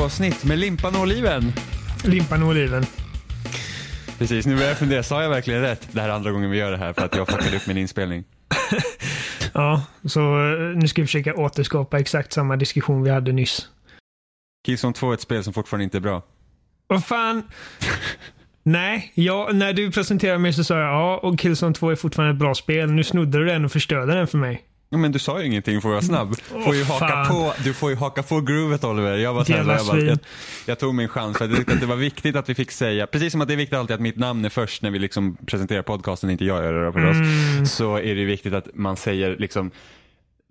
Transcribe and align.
duoavsnitt 0.00 0.44
med 0.44 0.58
Limpan 0.58 0.96
och 0.96 1.02
Oliven. 1.02 1.52
Limpan 2.04 2.42
och 2.42 2.48
oliven. 2.48 2.84
Precis, 4.18 4.46
nu 4.46 4.54
börjar 4.54 4.68
jag 4.68 4.78
fundera, 4.78 5.02
sa 5.02 5.22
jag 5.22 5.30
verkligen 5.30 5.60
rätt? 5.60 5.88
Det 5.92 6.00
här 6.00 6.08
är 6.08 6.12
andra 6.12 6.30
gången 6.30 6.50
vi 6.50 6.58
gör 6.58 6.70
det 6.70 6.76
här 6.76 6.92
för 6.92 7.04
att 7.04 7.16
jag 7.16 7.28
fuckade 7.28 7.56
upp 7.56 7.66
min 7.66 7.76
inspelning. 7.76 8.24
Ja, 9.54 9.82
så 10.04 10.20
eh, 10.20 10.76
nu 10.76 10.88
ska 10.88 11.02
vi 11.02 11.06
försöka 11.06 11.34
återskapa 11.34 11.98
exakt 11.98 12.32
samma 12.32 12.56
diskussion 12.56 13.02
vi 13.02 13.10
hade 13.10 13.32
nyss. 13.32 13.68
Killzone 14.66 14.94
2 14.94 15.10
är 15.10 15.14
ett 15.14 15.20
spel 15.20 15.44
som 15.44 15.52
fortfarande 15.52 15.84
inte 15.84 15.98
är 15.98 16.00
bra. 16.00 16.22
Vad 16.86 17.04
fan? 17.04 17.42
Nej, 18.62 19.12
ja, 19.14 19.50
när 19.52 19.72
du 19.72 19.90
presenterade 19.90 20.38
mig 20.38 20.52
så 20.52 20.64
sa 20.64 20.78
jag 20.78 20.88
ja, 20.88 21.16
och 21.16 21.38
Killzone 21.38 21.74
2 21.74 21.90
är 21.90 21.96
fortfarande 21.96 22.32
ett 22.32 22.38
bra 22.38 22.54
spel. 22.54 22.92
Nu 22.92 23.04
snodde 23.04 23.38
du 23.38 23.44
den 23.44 23.64
och 23.64 23.72
förstörde 23.72 24.14
den 24.14 24.26
för 24.26 24.38
mig. 24.38 24.69
Ja, 24.92 24.98
men 24.98 25.12
du 25.12 25.18
sa 25.18 25.40
ju 25.40 25.46
ingenting 25.46 25.80
för 25.80 25.88
att 25.88 25.92
vara 25.92 26.02
snabb. 26.02 26.36
Får 26.64 26.74
ju 26.74 26.84
haka 26.84 27.06
fan. 27.08 27.28
på, 27.28 27.52
du 27.64 27.74
får 27.74 27.90
ju 27.90 27.96
haka 27.96 28.22
på 28.22 28.40
groovet 28.40 28.84
Oliver. 28.84 29.16
Jag, 29.16 29.34
var 29.34 29.50
Jävla 29.50 29.78
snäll, 29.78 29.96
jag, 29.98 30.06
bara, 30.06 30.10
jag, 30.10 30.18
jag 30.66 30.78
tog 30.78 30.94
min 30.94 31.08
chans 31.08 31.38
för 31.38 31.44
att 31.44 31.50
jag 31.50 31.58
tyckte 31.58 31.74
att 31.74 31.80
det 31.80 31.86
var 31.86 31.96
viktigt 31.96 32.36
att 32.36 32.48
vi 32.48 32.54
fick 32.54 32.70
säga, 32.70 33.06
precis 33.06 33.32
som 33.32 33.40
att 33.40 33.48
det 33.48 33.54
är 33.54 33.56
viktigt 33.56 33.78
alltid 33.78 33.94
att 33.94 34.00
mitt 34.00 34.16
namn 34.16 34.44
är 34.44 34.48
först 34.48 34.82
när 34.82 34.90
vi 34.90 34.98
liksom 34.98 35.36
presenterar 35.46 35.82
podcasten, 35.82 36.30
inte 36.30 36.44
jag 36.44 36.64
gör 36.64 36.72
det 36.72 36.84
då 36.84 36.92
förstås, 36.92 37.16
Mm. 37.16 37.66
så 37.66 37.96
är 37.96 38.14
det 38.14 38.24
viktigt 38.24 38.52
att 38.54 38.68
man 38.74 38.96
säger 38.96 39.36
liksom 39.38 39.70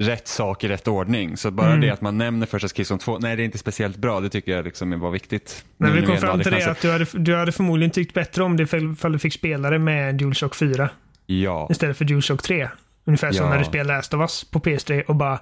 rätt 0.02 0.28
sak 0.28 0.64
i 0.64 0.68
rätt 0.68 0.88
ordning. 0.88 1.38
Så 1.38 1.52
bara 1.52 1.68
Mm. 1.68 1.82
det 1.82 1.90
att 1.90 2.02
man 2.02 2.18
nämner 2.18 2.46
först 2.48 2.66
att 2.66 2.74
Killzone 2.74 3.00
2, 3.00 3.20
nej 3.20 3.36
det 3.36 3.44
är 3.44 3.46
inte 3.46 3.58
speciellt 3.58 3.98
bra, 3.98 4.20
det 4.20 4.30
tycker 4.30 4.52
jag 4.52 4.66
liksom 4.66 5.00
var 5.00 5.12
viktigt. 5.12 5.66
Men 5.78 5.94
vi 5.96 6.06
kom 6.06 6.18
fram 6.18 6.40
till 6.42 6.52
det 6.52 6.72
att 6.72 6.82
du 6.82 6.92
hade, 6.92 7.06
du 7.14 7.36
hade 7.36 7.52
förmodligen 7.52 7.92
tyckt 7.92 8.14
bättre 8.14 8.44
om 8.44 8.58
det 8.58 8.64
ifall 8.64 9.12
du 9.12 9.20
fick 9.20 9.34
spela 9.34 9.70
det 9.70 9.80
med 9.80 10.16
DualShock 10.16 10.56
4 10.56 10.90
Ja, 11.26 11.68
istället 11.72 11.98
för 11.98 12.06
DualShock 12.06 12.42
3. 12.42 12.70
Ungefär 13.06 13.32
som 13.32 13.46
Ja. 13.46 13.52
när 13.52 13.60
du 13.60 13.66
spelar 13.66 13.96
Last 13.96 14.14
of 14.14 14.20
Us 14.20 14.44
på 14.52 14.60
PS3 14.60 15.02
och 15.04 15.16
bara 15.16 15.40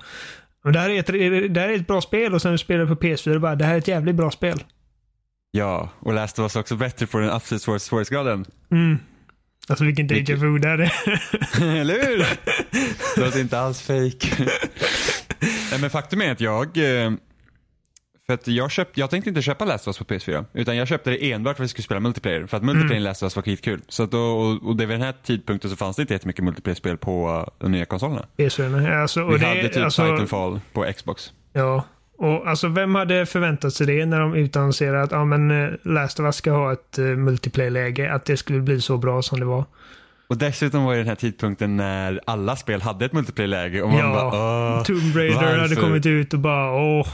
"Men 0.64 0.74
det 0.74 0.80
här, 0.80 0.90
är 0.90 1.00
ett, 1.00 1.54
det 1.54 1.60
här 1.62 1.70
är 1.70 1.76
ett 1.76 1.88
bra 1.88 2.02
spel 2.02 2.34
och 2.34 2.42
sen 2.42 2.52
du 2.52 2.58
spelar 2.58 2.86
på 2.86 2.96
PS4 2.96 3.36
och 3.36 3.42
bara 3.42 3.56
det 3.56 3.66
här 3.66 3.74
är 3.74 3.78
ett 3.78 3.88
jävligt 3.88 4.16
bra 4.16 4.32
spel. 4.32 4.64
ja, 5.52 5.90
och 6.00 6.14
Last 6.14 6.40
of 6.40 6.44
Us 6.44 6.56
också 6.56 6.76
bättre 6.76 7.08
på 7.08 7.20
den 7.20 7.30
absolut 7.30 7.62
svår- 7.62 7.78
svårighetsgraden. 7.78 8.46
Mm. 8.72 8.98
Alltså 9.70 9.86
vilken 9.86 10.08
deja 10.08 10.36
vu 10.36 10.60
det 10.60 10.70
är. 10.70 10.80
Eller 11.82 11.94
hur? 12.08 12.18
Det 13.16 13.22
låter 13.26 13.40
inte 13.40 13.60
alls 13.60 13.82
fake. 13.82 14.28
Nej, 15.72 15.80
men 15.82 15.90
faktum 15.90 16.22
är 16.22 16.32
att 16.32 16.42
jag, 16.42 16.78
eh, 16.78 17.12
för 18.28 18.34
att 18.34 18.48
jag, 18.48 18.72
köpt, 18.72 18.98
jag 18.98 19.10
tänkte 19.10 19.30
inte 19.30 19.42
köpa 19.42 19.66
Last 19.66 19.88
of 19.88 20.02
Us 20.02 20.08
på 20.08 20.14
PS4, 20.14 20.46
utan 20.54 20.78
jag 20.78 20.88
köpte 20.88 21.10
det 21.10 21.32
enbart 21.32 21.58
för 21.58 21.64
att 21.64 21.66
vi 21.66 21.70
skulle 21.70 21.84
spela 21.84 22.00
multiplayer. 22.00 22.46
För 22.48 22.58
att 22.58 22.64
multiplayer 22.64 23.02
i 23.02 23.04
Last 23.04 23.24
of 23.24 23.26
Us 23.26 23.36
var 23.36 23.44
skitkul. 23.44 23.82
Så 23.88 24.04
att 24.04 24.12
då, 24.12 24.20
och, 24.20 24.68
och 24.68 24.76
det 24.76 24.86
vid 24.86 24.94
den 24.96 25.02
här 25.06 25.14
tidpunkten 25.24 25.70
så 25.70 25.76
fanns 25.76 25.96
det 25.96 26.02
inte 26.02 26.14
jättemycket 26.14 26.44
multiplayer-spel 26.44 26.98
på 26.98 27.30
uh, 27.30 27.46
de 27.60 27.72
nya 27.72 27.86
konsolerna. 27.86 28.26
PS4. 28.38 29.02
Alltså, 29.02 29.22
och 29.22 29.34
Vi 29.34 29.38
det, 29.38 29.46
hade 29.46 29.70
typ 29.70 29.84
alltså, 29.84 30.02
Titanfall 30.02 30.60
på 30.74 30.86
Xbox. 30.98 31.32
Ja. 31.54 31.84
Och 32.18 32.48
alltså 32.48 32.68
vem 32.68 32.96
hade 32.96 33.26
förväntat 33.26 33.74
sig 33.74 33.88
det 33.88 34.06
när 34.06 34.20
de 34.20 34.34
utannonserade 34.36 35.04
att 35.04 35.12
ja, 35.12 35.26
men, 35.26 35.52
eh, 35.64 35.70
Last 35.84 36.20
of 36.20 36.24
Us 36.24 36.36
ska 36.36 36.52
ha 36.52 36.74
ett 36.74 37.00
uh, 37.00 37.18
multiplayer-läge? 37.18 38.14
Att 38.14 38.26
det 38.26 38.38
skulle 38.38 38.60
bli 38.60 38.82
så 38.82 38.98
bra 38.98 39.22
som 39.22 39.40
det 39.40 39.46
var. 39.46 39.66
Och 40.28 40.38
dessutom 40.38 40.84
var 40.84 40.92
det 40.94 41.00
den 41.00 41.08
här 41.08 41.16
tidpunkten 41.16 41.78
när 41.78 42.22
alla 42.26 42.56
spel 42.56 42.82
hade 42.82 43.06
ett 43.06 43.14
multiplayer-läge 43.14 43.82
och 43.82 43.90
man 43.90 44.00
Ja. 44.00 44.14
bara 44.14 44.84
Tomb 44.84 45.16
Raider 45.16 45.36
hade 45.36 45.58
varför? 45.58 45.76
kommit 45.76 46.06
ut 46.06 46.34
och 46.34 46.40
bara 46.40 46.72
åh. 46.72 47.08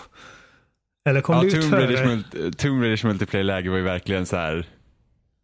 Eller 1.06 1.22
kom 1.22 1.36
Ja, 1.36 1.42
det 1.42 1.48
ut 1.48 1.62
Tomb 1.62 1.74
Raiders, 1.74 2.06
multi, 2.06 2.52
Tomb 2.52 2.82
Raiders 2.82 3.04
multiplayer-läge 3.04 3.70
var 3.70 3.78
ju 3.78 3.84
verkligen 3.84 4.26
så 4.26 4.36
här. 4.36 4.66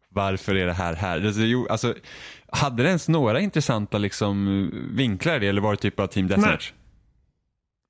Varför 0.10 0.56
är 0.56 0.66
det 0.66 0.74
här 0.74 0.96
här? 0.96 1.26
Alltså, 1.26 1.42
jo, 1.42 1.68
alltså, 1.70 1.96
hade 2.52 2.84
det 2.84 2.90
ens 2.90 3.08
några 3.08 3.40
intressanta 3.40 3.98
liksom, 3.98 4.70
vinklar 4.94 5.36
i 5.36 5.40
det 5.40 5.48
eller 5.48 5.62
var 5.62 5.72
det 5.72 5.78
typ 5.78 5.96
bara 5.96 6.08
Team 6.08 6.28
Deathmatch? 6.28 6.74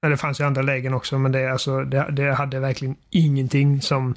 Ja, 0.01 0.09
det 0.09 0.17
fanns 0.17 0.39
ju 0.39 0.43
andra 0.43 0.61
lägen 0.61 0.93
också 0.93 1.17
men 1.17 1.31
det, 1.31 1.51
alltså, 1.51 1.83
det, 1.83 2.11
det 2.11 2.33
hade 2.33 2.59
verkligen 2.59 2.95
ingenting 3.09 3.81
som 3.81 4.15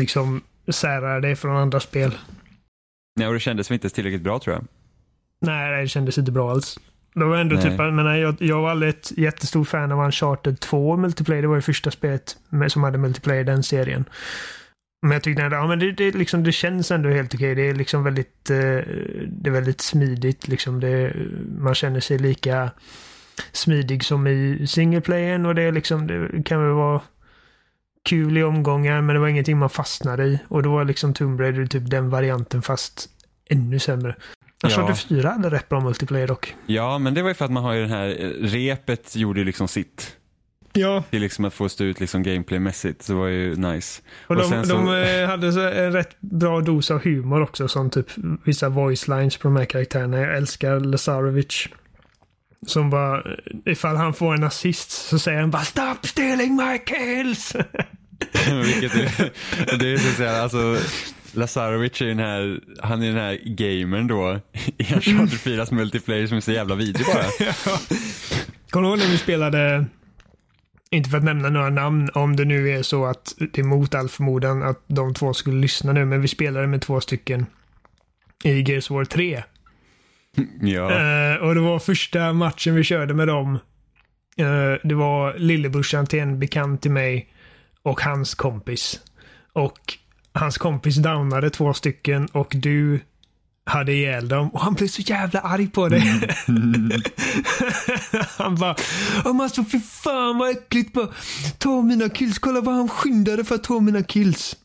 liksom 0.00 0.42
särade 0.68 1.28
det 1.28 1.36
från 1.36 1.56
andra 1.56 1.80
spel. 1.80 2.18
Nej, 3.16 3.28
och 3.28 3.34
det 3.34 3.40
kändes 3.40 3.70
väl 3.70 3.74
inte 3.74 3.90
tillräckligt 3.90 4.22
bra 4.22 4.38
tror 4.38 4.56
jag. 4.56 4.64
Nej, 5.40 5.82
det 5.82 5.88
kändes 5.88 6.18
inte 6.18 6.32
bra 6.32 6.50
alls. 6.50 6.78
Det 7.14 7.24
var 7.24 7.36
ändå 7.36 7.54
Nej. 7.54 7.64
typ, 7.64 7.78
jag, 7.78 7.94
menar, 7.94 8.16
jag, 8.16 8.36
jag 8.38 8.62
var 8.62 8.70
aldrig 8.70 8.90
ett 8.90 9.12
jättestor 9.18 9.64
fan 9.64 9.92
av 9.92 10.04
Uncharted 10.04 10.60
2 10.60 10.96
multiplayer. 10.96 11.42
Det 11.42 11.48
var 11.48 11.56
det 11.56 11.62
första 11.62 11.90
spelet 11.90 12.36
med, 12.48 12.72
som 12.72 12.84
hade 12.84 12.98
multiplayer 12.98 13.40
i 13.40 13.44
den 13.44 13.62
serien. 13.62 14.04
Men 15.02 15.12
jag 15.12 15.22
tyckte 15.22 15.42
ändå, 15.42 15.56
ja 15.56 15.66
men 15.66 15.78
det, 15.78 15.92
det, 15.92 16.14
liksom, 16.14 16.44
det 16.44 16.52
känns 16.52 16.90
ändå 16.90 17.08
helt 17.08 17.34
okej. 17.34 17.54
Det 17.54 17.68
är 17.68 17.74
liksom 17.74 18.04
väldigt, 18.04 18.50
eh, 18.50 18.56
det 19.26 19.46
är 19.46 19.50
väldigt 19.50 19.80
smidigt 19.80 20.48
liksom. 20.48 20.80
Det, 20.80 21.12
man 21.58 21.74
känner 21.74 22.00
sig 22.00 22.18
lika 22.18 22.70
smidig 23.52 24.04
som 24.04 24.26
i 24.26 24.66
singleplayern 24.66 25.46
och 25.46 25.54
det 25.54 25.62
är 25.62 25.72
liksom, 25.72 26.06
det 26.06 26.42
kan 26.42 26.64
väl 26.64 26.72
vara 26.72 27.00
kul 28.02 28.38
i 28.38 28.42
omgångar 28.42 29.00
men 29.00 29.14
det 29.14 29.20
var 29.20 29.28
ingenting 29.28 29.58
man 29.58 29.70
fastnade 29.70 30.24
i. 30.24 30.38
Och 30.48 30.62
då 30.62 30.72
var 30.72 30.84
liksom 30.84 31.14
Tomb 31.14 31.40
Raider 31.40 31.66
typ 31.66 31.90
den 31.90 32.10
varianten 32.10 32.62
fast 32.62 33.08
ännu 33.50 33.78
sämre. 33.78 34.14
Uncharted 34.64 34.96
Ja. 35.10 35.22
4 35.22 35.30
hade 35.30 35.50
rätt 35.50 35.68
bra 35.68 35.80
multiplayer 35.80 36.26
dock. 36.28 36.54
Ja, 36.66 36.98
men 36.98 37.14
det 37.14 37.22
var 37.22 37.28
ju 37.30 37.34
för 37.34 37.44
att 37.44 37.50
man 37.50 37.62
har 37.64 37.72
ju 37.72 37.80
den 37.80 37.90
här, 37.90 38.08
eh, 38.08 38.28
repet 38.40 39.16
gjorde 39.16 39.40
ju 39.40 39.44
liksom 39.46 39.68
sitt. 39.68 40.16
Ja, 40.76 41.02
Till 41.10 41.20
liksom 41.20 41.44
att 41.44 41.54
få 41.54 41.68
stå 41.68 41.84
ut 41.84 42.00
liksom 42.00 42.22
gameplaymässigt, 42.22 43.02
så 43.02 43.12
det 43.12 43.18
var 43.18 43.26
ju 43.26 43.56
nice. 43.56 44.02
och, 44.26 44.30
Och 44.30 44.36
de, 44.36 44.64
så- 44.64 44.74
de 44.74 44.88
eh, 45.02 45.28
hade 45.28 45.52
så 45.52 45.60
en 45.60 45.92
rätt 45.92 46.20
bra 46.20 46.60
dos 46.60 46.90
av 46.90 47.04
humor 47.04 47.42
också 47.42 47.68
som 47.68 47.90
typ 47.90 48.06
vissa 48.44 48.68
voice 48.68 49.08
lines 49.08 49.36
på 49.36 49.48
de 49.48 49.56
här 49.56 49.64
karaktärerna. 49.64 50.18
Jag 50.18 50.36
älskar 50.36 50.80
Lazarovic. 50.80 51.68
Som 52.66 52.90
bara, 52.90 53.16
eh, 53.18 53.22
ifall 53.72 53.96
han 53.96 54.14
får 54.14 54.34
en 54.34 54.44
assist 54.44 54.90
så 54.90 55.18
säger 55.18 55.40
han 55.40 55.50
bara 55.50 55.62
Stop 55.62 55.96
stealing 56.02 56.56
my 56.56 56.78
kills! 56.78 57.56
Vilket 58.64 58.94
är, 58.94 59.30
det 59.78 59.92
är 59.92 59.96
så 59.98 60.08
att 60.08 60.14
säga, 60.16 60.42
alltså 60.42 60.76
Lazarovic 61.36 62.00
är 62.00 62.06
den 62.06 62.18
här, 62.18 62.60
han 62.82 63.02
är 63.02 63.06
den 63.06 63.16
här 63.16 63.38
gamern 63.44 64.06
då 64.06 64.40
i 64.78 64.94
Uncharted 64.94 65.38
4s 65.38 65.74
multiplayer 65.74 66.26
som 66.26 66.36
är 66.36 66.40
så 66.40 66.52
jävla 66.52 66.74
vidrig 66.74 67.06
bara. 67.06 67.24
Kommer 68.70 68.88
du 68.88 68.94
ihåg 68.94 68.98
när 68.98 69.12
vi 69.12 69.18
spelade, 69.18 69.86
inte 70.90 71.10
för 71.10 71.18
att 71.18 71.24
nämna 71.24 71.48
några 71.48 71.70
namn, 71.70 72.10
om 72.14 72.36
det 72.36 72.44
nu 72.44 72.70
är 72.70 72.82
så 72.82 73.04
att 73.04 73.34
det 73.38 73.58
är 73.58 73.64
mot 73.64 73.94
all 73.94 74.08
förmodan 74.08 74.62
att 74.62 74.84
de 74.86 75.14
två 75.14 75.34
skulle 75.34 75.60
lyssna 75.60 75.92
nu, 75.92 76.04
men 76.04 76.20
vi 76.20 76.28
spelade 76.28 76.66
med 76.66 76.82
två 76.82 77.00
stycken 77.00 77.46
i 78.44 78.70
Gears 78.70 78.90
War 78.90 79.04
3. 79.04 79.42
Ja. 80.60 80.90
Eh, 80.90 81.36
och 81.36 81.54
det 81.54 81.60
var 81.60 81.78
första 81.78 82.32
matchen 82.32 82.74
vi 82.74 82.84
körde 82.84 83.14
med 83.14 83.28
dem. 83.28 83.58
Eh, 84.36 84.78
det 84.82 84.94
var 84.94 85.34
lillebrorsan 85.38 86.06
till 86.06 86.18
en 86.18 86.38
bekant 86.38 86.82
till 86.82 86.90
mig 86.90 87.28
och 87.82 88.00
hans 88.00 88.34
kompis. 88.34 89.00
Och 89.52 89.98
hans 90.34 90.58
kompis 90.58 90.96
downade 90.96 91.50
två 91.50 91.74
stycken 91.74 92.26
och 92.32 92.52
du 92.56 93.00
hade 93.66 93.92
ihjäl 93.92 94.28
dem 94.28 94.48
och 94.48 94.60
han 94.60 94.74
blev 94.74 94.88
så 94.88 95.02
jävla 95.02 95.40
arg 95.40 95.66
på 95.70 95.88
dig. 95.88 96.00
han 98.38 98.54
bara, 98.56 98.76
"Ja, 99.24 99.32
men 99.32 99.40
alltså 99.40 99.64
fy 99.64 99.80
fan 99.80 100.38
vad 100.38 100.50
äckligt. 100.50 100.92
Bara, 100.92 101.08
ta 101.58 101.82
mina 101.82 102.08
kills. 102.08 102.38
Kolla 102.38 102.60
vad 102.60 102.74
han 102.74 102.88
skyndade 102.88 103.44
för 103.44 103.54
att 103.54 103.64
ta 103.64 103.80
mina 103.80 104.02
kills. 104.02 104.56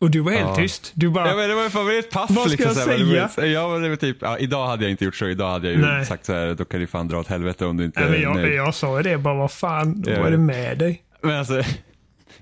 Och 0.00 0.10
du 0.10 0.20
var 0.20 0.32
helt 0.32 0.42
Ja. 0.48 0.56
tyst. 0.56 0.92
Du 0.94 1.10
bara, 1.10 1.28
Ja 1.28 1.36
men 1.36 1.48
det 1.48 1.54
var 1.54 1.68
favoritpass 1.68 2.30
Vad 2.30 2.50
ska 2.50 2.64
liksom. 2.64 2.82
jag 2.92 2.98
här, 2.98 3.04
men 3.20 3.28
säga? 3.28 3.46
Ja 3.52 3.68
men 3.68 3.82
det 3.82 3.88
var 3.88 3.96
typ, 3.96 4.16
ja, 4.20 4.38
idag 4.38 4.66
hade 4.66 4.82
jag 4.84 4.90
inte 4.90 5.04
gjort 5.04 5.16
så. 5.16 5.26
Idag 5.28 5.50
hade 5.50 5.66
jag 5.68 5.76
ju 5.76 5.82
Nej. 5.82 6.06
sagt 6.06 6.24
så 6.26 6.32
här, 6.32 6.54
då 6.54 6.64
kan 6.64 6.80
du 6.80 6.86
fan 6.86 7.08
dra 7.08 7.18
åt 7.20 7.26
helvete 7.28 7.66
om 7.66 7.76
du 7.76 7.84
inte 7.84 8.00
Nej, 8.00 8.10
men 8.10 8.20
jag, 8.20 8.54
jag 8.54 8.74
sa 8.74 9.02
det 9.02 9.18
bara, 9.18 9.34
vad 9.34 9.52
fan, 9.52 10.04
Ja. 10.06 10.18
vad 10.18 10.26
är 10.26 10.30
det 10.30 10.38
med 10.38 10.78
dig? 10.78 11.02
Men 11.22 11.38
alltså, 11.38 11.62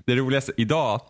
det 0.05 0.15
roligaste, 0.15 0.51
idag, 0.57 1.01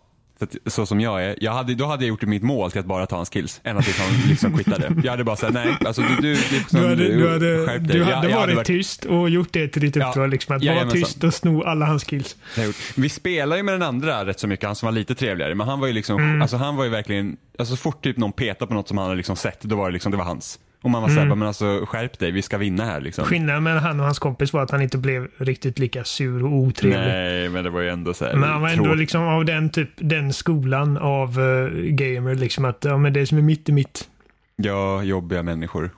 så, 0.51 0.57
att, 0.67 0.73
så 0.73 0.85
som 0.85 0.99
jag 1.01 1.23
är, 1.25 1.35
jag 1.41 1.51
hade, 1.51 1.75
då 1.75 1.85
hade 1.85 2.03
jag 2.03 2.09
gjort 2.09 2.21
det 2.21 2.27
mitt 2.27 2.43
mål 2.43 2.71
till 2.71 2.79
att 2.79 2.85
bara 2.85 3.05
ta 3.05 3.15
hans 3.15 3.29
kills. 3.29 3.61
Ända 3.63 3.81
tills 3.81 3.99
han 3.99 4.29
liksom 4.29 4.57
quittade. 4.57 4.95
Jag 5.03 5.11
hade 5.11 5.23
bara 5.23 5.35
sagt 5.35 5.53
nej, 5.53 5.77
alltså 5.85 6.01
du, 6.01 6.15
du, 6.21 6.31
liksom, 6.33 6.79
Du 6.81 6.87
hade, 6.87 6.95
du 7.17 7.29
hade, 7.29 7.65
skärp 7.67 7.87
dig. 7.87 7.87
du 7.87 7.97
Jag- 7.97 8.05
hade 8.15 8.29
jag 8.29 8.47
varit 8.55 8.67
tyst 8.67 9.05
och 9.05 9.29
gjort 9.29 9.47
det 9.51 9.67
till 9.67 9.81
ditt 9.81 9.95
Ja. 9.95 10.07
uppdrag. 10.07 10.29
Liksom, 10.29 10.55
att 10.55 10.65
vara 10.65 10.89
tyst 10.91 11.23
och 11.23 11.33
sno 11.33 11.63
alla 11.63 11.85
hans 11.85 12.03
kills. 12.03 12.35
Jag. 12.57 12.73
Vi 12.95 13.09
spelar 13.09 13.57
ju 13.57 13.63
med 13.63 13.73
den 13.73 13.83
andra 13.83 14.25
rätt 14.25 14.39
så 14.39 14.47
mycket, 14.47 14.65
han 14.65 14.75
som 14.75 14.85
var 14.87 14.91
lite 14.93 15.15
trevligare. 15.15 15.55
Men 15.55 15.67
han 15.67 15.79
var 15.79 15.87
ju 15.87 15.93
liksom, 15.93 16.19
Mm. 16.19 16.41
alltså 16.41 16.57
han 16.57 16.75
var 16.75 16.83
ju 16.83 16.89
verkligen, 16.89 17.37
alltså 17.59 17.75
så 17.75 17.81
fort 17.81 18.03
typ 18.03 18.17
någon 18.17 18.31
petade 18.31 18.67
på 18.67 18.73
något 18.73 18.87
som 18.87 18.97
han 18.97 19.07
hade 19.07 19.17
liksom 19.17 19.35
sett, 19.35 19.61
då 19.61 19.75
var 19.75 19.85
det 19.89 19.93
liksom, 19.93 20.11
det 20.11 20.17
var 20.17 20.25
hans. 20.25 20.59
Och 20.83 20.89
man 20.89 21.01
var 21.01 21.09
Mm. 21.09 21.23
såhär, 21.23 21.35
men 21.35 21.47
alltså 21.47 21.85
skärp 21.85 22.19
dig, 22.19 22.31
vi 22.31 22.41
ska 22.41 22.57
vinna 22.57 22.85
här 22.85 23.01
liksom. 23.01 23.25
Skillnaden 23.25 23.63
mellan 23.63 23.83
han 23.83 23.99
och 23.99 24.05
hans 24.05 24.19
kompis 24.19 24.53
var 24.53 24.61
att 24.63 24.71
han 24.71 24.81
inte 24.81 24.97
blev 24.97 25.27
riktigt 25.37 25.79
lika 25.79 26.03
sur 26.03 26.43
och 26.45 26.53
otrevlig. 26.53 26.99
Nej, 26.99 27.49
men 27.49 27.63
det 27.63 27.69
var 27.69 27.81
ju 27.81 27.89
ändå 27.89 28.13
såhär 28.13 28.35
Men 28.35 28.49
han 28.49 28.61
var 28.61 28.69
ändå 28.69 28.83
tråkigt. 28.83 28.99
liksom 28.99 29.23
av 29.23 29.45
den 29.45 29.69
typ, 29.69 29.89
den 29.95 30.33
skolan 30.33 30.97
av 30.97 31.39
uh, 31.39 31.69
gamer. 31.83 32.35
Liksom 32.35 32.65
att 32.65 32.85
ja, 32.85 32.97
men 32.97 33.13
det 33.13 33.25
som 33.27 33.37
är 33.37 33.41
mitt 33.41 33.69
är 33.69 33.73
mitt. 33.73 34.09
Ja, 34.55 35.03
jobbiga 35.03 35.43
människor. 35.43 35.89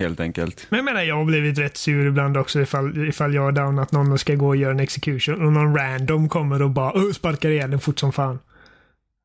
Helt 0.00 0.20
enkelt. 0.20 0.66
Men 0.68 0.78
jag 0.78 0.84
menar, 0.84 1.02
jag 1.02 1.16
har 1.16 1.24
blivit 1.24 1.58
rätt 1.58 1.76
sur 1.76 2.06
ibland 2.06 2.36
också 2.36 2.60
ifall, 2.60 3.08
ifall 3.08 3.34
jag 3.34 3.42
har 3.42 3.52
downat 3.52 3.92
någon 3.92 4.12
och 4.12 4.20
ska 4.20 4.34
gå 4.34 4.46
och 4.48 4.56
göra 4.56 4.70
en 4.72 4.80
execution 4.80 5.46
och 5.46 5.52
någon 5.52 5.76
random 5.76 6.28
kommer 6.28 6.62
och 6.62 6.70
bara 6.70 7.12
sparkar 7.14 7.50
ihjäl 7.50 7.70
den 7.70 7.80
fort 7.80 7.98
som 7.98 8.12
fan. 8.12 8.38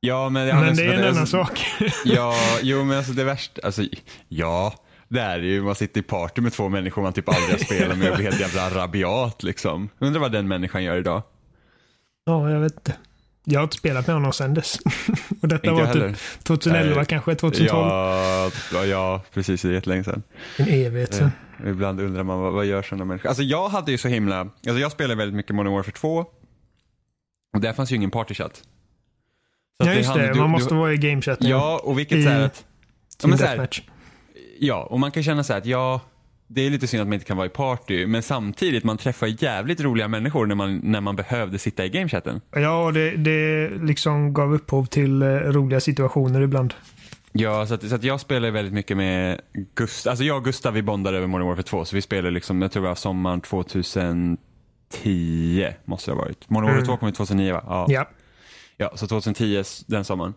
Ja, 0.04 0.30
men, 0.30 0.48
Men 0.48 0.76
det 0.76 0.84
är 0.84 0.94
en 0.94 1.16
annan 1.16 1.28
sak. 1.28 1.66
Ja, 2.06 2.36
jo 2.62 2.84
men 2.84 2.98
alltså 2.98 3.12
det 3.14 3.24
värsta, 3.24 3.62
alltså 3.64 3.84
ja. 4.28 4.74
Det 5.08 5.22
är 5.22 5.40
ju, 5.40 5.62
man 5.62 5.76
sitter 5.76 6.00
i 6.00 6.04
party 6.04 6.42
med 6.42 6.54
två 6.54 6.70
människor 6.70 7.02
man 7.02 7.14
typ 7.14 7.30
aldrig 7.30 7.50
har 7.50 7.58
spelat 7.58 7.98
med 7.98 8.10
och 8.12 8.16
blir 8.18 8.26
helt 8.32 8.40
jävla 8.40 8.70
rabiat 8.70 9.44
liksom. 9.44 9.90
Undrar 10.00 10.22
vad 10.22 10.32
den 10.32 10.48
människan 10.48 10.84
gör 10.84 10.98
idag. 10.98 11.22
Ja, 12.26 12.50
jag 12.50 12.60
vet 12.60 12.74
inte. 12.74 12.94
Jag 13.44 13.60
har 13.60 13.64
inte 13.64 13.78
spelat 13.78 14.08
med 14.08 14.16
honom 14.16 14.34
sedan 14.34 14.54
dess. 14.54 14.80
och 15.42 15.48
detta 15.48 15.56
Inte 15.56 15.82
var 15.82 15.86
heller. 15.86 16.10
typ 16.10 16.44
2011 16.44 16.96
Nej. 16.96 17.06
kanske, 17.06 17.36
2012. 17.36 17.72
Ja, 18.74 18.86
ja, 18.86 19.22
precis. 19.34 19.62
Det 19.62 19.68
är 19.70 19.74
jättelänge 19.74 20.04
sedan. 20.04 20.24
En 20.58 20.68
evighet 20.68 21.14
sedan. 21.14 21.32
Ibland 21.66 22.02
undrar 22.02 22.24
man 22.24 22.40
vad, 22.40 22.54
vad 22.54 22.66
gör 22.66 22.82
sådana 22.82 23.06
människor? 23.06 23.30
Alltså 23.30 23.44
jag 23.44 23.70
hade 23.70 23.92
ju 23.92 23.98
så 23.98 24.08
himla, 24.08 24.40
alltså 24.40 24.80
jag 24.80 24.92
spelade 24.92 25.16
väldigt 25.16 25.36
mycket 25.36 25.56
Modern 25.56 25.74
Warfare 25.74 25.94
2. 25.96 26.26
Och 27.54 27.62
där 27.62 27.74
fanns 27.74 27.92
ju 27.92 27.96
ingen 27.96 28.12
partychatt. 28.12 28.64
Så 29.84 29.90
Ja, 29.90 29.94
just 29.94 30.10
hann- 30.10 30.18
det. 30.18 30.28
du- 30.28 30.40
Man 30.40 30.48
du- 30.48 30.48
måste 30.52 30.74
vara 30.74 30.94
i 30.94 30.98
gamechatten. 30.98 31.48
Ja, 31.50 31.82
och 31.84 32.00
vilket 32.00 32.18
I 32.18 32.24
så 32.24 32.30
här 32.30 32.42
att, 32.46 32.66
ja, 33.22 33.28
men 33.28 33.38
så 33.38 33.46
här, 33.46 33.70
ja, 34.60 34.84
och 34.90 35.00
man 35.00 35.12
kan 35.12 35.24
känna 35.24 35.44
så 35.44 35.54
här 35.54 35.60
att 35.60 35.66
ja, 35.66 36.02
det 36.48 36.62
är 36.66 36.70
lite 36.70 36.88
synd 36.88 37.02
att 37.02 37.08
man 37.08 37.14
inte 37.14 37.26
kan 37.26 37.38
vara 37.38 37.48
i 37.48 37.50
party, 37.50 38.08
men 38.08 38.24
samtidigt 38.24 38.84
man 38.84 38.98
träffar 38.98 39.44
jävligt 39.44 39.82
roliga 39.82 40.08
människor 40.08 40.46
när 40.46 40.56
man, 40.56 40.78
när 40.84 41.02
man 41.02 41.16
behövde 41.16 41.60
sitta 41.60 41.86
i 41.86 41.90
gamechatten. 41.90 42.42
Ja, 42.56 42.84
och 42.86 42.94
det, 42.94 43.12
det 43.18 43.70
liksom 43.82 44.34
gav 44.34 44.54
upphov 44.54 44.86
till 44.86 45.22
eh, 45.22 45.28
roliga 45.28 45.80
situationer 45.80 46.42
ibland. 46.42 46.74
Ja, 47.34 47.66
så 47.66 47.74
att, 47.74 47.84
så 47.90 47.96
att 47.96 48.04
jag 48.04 48.20
spelar 48.20 48.52
väldigt 48.52 48.74
mycket 48.74 48.98
med 48.98 49.40
Gustav, 49.76 50.12
alltså 50.12 50.24
jag 50.26 50.38
och 50.38 50.44
Gustav 50.46 50.74
vi 50.74 50.82
bondade 50.82 51.18
över 51.18 51.28
Modern 51.28 51.48
Warfare 51.48 51.64
2, 51.64 51.86
så 51.86 51.96
vi 51.96 52.02
spelade 52.02 52.32
liksom, 52.32 52.62
jag 52.62 52.72
tror 52.72 52.84
det 52.84 52.90
var 52.90 52.96
sommaren 52.96 53.42
2010 53.42 54.38
måste 55.86 56.12
det 56.12 56.16
ha 56.16 56.22
varit. 56.22 56.50
Modern 56.50 56.64
Warfare 56.66 56.78
Mm. 56.82 56.88
2 56.88 56.98
kom 56.98 57.08
ju 57.08 57.14
2009 57.14 57.54
va? 57.54 57.64
Ja. 57.68 57.86
Ja. 57.90 58.10
Ja, 58.82 58.92
så 58.98 59.08
2010 59.08 59.58
s- 59.58 59.84
den 59.88 60.06
sommaren. 60.06 60.34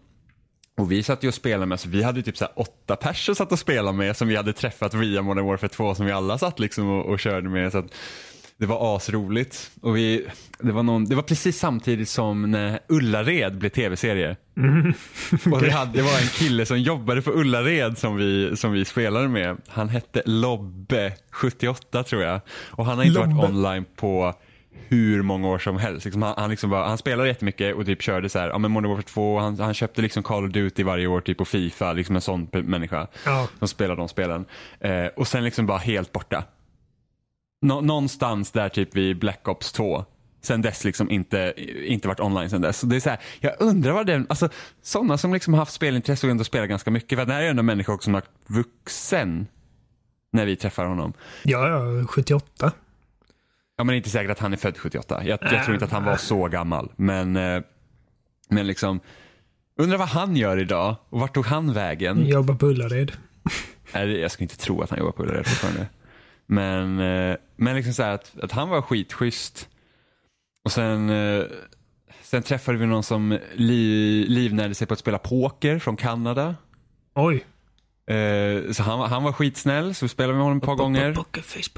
Och 0.79 0.93
vi 0.93 1.02
satt 1.02 1.25
ju 1.25 1.29
och 1.29 1.35
spelade 1.35 1.67
med, 1.67 1.81
så 1.81 1.88
vi 1.88 2.02
hade 2.02 2.23
typ 2.23 2.37
så 2.37 2.46
åtta 2.56 2.96
personer 2.96 3.35
satt 3.37 3.52
och 3.52 3.58
spelade 3.58 3.96
med 3.99 4.17
som 4.17 4.29
vi 4.29 4.37
hade 4.37 4.52
träffat 4.52 4.94
via 4.94 5.23
Modern 5.23 5.46
Warfare 5.46 5.69
2 5.69 5.94
som 5.94 6.06
vi 6.06 6.12
alla 6.12 6.38
satt 6.38 6.58
liksom 6.61 6.88
och, 6.88 7.06
och 7.06 7.20
körde 7.20 7.49
med. 7.49 7.73
Så 7.73 7.85
det 8.56 8.67
var 8.67 8.96
asroligt. 8.96 9.70
Och 9.81 9.96
vi, 9.96 10.26
det, 10.58 10.73
var 10.73 10.82
någon, 10.82 11.05
det 11.05 11.14
var 11.14 11.23
precis 11.23 11.58
samtidigt 11.58 12.08
som 12.08 12.50
när 12.50 12.79
Ullared 12.88 13.58
blev 13.58 13.69
tv-serie. 13.70 14.37
Och 15.52 15.62
vi 15.62 15.70
hade, 15.70 15.93
det 15.93 16.02
var 16.02 16.19
en 16.20 16.26
kille 16.29 16.67
som 16.67 16.81
jobbade 16.81 17.23
på 17.23 17.31
Ullared 17.32 17.99
som 17.99 18.17
vi, 18.17 18.56
som 18.56 18.73
vi 18.73 18.85
spelade 18.85 19.29
med. 19.29 19.56
Han 19.69 19.88
hette 19.88 20.23
Lobbe78 20.26 22.02
tror 22.02 22.23
jag. 22.23 22.40
Och 22.70 22.87
han 22.87 22.99
har 22.99 23.05
inte 23.05 23.19
Lobbe. 23.20 23.35
varit 23.35 23.50
online 23.50 23.85
på 23.97 24.35
hur 24.88 25.22
många 25.22 25.48
år 25.48 25.58
som 25.58 25.76
helst. 25.76 26.04
Liksom 26.04 26.22
han, 26.22 26.34
han, 26.36 26.50
liksom 26.50 26.70
bara, 26.70 26.88
han 26.88 26.98
spelade 26.98 27.28
jättemycket 27.28 27.75
och 27.76 27.86
typ 27.86 28.02
körde 28.02 28.28
så 28.28 28.38
här, 28.38 28.48
ja 28.48 28.58
men 28.58 28.70
Modern 28.70 28.90
Warfare 28.90 29.06
2, 29.06 29.38
han, 29.38 29.58
han 29.58 29.75
köpte 29.75 30.02
liksom 30.02 30.22
Call 30.22 30.44
of 30.44 30.52
Duty 30.52 30.82
varje 30.82 31.06
år 31.06 31.20
typ 31.20 31.38
på 31.38 31.44
Fifa, 31.44 31.92
liksom 31.92 32.16
en 32.16 32.22
sån 32.22 32.48
människa 32.52 33.06
Ja. 33.25 33.48
som 33.58 33.69
spelar 33.69 33.96
de 33.96 34.08
spelen. 34.08 34.44
Eh, 34.81 35.06
och 35.06 35.28
sen 35.28 35.44
liksom 35.44 35.66
bara 35.66 35.78
helt 35.78 36.12
borta. 36.12 36.44
Nå, 37.62 37.81
någonstans 37.81 38.50
där 38.52 38.69
typ 38.69 38.96
vid 38.96 39.19
Black 39.19 39.48
Ops 39.48 39.72
2. 39.72 40.04
Sen 40.42 40.62
dess 40.62 40.84
liksom 40.84 41.10
inte, 41.10 41.54
inte 41.87 42.08
varit 42.08 42.20
online 42.20 42.50
sen 42.50 42.60
dess. 42.60 42.78
Så 42.78 42.87
det 42.87 42.96
är 42.96 43.00
så 43.00 43.10
här, 43.10 43.19
jag 43.40 43.52
undrar 43.58 43.92
vad 43.92 44.06
den, 44.06 44.26
alltså 44.28 44.48
sådana 44.82 45.19
som 45.19 45.32
liksom 45.34 45.54
har 45.54 45.58
haft 45.58 45.72
spelintresse 45.72 46.26
och 46.26 46.30
ändå 46.30 46.44
spelar 46.44 46.66
ganska 46.66 46.90
mycket. 46.90 47.19
För 47.19 47.26
det 47.26 47.32
här 47.32 47.40
är 47.40 47.44
ju 47.44 47.50
ändå 47.60 47.92
också 47.92 48.04
som 48.04 48.14
har 48.14 48.22
vuxen 48.46 49.46
när 50.32 50.46
vi 50.46 50.56
träffar 50.56 50.84
honom. 50.87 51.12
Ja, 51.42 51.69
ja, 51.69 52.06
78. 52.06 52.72
Ja, 53.76 53.85
men 53.85 53.87
det 53.87 53.94
är 53.94 53.97
inte 53.97 54.11
säkert 54.11 54.31
att 54.31 54.38
han 54.38 54.53
är 54.53 54.56
född 54.56 54.79
78. 54.79 55.23
Jag, 55.25 55.38
jag 55.43 55.65
tror 55.65 55.75
inte 55.75 55.85
att 55.85 55.93
han 55.93 56.05
var 56.05 56.17
så 56.17 56.49
gammal. 56.49 56.93
Men, 56.97 57.37
eh, 57.37 57.62
men 58.49 58.67
liksom, 58.67 59.00
undrar 59.79 59.99
vad 59.99 60.09
han 60.09 60.37
gör 60.37 60.59
idag 60.61 60.97
och 61.11 61.21
vart 61.21 61.35
tog 61.35 61.47
han 61.47 61.73
vägen? 61.73 62.26
Jobbar 62.26 62.55
på 62.55 62.67
Ullared. 62.67 63.12
Nej, 63.94 64.21
jag 64.21 64.31
skulle 64.31 64.44
inte 64.44 64.56
tro 64.59 64.82
att 64.82 64.91
han 64.91 64.99
jobbar 64.99 65.12
på 65.12 65.23
Ullared 65.23 65.47
fortfarande. 65.47 65.87
Men, 66.47 66.99
eh, 67.00 67.37
men 67.56 67.76
liksom 67.76 67.93
så 67.94 68.03
här 68.03 68.11
att, 68.15 68.32
att 68.43 68.53
han 68.53 68.69
var 68.69 68.82
skitschysst. 68.82 69.69
Och 70.65 70.73
sen, 70.73 71.11
eh, 71.11 71.43
sen 72.23 72.43
träffade 72.43 72.79
vi 72.79 72.87
någon 72.87 73.03
som 73.03 73.38
li, 73.55 74.25
livnärde 74.29 74.75
sig 74.75 74.87
på 74.87 74.93
att 74.94 75.00
spela 75.00 75.19
poker 75.19 75.79
från 75.79 75.97
Kanada. 75.97 76.55
Oj. 77.15 77.44
Så 78.73 78.82
han, 78.82 78.99
var- 78.99 79.06
han 79.09 79.23
var 79.23 79.32
skitsnäll, 79.32 79.94
så 79.94 80.05
vi 80.05 80.09
spelade 80.09 80.35
med 80.35 80.43
honom 80.43 80.59
ett 80.59 80.65
par 80.65 80.75
gånger. 80.75 81.15
Pokerface. 81.15 81.71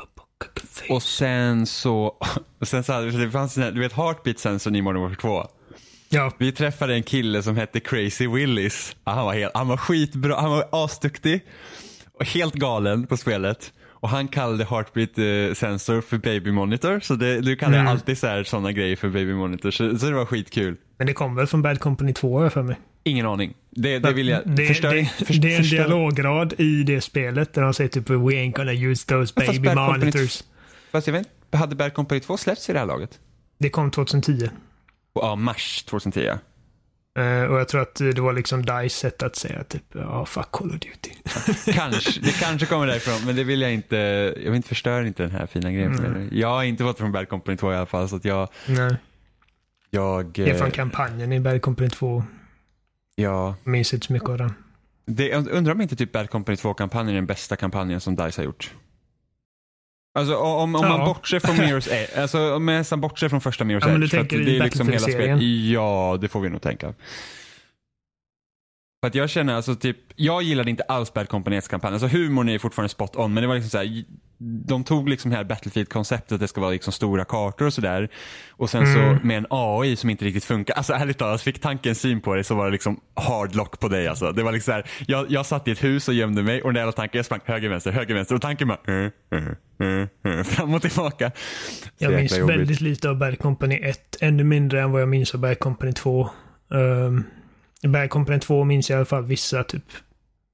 Och 0.91 1.03
sen 1.03 1.67
så, 1.67 2.17
och 2.61 2.69
sen 2.69 2.85
så 2.85 2.93
hade, 2.93 3.11
det 3.25 3.31
fanns 3.31 3.57
här- 3.57 3.73
du 3.73 3.81
vet 3.81 3.93
heartbeat-sensorn 3.93 4.77
i 4.77 4.83
Modern 4.83 5.03
Warfare 5.03 5.21
2. 5.21 5.47
Ja. 6.09 6.33
Vi 6.39 6.53
träffade 6.53 6.95
en 6.95 7.03
kille 7.03 7.43
som 7.43 7.57
hette 7.57 7.81
Crazy 7.81 8.27
Willis. 8.29 8.97
Ja, 9.05 9.13
Han 9.13 9.25
var, 9.25 9.35
helt, 9.35 9.53
han 9.57 9.69
var 9.69 9.77
skitbra, 9.77 10.41
han 10.41 10.51
var 10.51 10.69
asduktig. 10.73 11.45
Och 12.19 12.25
helt 12.27 12.55
galen 12.55 13.07
på 13.07 13.17
spelet. 13.17 13.73
Och 14.01 14.09
han 14.09 14.29
kallade 14.29 14.65
Heartbeat 14.65 15.19
eh, 15.19 15.55
Sensor 15.55 16.01
för 16.01 16.19
Baby 16.19 16.51
Monitor. 16.51 17.01
Så 17.01 17.15
det, 17.15 17.41
nu 17.45 17.57
kallar 17.57 17.79
Mm. 17.79 17.87
alltid 17.93 18.19
sådana 18.45 18.73
grejer 18.73 18.97
för 18.97 19.09
Baby 19.09 19.35
Monitor. 19.35 19.71
Så, 19.71 19.99
så 19.99 20.07
det 20.07 20.15
var 20.15 20.25
skitkul. 20.27 20.77
Men 20.99 21.07
det 21.07 21.13
kom 21.13 21.35
väl 21.37 21.47
från 21.47 21.63
Bad 21.63 21.81
Company 21.81 22.13
2 22.13 22.37
har 22.37 22.43
jag 22.43 22.53
för 22.53 22.63
mig. 22.63 22.77
Ingen 23.07 23.27
aning. 23.27 23.55
Det, 23.71 23.99
det 23.99 24.13
vill 24.13 24.29
jag. 24.29 24.43
det, 24.47 24.67
förstör, 24.67 24.95
det, 24.95 25.05
först- 25.27 25.43
det 25.43 25.53
är 25.53 25.57
en 25.57 25.63
förstör- 25.63 25.77
dialograd 25.77 26.55
i 26.59 26.83
det 26.83 27.01
spelet 27.01 27.53
där 27.55 27.63
de 27.63 27.75
säger 27.75 27.91
typ 27.91 28.11
We 28.11 28.17
ain't 28.17 28.53
gonna 28.53 28.73
use 28.73 29.07
those 29.07 29.35
Fast 29.35 29.47
baby 29.47 29.69
Company- 29.69 29.99
monitors. 29.99 30.43
Fast 30.93 31.07
jag 31.07 31.13
vet 31.15 31.27
inte, 31.45 31.57
hade 31.57 31.77
Bad 31.77 31.95
Company 31.95 32.21
2 32.21 32.37
släppts 32.37 32.71
i 32.71 32.73
det 32.73 32.79
här 32.79 32.87
laget? 32.87 33.19
Det 33.59 33.71
kom 33.71 33.91
2010. 33.91 34.49
Ja, 35.15 35.35
mars 35.37 35.83
2010. 35.83 36.21
Eh, 37.19 37.43
och 37.43 37.61
jag 37.61 37.69
tror 37.69 37.81
att 37.83 37.95
det 37.95 38.19
var 38.21 38.33
liksom 38.33 38.65
DICE 38.67 38.89
sätt 38.89 39.23
att 39.23 39.37
säga 39.37 39.65
typ 39.65 39.83
ja, 39.95 40.27
fuck 40.27 40.51
Call 40.53 40.69
of 40.71 40.73
Duty. 40.79 41.11
Kanske, 41.73 42.21
det 42.21 42.33
kanske 42.41 42.67
kommer 42.67 42.87
därifrån, 42.87 43.27
men 43.27 43.37
det 43.37 43.45
vill 43.45 43.61
jag 43.61 43.73
inte, 43.75 43.97
jag 44.37 44.45
vill 44.45 44.55
inte 44.55 44.69
förstöra 44.69 45.07
inte 45.07 45.23
den 45.23 45.33
här 45.33 45.47
fina 45.47 45.73
grejen. 45.73 45.99
Mm. 45.99 46.29
Jag 46.33 46.49
har 46.49 46.63
inte 46.65 46.85
fått 46.85 46.99
från 46.99 47.13
Bad 47.13 47.29
Company 47.29 47.57
2 47.57 47.73
i 47.73 47.77
alla 47.77 47.87
fall, 47.87 48.09
så 48.09 48.17
att 48.17 48.25
jag, 48.25 48.49
Nej. 48.67 48.97
jag, 49.91 50.27
Det 50.27 50.51
är 50.51 50.55
från 50.59 50.67
eh, 50.67 50.73
kampanjen 50.73 51.33
i 51.33 51.41
Bad 51.41 51.63
Company 51.63 51.91
2. 51.91 52.25
Ja, 53.17 53.55
Jag 53.65 53.71
minns 53.73 53.95
inte 53.95 54.07
så 54.07 54.13
mycket 54.13 54.29
av 54.29 54.39
den. 54.39 54.55
det, 55.07 55.33
undrar 55.35 55.73
om 55.75 55.81
inte 55.81 55.97
typ 55.97 56.13
Bad 56.13 56.31
Company 56.31 56.57
2-kampanjen 56.57 57.11
är 57.11 57.15
den 57.15 57.27
bästa 57.27 57.57
kampanjen 57.57 58.01
som 58.01 58.17
DICE 58.17 58.41
har 58.41 58.45
gjort. 58.45 58.75
Alltså 60.19 60.37
om, 60.37 60.75
om 60.75 60.89
man 60.89 60.99
Ja. 61.01 61.05
bortser 61.07 61.41
från 61.41 61.57
Mirror's 61.57 61.93
Edge, 61.93 62.11
alltså 62.19 62.55
om 62.55 62.65
man 62.65 62.75
nästan 62.75 63.01
bortser 63.01 63.29
från 63.29 63.41
första 63.41 63.65
Mirror's 63.65 63.79
Ja, 63.83 63.89
men 63.89 64.01
du 64.01 64.05
Edge. 64.07 64.11
för 64.11 64.19
att 64.21 64.29
tänker 64.29 64.45
det 64.47 64.57
är 64.59 64.65
liksom 64.65 64.89
hela 64.89 64.99
spelet. 65.01 65.43
Ja, 65.73 66.19
det 66.21 66.29
får 66.29 66.41
vi 66.41 66.49
nog 66.49 66.63
tänka. 66.63 66.95
För 69.07 69.09
att 69.09 69.15
jag 69.15 69.31
känner 69.31 69.55
alltså 69.55 69.75
typ, 69.75 69.97
jag 70.17 70.43
gillade 70.43 70.71
inte 70.71 70.83
alls 70.83 71.13
Bad 71.15 71.29
Company 71.29 71.59
1-kampanjen. 71.59 71.93
Alltså 72.03 72.19
humorn 72.19 72.49
är 72.49 72.59
fortfarande 72.59 72.89
spot 72.89 73.17
on, 73.17 73.35
men 73.35 73.43
det 73.43 73.47
var 73.47 73.55
liksom 73.55 73.71
så 73.71 73.79
här, 73.79 74.05
de 74.67 74.85
tog 74.85 75.09
liksom 75.09 75.31
det 75.31 75.37
här 75.37 75.45
Battlefield-konceptet, 75.45 76.33
att 76.33 76.41
det 76.41 76.49
ska 76.49 76.61
vara 76.61 76.71
liksom 76.71 76.93
stora 76.93 77.25
kartor 77.25 77.67
och 77.67 77.73
sådär. 77.73 78.09
Och 78.51 78.71
sen 78.71 78.83
Mm. 78.83 78.95
så 79.19 79.27
med 79.27 79.37
en 79.37 79.47
AI 79.51 79.97
som 79.97 80.11
inte 80.11 80.25
riktigt 80.25 80.45
funkar. 80.45 80.75
Alltså 80.75 80.93
ärligt 80.93 81.19
talat, 81.19 81.43
fick 81.43 81.61
tanken 81.61 81.95
syn 81.95 82.21
på 82.21 82.35
det 82.35 82.45
så 82.45 82.55
var 82.55 82.65
det 82.67 82.73
liksom 82.73 83.01
hard 83.15 83.55
lock 83.55 83.81
på 83.81 83.89
dig 83.89 84.09
alltså. 84.09 84.33
Det 84.33 84.43
var 84.43 84.53
liksom 84.53 84.73
så 84.73 84.77
här, 84.77 84.87
jag, 85.07 85.31
jag 85.31 85.47
satt 85.47 85.69
i 85.69 85.71
ett 85.71 85.85
hus 85.85 86.09
och 86.09 86.15
gömde 86.15 86.43
mig 86.43 86.63
och 86.63 86.73
den 86.73 86.81
jävla 86.81 86.93
tanken, 86.93 87.19
jag 87.19 87.27
sprang 87.27 87.41
höger, 87.45 87.69
vänster, 87.69 87.91
höger, 87.93 88.15
vänster 88.15 88.35
och 88.35 88.43
tanken 88.43 88.69
bara 88.69 88.81
uh, 88.89 89.11
uh, 89.35 89.49
uh, 89.83 90.07
uh, 90.39 90.43
fram 90.43 90.75
och 90.75 90.83
tillbaka. 90.83 91.31
Så 91.79 91.89
Jag 91.99 92.13
minns 92.13 92.39
jobbigt. 92.39 92.57
väldigt 92.57 92.81
lite 92.81 93.11
av 93.11 93.19
Bad 93.19 93.39
Company 93.39 93.77
1. 93.83 94.17
Ännu 94.21 94.45
mindre 94.45 94.83
än 94.83 94.93
vad 94.93 95.03
jag 95.03 95.09
minns 95.09 95.35
av 95.35 95.41
Bad 95.41 95.59
Company 95.59 95.93
2. 95.93 96.29
Um, 96.69 97.25
I 97.87 97.89
Bad 97.89 98.11
Company 98.11 98.41
2 98.41 98.65
minns 98.65 98.91
jag 98.91 98.97
i 98.97 98.99
alla 98.99 99.05
fall 99.05 99.25
vissa 99.25 99.65
typ 99.65 99.85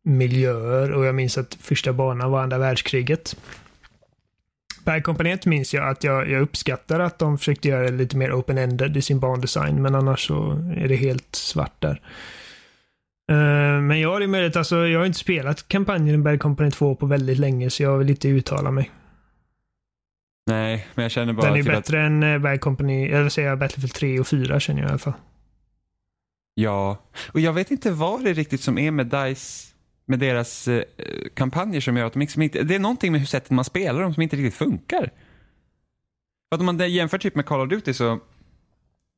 miljöer 0.05 0.93
och 0.93 1.05
jag 1.05 1.15
minns 1.15 1.39
att 1.39 1.55
första 1.55 1.93
banan 1.93 2.31
var 2.31 2.43
andra 2.43 2.59
världskriget. 2.59 3.37
Bad 4.85 5.05
Company 5.05 5.31
1 5.31 5.47
minns 5.47 5.75
jag 5.75 5.89
att 5.89 6.05
jag, 6.05 6.31
jag 6.31 6.43
uppskattar 6.43 7.01
att 7.01 7.19
de 7.19 7.39
försökte 7.39 7.69
göra 7.69 7.83
det 7.83 7.97
lite 7.97 8.17
mer 8.17 8.31
open-ended 8.33 8.97
i 8.97 9.03
sin 9.03 9.21
bandesign 9.21 9.83
men 9.83 9.95
annars 9.95 10.27
så 10.27 10.51
är 10.77 10.89
det 10.89 10.97
helt 10.97 11.35
svart 11.35 11.81
där. 11.81 12.01
Eh, 13.31 13.81
men 13.81 14.01
jag 14.01 14.12
har 14.12 14.21
det 14.21 14.27
är 14.27 14.29
möjligt, 14.29 14.57
alltså 14.57 14.87
jag 14.87 14.99
har 14.99 15.07
inte 15.07 15.19
spelat 15.19 15.69
kampanjen 15.69 16.15
i 16.15 16.19
Bad 16.19 16.41
Company 16.41 16.71
2 16.71 16.95
på 16.95 17.07
väldigt 17.07 17.39
länge 17.39 17.71
så 17.71 17.83
jag 17.83 17.99
vill 17.99 18.11
inte 18.11 18.29
uttala 18.29 18.71
mig. 18.71 18.91
Nej, 20.47 20.87
men 20.95 21.03
jag 21.03 21.12
känner 21.12 21.33
bara 21.33 21.47
Den 21.47 21.57
är 21.57 21.62
typ 21.62 21.73
att, 21.73 21.79
bättre 21.79 22.03
än 22.03 22.23
eh, 22.23 22.39
Bad 22.39 22.61
Company, 22.61 23.07
eller 23.07 23.29
säger 23.29 23.49
jag 23.49 23.59
Battlefield 23.59 23.95
3 23.95 24.21
och 24.21 24.27
4 24.27 24.61
känner 24.61 24.81
jag 24.81 24.89
i 24.89 24.91
alla 24.91 24.99
fall 24.99 25.12
ja. 26.55 26.97
Och 27.33 27.41
jag 27.41 27.53
vet 27.53 27.71
inte 27.71 27.91
vad 27.91 28.25
det 28.25 28.31
är 28.31 28.35
riktigt 28.35 28.61
som 28.61 28.79
är 28.79 28.91
med 28.91 29.07
DICE, 29.07 29.75
med 30.07 30.19
deras 30.19 30.69
eh, 30.69 30.85
kampanjer 31.35 31.81
som 31.81 31.97
gör 31.97 32.07
att 32.07 32.13
de 32.13 32.19
liksom 32.21 32.43
inte, 32.43 32.63
det 32.63 32.75
är 32.75 32.79
någonting 32.79 33.13
med 33.13 33.21
hur 33.21 33.27
sättet 33.27 33.51
man 33.51 33.65
spelar 33.65 34.03
dem 34.03 34.15
som 34.15 34.23
inte 34.23 34.37
riktigt 34.37 34.55
funkar. 34.55 35.13
För 36.49 36.55
att 36.55 36.61
om 36.61 36.67
man 36.67 36.91
jämför 36.91 37.19
typ 37.19 37.35
med 37.35 37.47
Call 37.47 37.61
of 37.61 37.69
Duty 37.69 37.95
så 37.95 38.21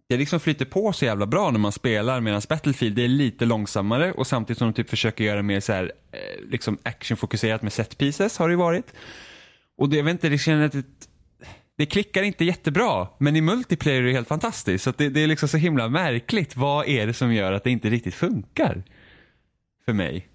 det 0.08 0.16
liksom 0.16 0.40
flyter 0.40 0.64
på 0.64 0.92
så 0.92 1.04
jävla 1.04 1.26
bra 1.26 1.50
när 1.50 1.58
man 1.58 1.72
spelar 1.72 2.20
medan 2.20 2.42
Battlefield 2.48 2.96
det 2.96 3.04
är 3.04 3.08
lite 3.08 3.44
långsammare 3.44 4.12
och 4.12 4.26
samtidigt 4.26 4.58
som 4.58 4.68
de 4.68 4.74
typ 4.74 4.90
försöker 4.90 5.24
göra 5.24 5.42
mer 5.42 5.60
så 5.60 5.72
här, 5.72 5.92
eh, 6.12 6.48
liksom 6.50 6.78
actionfokuserat 6.82 7.62
med 7.62 7.72
set 7.72 7.98
pieces 7.98 8.38
har 8.38 8.48
det 8.48 8.52
ju 8.52 8.58
varit. 8.58 8.94
Och 9.76 9.88
det, 9.88 9.96
jag 9.96 10.04
vet 10.04 10.12
inte, 10.12 10.28
det 10.28 10.38
känner 10.38 10.66
att 10.66 10.74
det, 11.78 11.86
klickar 11.86 12.22
inte 12.22 12.44
jättebra 12.44 13.08
men 13.18 13.36
i 13.36 13.40
multiplayer 13.40 14.00
är 14.02 14.06
det 14.06 14.12
helt 14.12 14.28
fantastiskt. 14.28 14.84
Så 14.84 14.92
det, 14.96 15.08
det 15.08 15.20
är 15.20 15.26
liksom 15.26 15.48
så 15.48 15.56
himla 15.56 15.88
märkligt. 15.88 16.56
Vad 16.56 16.88
är 16.88 17.06
det 17.06 17.12
som 17.14 17.32
gör 17.34 17.52
att 17.52 17.64
det 17.64 17.70
inte 17.70 17.90
riktigt 17.90 18.14
funkar? 18.14 18.82
För 19.84 19.92
mig. 19.92 20.28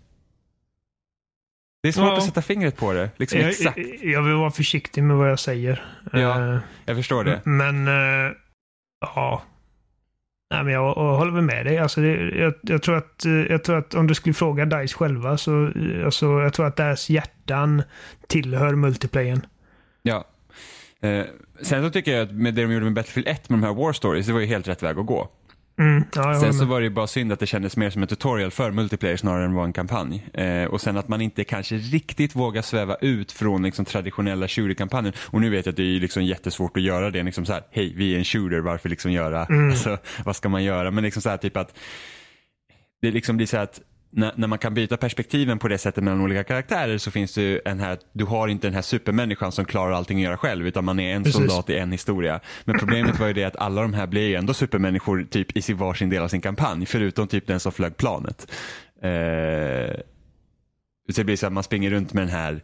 Det 1.83 1.87
är 1.89 1.91
svårt 1.93 2.05
Ja. 2.05 2.17
att 2.17 2.23
sätta 2.25 2.41
fingret 2.41 2.77
på 2.77 2.93
det. 2.93 3.09
Liksom 3.17 3.39
Jag, 3.39 3.49
exakt. 3.49 3.77
jag 4.01 4.23
vill 4.23 4.33
vara 4.33 4.51
försiktig 4.51 5.03
med 5.03 5.17
vad 5.17 5.31
jag 5.31 5.39
säger. 5.39 5.83
Ja. 6.13 6.53
Eh, 6.53 6.59
Jag 6.85 6.95
förstår 6.97 7.23
det. 7.23 7.41
Men, 7.45 7.87
eh, 7.87 8.31
ja. 9.01 9.43
Nej, 10.53 10.63
men 10.63 10.73
jag, 10.73 10.83
jag 10.97 11.17
håller 11.17 11.31
väl 11.31 11.43
med 11.43 11.65
dig. 11.65 11.77
Alltså, 11.77 12.01
det, 12.01 12.15
jag, 12.37 12.53
jag, 12.61 12.81
tror 12.83 12.97
att, 12.97 13.25
eh, 13.25 13.31
jag 13.31 13.63
tror 13.63 13.77
att 13.77 13.93
om 13.93 14.07
du 14.07 14.15
skulle 14.15 14.33
fråga 14.33 14.65
DICE 14.65 14.93
själva 14.95 15.37
så 15.37 15.71
alltså, 16.05 16.25
jag 16.25 16.53
tror 16.53 16.65
att 16.65 16.75
deras 16.75 17.09
hjärtan 17.09 17.83
tillhör 18.27 18.75
multiplayern. 18.75 19.45
Ja. 20.01 20.25
Eh, 21.03 21.25
sen 21.61 21.83
så 21.83 21.89
tycker 21.89 22.11
jag 22.11 22.21
att 22.21 22.31
med 22.31 22.53
det 22.53 22.61
de 22.61 22.73
gjorde 22.73 22.85
med 22.85 22.93
Battlefield 22.93 23.27
1 23.27 23.49
med 23.49 23.59
de 23.59 23.65
här 23.65 23.73
War 23.73 23.93
Stories, 23.93 24.27
det 24.27 24.33
var 24.33 24.39
ju 24.39 24.45
helt 24.45 24.67
rätt 24.67 24.83
väg 24.83 24.97
att 24.97 25.05
gå. 25.05 25.29
Mm, 25.79 26.03
ja, 26.15 26.39
Sen 26.39 26.53
så 26.53 26.65
var 26.65 26.79
det 26.79 26.83
ju 26.83 26.89
bara 26.89 27.07
synd 27.07 27.31
att 27.31 27.39
det 27.39 27.45
kändes 27.45 27.77
mer 27.77 27.89
som 27.89 28.01
en 28.01 28.07
tutorial 28.07 28.51
för 28.51 28.71
multiplayer 28.71 29.17
snarare 29.17 29.45
än 29.45 29.53
var 29.53 29.63
en 29.63 29.73
kampanj. 29.73 30.29
Eh, 30.33 30.63
och 30.63 30.81
sen 30.81 30.97
att 30.97 31.07
man 31.07 31.21
inte 31.21 31.43
kanske 31.43 31.75
riktigt 31.75 32.35
vågar 32.35 32.61
sväva 32.61 32.95
ut 32.95 33.31
från 33.31 33.63
liksom 33.63 33.85
traditionella 33.85 34.47
shooter-kampanjen. 34.47 35.13
Och 35.19 35.41
nu 35.41 35.49
vet 35.49 35.65
jag 35.65 35.73
att 35.73 35.77
det 35.77 35.83
är 35.83 35.99
liksom 35.99 36.23
jättesvårt 36.23 36.77
att 36.77 36.83
göra 36.83 37.09
det. 37.11 37.23
Liksom 37.23 37.45
så 37.45 37.53
här, 37.53 37.63
hej, 37.71 37.93
vi 37.95 38.13
är 38.13 38.17
en 38.17 38.23
shooter, 38.23 38.59
varför 38.59 38.89
liksom 38.89 39.11
göra, 39.11 39.45
Mm. 39.45 39.69
alltså, 39.69 39.97
vad 40.25 40.35
ska 40.35 40.49
man 40.49 40.63
göra? 40.63 40.91
Men 40.91 41.03
liksom 41.03 41.21
så 41.21 41.29
här 41.29 41.37
typ 41.37 41.57
att 41.57 41.77
det 43.01 43.11
liksom 43.11 43.37
blir 43.37 43.47
så 43.47 43.57
här 43.57 43.63
att 43.63 43.81
när, 44.11 44.33
när 44.35 44.47
man 44.47 44.59
kan 44.59 44.73
byta 44.73 44.97
perspektiven 44.97 45.59
på 45.59 45.67
det 45.67 45.77
sättet 45.77 46.03
mellan 46.03 46.21
olika 46.21 46.43
karaktärer 46.43 46.97
så 46.97 47.11
finns 47.11 47.33
det 47.33 47.41
ju 47.41 47.61
en 47.65 47.79
här, 47.79 47.97
du 48.13 48.25
har 48.25 48.47
inte 48.47 48.67
den 48.67 48.73
här 48.73 48.81
supermänniskan 48.81 49.51
som 49.51 49.65
klarar 49.65 49.91
allting 49.91 50.17
att 50.17 50.23
göra 50.23 50.37
själv 50.37 50.67
utan 50.67 50.85
man 50.85 50.99
är 50.99 51.15
en 51.15 51.23
Precis. 51.23 51.37
soldat 51.37 51.69
i 51.69 51.77
en 51.77 51.91
historia. 51.91 52.39
Men 52.65 52.79
problemet 52.79 53.19
var 53.19 53.27
ju 53.27 53.33
det 53.33 53.43
att 53.43 53.55
alla 53.55 53.81
de 53.81 53.93
här 53.93 54.07
blir 54.07 54.27
ju 54.27 54.35
ändå 54.35 54.53
supermänniskor 54.53 55.27
typ 55.29 55.57
i 55.57 55.61
sin 55.61 55.77
varsin 55.77 56.09
del 56.09 56.23
av 56.23 56.27
sin 56.27 56.41
kampanj 56.41 56.85
förutom 56.85 57.27
typ 57.27 57.47
den 57.47 57.59
som 57.59 57.71
flög 57.71 57.97
planet. 57.97 58.51
Eh, 59.01 59.99
så 61.09 61.21
det 61.21 61.23
blir 61.23 61.35
så 61.35 61.47
att 61.47 61.53
man 61.53 61.63
springer 61.63 61.89
runt 61.89 62.13
med 62.13 62.23
den 62.23 62.35
här, 62.35 62.63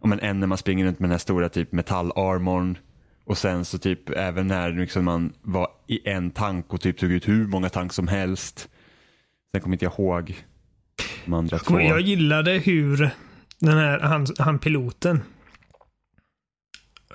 om 0.00 0.12
en 0.12 0.20
en 0.20 0.40
när 0.40 0.46
man 0.46 0.58
springer 0.58 0.84
runt 0.84 0.98
med 0.98 1.08
den 1.08 1.12
här 1.12 1.18
stora 1.18 1.48
typ 1.48 1.72
metallarmorn 1.72 2.78
och 3.24 3.38
sen 3.38 3.64
så 3.64 3.78
typ 3.78 4.10
även 4.10 4.46
när 4.46 4.72
liksom 4.72 5.04
man 5.04 5.32
var 5.42 5.68
i 5.86 6.08
en 6.08 6.30
tank 6.30 6.74
och 6.74 6.80
typ 6.80 6.98
tog 6.98 7.12
ut 7.12 7.28
hur 7.28 7.46
många 7.46 7.68
tank 7.68 7.92
som 7.92 8.08
helst. 8.08 8.68
Sen 9.52 9.60
kommer 9.60 9.74
inte 9.74 9.84
jag 9.84 9.92
ihåg 9.98 10.44
de 11.26 11.34
andra 11.34 11.58
två. 11.58 11.80
Jag 11.80 12.00
gillade 12.00 12.50
hur 12.50 13.10
den 13.58 13.78
här, 13.78 14.00
han, 14.00 14.26
han 14.38 14.58
piloten. 14.58 15.22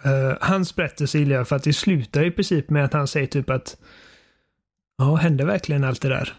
Uh, 0.06 0.38
hans 0.42 0.76
berättelse 0.76 1.20
gillar 1.20 1.36
jag 1.36 1.48
för 1.48 1.56
att 1.56 1.64
det 1.64 1.74
slutar 1.74 2.24
i 2.24 2.32
princip 2.32 2.70
med 2.70 2.86
att 2.86 2.94
han 2.94 3.08
säger 3.08 3.28
typ 3.28 3.50
att 3.50 3.78
Ja, 4.98 5.16
hände 5.16 5.46
verkligen 5.46 5.84
allt 5.84 6.02
det 6.02 6.10
där? 6.10 6.34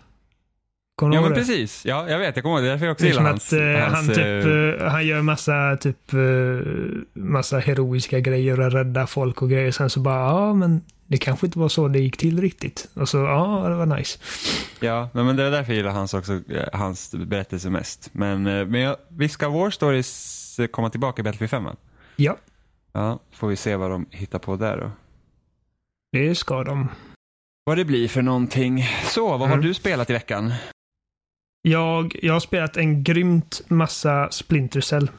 Kommer 0.97 1.11
du 1.11 1.17
Ja 1.17 1.23
men 1.23 1.31
det? 1.31 1.37
precis, 1.37 1.85
ja 1.87 2.09
jag 2.11 2.19
vet, 2.19 2.37
jag 2.37 2.43
kommer 2.43 2.57
ihåg 2.57 2.65
det. 2.65 2.71
Därför 2.71 2.87
jag 2.87 2.93
också 2.93 3.05
Liksom 3.05 3.25
gillar 3.25 3.35
att 3.35 3.51
hans, 3.51 3.53
eh, 3.53 3.81
hans 3.81 3.95
han 3.95 4.09
typ, 4.09 4.47
eh, 4.79 4.87
eh, 4.87 4.91
han 4.91 5.07
gör 5.07 5.23
massa 5.23 5.77
typ, 5.81 6.13
eh, 6.13 7.21
massa 7.23 7.59
heroiska 7.59 8.21
grejer 8.21 8.61
och 8.61 8.73
räddar 8.73 9.07
folk 9.07 9.43
och 9.43 9.51
grejer. 9.51 9.71
Sen 9.71 9.91
så 9.91 10.01
bara, 10.01 10.17
ja 10.17 10.55
men 10.55 10.81
det 11.13 11.19
kanske 11.19 11.47
inte 11.47 11.59
var 11.59 11.69
så 11.69 11.89
det 11.89 11.99
gick 11.99 12.17
till 12.17 12.41
riktigt. 12.41 12.89
Och 12.95 13.09
så, 13.09 13.17
ja 13.19 13.69
det 13.69 13.75
var 13.75 13.87
nice. 13.87 14.19
Ja, 14.81 15.09
men 15.13 15.37
det 15.37 15.43
är 15.45 15.51
därför 15.51 15.73
jag 15.73 15.77
gillar 15.77 15.91
hans, 15.93 16.15
också, 16.15 16.33
eh, 16.51 16.69
hans 16.73 17.15
berättelse 17.15 17.71
mest. 17.71 18.09
Men, 18.13 18.47
eh, 18.47 18.67
men 18.67 18.81
jag, 18.81 18.97
visst 19.09 19.35
ska 19.35 19.49
War 19.49 19.71
Stories 19.71 20.59
eh, 20.59 20.67
komma 20.67 20.91
tillbaka 20.91 21.21
i 21.21 21.23
Battlefield 21.23 21.51
5? 21.51 21.65
va? 21.65 21.77
Ja, 22.17 22.37
Ja, 22.93 23.19
får 23.31 23.49
vi 23.49 23.57
se 23.57 23.77
vad 23.77 23.91
de 23.91 24.07
hittar 24.11 24.39
på 24.39 24.57
där 24.57 24.77
då. 24.81 24.91
det 26.13 26.35
ska 26.35 26.65
de. 26.65 26.89
Vad 27.65 27.77
det 27.77 27.85
blir 27.85 28.09
för 28.09 28.23
någonting. 28.23 28.85
Så, 29.05 29.29
vad 29.29 29.41
har 29.41 29.47
Mm. 29.57 29.61
du 29.67 29.75
spelat 29.75 30.11
i 30.11 30.13
veckan? 30.13 30.53
Jag, 31.63 32.17
jag 32.23 32.33
har 32.33 32.41
spelat 32.41 32.77
en 32.77 33.05
grymt 33.05 33.61
massa 33.69 34.31
Splinter 34.31 34.81
Cell 34.81 35.11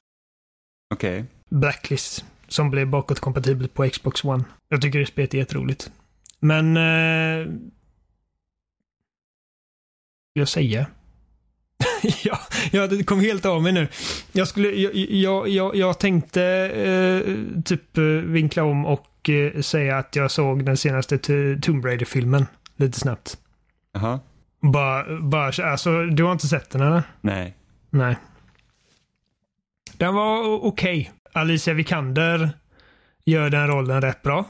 Okej. 0.94 1.26
Blacklist 1.50 2.26
som 2.48 2.70
blev 2.70 2.88
bakåtkompatibelt 2.88 3.74
på 3.74 3.90
Xbox 3.90 4.24
One. 4.24 4.44
Jag 4.70 4.82
tycker 4.82 5.00
det 5.00 5.06
spelet 5.06 5.34
är 5.34 5.38
jätteroligt. 5.38 5.92
Men... 6.40 6.78
Eh, 6.78 7.48
jag 10.34 10.48
säga? 10.48 10.86
ja, 12.24 12.40
ja, 12.72 12.88
det 12.88 13.04
kom 13.04 13.20
helt 13.20 13.46
av 13.46 13.64
mig 13.64 13.72
nu. 13.72 13.88
Jag, 14.32 14.48
skulle, 14.48 14.70
jag, 14.70 14.96
jag, 14.96 15.48
jag, 15.50 15.76
jag 15.76 16.00
tänkte 16.00 16.44
eh, 16.44 17.62
typ 17.64 17.98
eh, 17.98 18.04
vinkla 18.04 18.64
om 18.64 18.86
och 18.86 19.30
eh, 19.30 19.62
säga 19.62 19.98
att 19.98 20.16
jag 20.16 20.32
såg 20.32 20.66
den 20.66 20.78
senaste 20.78 21.18
Tomb 21.62 21.86
Raider-filmen 21.86 22.46
lite 22.76 23.00
snabbt. 23.00 23.38
Jaha. 23.94 24.20
Bara, 24.62 25.20
bara, 25.20 25.72
alltså, 25.72 26.06
du 26.06 26.24
har 26.24 26.32
inte 26.32 26.48
sett 26.48 26.70
den 26.70 26.82
eller? 26.82 27.04
Nej. 27.22 27.56
Nej. 27.90 28.16
Den 29.98 30.14
var 30.14 30.66
okej. 30.66 31.12
Alicia 31.34 31.74
Vikander 31.74 32.50
gör 33.26 33.50
den 33.50 33.68
rollen 33.68 34.02
rätt 34.02 34.22
bra. 34.22 34.46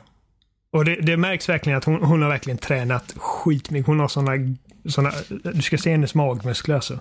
Och 0.72 0.86
det, 0.86 0.96
det 0.96 1.18
märks 1.18 1.50
verkligen 1.50 1.78
att 1.78 1.86
hon, 1.86 2.04
hon 2.04 2.22
har 2.22 2.30
verkligen 2.30 2.58
tränat 2.58 3.14
skitmycket. 3.18 3.88
Hon 3.88 4.00
har 4.00 4.08
såna, 4.08 4.32
såna, 4.86 5.12
du 5.54 5.62
ska 5.62 5.78
se 5.78 5.92
hennes 5.92 6.16
magmuskler 6.16 6.76
alltså. 6.76 7.00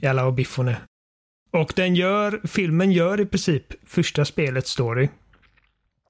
Jävlar 0.00 0.24
vad 0.24 0.34
biff 0.34 0.56
hon 0.56 0.68
är. 0.68 0.76
Och 1.50 1.72
den 1.76 1.94
gör, 1.96 2.40
filmen 2.44 2.92
gör 2.92 3.20
i 3.20 3.26
princip 3.26 3.64
första 3.86 4.24
spelets 4.24 4.70
story 4.70 5.08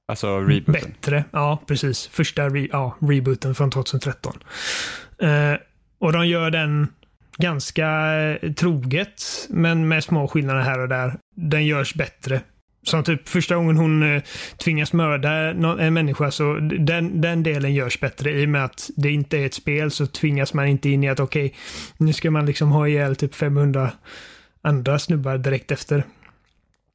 Alltså 0.07 0.39
rebooten. 0.39 0.73
bättre. 0.73 1.23
Ja, 1.31 1.61
precis. 1.67 2.07
Första 2.07 2.49
re, 2.49 2.67
ja, 2.71 2.95
rebooten 2.99 3.55
från 3.55 3.71
2013. 3.71 4.33
Eh, 5.21 5.53
och 5.99 6.13
de 6.13 6.27
gör 6.27 6.51
den 6.51 6.87
ganska 7.37 7.89
troget, 8.55 9.47
men 9.49 9.87
med 9.87 10.03
små 10.03 10.27
skillnader 10.27 10.61
här 10.61 10.79
och 10.79 10.87
där. 10.89 11.17
Den 11.39 11.65
görs 11.65 11.95
bättre. 11.95 12.41
Som 12.83 13.03
typ 13.03 13.29
första 13.29 13.55
gången 13.55 13.77
hon 13.77 14.15
eh, 14.15 14.23
tvingas 14.57 14.93
mörda 14.93 15.31
en 15.79 15.93
människa 15.93 16.31
så 16.31 16.53
den, 16.59 17.21
den 17.21 17.43
delen 17.43 17.73
görs 17.73 17.99
bättre. 17.99 18.31
I 18.31 18.45
och 18.45 18.49
med 18.49 18.65
att 18.65 18.89
det 18.95 19.11
inte 19.11 19.37
är 19.37 19.45
ett 19.45 19.53
spel 19.53 19.91
så 19.91 20.07
tvingas 20.07 20.53
man 20.53 20.67
inte 20.67 20.89
in 20.89 21.03
i 21.03 21.09
att 21.09 21.19
okej, 21.19 21.55
nu 21.97 22.13
ska 22.13 22.31
man 22.31 22.45
liksom 22.45 22.71
ha 22.71 22.87
ihjäl 22.87 23.15
typ 23.15 23.35
500 23.35 23.91
andra 24.61 24.99
snubbar 24.99 25.37
direkt 25.37 25.71
efter. 25.71 26.03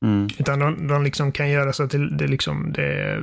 Mm. 0.02 0.28
Utan 0.38 0.58
de, 0.58 0.88
de 0.88 1.02
liksom 1.02 1.32
kan 1.32 1.50
göra 1.50 1.72
så 1.72 1.82
att 1.82 1.90
det, 1.90 2.16
det 2.16 2.26
liksom, 2.26 2.72
det, 2.72 3.22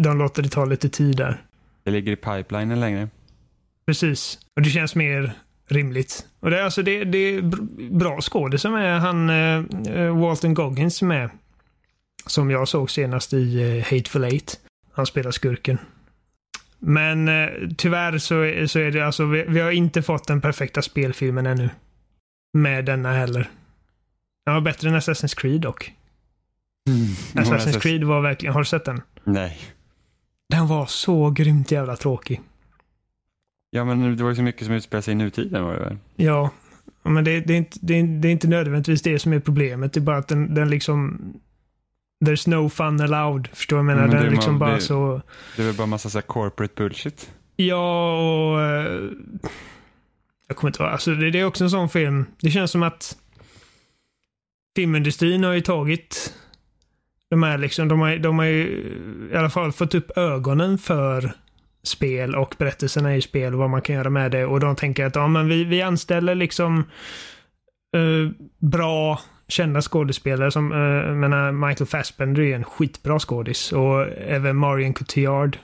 de 0.00 0.18
låter 0.18 0.42
det 0.42 0.48
ta 0.48 0.64
lite 0.64 0.88
tid 0.88 1.16
där. 1.16 1.42
Det 1.84 1.90
ligger 1.90 2.12
i 2.12 2.16
pipelinen 2.16 2.80
längre. 2.80 3.08
Precis. 3.86 4.38
Och 4.56 4.62
det 4.62 4.70
känns 4.70 4.94
mer 4.94 5.32
rimligt. 5.72 6.26
Och 6.40 6.50
det, 6.50 6.58
är 6.58 6.62
alltså, 6.62 6.82
det, 6.82 7.04
det 7.04 7.18
är 7.18 7.40
br- 7.42 7.98
bra 7.98 8.20
skådisar 8.20 8.70
med. 8.70 9.00
Han, 9.00 9.30
eh, 9.30 10.16
Walton 10.20 10.54
Goggins 10.54 11.02
med. 11.02 11.30
Som 12.26 12.50
jag 12.50 12.68
såg 12.68 12.90
senast 12.90 13.32
i 13.32 13.62
eh, 13.62 13.84
Hateful 13.96 14.24
Eight. 14.24 14.60
Han 14.92 15.06
spelar 15.06 15.30
skurken. 15.30 15.78
Men 16.78 17.28
eh, 17.28 17.48
tyvärr 17.76 18.18
så, 18.18 18.40
är- 18.40 18.66
så 18.66 18.78
är 18.78 18.90
det 18.90 19.00
alltså, 19.06 19.24
vi, 19.24 19.44
vi 19.48 19.60
har 19.60 19.70
inte 19.70 20.02
fått 20.02 20.26
den 20.26 20.40
perfekta 20.40 20.82
spelfilmen 20.82 21.46
ännu. 21.46 21.70
Med 22.54 22.84
denna 22.84 23.12
heller. 23.12 23.50
Den 24.44 24.54
var 24.54 24.60
bättre 24.60 24.88
än 24.88 24.96
Assassin's 24.96 25.36
Creed 25.40 25.60
dock. 25.60 25.92
Assassin's 27.34 27.78
Creed 27.80 28.04
var 28.04 28.20
verkligen, 28.20 28.52
har 28.52 28.60
du 28.60 28.64
sett 28.64 28.84
den? 28.84 29.00
Nej. 29.24 29.58
Den 30.48 30.66
var 30.66 30.86
så 30.86 31.30
grymt 31.30 31.70
jävla 31.70 31.96
tråkig. 31.96 32.40
Ja 33.74 33.84
men 33.84 34.16
det 34.16 34.22
var 34.22 34.30
ju 34.30 34.36
så 34.36 34.42
mycket 34.42 34.66
som 34.66 34.74
utspelar 34.74 35.02
sig 35.02 35.12
i 35.12 35.14
nutiden 35.14 35.64
var 35.64 35.74
det 35.74 35.80
väl? 35.80 35.96
Ja, 36.16 36.50
men 37.02 37.24
det, 37.24 37.40
det, 37.40 37.52
är 37.52 37.56
inte, 37.56 37.78
det, 37.82 37.94
är, 37.98 38.02
det 38.02 38.28
är 38.28 38.32
inte 38.32 38.48
nödvändigtvis 38.48 39.02
det 39.02 39.18
som 39.18 39.32
är 39.32 39.40
problemet. 39.40 39.92
Det 39.92 40.00
är 40.00 40.02
bara 40.02 40.16
att 40.16 40.28
den, 40.28 40.54
den 40.54 40.70
liksom... 40.70 41.20
There's 42.24 42.48
no 42.48 42.68
fun 42.68 43.00
allowed. 43.00 43.48
Förstår 43.52 43.76
du 43.76 43.82
vad 43.84 43.92
jag 43.92 43.96
menar? 43.96 44.08
Mm, 44.08 44.14
men 44.14 44.24
den 44.24 44.26
är 44.32 44.36
liksom 44.36 44.56
ma- 44.56 44.58
bara 44.58 44.74
det- 44.74 44.80
så... 44.80 45.22
Det 45.56 45.62
är 45.62 45.66
väl 45.66 45.74
bara 45.74 45.86
massa 45.86 46.10
så 46.10 46.22
corporate 46.22 46.74
bullshit. 46.76 47.30
Ja, 47.56 48.12
och... 48.52 48.60
eh, 48.62 49.00
jag 50.48 50.56
kommer 50.56 50.68
inte 50.70 50.82
ihåg. 50.82 50.92
Alltså 50.92 51.10
det, 51.14 51.30
det 51.30 51.40
är 51.40 51.44
också 51.44 51.64
en 51.64 51.70
sån 51.70 51.88
film. 51.88 52.24
Det 52.40 52.50
känns 52.50 52.70
som 52.70 52.82
att 52.82 53.16
filmindustrin 54.76 55.44
har 55.44 55.52
ju 55.52 55.60
tagit 55.60 56.34
de 57.30 57.42
här 57.42 57.58
liksom, 57.58 57.88
de 57.88 58.00
har, 58.00 58.16
de 58.16 58.38
har 58.38 58.46
ju 58.46 58.84
i 59.32 59.36
alla 59.36 59.50
fall 59.50 59.72
fått 59.72 59.94
upp 59.94 60.10
ögonen 60.18 60.78
för 60.78 61.32
spel 61.86 62.34
och 62.34 62.54
berättelserna 62.58 63.16
i 63.16 63.22
spel 63.22 63.52
och 63.52 63.58
vad 63.58 63.70
man 63.70 63.82
kan 63.82 63.96
göra 63.96 64.10
med 64.10 64.30
det. 64.30 64.44
Och 64.44 64.60
de 64.60 64.76
tänker 64.76 65.06
att 65.06 65.16
ja, 65.16 65.28
men 65.28 65.48
vi, 65.48 65.64
vi 65.64 65.82
anställer 65.82 66.34
liksom 66.34 66.84
eh, 67.96 68.30
bra 68.58 69.20
kända 69.48 69.82
skådespelare 69.82 70.50
som, 70.50 70.72
uh, 70.72 70.78
jag 70.78 71.16
menar 71.16 71.52
Michael 71.52 71.86
Fassbender 71.86 72.42
är 72.42 72.56
en 72.56 72.64
skitbra 72.64 73.18
skådis 73.18 73.72
och 73.72 74.08
även 74.18 74.56
Marion 74.56 74.94
Cotillard 74.94 75.58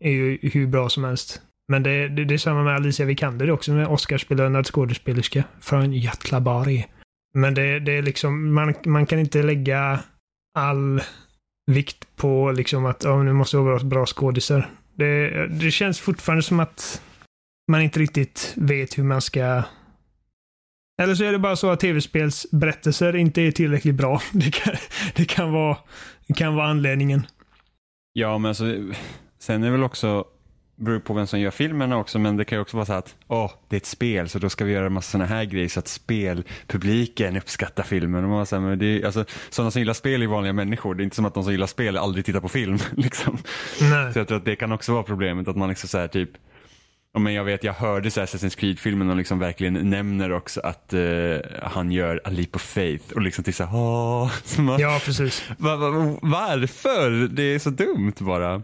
är 0.00 0.10
ju 0.10 0.38
hur 0.42 0.66
bra 0.66 0.88
som 0.88 1.04
helst. 1.04 1.42
Men 1.68 1.82
det, 1.82 2.08
det, 2.08 2.24
det 2.24 2.34
är 2.34 2.38
samma 2.38 2.62
med 2.62 2.74
Alicia 2.74 3.06
Vikander 3.06 3.46
är 3.46 3.50
också, 3.50 3.72
en 3.72 3.86
Oscarsbelönad 3.86 4.66
skådespelerska 4.66 5.44
från 5.60 5.92
Jatlabari. 5.92 6.86
Men 7.34 7.54
det, 7.54 7.78
det 7.78 7.92
är 7.92 8.02
liksom, 8.02 8.54
man, 8.54 8.74
man 8.86 9.06
kan 9.06 9.18
inte 9.18 9.42
lägga 9.42 10.00
all 10.58 11.02
vikt 11.66 12.16
på 12.16 12.52
liksom 12.52 12.86
att 12.86 13.04
oh, 13.04 13.24
nu 13.24 13.32
måste 13.32 13.56
vi 13.56 13.62
vara 13.62 13.84
bra 13.84 14.06
skådisar. 14.06 14.70
Det, 15.02 15.46
det 15.48 15.70
känns 15.70 16.00
fortfarande 16.00 16.42
som 16.42 16.60
att 16.60 17.02
man 17.70 17.82
inte 17.82 18.00
riktigt 18.00 18.54
vet 18.56 18.98
hur 18.98 19.04
man 19.04 19.20
ska 19.20 19.62
Eller 21.02 21.14
så 21.14 21.24
är 21.24 21.32
det 21.32 21.38
bara 21.38 21.56
så 21.56 21.70
att 21.70 21.80
tv-spelsberättelser 21.80 23.16
inte 23.16 23.42
är 23.42 23.50
tillräckligt 23.50 23.94
bra. 23.94 24.20
Det 24.32 24.50
kan, 24.50 24.74
det 25.14 25.24
kan, 25.24 25.52
vara, 25.52 25.76
det 26.26 26.34
kan 26.34 26.54
vara 26.54 26.66
anledningen. 26.66 27.26
Ja, 28.12 28.38
men 28.38 28.48
alltså, 28.48 28.64
sen 29.38 29.62
är 29.62 29.66
det 29.66 29.72
väl 29.72 29.82
också, 29.82 30.24
beror 30.82 30.98
på 31.00 31.14
vem 31.14 31.26
som 31.26 31.40
gör 31.40 31.50
filmerna 31.50 31.96
också, 31.96 32.18
men 32.18 32.36
det 32.36 32.44
kan 32.44 32.58
ju 32.58 32.62
också 32.62 32.76
vara 32.76 32.86
så 32.86 32.92
att, 32.92 33.14
åh, 33.28 33.50
det 33.68 33.76
är 33.76 33.80
ett 33.80 33.86
spel, 33.86 34.28
så 34.28 34.38
då 34.38 34.48
ska 34.50 34.64
vi 34.64 34.72
göra 34.72 34.86
en 34.86 34.92
massa 34.92 35.10
sådana 35.10 35.26
här 35.28 35.44
grejer 35.44 35.68
så 35.68 35.78
att 35.80 35.88
spelpubliken 35.88 37.36
uppskattar 37.36 37.82
filmen. 37.82 38.24
Och 38.24 38.30
man 38.30 38.46
så 38.46 38.56
här, 38.56 38.62
men 38.62 38.78
det 38.78 38.86
är, 38.86 39.04
alltså, 39.06 39.24
sådana 39.50 39.70
som 39.70 39.80
gillar 39.80 39.94
spel 39.94 40.22
är 40.22 40.26
vanliga 40.26 40.52
människor, 40.52 40.94
det 40.94 41.02
är 41.02 41.04
inte 41.04 41.16
som 41.16 41.24
att 41.24 41.34
de 41.34 41.44
som 41.44 41.52
gillar 41.52 41.66
spel 41.66 41.96
aldrig 41.98 42.24
tittar 42.24 42.40
på 42.40 42.48
film. 42.48 42.78
Liksom. 42.96 43.38
Så 44.12 44.18
jag 44.18 44.28
tror 44.28 44.36
att 44.36 44.44
det 44.44 44.56
kan 44.56 44.72
också 44.72 44.92
vara 44.92 45.02
problemet, 45.02 45.48
att 45.48 45.56
man 45.56 45.68
liksom 45.68 45.88
så 45.88 45.98
här, 45.98 46.08
typ, 46.08 46.30
men 47.18 47.34
jag 47.34 47.44
vet, 47.44 47.64
jag 47.64 47.72
hörde 47.72 48.10
så 48.10 48.20
Assassin's 48.20 48.56
Creed-filmen 48.58 49.10
och 49.10 49.16
liksom 49.16 49.38
verkligen 49.38 49.90
nämner 49.90 50.32
också 50.32 50.60
att 50.60 50.92
eh, 50.92 51.00
han 51.62 51.90
gör 51.92 52.20
A 52.24 52.30
Leap 52.30 52.56
of 52.56 52.62
Faith 52.62 53.12
och 53.12 53.22
liksom 53.22 53.44
till 53.44 53.54
så 53.54 53.64
här, 53.64 53.76
åh. 53.76 54.30
Så 54.44 54.62
man, 54.62 54.80
Ja, 54.80 55.00
precis. 55.04 55.44
va, 55.58 55.76
va, 55.76 56.18
varför? 56.22 57.10
Det 57.28 57.42
är 57.42 57.58
så 57.58 57.70
dumt 57.70 58.12
bara. 58.18 58.62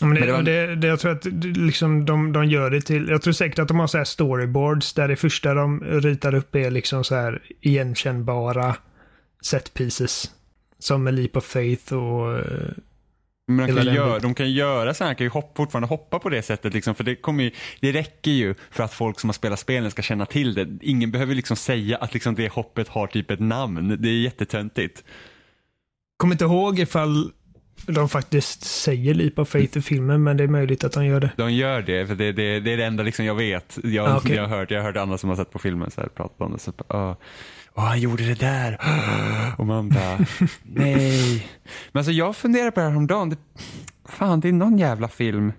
Men 0.00 0.14
det, 0.14 0.20
Men 0.20 0.26
det 0.28 0.32
var- 0.32 0.42
det, 0.42 0.76
det, 0.76 0.86
jag 0.86 1.00
tror 1.00 1.12
att 1.12 1.24
liksom 1.56 2.04
de, 2.04 2.32
de 2.32 2.44
gör 2.44 2.70
det 2.70 2.80
till... 2.80 3.08
Jag 3.08 3.22
tror 3.22 3.32
säkert 3.32 3.58
att 3.58 3.68
de 3.68 3.78
har 3.80 3.86
så 3.86 4.04
storyboards 4.04 4.92
där 4.92 5.08
det 5.08 5.16
första 5.16 5.54
de 5.54 5.80
ritar 5.80 6.34
upp 6.34 6.54
är 6.56 6.70
liksom 6.70 7.04
så 7.04 7.14
här 7.14 7.42
igenkännbara 7.60 8.76
set 9.42 9.74
pieces. 9.74 10.30
Som 10.78 11.04
med 11.04 11.14
Leap 11.14 11.36
of 11.36 11.44
Faith 11.44 11.92
och... 11.94 12.38
eh, 12.38 12.44
Men 13.48 13.74
de 13.74 13.84
kan, 13.84 13.94
göra, 13.94 14.18
de 14.18 14.34
kan 14.34 14.52
göra 14.52 14.94
så 14.94 15.04
här, 15.04 15.14
kan 15.14 15.24
ju 15.24 15.30
hopp, 15.30 15.56
fortfarande 15.56 15.88
hoppa 15.88 16.18
på 16.18 16.28
det 16.28 16.42
sättet 16.42 16.74
liksom, 16.74 16.94
för 16.94 17.04
det 17.04 17.16
kommer 17.16 17.44
ju, 17.44 17.50
det 17.80 17.92
räcker 17.92 18.30
ju 18.30 18.54
för 18.70 18.82
att 18.84 18.94
folk 18.94 19.20
som 19.20 19.28
har 19.28 19.34
spelat 19.34 19.58
spelen 19.58 19.90
ska 19.90 20.02
känna 20.02 20.26
till 20.26 20.54
det. 20.54 20.68
Ingen 20.82 21.10
behöver 21.10 21.34
liksom 21.34 21.56
säga 21.56 21.96
att 21.96 22.14
liksom 22.14 22.34
det 22.34 22.52
hoppet 22.52 22.88
har 22.88 23.06
typ 23.06 23.30
ett 23.30 23.40
namn. 23.40 23.96
Det 24.02 24.08
är 24.08 24.12
jättetöntigt. 24.22 25.04
Kommer 26.16 26.34
inte 26.34 26.44
ihåg 26.44 26.78
ifall 26.78 27.32
de 27.86 28.08
faktiskt 28.08 28.64
säger 28.64 29.14
Leap 29.14 29.38
of 29.38 29.48
Faith 29.48 29.78
i 29.78 29.82
filmen, 29.82 30.22
men 30.22 30.36
det 30.36 30.44
är 30.44 30.48
möjligt 30.48 30.84
att 30.84 30.92
de 30.92 31.06
gör 31.06 31.20
det. 31.20 31.30
De 31.36 31.52
gör 31.52 31.82
det, 31.82 32.06
för 32.06 32.14
det, 32.14 32.32
det, 32.32 32.60
det 32.60 32.72
är 32.72 32.76
det 32.76 32.84
enda 32.84 33.02
liksom 33.02 33.24
jag 33.24 33.34
vet. 33.34 33.78
Jag, 33.84 34.08
Ah, 34.08 34.16
okej. 34.16 34.36
jag, 34.36 34.42
har 34.48 34.56
hört, 34.56 34.70
jag 34.70 34.78
har 34.78 34.84
hört 34.86 34.96
andra 34.96 35.18
som 35.18 35.28
har 35.28 35.36
sett 35.36 35.50
på 35.50 35.58
filmen 35.58 35.90
så 35.90 36.00
här, 36.00 36.08
prata 36.08 36.44
om 36.44 36.52
det. 36.52 36.58
Så, 36.58 36.72
bara, 36.88 37.16
Åh, 37.74 37.84
han 37.84 38.00
gjorde 38.00 38.24
det 38.24 38.34
där. 38.40 38.80
Och 39.58 39.66
man 39.66 39.88
bara, 39.88 40.18
nej. 40.62 41.48
Men 41.92 42.00
alltså 42.00 42.12
jag 42.12 42.36
funderar 42.36 42.70
på 42.70 42.80
det 42.80 42.84
här 42.84 42.90
häromdagen. 42.90 43.30
Det, 43.30 43.36
fan, 44.04 44.40
det 44.40 44.48
är 44.48 44.52
någon 44.52 44.78
jävla 44.78 45.08
film. 45.08 45.52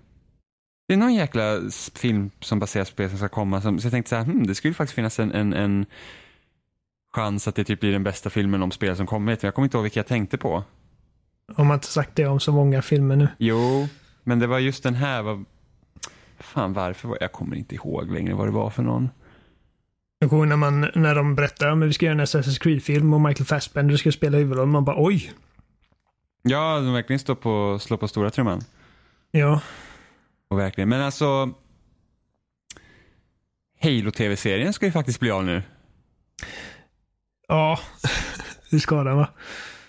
Det 0.87 0.93
är 0.93 0.97
någon 0.97 1.13
jäkla 1.13 1.59
film 1.95 2.31
som 2.39 2.59
baseras 2.59 2.89
på 2.89 2.93
spel 2.93 3.09
som 3.09 3.17
ska 3.17 3.29
komma. 3.29 3.61
Som, 3.61 3.79
så 3.79 3.85
jag 3.85 3.91
tänkte 3.91 4.09
så 4.09 4.15
här, 4.15 4.23
hmm, 4.23 4.47
det 4.47 4.55
skulle 4.55 4.73
faktiskt 4.73 4.95
finnas 4.95 5.19
en, 5.19 5.31
en, 5.31 5.53
en 5.53 5.85
chans 7.15 7.47
att 7.47 7.55
det 7.55 7.63
typ 7.63 7.79
blir 7.79 7.91
den 7.91 8.03
bästa 8.03 8.29
filmen 8.29 8.61
om 8.63 8.71
spel 8.71 8.95
som 8.95 9.07
kommit. 9.07 9.41
Men 9.41 9.47
jag 9.47 9.55
kommer 9.55 9.65
inte 9.65 9.77
ihåg 9.77 9.83
vilka 9.83 9.99
jag 9.99 10.07
tänkte 10.07 10.37
på. 10.37 10.63
Om 11.55 11.67
man 11.67 11.75
inte 11.75 11.87
sagt 11.87 12.15
det 12.15 12.25
om 12.25 12.39
så 12.39 12.51
många 12.51 12.81
filmer 12.81 13.15
nu. 13.15 13.27
Jo, 13.37 13.87
men 14.23 14.39
det 14.39 14.47
var 14.47 14.59
just 14.59 14.83
den 14.83 14.95
här. 14.95 15.21
Var... 15.21 15.43
Fan 16.39 16.73
varför? 16.73 17.07
Var... 17.07 17.17
Jag 17.21 17.31
kommer 17.31 17.55
inte 17.55 17.75
ihåg 17.75 18.11
längre 18.11 18.33
vad 18.33 18.47
det 18.47 18.51
var 18.51 18.69
för 18.69 18.83
någon. 18.83 19.09
Jag 20.19 20.29
kommer 20.29 20.45
när, 20.45 20.55
man, 20.55 20.91
när 20.95 21.15
de 21.15 21.35
berättar 21.35 21.67
att 21.67 21.87
vi 21.87 21.93
ska 21.93 22.05
göra 22.05 22.13
en 22.13 22.25
Assassin's 22.25 22.59
Creed-film 22.59 23.13
och 23.13 23.21
Michael 23.21 23.45
Fassbender 23.45 23.97
ska 23.97 24.11
spela 24.11 24.37
huvudrollen. 24.37 24.71
Man 24.71 24.85
bara 24.85 25.03
oj. 25.05 25.33
Ja, 26.41 26.79
de 26.79 26.93
verkligen 26.93 27.19
står 27.19 27.35
på, 27.35 27.79
slår 27.79 27.97
på 27.97 28.07
stora 28.07 28.29
trumman. 28.29 28.61
Ja. 29.31 29.61
Och 30.49 30.59
verkligen. 30.59 30.89
Men 30.89 31.01
alltså. 31.01 31.53
Halo-tv-serien 33.81 34.73
ska 34.73 34.85
ju 34.85 34.91
faktiskt 34.91 35.19
bli 35.19 35.31
av 35.31 35.45
nu. 35.45 35.63
Ja. 37.47 37.79
det 38.71 38.79
ska 38.79 39.03
den 39.03 39.17
va? 39.17 39.29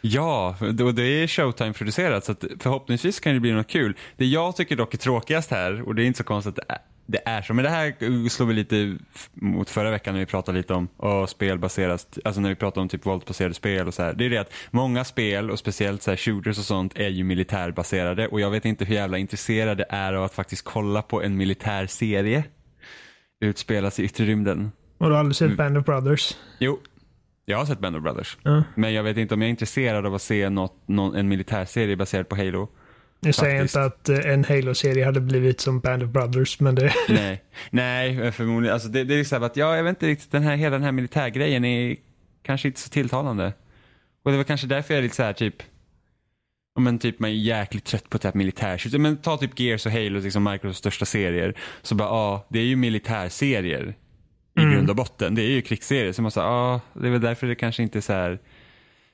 Ja, 0.01 0.57
och 0.61 0.95
det 0.95 1.03
är 1.03 1.27
Showtime-producerat 1.27 2.25
så 2.25 2.35
förhoppningsvis 2.61 3.21
kan 3.21 3.35
det 3.35 3.41
bli 3.41 3.53
något 3.53 3.69
kul. 3.69 3.97
Det 4.17 4.27
jag 4.27 4.57
tycker 4.57 4.77
dock 4.77 4.95
är 4.95 4.99
tråkigast 4.99 5.51
här, 5.51 5.83
och 5.89 5.95
det 5.95 6.03
är 6.03 6.07
inte 6.07 6.17
så 6.19 6.25
konstigt 6.25 6.59
att 6.59 6.67
det 6.69 6.75
är- 6.75 6.81
det 7.07 7.43
så, 7.47 7.55
men 7.55 7.65
det 7.65 7.71
här 7.71 8.29
slår 8.29 8.47
vi 8.47 8.55
lite 8.55 8.97
mot 9.35 9.71
förra 9.71 9.91
veckan 9.91 10.15
när 10.15 10.21
vi 10.21 10.27
pratade 10.27 10.59
lite 10.59 10.75
om 10.75 10.89
oh, 10.97 11.27
spelbaserat, 11.27 12.19
alltså 12.25 12.41
när 12.41 12.49
vi 12.49 12.55
pratade 12.55 12.81
om 12.83 12.89
typ 12.89 13.07
våldsbaserade 13.07 13.55
spel 13.55 13.87
och 13.87 13.95
så 13.95 14.03
här. 14.03 14.15
Det 14.15 14.25
är 14.25 14.31
det 14.31 14.39
att 14.39 14.53
många 14.71 15.05
spel 15.05 15.51
och 15.51 15.59
speciellt 15.59 16.03
så 16.03 16.11
här 16.11 16.17
shooters 16.17 16.59
och 16.59 16.65
sånt 16.65 16.93
är 16.97 17.09
ju 17.09 17.25
militärbaserade 17.25 18.29
och 18.29 18.41
jag 18.41 18.51
vet 18.51 18.65
inte 18.65 18.85
hur 18.85 18.95
jävla 18.95 19.19
intresserade 19.19 19.85
är 19.89 20.13
av 20.13 20.25
att 20.25 20.35
faktiskt 20.35 20.65
kolla 20.65 21.03
på 21.03 21.23
en 21.23 21.37
militär 21.37 21.87
serie 21.87 22.45
utspelas 23.41 24.01
i 24.01 24.03
yttre 24.05 24.25
rymden. 24.25 24.73
Och 24.99 25.07
du 25.07 25.13
har 25.13 25.19
aldrig 25.21 25.43
Mm. 25.43 25.51
sett 25.51 25.59
Band 25.59 25.79
of 25.79 25.85
Brothers? 25.85 26.37
Jo, 26.59 26.79
jag 27.51 27.59
har 27.59 27.67
sett 27.67 27.79
Band 27.79 27.97
of 27.97 28.03
Brothers. 28.03 28.39
Ja. 28.43 28.63
Men 28.75 28.95
jag 28.95 29.03
vet 29.03 29.17
inte 29.17 29.35
om 29.35 29.43
jag 29.43 29.47
är 29.47 29.51
intresserad 29.51 30.07
av 30.07 30.15
att 30.15 30.23
se 30.23 30.49
något, 30.49 30.75
någon, 30.87 31.17
en 31.17 31.29
militärserie 31.29 31.97
baserad 31.97 32.29
på 32.29 32.37
Halo. 32.37 32.69
Jag 33.21 33.35
säger 33.35 33.59
Faktiskt. 33.59 33.77
inte 33.77 33.85
att 33.85 34.09
eh, 34.09 34.33
en 34.33 34.45
Halo-serie 34.45 35.05
hade 35.05 35.21
blivit 35.21 35.61
som 35.61 35.81
Band 35.81 36.03
of 36.03 36.11
Brothers, 36.11 36.61
men 36.61 36.75
det... 36.75 36.93
Nej, 37.09 37.45
nej 37.71 38.33
förmodligen. 38.33 38.75
Alltså 38.75 38.89
det, 38.89 39.05
det 39.05 39.15
är 39.15 39.25
så 39.25 39.37
här 39.37 39.43
att, 39.43 39.57
ja, 39.57 39.77
jag 39.77 39.85
vet 39.85 39.91
inte 39.91 40.07
riktigt, 40.07 40.31
den 40.31 40.43
här, 40.43 40.57
hela 40.57 40.71
den 40.71 40.83
här 40.83 40.93
militärgrejen 40.93 41.65
är 41.65 41.97
kanske 42.43 42.69
inte 42.69 42.81
så 42.81 42.91
tilltalande. 42.91 43.53
Och 44.23 44.31
det 44.31 44.37
var 44.37 44.45
kanske 44.45 44.67
därför 44.67 44.95
jag 44.95 44.99
är 44.99 45.03
lite 45.03 45.17
så 45.17 45.23
här 45.23 45.33
typ, 45.33 45.63
men 46.79 46.99
typ 46.99 47.19
man 47.19 47.31
är 47.31 47.35
jäkligt 47.35 47.85
trött 47.85 48.11
på 48.11 48.19
typ 48.19 48.35
militär. 48.35 48.99
Men 48.99 49.17
ta 49.17 49.37
typ 49.37 49.61
Gears 49.61 49.87
och 49.87 49.93
Halo, 49.93 50.21
liksom 50.21 50.45
Microsofts 50.45 50.79
största 50.79 51.05
serier. 51.05 51.55
Så 51.83 51.95
bara, 51.95 52.09
ja, 52.09 52.47
det 52.49 52.59
är 52.59 52.65
ju 52.65 52.77
militärserier 52.77 53.95
i 54.61 54.65
Mm. 54.65 54.75
grund 54.75 54.91
och 54.91 54.97
botten. 54.97 55.35
Det 55.35 55.43
är 55.43 55.51
ju 55.51 55.63
krigsserier. 55.63 56.13
Så 56.13 56.23
man 56.23 56.31
säger, 56.31 56.47
ja, 56.47 56.81
det 56.93 57.07
är 57.07 57.11
väl 57.11 57.21
därför 57.21 57.47
det 57.47 57.55
kanske 57.55 57.83
inte 57.83 57.99
är 57.99 58.01
så 58.01 58.13
här. 58.13 58.39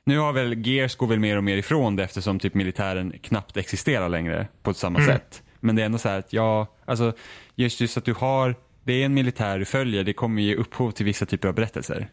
Nu 0.04 0.18
har 0.18 0.32
väl 0.32 0.66
Gears 0.66 0.96
går 0.96 1.06
väl 1.06 1.18
mer 1.20 1.36
och 1.36 1.44
mer 1.44 1.56
ifrån 1.56 1.96
det 1.96 2.04
eftersom 2.04 2.38
typ 2.38 2.54
militären 2.54 3.12
knappt 3.22 3.56
existerar 3.56 4.08
längre 4.08 4.46
på 4.62 4.74
samma 4.74 4.98
Mm. 4.98 5.10
sätt. 5.14 5.42
Men 5.60 5.76
det 5.76 5.82
är 5.82 5.86
ändå 5.86 5.98
så 5.98 6.08
här 6.08 6.18
att 6.18 6.32
ja, 6.32 6.66
alltså 6.84 7.12
just, 7.54 7.80
just 7.80 7.96
att 7.96 8.04
du 8.04 8.12
har, 8.14 8.54
det 8.84 8.92
är 8.92 9.06
en 9.06 9.14
militär 9.14 9.58
du 9.58 9.64
följer, 9.64 10.04
det 10.04 10.12
kommer 10.12 10.42
ge 10.42 10.54
upphov 10.54 10.90
till 10.90 11.04
vissa 11.06 11.26
typer 11.26 11.48
av 11.48 11.54
berättelser. 11.54 12.08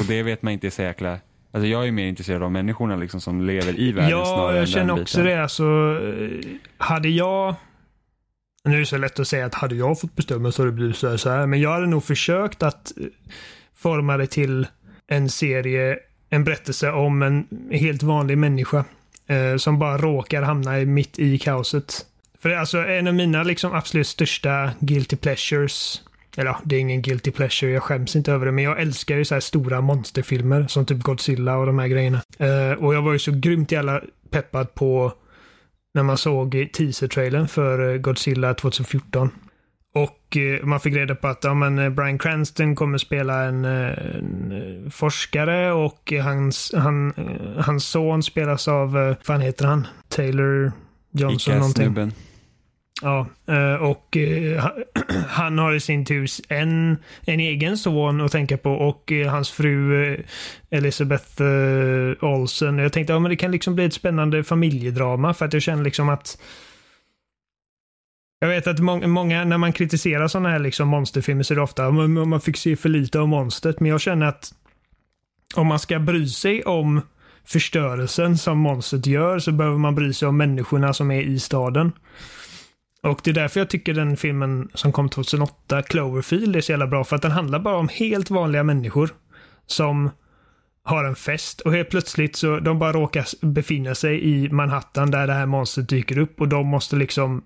Och 0.00 0.04
det 0.08 0.22
vet 0.22 0.42
man 0.42 0.52
inte 0.52 0.66
är 0.66 0.70
så 0.70 0.82
jäkla, 0.82 1.18
alltså 1.52 1.66
jag 1.68 1.86
är 1.88 1.92
mer 1.92 2.06
intresserad 2.06 2.42
av 2.42 2.52
människorna 2.52 2.96
liksom 2.96 3.20
som 3.20 3.40
lever 3.46 3.80
i 3.80 3.92
världen 3.92 4.10
Ja, 4.10 4.24
snarare 4.24 4.52
jag 4.54 4.60
än 4.60 4.66
känner 4.66 4.86
den 4.94 5.02
också 5.02 5.18
biten. 5.18 5.36
det. 5.36 5.42
Alltså, 5.42 5.64
eh, 5.64 6.48
hade 6.78 7.08
jag... 7.08 7.54
Nu 8.64 8.74
är 8.74 8.80
det 8.80 8.86
så 8.86 8.96
lätt 8.96 9.20
att 9.20 9.28
säga 9.28 9.46
att 9.46 9.54
hade 9.54 9.74
jag 9.74 10.00
fått 10.00 10.16
bestämma 10.16 10.52
så 10.52 10.62
hade 10.62 10.70
det 10.70 10.74
blivit 10.74 10.96
så 10.96 11.08
här, 11.08 11.16
så 11.16 11.30
här. 11.30 11.46
Men 11.46 11.60
jag 11.60 11.72
hade 11.72 11.86
nog 11.86 12.04
försökt 12.04 12.62
att 12.62 12.92
eh, 12.98 13.06
forma 13.74 14.16
det 14.16 14.26
till 14.26 14.66
en 15.06 15.28
serie, 15.28 15.98
en 16.30 16.44
berättelse 16.44 16.90
om 16.90 17.22
en 17.22 17.46
helt 17.70 18.02
vanlig 18.02 18.38
människa. 18.38 18.84
Eh, 19.26 19.56
som 19.56 19.78
bara 19.78 19.98
råkar 19.98 20.42
hamna 20.42 20.80
i, 20.80 20.86
mitt 20.86 21.18
i 21.18 21.38
kaoset. 21.38 22.06
För 22.38 22.48
det 22.48 22.54
är 22.54 22.58
alltså 22.58 22.78
en 22.78 23.06
av 23.06 23.14
mina 23.14 23.42
liksom 23.42 23.72
absolut 23.72 24.06
största 24.06 24.70
guilty 24.80 25.16
pleasures. 25.16 26.02
Eller 26.36 26.50
ja, 26.50 26.60
det 26.64 26.76
är 26.76 26.80
ingen 26.80 27.02
guilty 27.02 27.30
pleasure, 27.30 27.72
jag 27.72 27.82
skäms 27.82 28.16
inte 28.16 28.32
över 28.32 28.46
det. 28.46 28.52
Men 28.52 28.64
jag 28.64 28.80
älskar 28.80 29.16
ju 29.16 29.24
så 29.24 29.34
här 29.34 29.40
stora 29.40 29.80
monsterfilmer 29.80 30.66
som 30.66 30.86
typ 30.86 31.02
Godzilla 31.02 31.56
och 31.56 31.66
de 31.66 31.78
här 31.78 31.88
grejerna. 31.88 32.22
Eh, 32.38 32.72
och 32.84 32.94
jag 32.94 33.02
var 33.02 33.12
ju 33.12 33.18
så 33.18 33.32
grymt 33.32 33.72
jävla 33.72 34.02
peppad 34.30 34.74
på 34.74 35.12
när 35.94 36.02
man 36.02 36.18
såg 36.18 36.68
teaser-trailern 36.72 37.48
för 37.48 37.92
eh, 37.92 37.98
Godzilla 37.98 38.54
2014. 38.54 39.30
Och 39.94 40.36
eh, 40.36 40.64
man 40.64 40.80
fick 40.80 40.94
reda 40.94 41.14
på 41.14 41.28
att 41.28 41.44
ja, 41.44 41.54
men, 41.54 41.78
eh, 41.78 41.90
Bryan 41.90 42.18
Cranston 42.18 42.74
kommer 42.76 42.98
spela 42.98 43.42
en, 43.42 43.64
eh, 43.64 44.16
en 44.16 44.52
eh, 44.84 44.90
forskare 44.90 45.72
och 45.72 46.12
eh, 46.12 46.24
hans, 46.24 46.72
han, 46.76 47.12
eh, 47.16 47.64
hans 47.64 47.84
son 47.84 48.22
spelas 48.22 48.68
av, 48.68 48.98
eh, 48.98 49.04
vad 49.06 49.16
fan 49.22 49.40
heter 49.40 49.66
han? 49.66 49.86
Taylor 50.08 50.72
Johnson 51.10 51.54
någonting. 51.58 51.82
Icke-snubben. 51.82 52.12
Ja, 53.02 53.26
eh, 53.46 53.74
och 53.74 54.16
eh, 54.16 54.64
han 55.28 55.58
har 55.58 55.74
i 55.74 55.80
sin 55.80 56.04
tur 56.04 56.28
en, 56.48 56.96
en 57.26 57.40
egen 57.40 57.78
son 57.78 58.20
att 58.20 58.32
tänka 58.32 58.56
på 58.56 58.72
och 58.72 59.12
eh, 59.12 59.30
hans 59.30 59.50
fru 59.50 60.16
Elisabeth 60.70 61.42
Olsen. 62.20 62.78
Jag 62.78 62.92
tänkte, 62.92 63.12
ja 63.12 63.18
men 63.18 63.30
det 63.30 63.36
kan 63.36 63.50
liksom 63.50 63.74
bli 63.74 63.84
ett 63.84 63.94
spännande 63.94 64.44
familjedrama 64.44 65.34
för 65.34 65.44
att 65.44 65.52
jag 65.52 65.62
känner 65.62 65.84
liksom 65.84 66.08
att 66.08 66.38
jag 68.40 68.48
vet 68.48 68.66
att 68.66 68.78
många, 68.78 69.06
många 69.06 69.44
när 69.44 69.58
man 69.58 69.72
kritiserar 69.72 70.28
sådana 70.28 70.48
här 70.48 70.58
liksom 70.58 70.88
monsterfilmer 70.88 71.42
så 71.42 71.54
är 71.54 71.56
det 71.56 71.62
ofta 71.62 71.86
att 71.86 71.94
man, 71.94 72.28
man 72.28 72.40
fick 72.40 72.56
se 72.56 72.76
för 72.76 72.88
lite 72.88 73.20
av 73.20 73.28
monstret. 73.28 73.80
Men 73.80 73.90
jag 73.90 74.00
känner 74.00 74.26
att 74.26 74.52
om 75.54 75.66
man 75.66 75.78
ska 75.78 75.98
bry 75.98 76.28
sig 76.28 76.62
om 76.62 77.00
förstörelsen 77.44 78.38
som 78.38 78.58
monstret 78.58 79.06
gör 79.06 79.38
så 79.38 79.52
behöver 79.52 79.78
man 79.78 79.94
bry 79.94 80.12
sig 80.12 80.28
om 80.28 80.36
människorna 80.36 80.92
som 80.92 81.10
är 81.10 81.20
i 81.20 81.40
staden. 81.40 81.92
Och 83.02 83.20
det 83.24 83.30
är 83.30 83.34
därför 83.34 83.60
jag 83.60 83.70
tycker 83.70 83.94
den 83.94 84.16
filmen 84.16 84.70
som 84.74 84.92
kom 84.92 85.08
2008, 85.08 85.82
Cloverfield, 85.82 86.56
är 86.56 86.60
så 86.60 86.72
jävla 86.72 86.86
bra. 86.86 87.04
För 87.04 87.16
att 87.16 87.22
den 87.22 87.30
handlar 87.30 87.58
bara 87.58 87.76
om 87.76 87.88
helt 87.88 88.30
vanliga 88.30 88.62
människor 88.62 89.10
som 89.66 90.10
har 90.84 91.04
en 91.04 91.16
fest 91.16 91.60
och 91.60 91.72
helt 91.72 91.90
plötsligt 91.90 92.36
så 92.36 92.58
de 92.60 92.78
bara 92.78 92.92
råkar 92.92 93.46
befinna 93.46 93.94
sig 93.94 94.24
i 94.24 94.48
Manhattan 94.50 95.10
där 95.10 95.26
det 95.26 95.32
här 95.32 95.46
monstret 95.46 95.88
dyker 95.88 96.18
upp 96.18 96.40
och 96.40 96.48
de 96.48 96.66
måste 96.66 96.96
liksom 96.96 97.44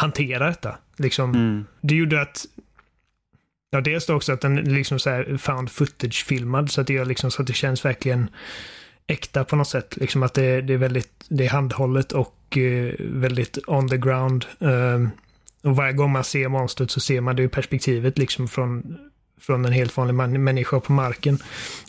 hantera 0.00 0.46
detta. 0.46 0.78
Liksom, 0.96 1.30
Mm. 1.34 1.64
det 1.80 1.94
gjorde 1.94 2.20
att 2.22 2.46
Ja, 3.70 3.80
dels 3.80 4.06
då 4.06 4.14
också 4.14 4.32
att 4.32 4.40
den 4.40 4.56
liksom 4.56 4.98
så 4.98 5.10
här 5.10 5.36
found 5.36 5.70
footage-filmad 5.70 6.70
så 6.70 6.80
att 6.80 6.86
det 6.86 6.92
gör 6.92 7.04
liksom 7.04 7.30
så 7.30 7.42
att 7.42 7.46
det 7.46 7.52
känns 7.52 7.84
verkligen 7.84 8.30
äkta 9.06 9.44
på 9.44 9.56
något 9.56 9.68
sätt. 9.68 9.96
Liksom 9.96 10.22
att 10.22 10.34
det, 10.34 10.60
det 10.60 10.72
är 10.74 10.78
väldigt, 10.78 11.24
det 11.28 11.44
är 11.46 11.50
handhållet 11.50 12.12
och 12.12 12.37
och 12.48 12.58
eh, 12.58 12.94
väldigt 12.98 13.58
on 13.66 13.88
the 13.88 13.96
ground. 13.96 14.44
Ehm, 14.60 15.10
och 15.62 15.76
varje 15.76 15.92
gång 15.92 16.12
man 16.12 16.24
ser 16.24 16.48
monstret 16.48 16.90
så 16.90 17.00
ser 17.00 17.20
man 17.20 17.36
det 17.36 17.42
ur 17.42 17.48
perspektivet 17.48 18.18
liksom 18.18 18.48
från, 18.48 18.98
från 19.40 19.64
en 19.64 19.72
helt 19.72 19.96
vanlig 19.96 20.14
man, 20.14 20.44
människa 20.44 20.80
på 20.80 20.92
marken. 20.92 21.38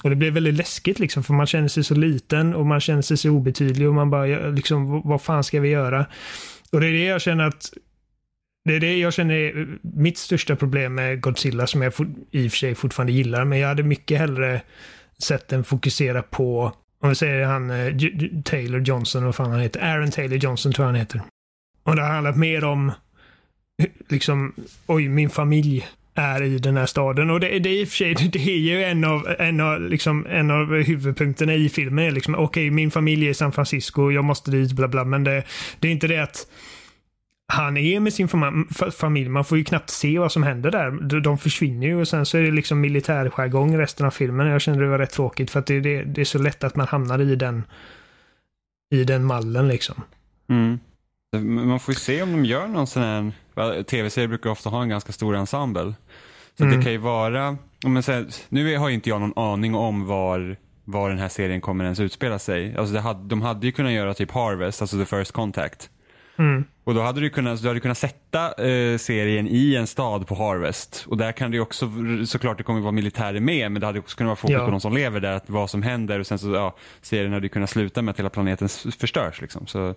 Och 0.04 0.10
det 0.10 0.16
blir 0.16 0.32
väldigt 0.32 0.56
läskigt 0.56 1.00
liksom 1.00 1.24
för 1.24 1.34
man 1.34 1.48
känner 1.48 1.68
sig 1.68 1.84
så 1.84 1.96
liten 1.96 2.56
och 2.56 2.66
man 2.66 2.80
känner 2.80 3.02
sig 3.02 3.18
så 3.18 3.30
obetydlig 3.30 3.88
och 3.88 3.94
man 3.94 4.10
bara 4.10 4.50
liksom 4.50 5.02
vad 5.06 5.22
fan 5.22 5.44
ska 5.44 5.60
vi 5.60 5.70
göra? 5.70 6.06
Och 6.72 6.82
det 6.82 6.88
är 6.88 6.92
det 6.92 7.06
jag 7.06 7.22
känner 7.22 7.48
att 7.48 7.74
det 8.66 8.76
är 8.76 8.80
det 8.80 8.98
jag 8.98 9.14
känner 9.14 9.36
är 9.36 9.60
eh, 9.60 9.68
mitt 9.82 10.18
största 10.18 10.56
problem 10.56 10.96
med 10.96 11.22
Godzilla 11.22 11.68
som 11.68 11.82
jag 11.82 11.94
i 12.32 12.48
och 12.48 12.52
för 12.52 12.58
sig 12.58 12.76
fortfarande 12.76 13.14
gillar. 13.14 13.46
Men 13.46 13.60
jag 13.60 13.68
hade 13.68 13.84
mycket 13.84 14.18
hellre 14.18 14.62
sett 15.18 15.48
den 15.48 15.64
fokusera 15.64 16.22
på, 16.22 16.74
om 17.02 17.10
vi 17.10 17.16
säger 17.16 17.46
han 17.46 17.70
eh, 17.70 17.94
Taylor 18.44 18.82
Johnson, 18.82 19.26
vad 19.26 19.36
fan 19.36 19.52
han 19.52 19.60
heter, 19.60 19.80
Aaron 19.80 20.12
Taylor 20.12 20.38
Johnson 20.38 20.74
tror 20.74 20.84
jag 20.84 20.92
han 20.92 21.00
heter. 21.00 21.22
Och 21.84 21.96
det 21.96 22.02
har 22.02 22.10
handlat 22.10 22.38
mer 22.38 22.64
om, 22.64 22.92
liksom, 24.08 24.54
oj, 24.86 25.08
min 25.08 25.30
familj 25.30 25.88
är 26.14 26.44
i 26.44 26.58
den 26.58 26.78
här 26.78 26.86
staden. 26.86 27.30
Och 27.30 27.40
det, 27.40 27.60
det 27.60 27.70
är 27.70 27.82
i 27.82 27.84
och 27.84 27.88
för 27.88 27.96
sig, 27.96 28.14
det 28.14 28.40
är 28.40 28.58
ju 28.58 28.84
en 28.84 29.04
av, 29.04 29.36
en 29.40 29.60
av, 29.60 29.82
liksom, 29.82 30.26
en 30.30 30.52
av 30.52 30.74
huvudpunkterna 30.74 31.54
i 31.54 31.70
filmen. 31.70 32.14
Liksom, 32.14 32.36
Okej, 32.36 32.46
okay, 32.46 32.72
min 32.72 32.92
familj 32.92 33.26
är 33.26 33.30
i 33.30 33.34
San 33.34 33.52
Francisco, 33.52 34.12
jag 34.12 34.24
måste 34.24 34.52
dit, 34.52 34.72
bla 34.72 34.88
bla. 34.88 35.04
Men 35.04 35.24
det, 35.24 35.44
det 35.80 35.88
är 35.88 35.92
inte 35.92 36.08
det 36.08 36.24
att 36.24 36.48
han 37.52 37.78
är 37.78 38.00
med 38.00 38.14
sin 38.14 38.28
familj. 38.92 39.30
Man 39.30 39.46
får 39.46 39.58
ju 39.58 39.64
knappt 39.64 39.90
se 39.90 40.20
vad 40.20 40.32
som 40.32 40.44
händer 40.44 40.72
där. 40.72 41.20
De 41.22 41.38
försvinner 41.38 41.88
ju 41.88 42.02
och 42.02 42.08
sen 42.08 42.26
så 42.26 42.38
är 42.38 42.42
det 42.42 42.52
liksom 42.52 42.82
militärjargong 42.82 43.78
resten 43.78 44.06
av 44.06 44.12
filmen. 44.12 44.48
Jag 44.48 44.62
kände 44.62 44.84
det 44.84 44.90
var 44.90 44.98
rätt 44.98 45.12
tråkigt 45.12 45.52
för 45.52 45.60
att 45.60 45.66
det, 45.66 45.80
det, 45.80 46.04
det 46.04 46.22
är 46.22 46.26
så 46.26 46.40
lätt 46.40 46.64
att 46.64 46.76
man 46.76 46.88
hamnar 46.88 47.22
i 47.22 47.36
den 47.36 47.64
i 48.96 49.04
den 49.04 49.24
mallen 49.24 49.68
liksom. 49.68 50.04
Mm. 50.50 50.80
Man 51.68 51.80
får 51.80 51.94
ju 51.94 52.00
se 52.00 52.22
om 52.22 52.32
de 52.32 52.46
gör 52.46 52.68
någon 52.68 52.88
sån 52.88 53.04
här, 53.04 53.84
tv-serier 53.84 54.28
brukar 54.28 54.50
ofta 54.50 54.70
ha 54.70 54.82
en 54.82 54.90
ganska 54.90 55.12
stor 55.12 55.36
ensemble. 55.36 55.94
Så 56.58 56.64
mm. 56.64 56.78
det 56.78 56.84
kan 56.84 56.92
ju 56.92 56.98
vara, 56.98 57.58
om 57.86 58.04
säger, 58.04 58.28
nu 58.50 58.78
har 58.78 58.90
ju 58.90 58.96
inte 58.96 59.10
jag 59.10 59.22
någon 59.22 59.38
aning 59.38 59.76
om 59.76 60.06
var, 60.06 60.58
var 60.86 61.10
den 61.10 61.20
här 61.20 61.30
serien 61.30 61.62
kommer 61.62 61.84
ens 61.84 62.00
utspela 62.00 62.40
sig. 62.40 62.76
Alltså 62.76 62.98
hade, 62.98 63.28
de 63.28 63.42
hade 63.42 63.66
ju 63.66 63.72
kunnat 63.72 63.92
göra 63.92 64.14
typ 64.14 64.32
Harvest, 64.32 64.82
alltså 64.82 64.98
The 64.98 65.06
First 65.06 65.32
Contact. 65.32 65.90
Mm. 66.40 66.64
Och 66.84 66.94
då 66.94 67.02
hade 67.02 67.22
du 67.22 67.30
kunnat, 67.30 67.62
du 67.62 67.68
hade 67.68 67.80
kunnat 67.80 67.98
sätta 67.98 68.64
eh, 68.68 68.98
serien 68.98 69.48
i 69.48 69.76
en 69.76 69.88
stad 69.88 70.28
på 70.28 70.36
Harvest. 70.36 71.06
Och 71.08 71.18
där 71.18 71.32
kan 71.32 71.52
det 71.52 71.60
också, 71.60 71.92
såklart 72.26 72.58
det 72.58 72.64
kommer 72.64 72.82
vara 72.82 72.92
militärer 72.92 73.40
med, 73.40 73.72
men 73.72 73.80
det 73.80 73.86
hade 73.86 74.00
också 74.00 74.18
kunnat 74.18 74.30
vara 74.30 74.36
fokus 74.36 74.54
ja. 74.54 74.66
på 74.66 74.72
de 74.72 74.82
som 74.82 74.94
lever 74.94 75.20
där, 75.20 75.32
att 75.32 75.50
vad 75.50 75.70
som 75.70 75.82
händer 75.84 76.20
och 76.20 76.28
sen 76.28 76.40
så, 76.40 76.54
ja, 76.54 76.76
serien 77.02 77.34
hade 77.34 77.50
kunnat 77.50 77.70
sluta 77.70 78.02
med 78.02 78.12
att 78.12 78.20
hela 78.20 78.30
planeten 78.30 78.70
förstörs 79.00 79.42
liksom. 79.42 79.68
Så, 79.68 79.96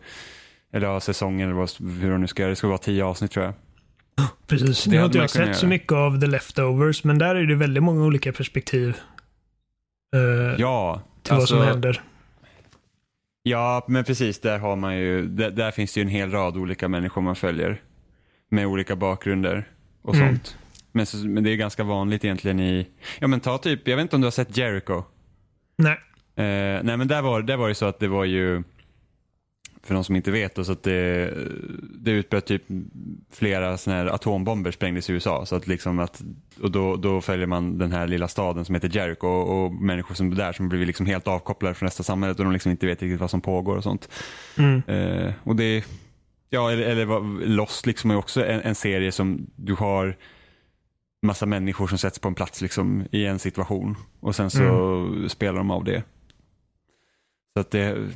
eller 0.73 0.87
ja, 0.87 1.01
säsongen 1.01 1.49
eller 1.49 1.59
vad, 1.59 1.71
hur 2.01 2.11
de 2.11 2.21
nu 2.21 2.27
ska 2.27 2.43
göra, 2.43 2.51
det 2.51 2.57
ska 2.57 2.69
vara 2.69 2.79
tio 2.79 3.05
avsnitt 3.05 3.31
tror 3.31 3.45
jag. 3.45 3.55
Precis, 4.47 4.87
nu 4.87 4.99
har 4.99 5.07
inte 5.07 5.19
jag 5.19 5.31
sett 5.31 5.47
göra. 5.47 5.55
så 5.55 5.67
mycket 5.67 5.93
av 5.93 6.21
The 6.21 6.27
Leftovers, 6.27 7.05
men 7.05 7.19
där 7.19 7.35
är 7.35 7.47
det 7.47 7.55
väldigt 7.55 7.83
många 7.83 8.05
olika 8.05 8.33
perspektiv. 8.33 8.97
Uh, 10.17 10.55
ja. 10.59 11.03
Till 11.23 11.35
alltså, 11.35 11.35
vad 11.35 11.49
som 11.49 11.59
alltså- 11.59 11.73
händer. 11.73 12.03
Ja, 13.43 13.85
men 13.89 14.05
precis. 14.05 14.41
Där, 14.41 14.59
har 14.59 14.77
man 14.77 14.97
ju, 14.97 15.29
där, 15.29 15.51
där, 15.51 15.71
finns 15.71 15.95
det 15.95 16.01
ju 16.01 16.03
en 16.03 16.09
hel 16.09 16.31
rad 16.31 16.57
olika 16.57 16.89
människor 16.89 17.23
man 17.23 17.37
följer. 17.37 17.83
Med 18.49 18.67
olika 18.67 18.97
bakgrunder 18.97 19.69
och 20.03 20.15
mm. 20.15 20.29
sånt. 20.29 20.57
Men, 20.93 21.07
så, 21.07 21.17
men 21.17 21.45
det 21.45 21.51
är 21.51 21.57
ganska 21.57 21.85
vanligt 21.85 22.25
egentligen 22.25 22.61
i, 22.61 22.87
ja 23.19 23.27
men 23.27 23.41
ta 23.41 23.59
typ, 23.59 23.89
jag 23.89 23.97
vet 23.97 24.03
inte 24.03 24.17
om 24.17 24.23
du 24.23 24.27
har 24.27 24.33
sett 24.33 24.57
Jericho? 24.57 25.03
Nej. 25.77 25.99
Eh, 26.37 26.83
nej 26.83 26.97
men 26.97 27.09
där 27.09 27.23
var, 27.23 27.43
där 27.43 27.57
var 27.57 27.69
det 27.69 27.75
så 27.75 27.87
att 27.87 27.99
det 27.99 28.09
var 28.09 28.25
ju 28.25 28.63
för 29.85 29.95
de 29.95 30.05
som 30.05 30.17
inte 30.17 30.31
vet, 30.31 30.55
då, 30.55 30.65
så 30.65 30.73
att 30.73 30.83
det, 30.83 31.35
det 31.81 32.11
utbröt 32.11 32.47
typ 32.47 32.63
flera 33.31 33.79
såna 33.79 33.97
här 33.97 34.07
atombomber 34.07 34.71
sprängdes 34.71 35.11
i 35.11 35.13
USA. 35.13 35.47
Så 35.47 35.57
att 35.57 35.67
liksom 35.67 35.99
att, 35.99 36.23
och 36.63 36.71
då, 36.71 36.97
då 36.97 37.21
följer 37.21 37.47
man 37.47 37.79
den 37.79 37.93
här 37.93 38.07
lilla 38.07 38.29
staden 38.29 38.65
som 38.65 38.75
heter 38.75 38.97
Jericho 38.97 39.27
och, 39.27 39.65
och 39.65 39.73
människor 39.73 40.15
som 40.15 40.33
är 40.33 40.37
där 40.37 40.53
som 40.53 40.69
blir 40.69 40.87
liksom 40.87 41.07
helt 41.07 41.29
avkopplade 41.29 41.75
från 41.75 41.87
resten 41.87 42.03
av 42.03 42.05
samhället 42.05 42.39
och 42.39 42.45
de 42.45 42.53
liksom 42.53 42.71
inte 42.71 42.87
vet 42.87 43.03
riktigt 43.03 43.21
vad 43.21 43.31
som 43.31 43.41
pågår 43.41 43.77
och 43.77 43.83
sånt. 43.83 44.09
Mm. 44.59 44.83
Eh, 44.87 45.33
och 45.45 45.57
det, 45.57 45.85
ja 46.51 46.71
eller, 46.71 46.83
eller 46.83 47.47
Lost 47.47 47.87
liksom 47.87 48.11
är 48.11 48.17
också 48.17 48.47
en, 48.47 48.61
en, 48.61 48.75
serie 48.75 49.13
som 49.13 49.47
du 49.57 49.75
har 49.75 50.17
massa 51.23 51.47
människor 51.47 51.87
som 51.87 51.99
sätts 51.99 52.19
på 52.19 52.29
en 52.29 52.35
plats 52.35 52.61
liksom 52.61 53.05
i 53.11 53.27
en 53.27 53.39
situation 53.39 53.97
och 54.21 54.37
sen 54.37 54.51
så 54.51 54.63
mm. 54.63 55.29
spelar 55.29 55.59
de 55.59 55.71
av 55.71 55.85
det. 55.85 56.03
Så 57.55 57.61
att 57.61 57.71
det 57.71 58.11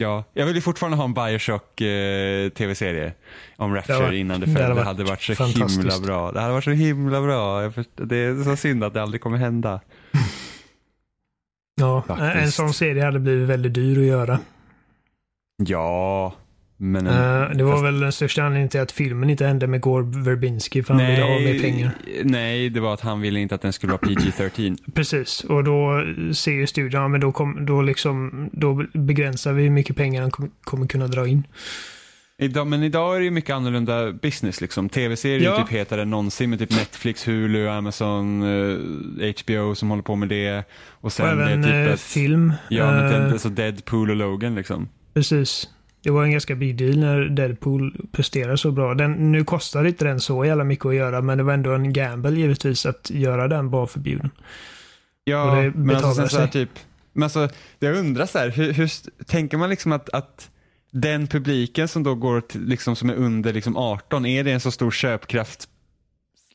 Ja, 0.00 0.24
jag 0.32 0.46
vill 0.46 0.54
ju 0.54 0.60
fortfarande 0.60 0.96
ha 0.96 1.04
en 1.04 1.14
Bioshock 1.14 1.80
eh, 1.80 2.48
tv-serie 2.48 3.12
om 3.56 3.74
Rapture 3.74 3.98
var, 3.98 4.12
innan 4.12 4.40
det 4.40 4.46
föll. 4.46 4.54
Det, 4.54 4.74
det 4.74 4.82
hade 4.82 5.04
varit 5.04 5.22
så 5.22 5.44
himla 5.44 5.98
bra. 6.00 6.32
Det 6.32 6.40
hade 6.40 6.52
varit 6.52 6.64
så 6.64 6.70
himla 6.70 7.22
bra. 7.22 7.60
Det 7.94 8.16
är 8.16 8.44
så 8.44 8.56
synd 8.56 8.84
att 8.84 8.94
det 8.94 9.02
aldrig 9.02 9.20
kommer 9.20 9.38
hända. 9.38 9.80
Ja, 11.80 12.02
Faktiskt. 12.06 12.36
en 12.36 12.52
sån 12.52 12.74
serie 12.74 13.04
hade 13.04 13.20
blivit 13.20 13.48
väldigt 13.48 13.74
dyr 13.74 13.98
att 13.98 14.04
göra. 14.04 14.38
Ja, 15.56 16.34
men 16.82 17.06
en, 17.06 17.42
uh, 17.50 17.56
det 17.56 17.64
var 17.64 17.72
fast... 17.72 17.84
väl 17.84 18.00
den 18.00 18.12
största 18.12 18.42
anledningen 18.42 18.68
till 18.68 18.80
att 18.80 18.92
filmen 18.92 19.30
inte 19.30 19.46
hände 19.46 19.66
med 19.66 19.80
Gore 19.80 20.04
Verbinski 20.04 20.82
för 20.82 20.94
han 20.94 21.02
nej, 21.02 21.10
ville 21.10 21.26
ha 21.26 21.38
mer 21.38 21.60
pengar. 21.60 21.90
Nej, 22.24 22.70
det 22.70 22.80
var 22.80 22.94
att 22.94 23.00
han 23.00 23.20
ville 23.20 23.40
inte 23.40 23.54
att 23.54 23.62
den 23.62 23.72
skulle 23.72 23.92
vara 23.92 24.00
PG-13. 24.00 24.78
Precis, 24.94 25.44
och 25.44 25.64
då 25.64 26.04
ser 26.34 26.52
ju 26.52 26.66
studion, 26.66 27.02
ja, 27.02 27.08
men 27.08 27.20
då, 27.20 27.32
kom, 27.32 27.66
då, 27.66 27.82
liksom, 27.82 28.48
då 28.52 28.84
begränsar 28.92 29.52
vi 29.52 29.62
hur 29.62 29.70
mycket 29.70 29.96
pengar 29.96 30.22
han 30.22 30.30
kommer, 30.30 30.50
kommer 30.64 30.86
kunna 30.86 31.06
dra 31.06 31.26
in. 31.26 31.46
Idag, 32.42 32.66
men 32.66 32.82
idag 32.82 33.14
är 33.14 33.18
det 33.18 33.24
ju 33.24 33.30
mycket 33.30 33.54
annorlunda 33.54 34.12
business. 34.12 34.60
Liksom. 34.60 34.88
Tv-serier 34.88 35.44
ja. 35.44 35.54
är 35.54 35.62
typ 35.62 35.72
hetare 35.72 36.02
än 36.02 36.10
någonsin 36.10 36.50
med 36.50 36.58
typ 36.58 36.70
Netflix, 36.70 37.28
Hulu, 37.28 37.68
Amazon, 37.68 38.42
eh, 39.22 39.34
HBO 39.44 39.74
som 39.74 39.90
håller 39.90 40.02
på 40.02 40.16
med 40.16 40.28
det. 40.28 40.64
Och 40.90 41.12
sen 41.12 41.38
och 41.38 41.44
även 41.44 41.62
typ 41.62 41.72
eh, 41.72 41.92
ett, 41.92 42.00
film. 42.00 42.52
Ja, 42.68 42.90
men 42.90 43.12
uh, 43.12 43.32
alltså 43.32 43.48
Deadpool 43.48 44.10
och 44.10 44.16
Logan 44.16 44.54
liksom. 44.54 44.88
Precis. 45.14 45.68
Det 46.02 46.10
var 46.10 46.24
en 46.24 46.30
ganska 46.30 46.54
big 46.54 46.76
deal 46.76 46.98
när 46.98 47.20
Deadpool 47.20 48.08
presterade 48.12 48.58
så 48.58 48.70
bra. 48.70 48.94
Den, 48.94 49.32
nu 49.32 49.44
kostar 49.44 49.84
inte 49.84 50.04
den 50.04 50.20
så 50.20 50.44
jävla 50.44 50.64
mycket 50.64 50.86
att 50.86 50.94
göra, 50.94 51.20
men 51.22 51.38
det 51.38 51.44
var 51.44 51.52
ändå 51.52 51.72
en 51.72 51.92
gamble 51.92 52.30
givetvis 52.30 52.86
att 52.86 53.10
göra 53.10 53.48
den 53.48 53.70
bara 53.70 53.86
förbjuden. 53.86 54.30
Ja, 55.24 55.70
men 55.74 55.96
alltså 55.96 56.14
sen 56.14 56.28
så 56.28 56.38
här, 56.38 56.46
typ, 56.46 56.70
men 57.12 57.22
alltså, 57.22 57.48
jag 57.78 57.96
undrar 57.96 58.26
så 58.26 58.38
här, 58.38 58.48
hur, 58.48 58.72
hur 58.72 58.90
tänker 59.24 59.56
man 59.56 59.70
liksom 59.70 59.92
att, 59.92 60.08
att 60.08 60.50
den 60.90 61.26
publiken 61.26 61.88
som 61.88 62.02
då 62.02 62.14
går 62.14 62.40
till, 62.40 62.64
liksom 62.64 62.96
som 62.96 63.10
är 63.10 63.14
under 63.14 63.52
liksom 63.52 63.76
18, 63.76 64.26
är 64.26 64.44
det 64.44 64.52
en 64.52 64.60
så 64.60 64.70
stor 64.70 64.90
köpkraft 64.90 65.68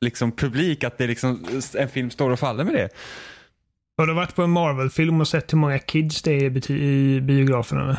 liksom 0.02 0.32
publik 0.32 0.84
att 0.84 0.98
det 0.98 1.08
liksom, 1.08 1.46
en 1.74 1.90
film 1.90 2.10
står 2.10 2.30
och 2.30 2.40
faller 2.40 2.64
med 2.64 2.74
det? 2.74 2.90
Har 3.98 4.08
du 4.08 4.14
varit 4.14 4.36
på 4.36 4.44
en 4.44 4.50
Marvel-film 4.50 5.22
och 5.22 5.28
sett 5.28 5.54
hur 5.54 5.58
många 5.58 5.80
kids 5.80 6.22
det 6.22 6.32
är 6.32 6.72
i 6.72 7.22
biograferna? 7.22 7.98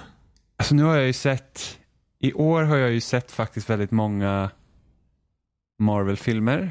Alltså 0.57 0.75
nu 0.75 0.83
har 0.83 0.97
jag 0.97 1.07
ju 1.07 1.13
sett, 1.13 1.79
i 2.19 2.33
år 2.33 2.63
har 2.63 2.77
jag 2.77 2.91
ju 2.91 3.01
sett 3.01 3.31
faktiskt 3.31 3.71
väldigt 3.71 3.91
många 3.91 4.51
Marvel-filmer. 5.79 6.71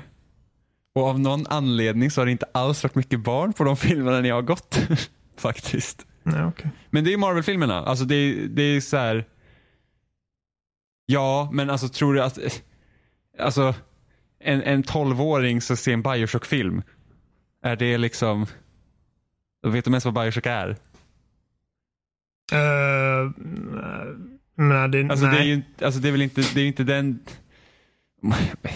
Och 0.95 1.03
av 1.03 1.19
någon 1.19 1.47
anledning 1.47 2.11
så 2.11 2.21
har 2.21 2.25
det 2.25 2.31
inte 2.31 2.49
alls 2.51 2.83
varit 2.83 2.95
mycket 2.95 3.19
barn 3.19 3.53
på 3.53 3.63
de 3.63 3.77
filmerna 3.77 4.21
när 4.21 4.29
jag 4.29 4.35
har 4.35 4.41
gått. 4.41 4.79
faktiskt. 5.37 6.05
Nej, 6.23 6.45
okay. 6.45 6.69
Men 6.89 7.03
det 7.03 7.13
är 7.13 7.17
Marvel-filmerna. 7.17 7.85
Alltså 7.85 8.05
det, 8.05 8.47
det 8.47 8.61
är 8.61 8.81
så 8.81 8.97
här. 8.97 9.25
Ja, 11.05 11.49
men 11.53 11.69
alltså 11.69 11.87
tror 11.87 12.13
du 12.13 12.23
att... 12.23 12.39
Alltså 13.39 13.75
en, 14.39 14.61
en 14.61 14.83
12-åring 14.83 15.61
som 15.61 15.77
ser 15.77 15.93
en 15.93 16.01
Bioshock-film. 16.01 16.81
Är 17.63 17.75
det 17.75 17.97
liksom... 17.97 18.45
Vet 19.67 19.85
de 19.85 19.93
ens 19.93 20.05
vad 20.05 20.13
Bioshock 20.13 20.45
är? 20.45 20.77
Uh, 22.53 23.31
nej, 24.55 24.89
det, 24.89 25.09
alltså, 25.09 25.25
nej. 25.25 25.35
Det 25.35 25.41
är 25.41 25.45
ju 25.45 25.61
alltså, 25.81 25.99
det 25.99 26.07
är 26.07 26.11
väl 26.11 26.21
inte, 26.21 26.41
det 26.53 26.61
är 26.61 26.65
inte 26.65 26.83
den... 26.83 27.19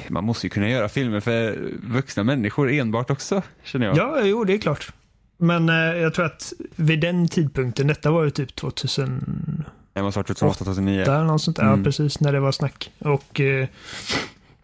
Man 0.09 0.23
måste 0.23 0.45
ju 0.45 0.49
kunna 0.49 0.69
göra 0.69 0.89
filmer 0.89 1.19
för 1.19 1.69
vuxna 1.83 2.23
människor 2.23 2.71
enbart 2.71 3.09
också, 3.09 3.41
känner 3.63 3.85
jag. 3.85 3.97
Ja, 3.97 4.21
jo, 4.23 4.43
det 4.43 4.53
är 4.53 4.57
klart. 4.57 4.93
Men 5.37 5.69
eh, 5.69 5.75
jag 5.75 6.13
tror 6.13 6.25
att 6.25 6.53
vid 6.75 6.99
den 6.99 7.27
tidpunkten, 7.27 7.87
detta 7.87 8.11
var 8.11 8.23
ju 8.23 8.29
typ 8.29 8.55
2000... 8.55 9.65
Det 9.93 10.03
måste 10.03 10.17
ha 10.17 10.21
varit 10.21 10.37
2008, 10.37 10.57
2009. 10.65 11.03
Där, 11.05 11.23
något 11.23 11.41
sånt 11.41 11.57
där. 11.57 11.63
Mm. 11.63 11.79
Ja, 11.79 11.83
precis. 11.83 12.19
När 12.19 12.33
det 12.33 12.39
var 12.39 12.51
snack. 12.51 12.91
Och 12.99 13.39
eh, 13.39 13.67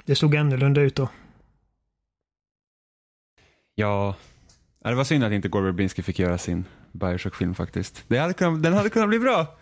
det 0.06 0.16
såg 0.16 0.36
annorlunda 0.36 0.82
ut 0.82 0.96
då. 0.96 1.10
Ja, 3.76 4.16
det 4.90 4.96
var 4.96 5.04
synd 5.04 5.24
att 5.24 5.32
inte 5.32 5.48
Gore 5.48 5.64
Verbinski 5.64 6.02
fick 6.04 6.20
göra 6.20 6.38
sin 6.38 6.66
Bioshock-film 6.92 7.56
faktiskt. 7.56 8.04
Det 8.08 8.18
hade 8.18 8.34
kunnat, 8.34 8.64
den 8.64 8.74
hade 8.74 8.90
kunnat 8.90 9.10
bli 9.10 9.20
bra. 9.20 9.58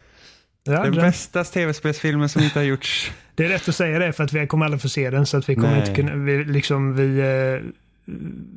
Ja, 0.63 0.83
den 0.83 0.95
bästa 0.95 1.43
tv-spelsfilmen 1.43 2.29
som 2.29 2.43
inte 2.43 2.59
har 2.59 2.63
gjorts. 2.63 3.11
Det 3.35 3.45
är 3.45 3.49
rätt 3.49 3.69
att 3.69 3.75
säga 3.75 3.99
det 3.99 4.13
för 4.13 4.23
att 4.23 4.33
vi 4.33 4.47
kommer 4.47 4.65
aldrig 4.65 4.81
få 4.81 4.89
se 4.89 5.09
den 5.09 5.25
så 5.25 5.37
att 5.37 5.49
vi 5.49 5.55
kommer 5.55 5.69
Nej. 5.69 5.79
inte 5.79 5.93
kunna, 5.93 6.15
vi, 6.15 6.43
liksom 6.43 6.95
vi, 6.95 7.19
eh, 7.19 7.71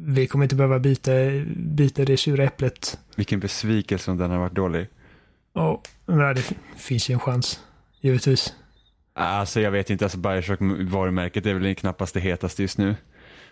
vi 0.04 0.26
kommer 0.26 0.44
inte 0.44 0.54
behöva 0.54 0.78
bita, 0.78 1.10
bita 1.56 2.04
det 2.04 2.16
sura 2.16 2.44
äpplet. 2.44 2.98
Vilken 3.16 3.40
besvikelse 3.40 4.10
om 4.10 4.16
den 4.16 4.30
har 4.30 4.38
varit 4.38 4.54
dålig. 4.54 4.86
Ja, 5.54 5.82
det 6.06 6.52
finns 6.76 7.10
ju 7.10 7.12
en 7.12 7.20
chans. 7.20 7.60
Givetvis. 8.00 8.54
Alltså 9.14 9.60
jag 9.60 9.70
vet 9.70 9.90
inte, 9.90 10.04
alltså 10.04 10.18
Bioshock-varumärket 10.18 11.46
är 11.46 11.54
väl 11.54 11.74
knappast 11.74 12.14
det 12.14 12.20
hetaste 12.20 12.62
just 12.62 12.78
nu. 12.78 12.94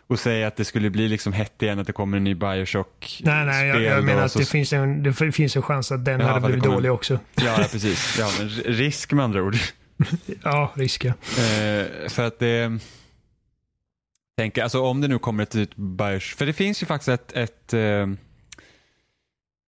Och 0.06 0.18
säga 0.18 0.46
att 0.46 0.56
det 0.56 0.64
skulle 0.64 0.90
bli 0.90 1.08
liksom 1.08 1.32
hett 1.32 1.62
igen 1.62 1.78
att 1.78 1.86
det 1.86 1.92
kommer 1.92 2.16
en 2.16 2.24
ny 2.24 2.34
Bioshock 2.34 3.20
Nej, 3.24 3.46
nej, 3.46 3.68
jag, 3.68 3.82
jag 3.82 4.04
menar 4.04 4.22
att 4.22 4.32
så... 4.32 4.38
det, 4.38 4.44
finns 4.44 4.72
en, 4.72 5.02
det 5.02 5.32
finns 5.32 5.56
en 5.56 5.62
chans 5.62 5.92
att 5.92 6.04
den 6.04 6.20
ja, 6.20 6.26
hade 6.26 6.40
blivit 6.40 6.62
kommer... 6.62 6.74
dålig 6.74 6.92
också. 6.92 7.18
Ja, 7.34 7.44
ja, 7.44 7.66
precis. 7.72 8.18
Ja, 8.18 8.30
risk 8.64 9.12
med 9.12 9.24
andra 9.24 9.42
ord. 9.42 9.56
ja, 10.42 10.72
risk 10.74 11.04
ja. 11.04 11.12
Eh, 11.42 12.08
för 12.08 12.26
att 12.26 12.38
det... 12.38 12.78
Tänker, 14.36 14.62
alltså 14.62 14.82
om 14.82 15.00
det 15.00 15.08
nu 15.08 15.18
kommer 15.18 15.42
ett 15.42 15.54
nytt 15.54 15.76
Bioshock, 15.76 16.38
för 16.38 16.46
det 16.46 16.52
finns 16.52 16.82
ju 16.82 16.86
faktiskt 16.86 17.08
ett, 17.08 17.32
ett 17.32 17.74
eh, 17.74 18.06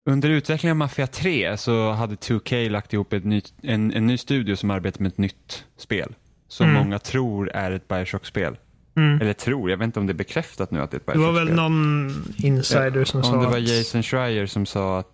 under 0.08 0.30
utvecklingen 0.30 0.72
av 0.72 0.76
Mafia 0.76 1.06
3 1.06 1.56
så 1.56 1.90
hade 1.90 2.14
2K 2.14 2.68
lagt 2.68 2.92
ihop 2.92 3.12
ett 3.12 3.24
ny, 3.24 3.42
en, 3.62 3.92
en 3.92 4.06
ny 4.06 4.18
studio 4.18 4.56
som 4.56 4.70
arbetar 4.70 5.02
med 5.02 5.12
ett 5.12 5.18
nytt 5.18 5.64
spel. 5.76 6.14
Som 6.48 6.68
mm. 6.68 6.82
många 6.82 6.98
tror 6.98 7.50
är 7.50 7.70
ett 7.70 7.88
Bioshock-spel. 7.88 8.56
Mm. 8.96 9.20
Eller 9.20 9.32
tror, 9.32 9.70
jag 9.70 9.76
vet 9.76 9.84
inte 9.84 10.00
om 10.00 10.06
det 10.06 10.12
är 10.12 10.14
bekräftat 10.14 10.70
nu 10.70 10.80
att 10.80 10.90
det 10.90 10.94
är 10.94 10.98
ett 10.98 11.06
Bioshock-spel. 11.06 11.34
Det 11.34 11.40
var 11.40 11.44
väl 11.44 11.54
någon 11.54 12.24
insider 12.36 13.04
som 13.04 13.20
ja, 13.20 13.26
sa 13.26 13.36
Om 13.36 13.42
det 13.42 13.48
var 13.48 13.58
Jason 13.58 14.02
Schreier 14.02 14.46
som 14.46 14.66
sa 14.66 14.98
att 14.98 15.12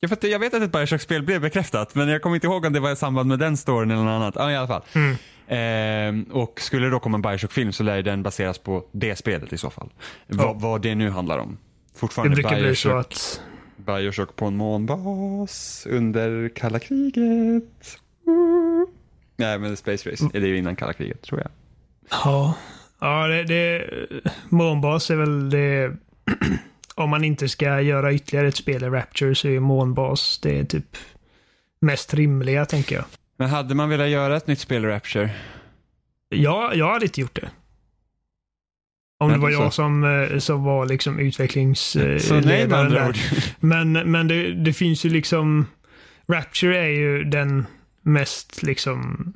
jag, 0.00 0.08
för 0.08 0.28
jag 0.28 0.38
vet 0.38 0.54
att 0.54 0.62
ett 0.62 0.72
Bioshock-spel 0.72 1.22
blev 1.22 1.40
bekräftat, 1.40 1.94
men 1.94 2.08
jag 2.08 2.22
kommer 2.22 2.36
inte 2.36 2.46
ihåg 2.46 2.64
om 2.64 2.72
det 2.72 2.80
var 2.80 2.92
i 2.92 2.96
samband 2.96 3.28
med 3.28 3.38
den 3.38 3.56
storyn 3.56 3.90
eller 3.90 4.02
något 4.04 4.10
annat. 4.10 4.34
Ja, 4.36 4.50
i 4.50 4.56
alla 4.56 4.66
fall. 4.66 4.82
Mm. 4.92 5.16
Eh, 5.46 6.36
och 6.36 6.60
skulle 6.60 6.86
det 6.86 6.90
då 6.90 6.98
komma 6.98 7.16
en 7.16 7.22
Bioshock-film 7.22 7.72
så 7.72 7.82
lär 7.82 8.02
den 8.02 8.22
baseras 8.22 8.58
på 8.58 8.84
det 8.92 9.16
spelet 9.16 9.52
i 9.52 9.58
så 9.58 9.70
fall. 9.70 9.92
Ja. 10.26 10.36
Va, 10.36 10.52
vad 10.52 10.82
det 10.82 10.94
nu 10.94 11.10
handlar 11.10 11.38
om. 11.38 11.58
Fortfarande 11.94 12.36
det 12.36 12.42
Bioshock. 12.42 12.60
bli 12.60 12.76
så 12.76 12.96
att 12.96 13.40
Bioshock 13.76 14.36
på 14.36 14.46
en 14.46 14.56
månbas 14.56 15.86
under 15.90 16.48
kalla 16.48 16.78
kriget. 16.78 17.98
Mm. 18.26 18.86
Nej, 19.36 19.58
men 19.58 19.76
Space 19.76 20.10
Race 20.10 20.28
är 20.34 20.40
det 20.40 20.46
ju 20.46 20.58
innan 20.58 20.76
kalla 20.76 20.92
kriget, 20.92 21.22
tror 21.22 21.40
jag. 21.40 21.50
Ja, 22.10 22.54
ja 23.00 23.26
det, 23.26 23.44
det, 23.44 23.88
månbas 24.48 25.10
är 25.10 25.16
väl 25.16 25.50
det... 25.50 25.96
om 26.94 27.10
man 27.10 27.24
inte 27.24 27.48
ska 27.48 27.80
göra 27.80 28.12
ytterligare 28.12 28.48
ett 28.48 28.56
spel 28.56 28.84
i 28.84 28.88
Rapture 28.88 29.34
så 29.34 29.48
är 29.48 29.60
månbas 29.60 30.38
det 30.42 30.58
är 30.58 30.64
typ 30.64 30.96
mest 31.80 32.14
rimliga, 32.14 32.64
tänker 32.64 32.96
jag. 32.96 33.04
Men 33.36 33.48
hade 33.48 33.74
man 33.74 33.88
velat 33.88 34.08
göra 34.08 34.36
ett 34.36 34.46
nytt 34.46 34.60
spel 34.60 34.84
i 34.84 34.88
Rapture? 34.88 35.30
Ja, 36.28 36.74
jag 36.74 36.92
hade 36.92 37.04
inte 37.04 37.20
gjort 37.20 37.40
det. 37.40 37.50
Om 39.18 39.32
det 39.32 39.38
var 39.38 39.50
jag 39.50 39.72
som, 39.72 40.04
eh, 40.04 40.38
som 40.38 40.64
var 40.64 40.86
liksom 40.86 41.18
utvecklingsledaren 41.18 43.14
Men, 43.60 43.92
men 43.92 44.28
det, 44.28 44.52
det 44.52 44.72
finns 44.72 45.04
ju 45.04 45.10
liksom... 45.10 45.66
Rapture 46.28 46.78
är 46.78 46.88
ju 46.88 47.24
den 47.24 47.66
mest 48.02 48.62
liksom... 48.62 49.32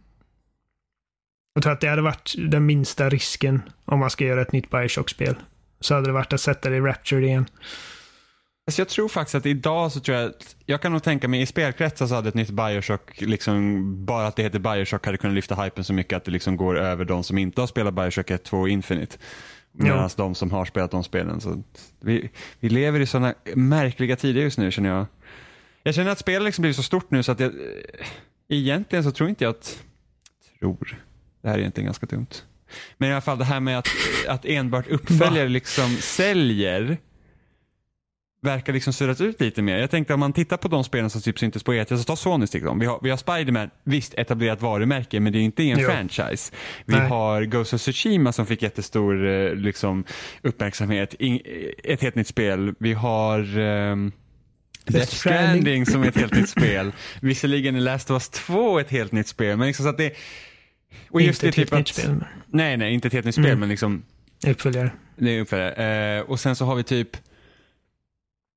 Jag 1.58 1.62
tror 1.62 1.72
att 1.72 1.80
det 1.80 1.88
hade 1.88 2.02
varit 2.02 2.34
den 2.38 2.66
minsta 2.66 3.08
risken 3.08 3.62
om 3.84 3.98
man 3.98 4.10
ska 4.10 4.24
göra 4.24 4.42
ett 4.42 4.52
nytt 4.52 4.70
Bioshock-spel. 4.70 5.34
Så 5.80 5.94
hade 5.94 6.06
det 6.06 6.12
varit 6.12 6.32
att 6.32 6.40
sätta 6.40 6.70
det 6.70 6.76
i 6.76 6.80
Rapture 6.80 7.26
igen. 7.26 7.46
Alltså 8.66 8.80
jag 8.80 8.88
tror 8.88 9.08
faktiskt 9.08 9.34
att 9.34 9.46
idag 9.46 9.92
så 9.92 10.00
tror 10.00 10.16
jag 10.16 10.30
att, 10.30 10.56
jag 10.66 10.82
kan 10.82 10.92
nog 10.92 11.02
tänka 11.02 11.28
mig 11.28 11.40
i 11.42 11.46
spelkretsar 11.46 12.06
så 12.06 12.14
hade 12.14 12.28
ett 12.28 12.34
nytt 12.34 12.50
Bioshock, 12.50 13.20
liksom, 13.20 13.84
bara 14.04 14.26
att 14.26 14.36
det 14.36 14.42
heter 14.42 14.58
Bioshock 14.58 15.06
hade 15.06 15.18
kunnat 15.18 15.34
lyfta 15.34 15.54
hypen 15.54 15.84
så 15.84 15.92
mycket 15.92 16.16
att 16.16 16.24
det 16.24 16.30
liksom 16.30 16.56
går 16.56 16.78
över 16.78 17.04
de 17.04 17.24
som 17.24 17.38
inte 17.38 17.60
har 17.60 17.66
spelat 17.66 17.94
Bioshock 17.94 18.30
1, 18.30 18.44
2 18.44 18.58
och 18.58 18.68
Infinite. 18.68 19.16
Medan 19.72 19.98
ja. 19.98 20.10
de 20.16 20.34
som 20.34 20.50
har 20.50 20.64
spelat 20.64 20.90
de 20.90 21.04
spelen. 21.04 21.40
Så 21.40 21.62
vi, 22.00 22.30
vi 22.60 22.68
lever 22.68 23.00
i 23.00 23.06
sådana 23.06 23.34
märkliga 23.54 24.16
tider 24.16 24.40
just 24.40 24.58
nu 24.58 24.70
känner 24.70 24.88
jag. 24.88 25.06
Jag 25.82 25.94
känner 25.94 26.10
att 26.10 26.18
spelet 26.18 26.42
liksom 26.42 26.62
blivit 26.62 26.76
så 26.76 26.82
stort 26.82 27.10
nu 27.10 27.22
så 27.22 27.32
att 27.32 27.40
jag, 27.40 27.52
egentligen 28.48 29.04
så 29.04 29.10
tror 29.10 29.28
inte 29.28 29.44
jag 29.44 29.50
att, 29.50 29.78
tror, 30.60 30.98
det 31.42 31.48
här 31.48 31.54
är 31.54 31.58
egentligen 31.58 31.86
ganska 31.86 32.06
dumt. 32.06 32.26
Men 32.98 33.08
i 33.08 33.12
alla 33.12 33.20
fall 33.20 33.38
det 33.38 33.44
här 33.44 33.60
med 33.60 33.78
att, 33.78 33.88
att 34.28 34.44
enbart 34.44 34.86
uppföljare 34.88 35.48
liksom 35.48 35.96
säljer 35.96 36.98
verkar 38.40 38.72
liksom 38.72 38.92
surrat 38.92 39.20
ut 39.20 39.40
lite 39.40 39.62
mer. 39.62 39.78
Jag 39.78 39.90
tänkte 39.90 40.14
om 40.14 40.20
man 40.20 40.32
tittar 40.32 40.56
på 40.56 40.68
de 40.68 40.84
spelen 40.84 41.10
som 41.10 41.20
typ 41.20 41.38
syntes 41.38 41.62
på 41.62 41.72
E3, 41.72 41.96
så 41.96 42.04
ta 42.04 42.16
Sony 42.16 42.46
stick 42.46 42.62
Vi 42.62 42.86
har, 42.86 43.00
vi 43.02 43.10
har 43.10 43.16
Spiderman, 43.16 43.70
visst 43.84 44.14
etablerat 44.14 44.62
varumärke, 44.62 45.20
men 45.20 45.32
det 45.32 45.38
är 45.38 45.42
inte 45.42 45.62
en 45.62 45.78
jo. 45.78 45.88
franchise. 45.88 46.52
Vi 46.84 46.96
Nej. 46.96 47.08
har 47.08 47.42
Ghost 47.42 47.74
of 47.74 47.80
Tsushima 47.80 48.32
som 48.32 48.46
fick 48.46 48.62
jättestor 48.62 49.26
eh, 49.28 49.54
liksom, 49.54 50.04
uppmärksamhet, 50.42 51.14
In, 51.14 51.40
ett 51.84 52.02
helt 52.02 52.14
nytt 52.14 52.28
spel. 52.28 52.74
Vi 52.78 52.92
har 52.92 53.58
um, 53.58 54.12
Death 54.84 55.14
Stranding 55.14 55.86
som 55.86 56.02
är 56.02 56.08
ett 56.08 56.16
helt 56.16 56.34
nytt 56.34 56.48
spel. 56.48 56.92
Visserligen 57.20 57.76
är 57.76 57.80
Last 57.80 58.10
of 58.10 58.14
Us 58.14 58.28
2 58.28 58.78
ett 58.78 58.90
helt 58.90 59.12
nytt 59.12 59.28
spel, 59.28 59.56
men 59.56 59.66
liksom 59.66 59.84
så 59.84 59.90
att 59.90 59.98
det 59.98 60.12
och 61.10 61.20
just 61.20 61.44
inte 61.44 61.60
helt 61.60 61.70
typ 61.70 61.78
nytt 61.78 61.88
spel. 61.88 62.24
Nej, 62.46 62.76
nej, 62.76 62.94
inte 62.94 63.18
ett 63.18 63.24
nytt 63.24 63.34
spel, 63.34 63.46
mm. 63.46 63.60
men 63.60 63.68
liksom 63.68 64.02
Uppföljare. 64.46 64.90
Det 65.16 65.30
är 65.30 65.40
uppföljare. 65.40 66.18
Eh, 66.18 66.22
och 66.22 66.40
sen 66.40 66.56
så 66.56 66.64
har 66.64 66.74
vi 66.74 66.82
typ 66.82 67.16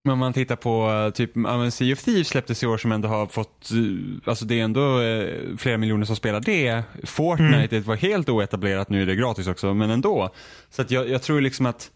men 0.04 0.14
om 0.14 0.20
man 0.20 0.34
tittar 0.34 0.56
på 0.56 0.90
eh, 0.90 1.10
typ, 1.10 1.32
ja, 1.36 1.72
Sea 1.72 1.94
of 1.94 2.04
Thieves 2.04 2.28
släpptes 2.28 2.64
i 2.64 2.68
år 2.68 2.78
som 2.78 2.92
ändå 2.92 3.08
har 3.08 3.28
fått, 3.28 3.72
eh, 3.72 4.30
alltså 4.30 4.46
det 4.46 4.60
är 4.60 4.64
ändå 4.64 5.02
eh, 5.02 5.58
flera 5.58 5.78
miljoner 5.78 6.06
som 6.06 6.16
spelar 6.16 6.40
det. 6.40 6.84
Fortnite 7.04 7.76
mm. 7.76 7.84
var 7.84 7.96
helt 7.96 8.30
oetablerat, 8.30 8.90
nu 8.90 9.02
är 9.02 9.06
det 9.06 9.16
gratis 9.16 9.48
också, 9.48 9.74
men 9.74 9.90
ändå. 9.90 10.30
Så 10.70 10.82
att 10.82 10.92
jag, 10.92 11.10
jag 11.10 11.22
tror 11.22 11.42
liksom 11.42 11.66
att 11.66 11.92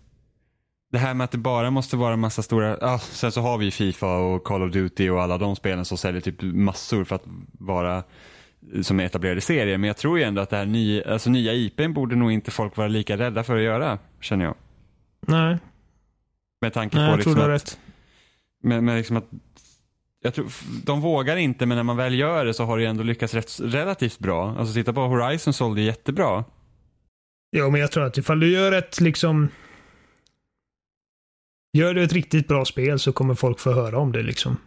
det 0.91 0.98
här 0.98 1.13
med 1.13 1.26
att 1.26 1.32
det 1.32 1.38
bara 1.38 1.71
måste 1.71 1.98
vara 1.98 2.15
massa 2.15 2.41
stora, 2.41 2.78
ja, 2.82 3.00
sen 3.00 3.32
så 3.32 3.41
har 3.41 3.58
vi 3.58 3.71
Fifa 3.71 4.17
och 4.17 4.43
Call 4.43 4.63
of 4.63 4.71
Duty 4.71 5.10
och 5.10 5.21
alla 5.21 5.38
de 5.38 5.56
spelen 5.56 5.86
som 5.86 5.98
säljer 5.98 6.21
typ 6.21 6.41
massor 6.41 7.04
för 7.04 7.15
att 7.15 7.24
vara 7.60 8.04
som 8.82 8.99
är 8.99 9.06
etablerade 9.06 9.41
serier. 9.41 9.78
Men 9.78 9.88
jag 9.88 9.97
tror 9.97 10.17
ju 10.17 10.23
ändå 10.23 10.41
att 10.41 10.49
det 10.49 10.58
här 10.58 10.65
nya, 10.65 11.12
alltså 11.12 11.30
nya 11.30 11.54
IPn 11.54 11.93
borde 11.93 12.15
nog 12.15 12.32
inte 12.32 12.51
folk 12.51 12.78
vara 12.78 12.88
lika 12.88 13.17
rädda 13.17 13.43
för 13.43 13.58
att 13.58 13.63
göra, 13.63 13.99
känner 14.21 14.45
jag. 14.45 14.56
Nej. 15.28 15.58
Med 16.62 16.73
tanke 16.73 16.97
Nej, 16.97 17.12
på 17.12 17.17
liksom 17.17 17.39
att, 17.39 17.47
rätt. 17.47 17.80
Men, 18.63 18.86
men 18.86 18.97
liksom 18.97 19.17
att 19.17 19.25
jag 20.21 20.34
tror, 20.34 20.47
de 20.84 21.01
vågar 21.01 21.38
inte 21.38 21.65
men 21.65 21.75
när 21.78 21.84
man 21.84 21.97
väl 21.97 22.19
gör 22.19 22.45
det 22.45 22.54
så 22.54 22.63
har 22.63 22.78
det 22.78 22.86
ändå 22.86 23.04
lyckats 23.04 23.34
rätt, 23.34 23.60
relativt 23.60 24.19
bra. 24.19 24.56
Alltså 24.58 24.73
titta 24.73 24.93
på 24.93 25.01
Horizon 25.01 25.54
sålde 25.54 25.82
jättebra. 25.82 26.43
Ja, 27.49 27.69
men 27.69 27.82
jag 27.82 27.91
tror 27.91 28.04
att 28.04 28.17
ifall 28.17 28.39
du 28.39 28.51
gör 28.51 28.71
ett 28.71 29.01
liksom... 29.01 29.49
Gör 31.73 31.93
du 31.93 32.04
ett 32.04 32.13
riktigt 32.13 32.47
bra 32.47 32.65
spel 32.65 32.99
så 32.99 33.13
kommer 33.13 33.36
folk 33.36 33.60
få 33.60 33.73
höra 33.73 33.97
om 33.97 34.12
det 34.12 34.23
liksom. 34.23 34.58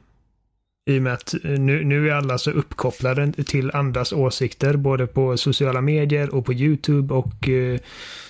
I 0.89 0.99
och 0.99 1.03
med 1.03 1.13
att 1.13 1.35
nu, 1.43 1.85
nu 1.85 2.11
är 2.11 2.15
alla 2.15 2.39
så 2.39 2.51
uppkopplade 2.51 3.33
till 3.33 3.71
andras 3.75 4.13
åsikter 4.13 4.77
både 4.77 5.07
på 5.07 5.37
sociala 5.37 5.81
medier 5.81 6.35
och 6.35 6.47
på 6.47 6.53
YouTube 6.53 7.15
och 7.15 7.49
eh, 7.49 7.79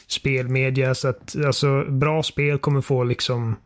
spelmedia. 0.06 0.94
Så 0.94 1.08
att 1.08 1.36
alltså 1.46 1.84
bra 1.84 2.22
spel 2.22 2.58
kommer 2.58 2.80
få 2.80 3.04
liksom 3.04 3.56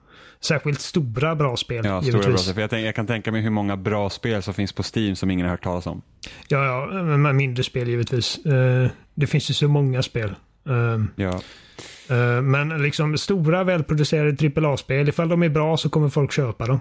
Särskilt 0.40 0.80
stora 0.80 1.34
bra 1.34 1.56
spel. 1.56 1.84
Ja, 1.84 2.02
stora 2.02 2.28
bra 2.28 2.36
spel. 2.36 2.54
För 2.54 2.60
jag, 2.60 2.70
tänk, 2.70 2.86
jag, 2.86 2.94
kan 2.94 3.06
tänka 3.06 3.32
mig 3.32 3.42
hur 3.42 3.50
många 3.50 3.76
bra 3.76 4.10
spel 4.10 4.42
som 4.42 4.54
finns 4.54 4.72
på 4.72 4.82
Steam 4.94 5.16
som 5.16 5.30
ingen 5.30 5.46
har 5.46 5.50
hört 5.50 5.64
talas 5.64 5.86
om. 5.86 6.02
Ja, 6.48 6.64
ja 6.64 7.02
men 7.02 7.36
mindre 7.36 7.62
spel 7.62 7.88
givetvis. 7.88 8.46
Uh, 8.46 8.88
det 9.14 9.26
finns 9.26 9.50
ju 9.50 9.54
så 9.54 9.68
många 9.68 10.02
spel. 10.02 10.34
Uh, 10.68 11.04
ja. 11.16 11.40
Uh, 12.10 12.42
men 12.42 12.82
liksom 12.82 13.18
stora 13.18 13.64
välproducerade 13.64 14.52
AAA-spel, 14.56 15.08
ifall 15.08 15.28
de 15.28 15.42
är 15.42 15.48
bra 15.48 15.76
så 15.76 15.88
kommer 15.88 16.08
folk 16.08 16.32
köpa 16.32 16.66
dem. 16.66 16.80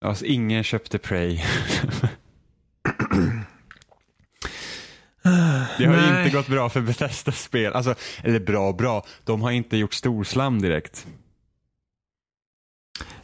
Alltså 0.00 0.24
ingen 0.24 0.64
köpte 0.64 0.98
Prey. 0.98 1.40
Det 5.78 5.86
har 5.86 5.96
Nej. 5.96 6.24
inte 6.24 6.36
gått 6.36 6.48
bra 6.48 6.68
för 6.68 6.80
Bethesda-spel. 6.80 7.72
Alltså, 7.72 7.94
eller 8.22 8.40
bra 8.40 8.72
bra, 8.72 9.06
de 9.24 9.42
har 9.42 9.50
inte 9.50 9.76
gjort 9.76 9.94
storslam 9.94 10.62
direkt 10.62 11.06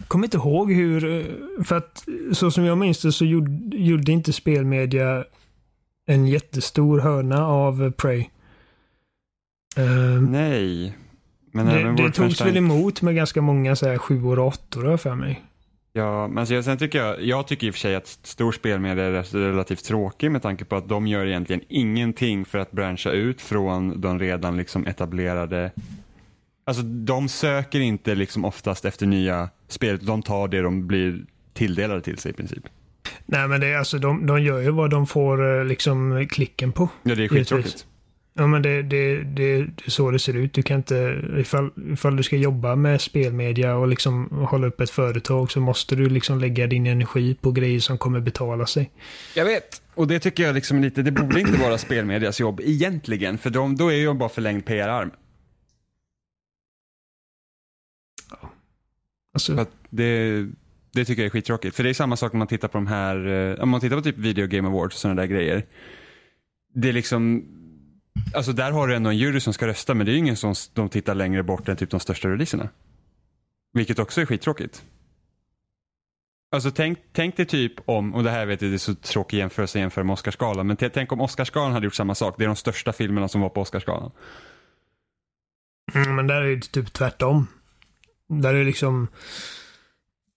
kommer 0.08 0.26
inte 0.26 0.36
ihåg 0.36 0.72
hur, 0.72 1.04
eh, 1.04 1.64
för 1.64 1.76
att 1.76 2.04
så 2.32 2.50
som 2.50 2.64
jag 2.64 2.78
minns 2.78 3.02
det 3.02 3.12
så 3.12 3.24
gjorde, 3.24 3.76
gjorde 3.76 4.12
inte 4.12 4.32
spelmedia 4.32 5.24
en 6.06 6.26
jättestor 6.26 6.98
hörna 6.98 7.46
av 7.46 7.90
Prey. 7.90 8.24
Uh, 9.78 10.20
Nej. 10.20 10.96
Men 11.52 11.66
det, 11.66 12.02
det 12.02 12.12
togs 12.12 12.40
väl 12.40 12.56
emot 12.56 13.02
med 13.02 13.14
ganska 13.14 13.42
många 13.42 13.76
så 13.76 13.88
här 13.88 13.98
sjuor 13.98 14.38
och 14.38 14.46
åttor 14.46 14.96
för 14.96 15.14
mig. 15.14 15.44
Ja, 15.96 16.28
men 16.28 16.38
alltså, 16.38 16.62
sen 16.62 16.78
tycker 16.78 16.98
jag, 16.98 17.22
jag 17.22 17.46
tycker 17.46 17.66
i 17.66 17.70
och 17.70 17.74
för 17.74 17.80
sig 17.80 17.94
att 17.94 18.06
stor 18.06 18.52
spelmedia 18.52 19.04
är 19.04 19.38
relativt 19.38 19.84
tråkig 19.84 20.30
med 20.30 20.42
tanke 20.42 20.64
på 20.64 20.76
att 20.76 20.88
de 20.88 21.06
gör 21.06 21.26
egentligen 21.26 21.62
ingenting 21.68 22.44
för 22.44 22.58
att 22.58 22.72
branscha 22.72 23.10
ut 23.10 23.40
från 23.40 24.00
de 24.00 24.18
redan 24.18 24.56
liksom 24.56 24.86
etablerade 24.86 25.70
Alltså 26.64 26.82
de 26.82 27.28
söker 27.28 27.80
inte 27.80 28.14
liksom 28.14 28.44
oftast 28.44 28.84
efter 28.84 29.06
nya 29.06 29.48
spel, 29.68 29.98
de 30.02 30.22
tar 30.22 30.48
det 30.48 30.62
de 30.62 30.86
blir 30.86 31.24
tilldelade 31.52 32.00
till 32.00 32.18
sig 32.18 32.30
i 32.30 32.34
princip. 32.34 32.64
Nej 33.26 33.48
men 33.48 33.60
det 33.60 33.66
är 33.66 33.78
alltså 33.78 33.98
de, 33.98 34.26
de 34.26 34.42
gör 34.42 34.60
ju 34.60 34.70
vad 34.70 34.90
de 34.90 35.06
får 35.06 35.58
eh, 35.58 35.64
liksom 35.64 36.26
klicken 36.30 36.72
på. 36.72 36.88
Ja 37.02 37.14
det 37.14 37.24
är 37.24 37.28
skittråkigt. 37.28 37.86
Ja, 38.38 38.46
men 38.46 38.62
det, 38.62 38.82
det, 38.82 39.16
det, 39.16 39.64
det 39.64 39.86
är 39.86 39.90
så 39.90 40.10
det 40.10 40.18
ser 40.18 40.36
ut. 40.36 40.52
Du 40.52 40.62
kan 40.62 40.76
inte, 40.76 41.22
ifall, 41.38 41.70
ifall 41.92 42.16
du 42.16 42.22
ska 42.22 42.36
jobba 42.36 42.76
med 42.76 43.00
spelmedia 43.00 43.76
och 43.76 43.88
liksom 43.88 44.28
hålla 44.50 44.66
upp 44.66 44.80
ett 44.80 44.90
företag 44.90 45.50
så 45.50 45.60
måste 45.60 45.96
du 45.96 46.08
liksom 46.08 46.40
lägga 46.40 46.66
din 46.66 46.86
energi 46.86 47.34
på 47.34 47.52
grejer 47.52 47.80
som 47.80 47.98
kommer 47.98 48.20
betala 48.20 48.66
sig. 48.66 48.90
Jag 49.34 49.44
vet. 49.44 49.82
Och 49.94 50.06
det 50.06 50.18
tycker 50.18 50.42
jag 50.42 50.54
liksom 50.54 50.80
lite, 50.80 51.02
det 51.02 51.10
borde 51.10 51.40
inte 51.40 51.60
vara 51.62 51.78
spelmedias 51.78 52.40
jobb 52.40 52.60
egentligen. 52.64 53.38
För 53.38 53.50
de, 53.50 53.76
då 53.76 53.88
är 53.88 53.96
ju 53.96 54.14
bara 54.14 54.28
förlängd 54.28 54.66
PR-arm. 54.66 55.10
Alltså, 59.32 59.66
det, 59.90 60.46
det 60.92 61.04
tycker 61.04 61.22
jag 61.22 61.26
är 61.26 61.30
skittråkigt. 61.30 61.76
För 61.76 61.82
det 61.82 61.90
är 61.90 61.94
samma 61.94 62.16
sak 62.16 62.32
när 62.32 62.38
man 62.38 62.46
tittar 62.46 62.68
på 62.68 62.78
de 62.78 62.86
här, 62.86 63.26
eh, 63.26 63.62
om 63.62 63.68
man 63.68 63.80
tittar 63.80 63.96
på 63.96 64.02
typ 64.02 64.18
Video 64.18 64.46
Game 64.46 64.68
Awards 64.68 64.94
och 64.94 65.00
sådana 65.00 65.20
där 65.20 65.28
grejer. 65.28 65.66
Det 66.74 66.88
är 66.88 66.92
liksom, 66.92 67.44
alltså 68.34 68.52
där 68.52 68.70
har 68.70 68.88
du 68.88 68.94
ändå 68.94 69.10
en 69.10 69.18
jury 69.18 69.40
som 69.40 69.52
ska 69.52 69.66
rösta 69.66 69.94
men 69.94 70.06
det 70.06 70.12
är 70.12 70.14
ju 70.14 70.18
ingen 70.18 70.36
som 70.36 70.54
de 70.74 70.88
tittar 70.88 71.14
längre 71.14 71.42
bort 71.42 71.68
än 71.68 71.76
typ 71.76 71.90
de 71.90 72.00
största 72.00 72.28
releaserna. 72.28 72.68
Vilket 73.72 73.98
också 73.98 74.20
är 74.20 74.26
skittråkigt. 74.26 74.82
Alltså 76.52 76.70
tänk, 76.70 76.98
tänk 77.12 77.36
dig 77.36 77.46
typ 77.46 77.72
om, 77.84 78.14
och 78.14 78.24
det 78.24 78.30
här 78.30 78.46
vet 78.46 78.62
jag 78.62 78.70
det 78.70 78.76
är 78.76 78.78
så 78.78 78.94
tråkig 78.94 79.38
jämförelse 79.38 79.78
att 79.78 79.80
jämföra 79.80 80.04
med 80.04 80.12
Oscarsgalan, 80.12 80.66
men 80.66 80.76
tänk 80.76 81.12
om 81.12 81.20
Oscarsgalan 81.20 81.72
hade 81.72 81.84
gjort 81.84 81.94
samma 81.94 82.14
sak. 82.14 82.34
Det 82.38 82.44
är 82.44 82.46
de 82.46 82.56
största 82.56 82.92
filmerna 82.92 83.28
som 83.28 83.40
var 83.40 83.48
på 83.48 83.60
Oscarsgalan. 83.60 84.10
mm, 85.94 86.16
men 86.16 86.26
där 86.26 86.42
är 86.42 86.56
det 86.56 86.72
typ 86.72 86.92
tvärtom. 86.92 87.46
Där 88.28 88.54
är 88.54 88.58
det 88.58 88.64
liksom... 88.64 89.08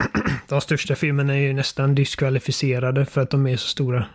De 0.48 0.62
största 0.62 0.96
filmerna 0.96 1.34
är 1.34 1.42
ju 1.42 1.54
nästan 1.54 1.96
diskvalificerade 1.96 3.06
för 3.06 3.22
att 3.22 3.30
de 3.30 3.48
är 3.48 3.58
så 3.58 3.68
stora. 3.68 4.06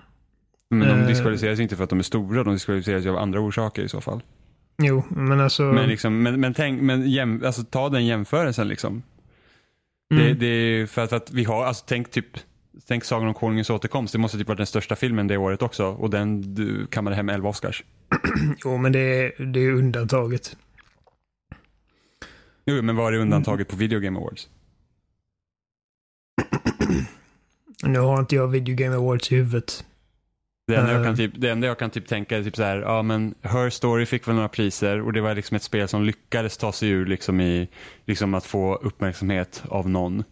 Men 0.71 0.89
de 0.89 1.01
Eh. 1.01 1.07
diskvalificeras 1.07 1.61
inte 1.61 1.77
för 1.77 1.85
att 1.85 1.91
de 1.91 1.99
är 1.99 2.03
stora, 2.03 2.45
de 2.45 2.53
diskvalificeras 2.53 3.05
ju 3.05 3.11
av 3.11 3.17
andra 3.17 3.41
orsaker 3.41 3.83
i 3.83 3.89
så 3.89 4.01
fall. 4.01 4.23
Jo, 4.83 5.03
men 5.11 5.41
alltså... 5.41 5.63
Men, 5.63 5.89
liksom, 5.89 6.23
men, 6.23 6.41
men, 6.41 6.55
tänk, 6.55 6.83
men 6.83 7.11
jäm, 7.11 7.43
alltså, 7.47 7.65
ta 7.65 7.89
den 7.89 8.07
jämförelsen 8.07 8.69
liksom. 8.69 9.03
mm, 10.15 10.27
Det, 10.27 10.35
det 10.35 10.47
är 10.47 10.87
för 10.87 11.05
att, 11.05 11.13
att 11.13 11.31
vi 11.33 11.45
har, 11.45 11.65
alltså 11.65 11.85
tänk 11.89 12.11
typ, 12.11 12.27
tänk 12.87 13.05
Sagan 13.05 13.29
om 13.29 13.35
Konungens 13.35 13.71
återkomst. 13.71 14.13
Det 14.13 14.19
måste 14.19 14.39
typ 14.39 14.49
vara 14.49 14.57
den 14.57 14.67
största 14.67 14.97
filmen 14.97 15.27
det 15.29 15.37
året 15.37 15.63
också. 15.63 15.87
Och 15.87 16.11
den 16.11 16.55
du, 16.55 16.87
kammade 16.87 17.17
hem 17.17 17.29
11 17.29 17.49
Oscars. 17.49 17.85
Jo, 18.65 18.77
men 18.77 18.93
det 18.93 18.99
är, 19.01 19.45
det 19.45 19.61
är 19.61 19.73
undantaget. 19.73 20.57
Jo, 22.67 22.83
men 22.83 22.97
vad 22.97 23.15
är 23.15 23.19
undantaget 23.19 23.69
på 23.69 23.77
Video 23.77 24.01
Game 24.01 24.19
Awards? 24.19 24.49
Nu 27.83 27.99
har 27.99 28.21
inte 28.21 28.35
jag 28.35 28.49
Video 28.49 28.77
Game 28.77 28.97
Awards 28.97 29.33
i 29.33 29.37
huvudet. 29.37 29.85
Det 30.67 30.77
enda, 30.77 30.93
jag 30.93 31.01
Eh. 31.01 31.07
kan 31.07 31.17
typ, 31.17 31.33
det 31.35 31.51
enda 31.51 31.67
jag 31.67 31.79
kan 31.79 31.91
typ 31.91 32.07
tänka 32.07 32.37
är 32.39 32.43
typ 32.43 32.57
så 32.57 32.63
här, 32.63 32.77
ja 32.77 33.03
men 33.03 33.35
Her 33.43 33.71
Story 33.71 34.07
fick 34.07 34.29
väl 34.29 34.35
några 34.35 34.49
priser 34.49 35.01
och 35.01 35.13
det 35.13 35.21
var 35.21 35.35
liksom 35.35 35.55
ett 35.57 35.63
spel 35.63 35.89
som 35.89 36.03
lyckades 36.05 36.57
ta 36.57 36.73
sig 36.73 36.89
ur 36.89 37.07
liksom 37.07 37.41
i, 37.41 37.69
liksom 38.07 38.35
att 38.35 38.45
få 38.47 38.75
uppmärksamhet 38.75 39.63
av 39.69 39.89
någon. 39.91 40.25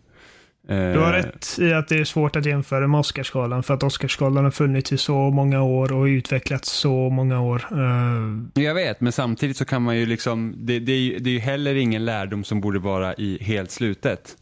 Du 0.68 0.99
har 0.99 1.12
rätt 1.12 1.57
i 1.61 1.73
att 1.73 1.88
det 1.88 1.99
är 1.99 2.05
svårt 2.05 2.37
att 2.37 2.47
jämföra 2.47 2.87
med 2.88 3.01
Oscarsgalan 3.01 3.62
för 3.62 3.75
att 3.75 3.83
Oscarsgalan 3.83 4.45
har 4.45 4.51
funnits 4.51 4.92
i 4.92 4.99
så 4.99 5.31
många 5.31 5.62
år 5.62 5.92
och 5.92 6.05
utvecklats 6.05 6.71
så 6.73 7.11
många 7.11 7.40
år. 7.40 7.62
Eh, 7.73 8.62
Jag 8.62 8.75
vet, 8.75 9.01
men 9.01 9.12
samtidigt 9.12 9.57
så 9.57 9.64
kan 9.64 9.83
man 9.83 9.97
ju 9.97 10.07
liksom, 10.07 10.55
det, 10.57 10.79
det, 10.79 10.92
är, 10.92 10.99
ju, 10.99 11.18
det 11.18 11.31
är 11.31 11.35
ju 11.35 11.38
heller 11.38 11.75
ingen 11.75 12.05
lärdom 12.05 12.45
som 12.45 12.61
borde 12.61 12.79
vara 12.79 13.14
i 13.14 13.38
helt 13.42 13.71
slutet. 13.71 14.37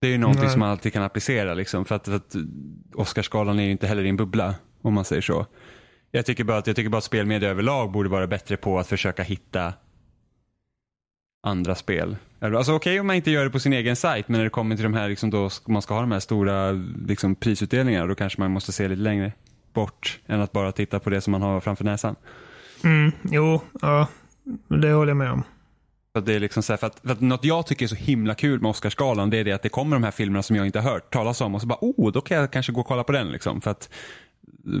Det 0.00 0.06
är 0.06 0.10
ju 0.10 0.18
någonting 0.18 0.42
Nej. 0.42 0.50
som 0.52 0.60
man 0.60 0.70
alltid 0.70 0.92
kan 0.92 1.02
applicera 1.02 1.54
liksom, 1.54 1.84
för 1.84 1.94
att, 1.94 2.04
för 2.04 2.16
att 2.16 2.34
Oscarsgalan 2.94 3.58
är 3.58 3.64
ju 3.64 3.70
inte 3.70 3.86
heller 3.86 4.04
i 4.04 4.08
en 4.08 4.16
bubbla, 4.16 4.54
om 4.82 4.94
man 4.94 5.04
säger 5.04 5.22
så. 5.22 5.46
Jag 6.10 6.26
tycker 6.26 6.44
bara 6.44 6.58
att, 6.58 6.66
jag 6.66 6.76
tycker 6.76 6.90
bara 6.90 6.98
att 6.98 7.04
spelmedia 7.04 7.50
överlag 7.50 7.90
borde 7.90 8.08
vara 8.08 8.26
bättre 8.26 8.56
på 8.56 8.78
att 8.78 8.86
försöka 8.86 9.22
hitta 9.22 9.72
andra 11.42 11.74
spel. 11.74 12.16
Alltså 12.40 12.72
okej 12.72 13.00
om 13.00 13.06
man 13.06 13.16
inte 13.16 13.30
gör 13.30 13.44
det 13.44 13.50
på 13.50 13.60
sin 13.60 13.72
egen 13.72 13.96
sajt, 13.96 14.28
men 14.28 14.38
när 14.38 14.44
det 14.44 14.50
kommer 14.50 14.76
till 14.76 14.82
de 14.82 14.94
här, 14.94 15.08
liksom 15.08 15.30
då 15.30 15.50
man 15.66 15.82
ska 15.82 15.94
ha 15.94 16.00
de 16.00 16.12
här 16.12 16.20
stora 16.20 16.72
liksom, 17.06 17.34
prisutdelningarna, 17.34 18.06
då 18.06 18.14
kanske 18.14 18.40
man 18.40 18.50
måste 18.50 18.72
se 18.72 18.88
lite 18.88 19.02
längre 19.02 19.32
bort 19.72 20.20
än 20.26 20.40
att 20.40 20.52
bara 20.52 20.72
titta 20.72 21.00
på 21.00 21.10
det 21.10 21.20
som 21.20 21.30
man 21.30 21.42
har 21.42 21.60
framför 21.60 21.84
näsan. 21.84 22.16
mm, 22.84 23.12
jo, 23.22 23.60
ja. 23.80 24.08
Det 24.68 24.92
håller 24.92 25.10
jag 25.10 25.16
med 25.16 25.30
om. 25.30 25.42
För 26.12 26.20
det 26.20 26.34
är 26.34 26.40
liksom 26.40 26.62
så 26.62 26.72
här, 26.72 26.78
för 26.78 26.86
att, 26.86 27.00
för 27.00 27.10
att 27.10 27.20
något 27.20 27.44
jag 27.44 27.66
tycker 27.66 27.84
är 27.84 27.88
så 27.88 27.94
himla 27.94 28.34
kul 28.34 28.60
med 28.60 28.70
Oscarsgalan 28.70 29.30
det 29.30 29.36
är 29.36 29.44
det 29.44 29.52
att 29.52 29.62
det 29.62 29.68
kommer 29.68 29.96
de 29.96 30.02
här 30.02 30.10
filmerna 30.10 30.42
som 30.42 30.56
jag 30.56 30.66
inte 30.66 30.80
har 30.80 30.90
hört 30.90 31.12
talas 31.12 31.40
om 31.40 31.54
och 31.54 31.60
så 31.60 31.66
bara 31.66 31.78
oh, 31.80 32.12
då 32.12 32.20
kan 32.20 32.36
jag 32.36 32.50
kanske 32.50 32.72
gå 32.72 32.80
och 32.80 32.86
kolla 32.86 33.04
på 33.04 33.12
den 33.12 33.28
liksom. 33.28 33.60
För 33.60 33.70
att 33.70 33.90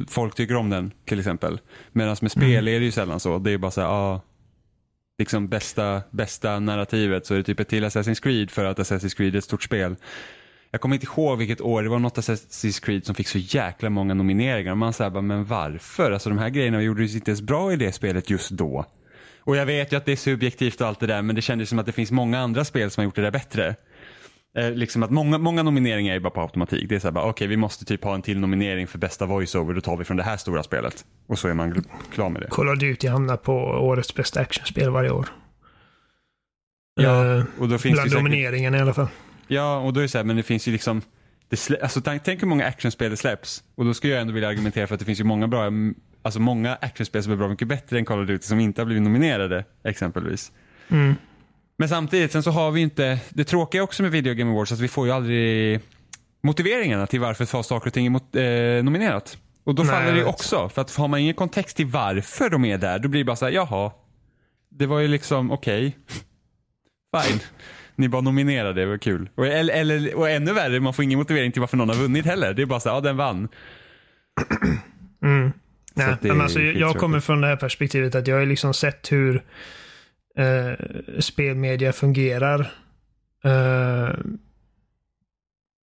folk 0.08 0.34
tycker 0.34 0.56
om 0.56 0.70
den 0.70 0.92
till 1.04 1.18
exempel. 1.18 1.60
Medan 1.92 2.16
med 2.20 2.30
spel 2.30 2.68
är 2.68 2.80
det 2.80 2.84
ju 2.84 2.92
sällan 2.92 3.20
så. 3.20 3.38
Det 3.38 3.50
är 3.50 3.58
bara 3.58 3.70
så 3.70 3.80
här, 3.80 3.88
ja, 3.88 4.20
liksom 5.18 5.48
bästa, 5.48 6.02
bästa 6.10 6.58
narrativet 6.58 7.26
så 7.26 7.34
är 7.34 7.38
det 7.38 7.44
typ 7.44 7.60
ett 7.60 7.68
till 7.68 7.84
Assassin's 7.84 8.22
Creed 8.22 8.50
för 8.50 8.64
att 8.64 8.78
Assassin's 8.78 9.16
Creed 9.16 9.34
är 9.34 9.38
ett 9.38 9.44
stort 9.44 9.62
spel. 9.62 9.96
Jag 10.70 10.80
kommer 10.80 10.94
inte 10.94 11.06
ihåg 11.06 11.38
vilket 11.38 11.60
år, 11.60 11.82
det 11.82 11.88
var 11.88 11.98
något 11.98 12.18
Assassin's 12.18 12.84
Creed 12.84 13.06
som 13.06 13.14
fick 13.14 13.28
så 13.28 13.38
jäkla 13.38 13.90
många 13.90 14.14
nomineringar. 14.14 14.74
Man 14.74 14.92
säger 14.92 15.10
bara, 15.10 15.22
men 15.22 15.44
varför? 15.44 16.12
Alltså 16.12 16.28
de 16.28 16.38
här 16.38 16.48
grejerna 16.48 16.82
gjordes 16.82 17.14
inte 17.14 17.30
ens 17.30 17.42
bra 17.42 17.72
i 17.72 17.76
det 17.76 17.92
spelet 17.92 18.30
just 18.30 18.50
då. 18.50 18.86
Och 19.44 19.56
jag 19.56 19.66
vet 19.66 19.92
ju 19.92 19.96
att 19.96 20.04
det 20.04 20.12
är 20.12 20.16
subjektivt 20.16 20.80
och 20.80 20.86
allt 20.86 21.00
det 21.00 21.06
där 21.06 21.22
men 21.22 21.36
det 21.36 21.42
kändes 21.42 21.68
som 21.68 21.78
att 21.78 21.86
det 21.86 21.92
finns 21.92 22.10
många 22.10 22.38
andra 22.38 22.64
spel 22.64 22.90
som 22.90 23.00
har 23.00 23.04
gjort 23.04 23.14
det 23.14 23.22
där 23.22 23.30
bättre. 23.30 23.74
Eh, 24.58 24.70
liksom 24.70 25.02
att 25.02 25.10
många, 25.10 25.38
många 25.38 25.62
nomineringar 25.62 26.14
är 26.14 26.20
bara 26.20 26.30
på 26.30 26.40
automatik. 26.40 26.88
Det 26.88 26.94
är 26.94 26.98
såhär 26.98 27.12
bara, 27.12 27.24
okej 27.24 27.46
vi 27.46 27.56
måste 27.56 27.84
typ 27.84 28.04
ha 28.04 28.14
en 28.14 28.22
till 28.22 28.40
nominering 28.40 28.86
för 28.86 28.98
bästa 28.98 29.26
voiceover, 29.26 29.74
då 29.74 29.80
tar 29.80 29.96
vi 29.96 30.04
från 30.04 30.16
det 30.16 30.22
här 30.22 30.36
stora 30.36 30.62
spelet. 30.62 31.04
Och 31.26 31.38
så 31.38 31.48
är 31.48 31.54
man 31.54 31.84
klar 32.14 32.28
med 32.28 32.42
det. 32.42 32.48
Call 32.50 32.68
of 32.68 32.78
Duty 32.78 33.08
hamnar 33.08 33.36
på 33.36 33.52
årets 33.62 34.14
bästa 34.14 34.40
actionspel 34.40 34.90
varje 34.90 35.10
år. 35.10 35.28
Ja, 36.94 37.36
Eh, 37.36 37.44
och 37.58 37.68
då 37.68 37.78
finns 37.78 37.82
det 37.82 37.90
bland 37.92 38.10
säkert, 38.10 38.24
nomineringarna 38.24 38.76
i 38.76 38.80
alla 38.80 38.94
fall. 38.94 39.08
Ja, 39.48 39.78
och 39.78 39.92
då 39.92 40.00
är 40.00 40.02
det 40.02 40.08
så 40.08 40.18
här, 40.18 40.24
men 40.24 40.36
det 40.36 40.42
finns 40.42 40.68
ju 40.68 40.72
liksom, 40.72 41.02
det 41.48 41.82
alltså 41.82 42.00
tänk, 42.00 42.22
tänk 42.22 42.42
hur 42.42 42.46
många 42.46 42.66
actionspel 42.66 43.10
det 43.10 43.16
släpps. 43.16 43.64
Och 43.74 43.84
då 43.84 43.94
skulle 43.94 44.12
jag 44.12 44.22
ändå 44.22 44.32
vilja 44.32 44.48
argumentera 44.48 44.86
för 44.86 44.94
att 44.94 44.98
det 44.98 45.04
finns 45.06 45.20
ju 45.20 45.24
många 45.24 45.48
bra, 45.48 45.70
alltså 46.22 46.40
många 46.40 46.74
actionspel 46.74 47.22
som 47.22 47.32
är 47.32 47.36
bra 47.36 47.48
mycket 47.48 47.68
bättre 47.68 47.98
än 47.98 48.04
Call 48.04 48.20
of 48.20 48.26
Duty 48.26 48.42
som 48.42 48.60
inte 48.60 48.80
har 48.80 48.86
blivit 48.86 49.02
nominerade, 49.02 49.64
exempelvis. 49.84 50.52
Mm. 50.88 51.14
Men 51.82 51.88
samtidigt, 51.88 52.32
sen 52.32 52.42
så 52.42 52.50
har 52.50 52.70
vi 52.70 52.80
inte, 52.80 53.20
det 53.28 53.44
tråkiga 53.44 53.82
också 53.82 54.02
med 54.02 54.12
Video 54.12 54.34
Game 54.34 54.50
Awards, 54.50 54.72
att 54.72 54.80
vi 54.80 54.88
får 54.88 55.06
ju 55.06 55.12
aldrig 55.12 55.80
motiveringarna 56.42 57.06
till 57.06 57.20
varför 57.20 57.44
ett 57.44 57.66
saker 57.66 57.86
och 57.86 57.92
ting 57.92 58.06
är 58.06 58.10
mot, 58.10 58.36
eh, 58.36 58.84
nominerat. 58.84 59.38
Och 59.64 59.74
då 59.74 59.82
Nej, 59.82 59.92
faller 59.92 60.12
det 60.12 60.18
ju 60.18 60.24
också, 60.24 60.68
för 60.68 60.82
att 60.82 60.96
har 60.96 61.08
man 61.08 61.20
ingen 61.20 61.34
kontext 61.34 61.76
till 61.76 61.86
varför 61.86 62.50
de 62.50 62.64
är 62.64 62.78
där, 62.78 62.98
då 62.98 63.08
blir 63.08 63.20
det 63.20 63.24
bara 63.24 63.36
så 63.36 63.44
här, 63.44 63.52
jaha, 63.52 63.92
det 64.70 64.86
var 64.86 64.98
ju 64.98 65.08
liksom 65.08 65.50
okej, 65.50 65.96
fine. 67.16 67.40
Ni 67.96 68.08
bara 68.08 68.22
nominerade, 68.22 68.80
det 68.80 68.86
var 68.86 68.98
kul. 68.98 69.28
Och, 69.34 69.46
eller, 69.46 69.74
eller, 69.74 70.14
och 70.14 70.30
ännu 70.30 70.52
värre, 70.52 70.80
man 70.80 70.94
får 70.94 71.04
ingen 71.04 71.18
motivering 71.18 71.52
till 71.52 71.60
varför 71.60 71.76
någon 71.76 71.88
har 71.88 71.96
vunnit 71.96 72.26
heller. 72.26 72.54
Det 72.54 72.62
är 72.62 72.66
bara 72.66 72.80
så 72.80 72.88
här, 72.88 72.96
ja 72.96 73.00
den 73.00 73.16
vann. 73.16 73.48
Mm. 75.22 75.52
Nej, 75.94 76.16
men 76.20 76.40
alltså, 76.40 76.60
jag 76.60 76.96
kommer 76.96 77.20
från 77.20 77.40
det 77.40 77.46
här 77.46 77.56
perspektivet 77.56 78.14
att 78.14 78.26
jag 78.26 78.38
har 78.38 78.46
liksom 78.46 78.74
sett 78.74 79.12
hur 79.12 79.42
eh, 80.36 80.72
spelmedia 81.18 81.92
fungerar 81.92 82.72
eh, 83.44 84.14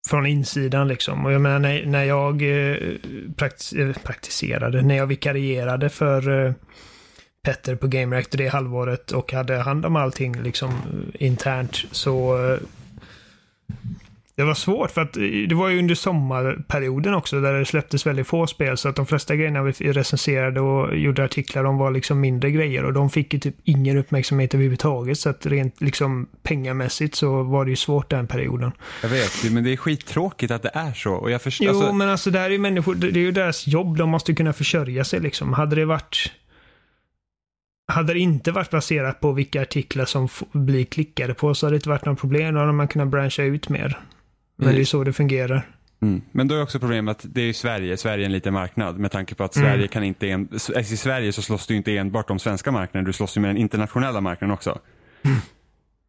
från 0.09 0.27
insidan 0.27 0.89
liksom. 0.89 1.27
Och 1.27 1.33
jag 1.33 1.41
menar 1.41 1.59
när, 1.59 1.87
när 1.87 2.05
jag 2.05 2.43
eh, 2.43 2.77
praktis 3.37 3.73
eh, 3.73 3.93
praktiserade, 3.93 4.83
när 4.83 4.97
jag 4.97 5.07
vikarierade 5.07 5.89
för 5.89 6.47
eh, 6.47 6.53
Petter 7.43 7.77
på 7.77 7.87
Game 7.87 8.17
Reactor 8.17 8.39
det 8.39 8.49
halvåret 8.49 9.13
och 9.13 9.33
hade 9.33 9.57
hand 9.57 9.87
om 9.87 9.97
allting 9.97 10.43
liksom 10.43 10.71
eh, 10.71 11.27
internt 11.27 11.77
så 11.91 12.47
eh, 12.53 12.59
det 14.41 14.47
var 14.47 14.55
svårt 14.55 14.91
för 14.91 15.01
att 15.01 15.17
eh, 15.17 15.23
det 15.23 15.55
var 15.55 15.69
ju 15.69 15.79
under 15.79 15.95
sommarperioden 15.95 17.15
också 17.15 17.41
där 17.41 17.53
det 17.53 17.65
släpptes 17.65 18.07
väldigt 18.07 18.27
få 18.27 18.47
spel 18.47 18.77
så 18.77 18.89
att 18.89 18.97
de 18.97 19.07
flesta 19.07 19.37
grejerna 19.37 19.63
vi 19.63 19.73
recenserade 19.73 20.61
och 20.61 20.99
gjorde 20.99 21.25
artiklar 21.25 21.65
om 21.65 21.79
var 21.79 21.91
liksom 21.91 22.21
mindre 22.21 22.51
grejer 22.51 22.85
och 22.85 22.93
de 22.93 23.11
fick 23.11 23.35
ju 23.35 23.41
typ 23.41 23.55
ingen 23.65 23.99
uppmärksamhet 23.99 24.55
överhuvudtaget 24.55 25.19
så 25.19 25.31
att 25.31 25.47
rent 25.47 25.81
liksom 25.81 26.29
pengamässigt 26.43 27.15
så 27.15 27.43
var 27.43 27.65
det 27.65 27.71
ju 27.71 27.77
svårt 27.77 28.11
den 28.11 28.27
perioden. 28.27 28.73
Jag 29.03 29.09
vet, 29.09 29.53
men 29.53 29.65
det 29.65 29.73
är 29.73 29.77
skittråkigt 29.77 30.53
att 30.53 30.63
det 30.63 30.71
är 30.75 30.93
så. 30.93 31.13
Och 31.13 31.31
jag 31.31 31.43
förstår, 31.43 31.67
Jo, 31.67 31.73
alltså, 31.73 31.93
men 31.93 32.09
alltså 32.09 32.31
det 32.31 32.39
här 32.39 32.47
är 32.47 32.51
ju 32.51 32.59
människor, 32.59 32.95
det 32.95 33.07
är 33.07 33.23
ju 33.23 33.33
deras 33.33 33.67
jobb, 33.67 33.97
de 33.97 34.09
måste 34.11 34.35
kunna 34.35 34.53
försörja 34.53 35.05
sig 35.05 35.21
liksom. 35.21 35.53
Hade 35.53 35.77
det 35.77 35.85
varit 35.85 36.33
hade 37.91 38.13
det 38.13 38.19
inte 38.19 38.53
varit 38.53 38.71
baserat 38.71 39.21
på 39.21 39.33
vilka 39.33 39.63
artiklar 39.63 40.05
som 40.05 40.29
blir 40.53 40.85
klickade 40.85 41.35
på 41.35 41.55
så 41.55 41.67
hade 41.67 41.75
det 41.75 41.77
inte 41.77 41.89
varit 41.89 42.05
något 42.05 42.21
problem. 42.21 42.55
Då 42.55 42.61
hade 42.61 42.73
man 42.73 42.89
kunnat 42.89 43.09
branscha 43.09 43.43
ut 43.43 43.69
mer. 43.69 43.99
Men 44.61 44.69
Mm. 44.69 44.77
det 44.77 44.83
är 44.83 44.85
så 44.85 45.05
det 45.05 45.13
fungerar. 45.13 45.69
Mm. 46.03 46.23
Men 46.33 46.49
då 46.49 46.55
är 46.55 46.63
också 46.63 46.79
problemet 46.79 47.17
att 47.17 47.35
det 47.35 47.41
är 47.41 47.45
ju 47.45 47.53
Sverige, 47.53 47.97
Sverige 47.97 48.25
är 48.25 48.27
en 48.27 48.33
liten 48.33 48.55
marknad 48.55 48.99
med 48.99 49.11
tanke 49.11 49.35
på 49.35 49.45
att 49.45 49.57
Mm. 49.57 49.69
Sverige 49.69 49.89
kan 49.89 50.05
inte, 50.05 50.29
en, 50.29 50.49
alltså 50.53 50.73
i 50.79 50.85
Sverige 50.85 51.33
så 51.33 51.43
slåss 51.43 51.67
du 51.67 51.77
inte 51.77 51.97
enbart 51.97 52.31
om 52.31 52.39
svenska 52.39 52.73
marknaden, 52.73 53.05
du 53.05 53.13
slåss 53.13 53.37
ju 53.37 53.41
med 53.41 53.51
den 53.51 53.57
internationella 53.57 54.21
marknaden 54.21 54.55
också. 54.55 54.79
Mm. 55.23 55.37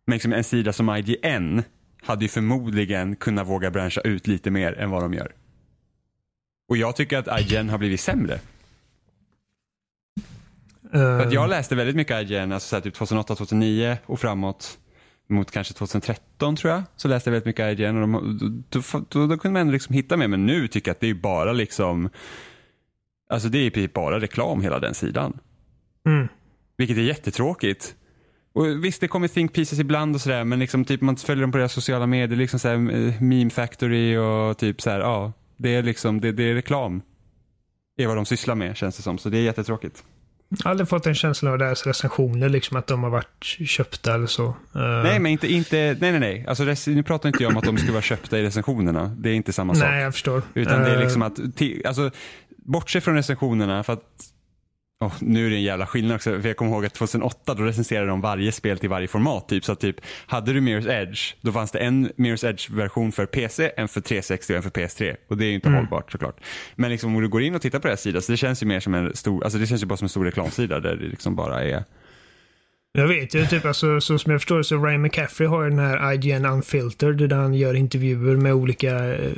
Men 0.06 0.14
liksom 0.16 0.34
en 0.34 0.44
sida 0.44 0.74
som 0.74 0.96
IGN 0.96 1.64
hade 2.04 2.26
ju 2.26 2.30
förmodligen 2.30 3.16
kunnat 3.16 3.48
våga 3.48 3.72
branscha 3.72 4.02
ut 4.02 4.28
lite 4.28 4.52
mer 4.52 4.74
än 4.80 4.90
vad 4.90 5.02
de 5.04 5.14
gör. 5.14 5.32
Och 6.70 6.78
jag 6.78 6.96
tycker 6.96 7.18
att 7.18 7.42
IGN 7.42 7.70
har 7.70 7.78
blivit 7.78 8.00
sämre. 8.00 8.40
För 10.92 11.20
att 11.28 11.34
jag 11.34 11.50
läste 11.50 11.76
väldigt 11.76 11.96
mycket 11.96 12.22
IGN, 12.32 12.52
alltså 12.52 12.76
så 12.76 12.82
typ 12.82 12.94
2008, 12.94 13.36
2009 13.36 13.98
och 14.06 14.20
framåt 14.20 14.78
mot 15.32 15.52
kanske 15.52 15.74
2013 15.74 16.56
tror 16.56 16.74
jag. 16.74 16.84
Så 16.96 17.08
läste 17.08 17.30
jag 17.30 17.32
väldigt 17.32 17.46
mycket 17.46 17.80
IGN 17.80 17.96
och 17.96 18.02
de, 18.02 18.64
då, 18.70 18.82
då, 19.10 19.28
då, 19.28 19.38
kunde 19.38 19.54
man 19.54 19.62
ändå 19.62 19.74
liksom 19.74 19.96
hitta 19.96 20.18
med. 20.18 20.30
Men 20.30 20.46
nu 20.46 20.68
tycker 20.68 20.90
jag 20.90 20.96
att 20.96 21.00
det 21.00 21.10
är 21.10 21.14
bara 21.14 21.54
liksom, 21.54 22.10
alltså 23.30 23.50
det 23.50 23.58
är 23.60 23.88
bara 23.88 24.20
reklam 24.20 24.62
hela 24.62 24.80
den 24.80 24.94
sidan. 24.94 25.40
Mm. 26.06 26.28
Vilket 26.78 26.98
är 26.98 27.02
jättetråkigt. 27.02 27.96
Och 28.54 28.86
visst, 28.86 29.02
det 29.02 29.08
kommer 29.08 29.28
think 29.28 29.54
pieces 29.54 29.80
ibland 29.80 30.16
och 30.16 30.22
sådär, 30.22 30.44
men 30.44 30.60
liksom 30.60 30.86
typ 30.86 31.02
man 31.02 31.18
följer 31.18 31.42
dem 31.42 31.52
på 31.52 31.58
deras 31.58 31.74
sociala 31.74 32.08
medier, 32.08 32.38
liksom 32.38 32.60
såhär 32.60 32.76
eh, 32.76 33.22
meme 33.22 33.50
factory 33.50 34.18
och 34.18 34.58
typ 34.58 34.82
såhär, 34.82 35.00
ja, 35.00 35.34
det 35.58 35.76
är 35.76 35.84
liksom, 35.84 36.22
det, 36.22 36.32
det 36.32 36.44
är 36.44 36.54
reklam. 36.54 37.02
Det 37.98 38.04
är 38.04 38.08
vad 38.08 38.18
de 38.18 38.26
sysslar 38.26 38.56
med 38.56 38.78
känns 38.78 38.98
det 38.98 39.04
som, 39.04 39.18
så 39.18 39.30
det 39.30 39.38
är 39.38 39.42
jättetråkigt. 39.42 40.04
Aldrig 40.64 40.90
fått 40.90 41.08
en 41.08 41.16
känsla 41.16 41.52
av 41.52 41.58
deras 41.58 41.88
recensioner, 41.88 42.50
liksom 42.50 42.78
att 42.78 42.88
de 42.88 43.04
har 43.04 43.10
varit 43.10 43.44
köpta 43.66 44.14
eller 44.14 44.28
så. 44.28 44.44
Uh, 44.46 44.54
Nej, 44.74 45.20
men 45.20 45.32
inte, 45.32 45.54
inte 45.54 45.98
nej, 46.00 46.12
nej, 46.12 46.20
nej. 46.20 46.46
Alltså, 46.48 46.92
nu 46.92 47.04
pratar 47.04 47.30
inte 47.30 47.44
jag 47.44 47.52
om 47.52 47.58
att 47.58 47.64
de 47.64 47.78
ska 47.78 47.92
vara 47.92 48.02
köpta 48.02 48.40
i 48.40 48.44
recensionerna. 48.44 49.16
Det 49.18 49.30
är 49.30 49.34
inte 49.34 49.54
samma 49.54 49.76
sak. 49.76 49.84
Nej, 49.84 50.04
jag 50.04 50.14
förstår. 50.14 50.42
Utan 50.54 50.82
det 50.82 50.90
är 50.90 50.96
Eh, 50.96 51.04
liksom 51.04 51.22
att, 51.22 51.40
alltså, 51.86 52.12
bortse 52.56 53.02
från 53.02 53.16
recensionerna 53.16 53.84
för 53.84 53.94
att 53.94 54.31
Oh, 55.02 55.14
nu 55.20 55.46
är 55.46 55.50
det 55.50 55.56
en 55.56 55.62
jävla 55.62 55.88
skillnad 55.88 56.16
också, 56.16 56.42
för 56.42 56.48
jag 56.50 56.58
kommer 56.58 56.72
ihåg 56.72 56.86
att 56.86 56.94
2008 56.94 57.54
då 57.54 57.64
recenserade 57.64 58.08
de 58.08 58.22
varje 58.22 58.52
spel 58.52 58.80
till 58.80 58.90
varje 58.90 59.08
format. 59.08 59.50
Typ. 59.50 59.66
Så 59.66 59.72
att 59.72 59.80
typ, 59.80 59.96
hade 60.28 60.54
du 60.54 60.60
Mirror's 60.62 61.02
Edge, 61.02 61.34
då 61.42 61.52
fanns 61.52 61.72
det 61.72 61.80
en 61.80 62.10
Mirror's 62.10 62.50
Edge-version 62.50 63.12
för 63.12 63.26
PC, 63.26 63.72
en 63.78 63.88
för 63.88 64.02
360 64.02 64.54
och 64.54 64.58
en 64.58 64.64
för 64.64 64.70
PS3. 64.70 65.16
Och 65.28 65.38
det 65.38 65.46
är 65.46 65.48
ju 65.50 65.56
inte 65.56 65.68
Mm. 65.68 65.80
hållbart 65.80 66.12
såklart. 66.12 66.40
Men 66.76 66.92
liksom, 66.92 67.16
om 67.16 67.22
du 67.22 67.28
går 67.28 67.42
in 67.42 67.56
och 67.56 67.62
tittar 67.62 67.80
på 67.80 67.88
deras 67.88 68.02
sida, 68.02 68.22
så 68.22 68.32
det 68.32 68.38
känns 68.38 68.64
ju 68.64 68.68
mer 68.68 68.80
som 68.80 68.94
en 68.94 69.16
stor, 69.16 69.44
alltså 69.44 69.60
det 69.60 69.68
känns 69.68 69.82
ju 69.84 69.86
bara 69.86 69.98
som 69.98 70.06
en 70.06 70.10
stor 70.10 70.26
reklamsida 70.26 70.80
där 70.80 70.96
det 70.96 71.08
liksom 71.08 71.36
bara 71.36 71.64
är 71.64 71.84
Jag 72.94 73.08
vet 73.08 73.36
ju, 73.36 73.46
typ 73.46 73.66
alltså, 73.66 74.02
så 74.02 74.20
som 74.20 74.32
jag 74.32 74.42
förstår 74.42 74.58
det 74.58 74.64
så 74.64 74.86
Ryan 74.86 75.02
McCaffrey 75.02 75.48
har 75.48 75.64
ju 75.64 75.70
den 75.70 75.80
här 75.80 76.14
IGN 76.14 76.46
Unfiltered 76.46 77.30
där 77.30 77.38
han 77.38 77.54
gör 77.54 77.74
intervjuer 77.74 78.36
med 78.36 78.54
olika 78.54 79.14
eh, 79.14 79.32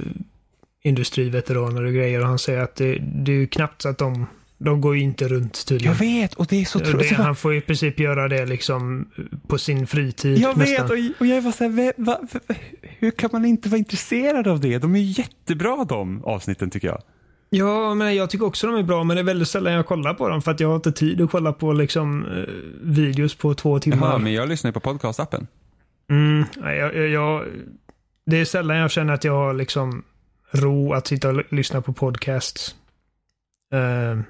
industriveteraner 0.81 1.83
och 1.83 1.93
grejer 1.93 2.21
och 2.21 2.27
han 2.27 2.39
säger 2.39 2.59
att 2.59 2.75
det, 2.75 2.97
det 3.01 3.31
är 3.31 3.35
ju 3.35 3.47
knappt 3.47 3.81
så 3.81 3.89
att 3.89 3.97
de, 3.97 4.27
de 4.63 4.81
går 4.81 4.95
ju 4.95 5.01
inte 5.01 5.27
runt 5.27 5.65
tydligen. 5.65 5.93
Jag 5.93 5.99
vet 5.99 6.33
och 6.33 6.45
det 6.49 6.61
är 6.61 6.65
så 6.65 6.79
tråkigt. 6.79 7.11
han 7.11 7.35
får 7.35 7.55
i 7.55 7.61
princip 7.61 7.99
göra 7.99 8.27
det 8.27 8.45
liksom 8.45 9.09
på 9.47 9.57
sin 9.57 9.87
fritid 9.87 10.37
Jag 10.37 10.57
nästan. 10.57 10.87
vet 10.87 11.15
och, 11.21 11.25
jag 11.27 11.41
var 11.41 11.51
så 11.51 11.63
här, 11.63 11.71
"Vä- 11.71 11.93
va, 11.97 12.19
va, 12.31 12.55
hur 12.81 13.11
kan 13.11 13.29
man 13.33 13.45
inte 13.45 13.69
vara 13.69 13.77
intresserad 13.77 14.47
av 14.47 14.59
det? 14.59 14.77
De 14.77 14.95
är 14.95 14.99
jättebra 15.19 15.85
de 15.89 16.23
avsnitten 16.23 16.69
tycker 16.69 16.87
jag. 16.87 17.01
Ja, 17.49 17.93
men 17.93 18.15
jag 18.15 18.29
tycker 18.29 18.45
också 18.45 18.67
de 18.67 18.75
är 18.75 18.83
bra, 18.83 19.03
men 19.03 19.15
det 19.15 19.21
är 19.21 19.23
väldigt 19.23 19.47
sällan 19.47 19.73
jag 19.73 19.85
kollar 19.85 20.13
på 20.13 20.29
dem 20.29 20.41
för 20.41 20.51
att 20.51 20.59
jag 20.59 20.67
har 20.67 20.75
inte 20.75 20.91
tid 20.91 21.21
att 21.21 21.31
kolla 21.31 21.53
på 21.53 21.73
liksom 21.73 22.25
eh, 22.25 22.43
videos 22.81 23.35
på 23.35 23.53
två 23.53 23.79
timmar. 23.79 24.07
Jaha, 24.07 24.17
men 24.17 24.33
jag 24.33 24.49
lyssnar 24.49 24.69
ju 24.69 24.73
på 24.73 24.79
podcastappen. 24.79 25.47
Mm, 26.09 26.43
jag, 26.61 26.95
jag, 26.95 27.07
jag, 27.09 27.45
det 28.25 28.37
är 28.37 28.45
sällan 28.45 28.77
jag 28.77 28.91
känner 28.91 29.13
att 29.13 29.23
jag 29.23 29.33
har 29.33 29.53
liksom 29.53 30.03
ro 30.51 30.93
att 30.93 31.07
sitta 31.07 31.29
och 31.29 31.53
lyssna 31.53 31.81
på 31.81 31.93
podcasts. 31.93 32.75
Uh, 33.73 34.21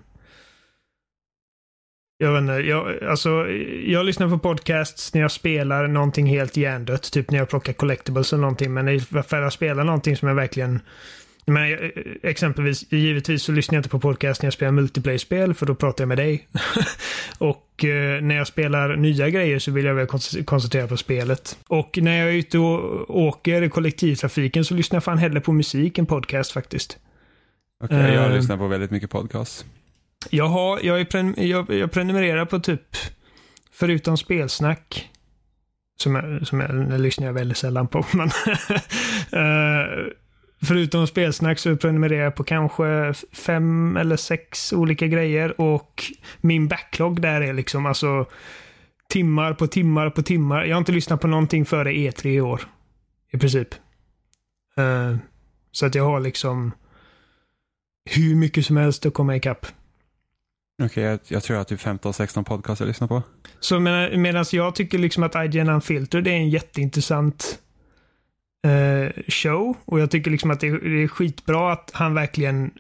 jag 2.24 2.34
vet 2.34 2.42
inte, 2.42 2.54
jag, 2.54 3.04
alltså, 3.04 3.30
jag 3.86 4.06
lyssnar 4.06 4.30
på 4.30 4.38
podcasts 4.40 5.14
när 5.14 5.22
jag 5.22 5.32
spelar 5.32 5.88
någonting 5.88 6.26
helt 6.28 6.58
hjärndött. 6.58 7.12
Typ 7.12 7.32
när 7.32 7.38
jag 7.40 7.50
plockar 7.50 7.74
collectibles 7.74 8.34
eller 8.34 8.42
någonting. 8.42 8.74
Men 8.74 9.00
för 9.00 9.42
jag 9.42 9.54
spelar 9.54 9.84
någonting 9.84 10.18
som 10.18 10.28
jag 10.28 10.36
verkligen 10.36 10.82
men 11.46 11.70
jag, 11.70 11.92
exempelvis, 12.24 12.92
givetvis 12.92 13.44
så 13.44 13.52
lyssnar 13.52 13.76
jag 13.76 13.80
inte 13.80 13.90
på 13.90 14.00
podcast 14.00 14.42
när 14.42 14.48
jag 14.48 14.54
spelar 14.54 14.72
multiplayer-spel 14.72 15.54
för 15.54 15.66
då 15.66 15.76
pratar 15.76 16.02
jag 16.04 16.08
med 16.08 16.18
dig. 16.18 16.48
och 17.38 17.86
eh, 17.86 18.22
när 18.22 18.36
jag 18.36 18.48
spelar 18.48 18.96
nya 18.96 19.30
grejer 19.30 19.60
så 19.60 19.72
vill 19.72 19.86
jag 19.86 19.94
väl 19.96 20.08
kon- 20.08 20.44
koncentrera 20.46 20.88
på 20.88 20.98
spelet. 20.98 21.58
Och 21.68 22.00
när 22.02 22.20
jag 22.20 22.30
är 22.30 22.34
ute 22.34 22.58
och 22.58 23.20
åker 23.20 23.62
i 23.62 23.70
kollektivtrafiken 23.70 24.66
så 24.66 24.74
lyssnar 24.74 24.96
jag 24.98 25.04
fan 25.04 25.18
hellre 25.18 25.40
på 25.42 25.52
musik 25.52 25.98
än 25.98 26.06
podcast 26.06 26.52
faktiskt. 26.52 26.98
Okej, 27.84 28.14
jag 28.14 28.26
Eh. 28.26 28.36
lyssnar 28.36 28.58
på 28.58 28.68
väldigt 28.68 28.92
mycket 28.92 29.10
podcast. 29.10 29.66
Jag, 30.30 30.48
har, 30.48 30.80
jag, 30.84 31.00
är 31.00 31.44
jag, 31.44 31.70
jag 31.70 31.92
prenumererar 31.92 32.46
på 32.46 32.60
typ, 32.60 32.98
förutom 33.72 34.18
spelsnack, 34.18 35.10
som 35.98 36.16
jag, 36.16 36.48
som 36.48 36.60
jag, 36.60 37.00
lyssnar 37.00 37.28
jag 37.28 37.34
väldigt 37.34 37.58
sällan 37.58 37.88
på, 37.88 38.06
men 38.14 38.28
eh, 39.32 40.14
förutom 40.62 41.08
spelsnack 41.08 41.60
så 41.60 41.76
prenumererar 41.78 42.24
jag 42.24 42.36
på 42.36 42.44
kanske 42.44 43.14
fem 43.32 43.98
eller 43.98 44.16
sex 44.16 44.74
olika 44.74 45.08
grejer 45.08 45.62
och 45.62 46.04
min 46.42 46.68
backlog 46.68 47.22
där 47.22 47.42
är 47.42 47.54
liksom 47.54 47.86
alltså 47.86 48.26
timmar 49.10 49.54
på 49.54 49.68
timmar 49.68 50.10
på 50.10 50.24
timmar. 50.24 50.64
Jag 50.64 50.76
har 50.76 50.80
inte 50.80 50.92
lyssnat 50.92 51.22
på 51.22 51.28
någonting 51.28 51.66
före 51.66 51.92
E3 51.92 52.28
i 52.28 52.42
år. 52.42 52.62
I 53.32 53.38
princip. 53.38 53.76
Uh, 54.80 55.18
så 55.72 55.86
att 55.86 55.96
jag 55.96 56.04
har 56.04 56.20
liksom 56.20 56.72
hur 58.06 58.36
mycket 58.36 58.66
som 58.66 58.78
helst 58.78 59.06
att 59.06 59.14
komma 59.14 59.36
ikapp. 59.36 59.66
Okej, 60.84 61.04
jag, 61.04 61.20
jag 61.28 61.44
tror 61.44 61.56
jag 61.56 61.60
har 61.60 61.66
typ 61.66 61.80
15-16 61.80 62.44
podcast 62.44 62.80
jag 62.82 62.88
lyssnar 62.88 63.08
på. 63.08 63.24
Så 63.60 63.80
med, 63.80 64.20
medan 64.20 64.46
jag 64.52 64.76
tycker 64.76 64.98
liksom 64.98 65.24
att 65.24 65.36
IGN 65.36 65.70
Unfiltered 65.70 66.28
är 66.28 66.32
en 66.32 66.50
jätteintressant 66.50 67.60
eh, 68.68 69.24
show. 69.28 69.78
Och 69.86 70.00
jag 70.00 70.12
tycker 70.12 70.32
liksom 70.32 70.52
att 70.52 70.60
det, 70.60 70.68
är- 70.68 70.80
det 70.98 71.04
är 71.04 71.08
skitbra 71.08 71.74
att 71.74 71.92
han 71.94 72.14
verkligen 72.14 72.72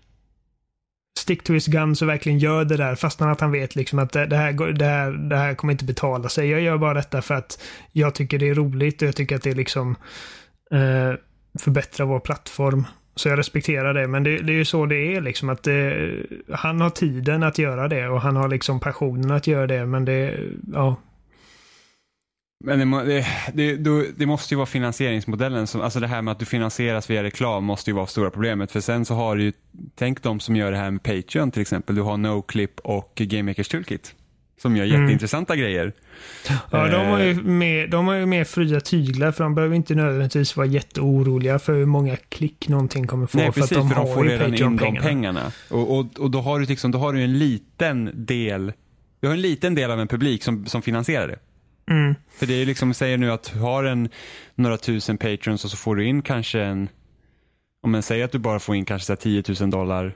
stick 1.19 1.43
to 1.43 1.53
his 1.53 1.67
guns 1.67 2.01
och 2.01 2.09
verkligen 2.09 2.39
gör 2.39 2.65
det 2.65 2.77
där 2.77 2.95
fastän 2.95 3.29
att 3.29 3.41
han 3.41 3.51
vet 3.51 3.75
liksom 3.75 3.99
att 3.99 4.11
det, 4.11 4.25
det, 4.25 4.35
här, 4.35 4.73
det, 4.73 4.85
här, 4.85 5.11
det 5.11 5.37
här 5.37 5.55
kommer 5.55 5.73
inte 5.73 5.85
betala 5.85 6.29
sig. 6.29 6.49
Jag 6.49 6.61
gör 6.61 6.77
bara 6.77 6.93
detta 6.93 7.21
för 7.21 7.33
att 7.33 7.61
jag 7.91 8.15
tycker 8.15 8.39
det 8.39 8.49
är 8.49 8.55
roligt 8.55 9.01
och 9.01 9.07
jag 9.07 9.15
tycker 9.15 9.35
att 9.35 9.43
det 9.43 9.53
liksom 9.53 9.95
eh, 10.71 11.13
förbättrar 11.59 12.05
vår 12.05 12.19
plattform. 12.19 12.85
Så 13.15 13.29
jag 13.29 13.39
respekterar 13.39 13.93
det, 13.93 14.07
men 14.07 14.23
det, 14.23 14.37
det 14.37 14.53
är 14.53 14.57
ju 14.57 14.65
så 14.65 14.85
det 14.85 15.15
är 15.15 15.21
liksom 15.21 15.49
att 15.49 15.63
det, 15.63 16.15
han 16.53 16.81
har 16.81 16.89
tiden 16.89 17.43
att 17.43 17.57
göra 17.57 17.87
det 17.87 18.07
och 18.07 18.21
han 18.21 18.35
har 18.35 18.47
liksom 18.47 18.79
passionen 18.79 19.31
att 19.31 19.47
göra 19.47 19.67
det, 19.67 19.85
men 19.85 20.05
det, 20.05 20.39
ja. 20.73 20.95
Men 22.65 22.91
det, 22.91 23.25
det, 23.53 23.75
det, 23.75 24.11
det 24.17 24.25
måste 24.25 24.53
ju 24.53 24.55
vara 24.55 24.65
finansieringsmodellen, 24.65 25.67
som, 25.67 25.81
alltså 25.81 25.99
det 25.99 26.07
här 26.07 26.21
med 26.21 26.31
att 26.31 26.39
du 26.39 26.45
finansieras 26.45 27.09
via 27.09 27.23
reklam 27.23 27.63
måste 27.63 27.89
ju 27.89 27.95
vara 27.95 28.07
stora 28.07 28.29
problemet. 28.29 28.71
För 28.71 28.79
sen 28.79 29.05
så 29.05 29.13
har 29.13 29.35
du 29.35 29.43
ju, 29.43 29.53
tänk 29.95 30.23
de 30.23 30.39
som 30.39 30.55
gör 30.55 30.71
det 30.71 30.77
här 30.77 30.91
med 30.91 31.03
Patreon 31.03 31.51
till 31.51 31.61
exempel. 31.61 31.95
Du 31.95 32.01
har 32.01 32.17
NoClip 32.17 32.79
och 32.79 33.11
GameMakers 33.15 33.67
Toolkit. 33.67 34.15
Som 34.61 34.77
gör 34.77 34.85
Mm. 34.85 35.01
jätteintressanta 35.01 35.55
grejer. 35.55 35.93
Ja, 36.71 36.87
de 36.87 37.05
har, 37.05 37.19
Eh. 37.19 37.25
ju 37.27 37.43
mer, 37.43 37.87
de 37.87 38.07
har 38.07 38.15
ju 38.15 38.25
mer 38.25 38.43
fria 38.43 38.79
tyglar 38.79 39.31
för 39.31 39.43
de 39.43 39.55
behöver 39.55 39.75
inte 39.75 39.95
nödvändigtvis 39.95 40.57
vara 40.57 40.67
jätteoroliga 40.67 41.59
för 41.59 41.73
hur 41.73 41.85
många 41.85 42.15
klick 42.15 42.67
någonting 42.69 43.07
kommer 43.07 43.27
få. 43.27 43.37
Nej 43.37 43.51
för 43.51 43.61
precis, 43.61 43.77
att 43.77 43.83
de 43.83 43.89
för 43.89 43.95
de 43.95 44.13
får 44.13 44.23
redan 44.23 44.53
in 44.53 44.77
de 44.77 44.95
pengarna. 44.95 45.51
Och, 45.69 45.97
och, 45.99 46.19
och 46.19 46.31
då 46.31 46.41
har 46.41 46.59
du 46.59 46.65
liksom, 46.65 46.91
då 46.91 46.99
har 46.99 47.13
du 47.13 47.21
en 47.23 47.39
liten 47.39 48.25
del, 48.25 48.73
du 49.19 49.27
har 49.27 49.33
en 49.35 49.41
liten 49.41 49.75
del 49.75 49.91
av 49.91 49.99
en 49.99 50.07
publik 50.07 50.43
som, 50.43 50.65
som 50.65 50.81
finansierar 50.81 51.27
det. 51.27 51.39
Mm. 51.93 52.15
För 52.37 52.45
det 52.45 52.53
är 52.53 52.57
ju 52.57 52.65
liksom, 52.65 52.93
säger 52.93 53.17
nu 53.17 53.31
att 53.31 53.51
du 53.53 53.59
har 53.59 53.83
en, 53.83 54.09
några 54.55 54.77
tusen 54.77 55.17
patrons 55.17 55.65
och 55.65 55.71
så 55.71 55.77
får 55.77 55.95
du 55.95 56.05
in 56.05 56.21
kanske 56.21 56.61
en, 56.61 56.89
om 57.83 57.91
man 57.91 58.01
säger 58.03 58.25
att 58.25 58.31
du 58.31 58.39
bara 58.39 58.59
får 58.59 58.75
in 58.75 58.85
kanske 58.85 59.05
så 59.05 59.11
här 59.13 59.17
10 59.17 59.43
000 59.61 59.69
dollar. 59.69 60.13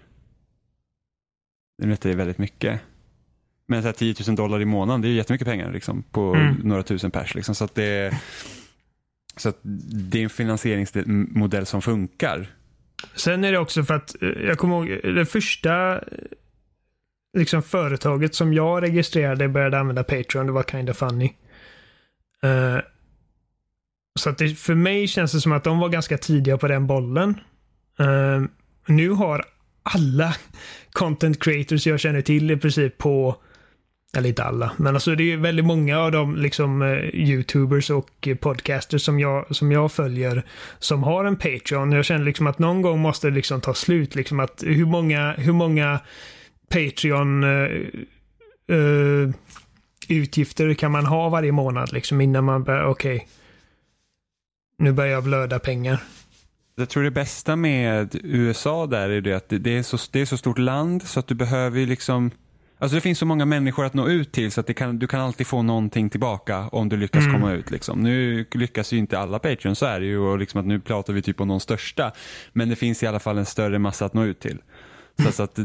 Det 1.81 2.05
är 2.05 2.15
väldigt 2.15 2.37
mycket. 2.37 2.81
Men 3.67 3.81
så 3.81 3.87
här 3.87 3.93
10 3.93 4.15
000 4.27 4.35
dollar 4.35 4.61
i 4.61 4.65
månaden, 4.65 5.01
det 5.01 5.07
är 5.07 5.11
jättemycket 5.11 5.47
pengar 5.47 5.71
liksom, 5.71 6.03
på 6.03 6.33
Mm. 6.35 6.55
några 6.63 6.83
tusen 6.83 7.11
pers. 7.11 7.35
Liksom, 7.35 7.55
så 7.55 7.63
att 7.63 7.75
det, 7.75 8.17
så 9.37 9.49
att 9.49 9.59
det 9.63 10.19
är 10.19 10.23
en 10.23 10.29
finansieringsmodell 10.29 11.65
som 11.65 11.81
funkar. 11.81 12.47
Sen 13.15 13.43
är 13.43 13.51
det 13.51 13.57
också 13.59 13.83
för 13.83 13.93
att 13.93 14.15
eh, 14.21 14.29
jag 14.29 14.57
kommer 14.57 14.75
ihåg 14.75 15.15
det 15.15 15.25
första 15.25 15.95
eh, 15.95 16.01
liksom 17.37 17.63
företaget 17.63 18.35
som 18.35 18.53
jag 18.53 18.83
registrerade 18.83 19.47
började 19.49 19.79
använda 19.79 20.03
Patreon. 20.03 20.45
Det 20.45 20.51
var 20.51 20.63
Kinda 20.63 20.93
Funny. 20.93 21.33
Eh, 22.43 22.77
så 24.19 24.29
att 24.29 24.37
det, 24.37 24.49
för 24.49 24.75
mig 24.75 25.07
känns 25.07 25.31
det 25.31 25.41
som 25.41 25.51
att 25.51 25.63
de 25.63 25.79
var 25.79 25.89
ganska 25.89 26.17
tidiga 26.17 26.57
på 26.57 26.67
den 26.67 26.87
bollen. 26.87 27.39
Eh, 27.99 28.41
nu 28.87 29.09
har 29.09 29.45
alla 29.83 30.35
content 30.91 31.43
creators 31.43 31.87
jag 31.87 31.99
känner 31.99 32.21
till 32.21 32.51
i 32.51 32.57
princip 32.57 32.97
på 32.97 33.35
eller 34.17 34.29
inte 34.29 34.43
alla, 34.43 34.71
men 34.77 34.93
alltså 34.93 35.15
det 35.15 35.33
är 35.33 35.37
väldigt 35.37 35.65
många 35.65 35.99
av 35.99 36.11
de 36.11 36.35
liksom 36.35 36.81
eh, 36.81 36.97
YouTubers 37.13 37.89
och 37.89 38.27
podcasters 38.39 39.01
som 39.01 39.19
jag, 39.19 39.55
som 39.55 39.71
jag 39.71 39.91
följer 39.91 40.43
som 40.79 41.03
har 41.03 41.25
en 41.25 41.35
Patreon. 41.35 41.91
Jag 41.91 42.05
känner 42.05 42.25
liksom 42.25 42.47
att 42.47 42.59
någon 42.59 42.81
gång 42.81 42.99
måste 42.99 43.27
det 43.29 43.35
liksom 43.35 43.61
ta 43.61 43.73
slut. 43.73 44.15
Liksom 44.15 44.39
att 44.39 44.63
hur 44.65 44.85
många, 44.85 45.33
hur 45.37 45.53
många 45.53 45.99
Patreon 46.69 47.43
eh, 47.43 47.69
eh, 48.77 49.29
utgifter 50.09 50.73
kan 50.73 50.91
man 50.91 51.05
ha 51.05 51.29
varje 51.29 51.51
månad 51.51 51.93
liksom 51.93 52.21
innan 52.21 52.43
man 52.43 52.63
börjar, 52.63 52.85
okej. 52.85 53.27
nu 54.77 54.91
börjar 54.91 55.11
jag 55.11 55.23
blöda 55.23 55.59
pengar. 55.59 56.03
Jag 56.75 56.89
tror 56.89 57.03
det 57.03 57.11
bästa 57.11 57.55
med 57.55 58.15
USA 58.23 58.87
där 58.87 59.09
är 59.09 59.21
det 59.21 59.33
att 59.33 59.45
det 59.49 59.77
är 59.77 59.83
så, 59.83 59.97
det 60.11 60.21
är 60.21 60.25
så 60.25 60.37
stort 60.37 60.57
land 60.57 61.03
så 61.03 61.19
att 61.19 61.27
du 61.27 61.35
behöver 61.35 61.85
liksom 61.85 62.31
Alltså 62.79 62.95
det 62.95 63.01
finns 63.01 63.19
så 63.19 63.25
många 63.25 63.45
människor 63.45 63.85
att 63.85 63.93
nå 63.93 64.07
ut 64.07 64.31
till 64.31 64.51
så 64.51 64.61
att 64.61 64.75
kan, 64.75 64.99
du 64.99 65.07
kan 65.07 65.21
alltid 65.21 65.47
få 65.47 65.61
någonting 65.61 66.09
tillbaka 66.09 66.67
om 66.67 66.89
du 66.89 66.97
lyckas 66.97 67.23
Mm. 67.23 67.33
komma 67.33 67.51
ut. 67.53 67.71
Liksom. 67.71 67.99
Nu 67.99 68.45
lyckas 68.51 68.93
ju 68.93 68.97
inte 68.97 69.19
alla 69.19 69.39
Patreons, 69.39 69.79
så 69.79 69.85
är 69.85 69.99
det 69.99 70.05
ju. 70.05 70.17
Och 70.17 70.37
liksom 70.39 70.59
att 70.59 70.65
nu 70.65 70.79
pratar 70.79 71.13
vi 71.13 71.21
typ 71.21 71.41
om 71.41 71.47
de 71.47 71.59
största. 71.59 72.11
Men 72.53 72.69
det 72.69 72.75
finns 72.75 73.03
i 73.03 73.07
alla 73.07 73.19
fall 73.19 73.37
en 73.37 73.45
större 73.45 73.79
massa 73.79 74.05
att 74.05 74.13
nå 74.13 74.23
ut 74.23 74.39
till. 74.39 74.57
Så, 75.23 75.31
så 75.31 75.43
att, 75.43 75.59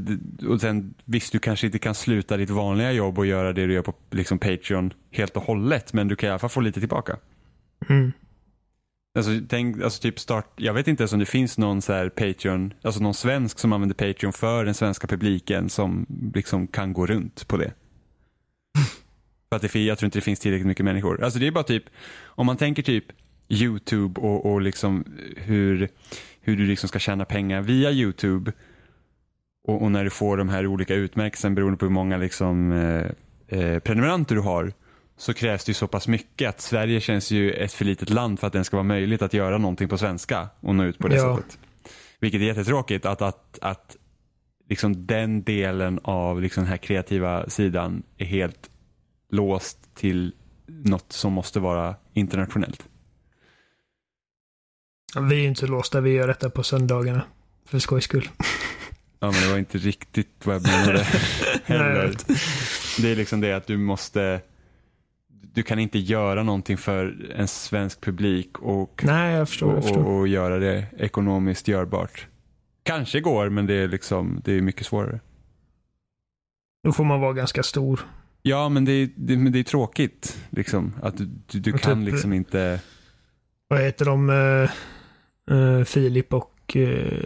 och 0.48 0.60
sen, 0.60 0.94
visst, 1.04 1.32
du 1.32 1.38
kanske 1.38 1.66
inte 1.66 1.78
kan 1.78 1.94
sluta 1.94 2.36
ditt 2.36 2.50
vanliga 2.50 2.92
jobb 2.92 3.18
och 3.18 3.26
göra 3.26 3.52
det 3.52 3.66
du 3.66 3.72
gör 3.72 3.82
på 3.82 3.94
liksom, 4.10 4.38
Patreon 4.38 4.92
helt 5.10 5.36
och 5.36 5.42
hållet. 5.42 5.92
Men 5.92 6.08
du 6.08 6.16
kan 6.16 6.26
i 6.26 6.30
alla 6.30 6.38
fall 6.38 6.50
få 6.50 6.60
lite 6.60 6.80
tillbaka. 6.80 7.16
Mm. 7.88 8.12
Alltså, 9.14 9.32
tänk, 9.48 9.82
alltså 9.82 10.02
typ 10.02 10.18
start, 10.18 10.52
jag 10.56 10.74
vet 10.74 10.88
inte 10.88 11.02
ens 11.02 11.12
om 11.12 11.18
det 11.18 11.26
finns 11.26 11.58
någon 11.58 11.82
så 11.82 11.92
här 11.92 12.08
Patreon, 12.08 12.74
alltså 12.82 13.02
någon 13.02 13.14
svensk 13.14 13.58
som 13.58 13.72
använder 13.72 13.94
Patreon 13.94 14.32
för 14.32 14.64
den 14.64 14.74
svenska 14.74 15.06
publiken 15.06 15.68
som 15.68 16.06
liksom 16.34 16.66
kan 16.66 16.92
gå 16.92 17.06
runt 17.06 17.48
på 17.48 17.56
det. 17.56 17.72
för 19.48 19.56
att 19.56 19.62
det, 19.62 19.74
jag 19.74 19.98
tror 19.98 20.06
inte 20.06 20.18
det 20.18 20.22
finns 20.22 20.40
tillräckligt 20.40 20.66
mycket 20.66 20.84
människor. 20.84 21.22
Alltså 21.24 21.38
det 21.38 21.46
är 21.46 21.50
bara 21.50 21.64
typ, 21.64 21.84
om 22.24 22.46
man 22.46 22.56
tänker 22.56 22.82
typ 22.82 23.04
YouTube 23.48 24.20
och, 24.20 24.52
och 24.52 24.60
liksom 24.60 25.04
hur, 25.36 25.88
hur 26.40 26.56
du 26.56 26.66
liksom 26.66 26.88
ska 26.88 26.98
tjäna 26.98 27.24
pengar 27.24 27.62
via 27.62 27.90
YouTube 27.90 28.52
och, 29.68 29.82
och 29.82 29.92
när 29.92 30.04
du 30.04 30.10
får 30.10 30.36
de 30.36 30.48
här 30.48 30.66
olika 30.66 30.94
utmärkelsen 30.94 31.54
beroende 31.54 31.78
på 31.78 31.84
hur 31.84 31.92
många 31.92 32.16
liksom, 32.16 32.72
eh, 32.72 33.06
eh, 33.58 33.78
prenumeranter 33.78 34.34
du 34.34 34.40
har 34.40 34.72
så 35.22 35.34
krävs 35.34 35.64
det 35.64 35.70
ju 35.70 35.74
så 35.74 35.86
pass 35.86 36.08
mycket 36.08 36.48
att 36.48 36.60
Sverige 36.60 37.00
känns 37.00 37.30
ju 37.30 37.52
ett 37.52 37.72
för 37.72 37.84
litet 37.84 38.10
land 38.10 38.40
för 38.40 38.46
att 38.46 38.52
det 38.52 38.64
ska 38.64 38.76
vara 38.76 38.84
möjligt 38.84 39.22
att 39.22 39.34
göra 39.34 39.58
någonting 39.58 39.88
på 39.88 39.98
svenska 39.98 40.48
och 40.60 40.74
nå 40.74 40.84
ut 40.84 40.98
på 40.98 41.08
det 41.08 41.16
Ja. 41.16 41.36
sättet. 41.36 41.58
Vilket 42.20 42.40
är 42.40 42.44
jättetråkigt 42.44 43.06
att, 43.06 43.22
att, 43.22 43.58
att 43.60 43.96
liksom 44.68 45.06
den 45.06 45.42
delen 45.42 46.00
av 46.04 46.42
liksom 46.42 46.62
den 46.62 46.70
här 46.70 46.76
kreativa 46.76 47.48
sidan 47.50 48.02
är 48.18 48.24
helt 48.24 48.70
låst 49.30 49.94
till 49.94 50.32
något 50.66 51.12
som 51.12 51.32
måste 51.32 51.60
vara 51.60 51.94
internationellt. 52.12 52.86
Vi 55.28 55.34
är 55.36 55.40
ju 55.40 55.48
inte 55.48 55.66
låsta, 55.66 56.00
vi 56.00 56.10
gör 56.10 56.28
detta 56.28 56.50
på 56.50 56.62
söndagarna. 56.62 57.22
För 57.66 57.78
skojs 57.78 58.04
skull. 58.04 58.28
Ja 59.20 59.30
men 59.30 59.42
det 59.42 59.48
var 59.50 59.58
inte 59.58 59.78
riktigt 59.78 60.46
vad 60.46 60.54
jag 60.54 60.62
menade 60.62 61.02
heller. 61.64 62.14
Det 63.02 63.08
är 63.12 63.16
liksom 63.16 63.40
det 63.40 63.52
att 63.52 63.66
du 63.66 63.76
måste 63.76 64.40
du 65.54 65.62
kan 65.62 65.78
inte 65.78 65.98
göra 65.98 66.42
någonting 66.42 66.76
för 66.76 67.30
en 67.36 67.48
svensk 67.48 68.00
publik 68.00 68.58
och 68.58 69.02
Nej, 69.06 69.34
jag 69.34 69.48
förstår. 69.48 69.74
Jag 69.74 69.82
förstår. 69.82 70.04
och, 70.04 70.18
och 70.18 70.28
göra 70.28 70.58
det 70.58 70.86
ekonomiskt 70.98 71.68
görbart. 71.68 72.26
Kanske 72.82 73.20
går, 73.20 73.48
men 73.48 73.66
det 73.66 73.74
är 73.74 73.88
liksom 73.88 74.40
det 74.44 74.52
är 74.52 74.60
mycket 74.60 74.86
svårare. 74.86 75.20
Då 76.84 76.92
får 76.92 77.04
man 77.04 77.20
vara 77.20 77.32
ganska 77.32 77.62
stor. 77.62 78.00
Ja, 78.42 78.68
men 78.68 78.84
det 78.84 78.92
är, 78.92 79.08
det, 79.16 79.36
men 79.36 79.52
det 79.52 79.58
är 79.58 79.64
tråkigt 79.64 80.44
liksom 80.50 80.92
att 81.02 81.16
du, 81.16 81.24
du, 81.46 81.60
du 81.60 81.72
kan 81.72 82.04
typ- 82.04 82.12
liksom 82.14 82.32
inte. 82.32 82.80
Vad 83.68 83.80
heter 83.80 84.04
de? 84.04 84.30
eh, 84.30 84.70
eh, 85.56 85.84
Filip 85.84 86.32
och... 86.34 86.76
Uh, 86.76 87.24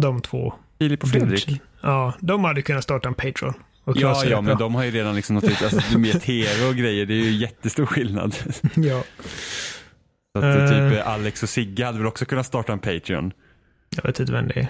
de 0.00 0.20
två. 0.20 0.54
Filip 0.78 1.02
och 1.02 1.08
Fredrik. 1.08 1.60
Ja, 1.82 2.14
de 2.20 2.44
hade 2.44 2.62
kunnat 2.62 2.84
starta 2.84 3.08
en 3.08 3.14
Patreon. 3.14 3.54
Och 3.86 3.96
Ja, 3.96 4.24
ja, 4.24 4.36
men 4.40 4.44
bra. 4.44 4.54
de 4.54 4.74
har 4.74 4.84
ju 4.84 4.90
redan 4.90 5.14
liksom 5.14 5.34
nått 5.34 5.44
ut, 5.44 5.62
alltså 5.62 5.98
med 5.98 6.22
tv 6.22 6.68
och 6.68 6.74
grejer, 6.76 7.06
det 7.06 7.14
är 7.14 7.24
ju 7.24 7.30
jättestor 7.30 7.86
skillnad. 7.86 8.34
Ja, 8.74 9.02
Så 10.32 10.38
att, 10.38 10.44
Eh. 10.44 10.68
typ 10.68 10.98
eh, 10.98 11.08
Alex 11.08 11.42
och 11.42 11.48
Sigge 11.48 11.84
hade 11.84 11.98
väl 11.98 12.06
också 12.06 12.24
kunnat 12.24 12.46
starta 12.46 12.72
en 12.72 12.78
Patreon. 12.78 13.32
jag 13.96 14.02
vet 14.02 14.20
inte 14.20 14.32
vem 14.32 14.48
det 14.48 14.60
är. 14.60 14.68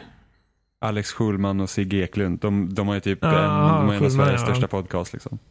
Alex 0.81 1.12
Schulman 1.12 1.61
och 1.61 1.71
Sigge 1.71 1.97
Eklund, 2.05 2.39
de, 2.41 2.75
de 2.75 2.89
har 2.89 2.95
ju 2.95 3.01
typ 3.01 3.19
Ah, 3.25 3.29
en, 3.29 3.35
de 3.35 3.87
har 3.89 3.95
en 3.95 4.05
av 4.05 4.11
Sveriges 4.11 4.41
ja. 4.41 4.47
största 4.47 4.69
podcast 4.69 5.12
liksom. 5.12 5.39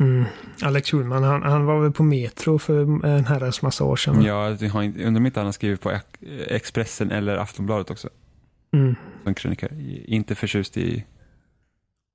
Mm. 0.00 0.24
Alex 0.62 0.90
Schulman, 0.90 1.22
han, 1.22 1.42
han 1.42 1.64
var 1.64 1.80
väl 1.80 1.92
på 1.92 2.02
Metro 2.02 2.58
för 2.58 3.06
en 3.06 3.24
herrans 3.26 3.62
massa 3.62 3.84
år 3.84 3.96
sedan. 3.96 4.22
Ja, 4.22 4.50
jag 4.60 4.74
undrar 5.00 5.16
om 5.16 5.26
inte 5.26 5.40
han 5.40 5.44
har 5.46 5.52
skrivit 5.52 5.80
på 5.80 5.90
Ex- 5.90 6.04
Expressen 6.48 7.10
eller 7.10 7.36
Aftonbladet 7.36 7.90
också. 7.90 8.08
Mm. 8.76 8.94
Som 9.24 9.34
krönikör. 9.34 9.70
Inte 10.06 10.34
förtjust 10.34 10.76
i 10.76 11.04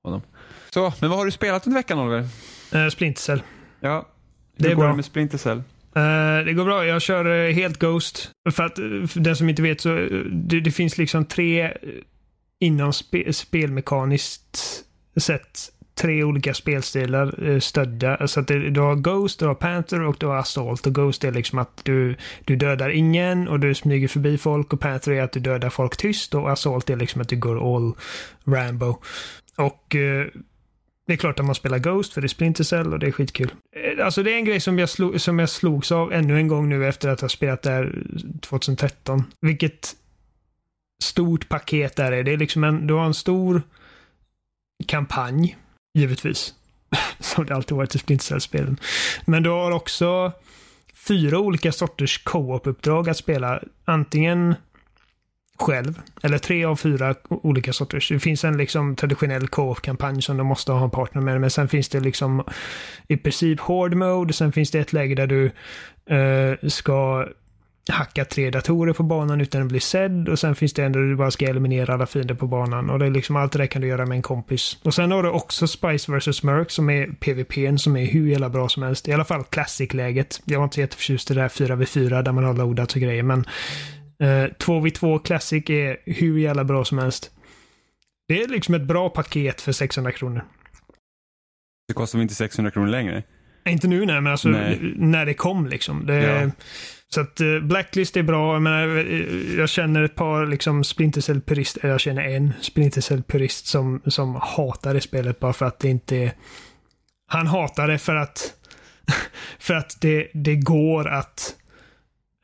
honom. 0.03 0.21
Så, 0.69 0.93
men 1.01 1.09
vad 1.09 1.19
har 1.19 1.25
du 1.25 1.31
spelat 1.31 1.67
under 1.67 1.79
veckan 1.79 1.99
Oliver? 1.99 2.27
Uh, 2.75 2.89
Splinter 2.89 3.21
Cell. 3.21 3.41
Ja, 3.79 4.07
hur 4.57 4.63
Det 4.63 4.71
är 4.71 4.75
går 4.75 4.81
bra. 4.83 4.89
det 4.89 4.95
med 4.95 5.05
Splinter 5.05 5.37
Cell? 5.37 5.57
Eh, 5.95 6.45
det 6.45 6.53
går 6.53 6.65
bra. 6.65 6.85
Jag 6.85 7.01
kör 7.01 7.47
eh, 7.47 7.53
helt 7.53 7.79
Ghost. 7.79 8.31
För 8.51 8.63
att, 8.63 8.75
för 9.11 9.19
den 9.19 9.35
som 9.35 9.49
inte 9.49 9.61
vet 9.61 9.81
så, 9.81 9.95
det, 10.31 10.59
det 10.59 10.71
finns 10.71 10.97
liksom 10.97 11.25
tre, 11.25 11.73
inom 12.59 12.93
spe, 12.93 13.33
spelmekaniskt 13.33 14.57
sett, 15.17 15.59
tre 15.95 16.23
olika 16.23 16.53
spelstilar 16.53 17.49
eh, 17.49 17.59
stödda. 17.59 18.27
Så 18.27 18.39
att 18.39 18.47
du 18.47 18.79
har 18.79 18.95
Ghost, 18.95 19.39
du 19.39 19.45
har 19.45 19.55
Panther 19.55 20.01
och 20.01 20.15
du 20.19 20.25
har 20.25 20.35
Assault. 20.35 20.87
Och 20.87 20.95
Ghost 20.95 21.23
är 21.23 21.31
liksom 21.31 21.59
att 21.59 21.81
du, 21.83 22.15
du 22.45 22.55
dödar 22.55 22.89
ingen 22.89 23.47
och 23.47 23.59
du 23.59 23.75
smyger 23.75 24.07
förbi 24.07 24.37
folk. 24.37 24.73
Och 24.73 24.79
Panther 24.79 25.11
är 25.11 25.21
att 25.21 25.31
du 25.31 25.39
dödar 25.39 25.69
folk 25.69 25.97
tyst. 25.97 26.35
Och 26.35 26.51
Assault 26.51 26.89
är 26.89 26.95
liksom 26.95 27.21
att 27.21 27.29
du 27.29 27.35
går 27.35 27.75
all 27.75 27.93
Rambo. 28.45 28.97
Och 29.57 29.95
eh, 29.95 30.27
det 31.07 31.13
är 31.13 31.17
klart 31.17 31.39
att 31.39 31.45
man 31.45 31.55
spelar 31.55 31.79
Ghost 31.79 32.13
för 32.13 32.21
det 32.21 32.25
är 32.25 32.29
Splinter 32.29 32.63
Cell 32.63 32.93
och 32.93 32.99
det 32.99 33.07
är 33.07 33.11
skitkul. 33.11 33.51
Eh, 33.75 34.05
alltså 34.05 34.23
det 34.23 34.31
är 34.33 34.35
en 34.35 34.45
grej 34.45 34.59
som 34.59 34.79
jag, 34.79 34.89
slog, 34.89 35.21
som 35.21 35.39
jag 35.39 35.49
slogs 35.49 35.91
av 35.91 36.13
ännu 36.13 36.37
en 36.37 36.47
gång 36.47 36.69
nu 36.69 36.87
efter 36.87 37.09
att 37.09 37.21
ha 37.21 37.29
spelat 37.29 37.61
där 37.61 38.03
2013. 38.41 39.23
Vilket 39.41 39.95
stort 41.03 41.49
paket 41.49 41.95
där 41.95 42.11
är. 42.11 42.23
Det 42.23 42.31
är 42.31 42.37
liksom 42.37 42.63
en, 42.63 42.87
du 42.87 42.93
har 42.93 43.05
en 43.05 43.13
stor 43.13 43.61
kampanj, 44.87 45.57
givetvis. 45.93 46.53
som 47.19 47.45
det 47.45 47.55
alltid 47.55 47.77
varit 47.77 47.95
i 47.95 47.97
Splinter 47.97 48.39
spelen 48.39 48.77
Men 49.25 49.43
du 49.43 49.49
har 49.49 49.71
också 49.71 50.31
fyra 51.07 51.39
olika 51.39 51.71
sorters 51.71 52.23
co-op-uppdrag 52.23 53.09
att 53.09 53.17
spela. 53.17 53.63
Antingen 53.85 54.55
själv. 55.61 56.01
Eller 56.23 56.37
tre 56.37 56.65
av 56.65 56.75
fyra 56.75 57.15
olika 57.29 57.73
sorters. 57.73 58.09
Det 58.09 58.19
finns 58.19 58.43
en 58.43 58.57
liksom 58.57 58.95
traditionell 58.95 59.47
co-op-kampanj 59.47 60.21
som 60.21 60.37
du 60.37 60.43
måste 60.43 60.71
ha 60.71 60.83
en 60.83 60.89
partner 60.89 61.21
med. 61.21 61.41
Men 61.41 61.49
sen 61.49 61.67
finns 61.67 61.89
det 61.89 61.99
liksom 61.99 62.43
i 63.07 63.17
princip 63.17 63.59
hård 63.59 63.93
mode. 63.93 64.33
Sen 64.33 64.51
finns 64.51 64.71
det 64.71 64.79
ett 64.79 64.93
läge 64.93 65.15
där 65.15 65.27
du 65.27 65.45
eh, 66.15 66.69
ska 66.69 67.27
hacka 67.89 68.25
tre 68.25 68.49
datorer 68.49 68.93
på 68.93 69.03
banan 69.03 69.41
utan 69.41 69.61
att 69.61 69.67
bli 69.67 69.79
sedd. 69.79 70.29
Och 70.29 70.39
sen 70.39 70.55
finns 70.55 70.73
det 70.73 70.83
en 70.83 70.91
där 70.91 70.99
du 70.99 71.15
bara 71.15 71.31
ska 71.31 71.45
eliminera 71.45 71.93
alla 71.93 72.05
fiender 72.05 72.35
på 72.35 72.47
banan. 72.47 72.89
Och 72.89 72.99
det 72.99 73.05
är 73.05 73.09
liksom 73.11 73.35
allt 73.35 73.51
det 73.51 73.59
där 73.59 73.65
kan 73.65 73.81
du 73.81 73.87
göra 73.87 74.05
med 74.05 74.15
en 74.15 74.21
kompis. 74.21 74.77
Och 74.83 74.93
sen 74.93 75.11
har 75.11 75.23
du 75.23 75.29
också 75.29 75.67
Spice 75.67 76.11
vs. 76.11 76.43
Merc 76.43 76.71
som 76.71 76.89
är 76.89 77.07
PVPn 77.07 77.77
som 77.77 77.97
är 77.97 78.05
hur 78.05 78.27
jävla 78.27 78.49
bra 78.49 78.69
som 78.69 78.83
helst. 78.83 79.07
I 79.07 79.13
alla 79.13 79.25
fall 79.25 79.43
Classic-läget. 79.43 80.41
Jag 80.45 80.59
var 80.59 80.63
inte 80.63 80.75
så 80.75 80.81
jätteförtjust 80.81 81.31
i 81.31 81.33
det 81.33 81.41
där 81.41 81.47
4v4 81.47 82.23
där 82.23 82.31
man 82.31 82.43
har 82.43 82.53
loadat 82.53 82.93
och 82.93 83.01
grejer. 83.01 83.23
Men 83.23 83.45
Eh, 84.21 84.47
2v2 84.59 85.23
Classic 85.23 85.69
är 85.69 85.97
hur 86.05 86.37
jävla 86.37 86.63
bra 86.63 86.85
som 86.85 86.97
helst. 86.97 87.31
Det 88.27 88.43
är 88.43 88.47
liksom 88.47 88.75
ett 88.75 88.81
bra 88.81 89.09
paket 89.09 89.61
för 89.61 89.71
600 89.71 90.11
kronor. 90.11 90.45
Det 91.87 91.93
kostar 91.93 92.19
väl 92.19 92.23
inte 92.23 92.35
600 92.35 92.71
kronor 92.71 92.87
längre? 92.87 93.23
Inte 93.65 93.87
nu 93.87 94.05
nej, 94.05 94.21
men 94.21 94.31
alltså 94.31 94.49
Nej. 94.49 94.79
när 94.95 95.25
det 95.25 95.33
kom 95.33 95.67
liksom. 95.67 96.05
Det, 96.05 96.15
Ja. 96.15 96.51
Så 97.13 97.21
att 97.21 97.41
eh, 97.41 97.59
Blacklist 97.59 98.17
är 98.17 98.23
bra. 98.23 98.53
Jag, 98.53 98.61
menar, 98.61 98.97
eh, 98.97 99.57
jag 99.57 99.69
känner 99.69 100.03
ett 100.03 100.15
par 100.15 100.45
liksom 100.45 100.83
Splinter 100.83 101.21
Cell-purister. 101.21 101.87
Jag 101.87 101.99
känner 101.99 102.21
en 102.21 102.53
Splinter 102.61 103.01
Cell-purist 103.01 103.65
som, 103.65 104.01
som 104.05 104.35
hatar 104.35 104.93
det 104.93 105.01
spelet 105.01 105.39
bara 105.39 105.53
för 105.53 105.65
att 105.65 105.79
det 105.79 105.89
inte 105.89 106.17
är... 106.17 106.31
Han 107.27 107.47
hatar 107.47 107.87
det 107.87 107.97
för 107.97 108.15
att 108.15 108.53
för 109.59 109.73
att 109.73 110.01
det, 110.01 110.27
det 110.33 110.55
går 110.55 111.07
att 111.07 111.55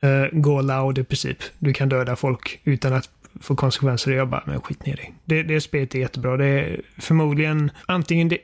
uh, 0.04 0.40
gå 0.40 0.60
loud 0.60 0.98
i 0.98 1.04
princip. 1.04 1.38
Du 1.58 1.72
kan 1.72 1.88
döda 1.88 2.16
folk 2.16 2.60
utan 2.64 2.92
att 2.92 3.10
få 3.40 3.56
konsekvenser. 3.56 4.12
Jag 4.12 4.28
bara, 4.28 4.42
men 4.46 4.60
skit 4.60 4.86
ner 4.86 4.96
dig. 4.96 5.14
Det, 5.24 5.42
det 5.42 5.60
spelet 5.60 5.94
är 5.94 5.98
jättebra. 5.98 6.36
Det 6.36 6.46
är 6.46 6.80
förmodligen 6.98 7.70
antingen 7.86 8.28
det 8.28 8.38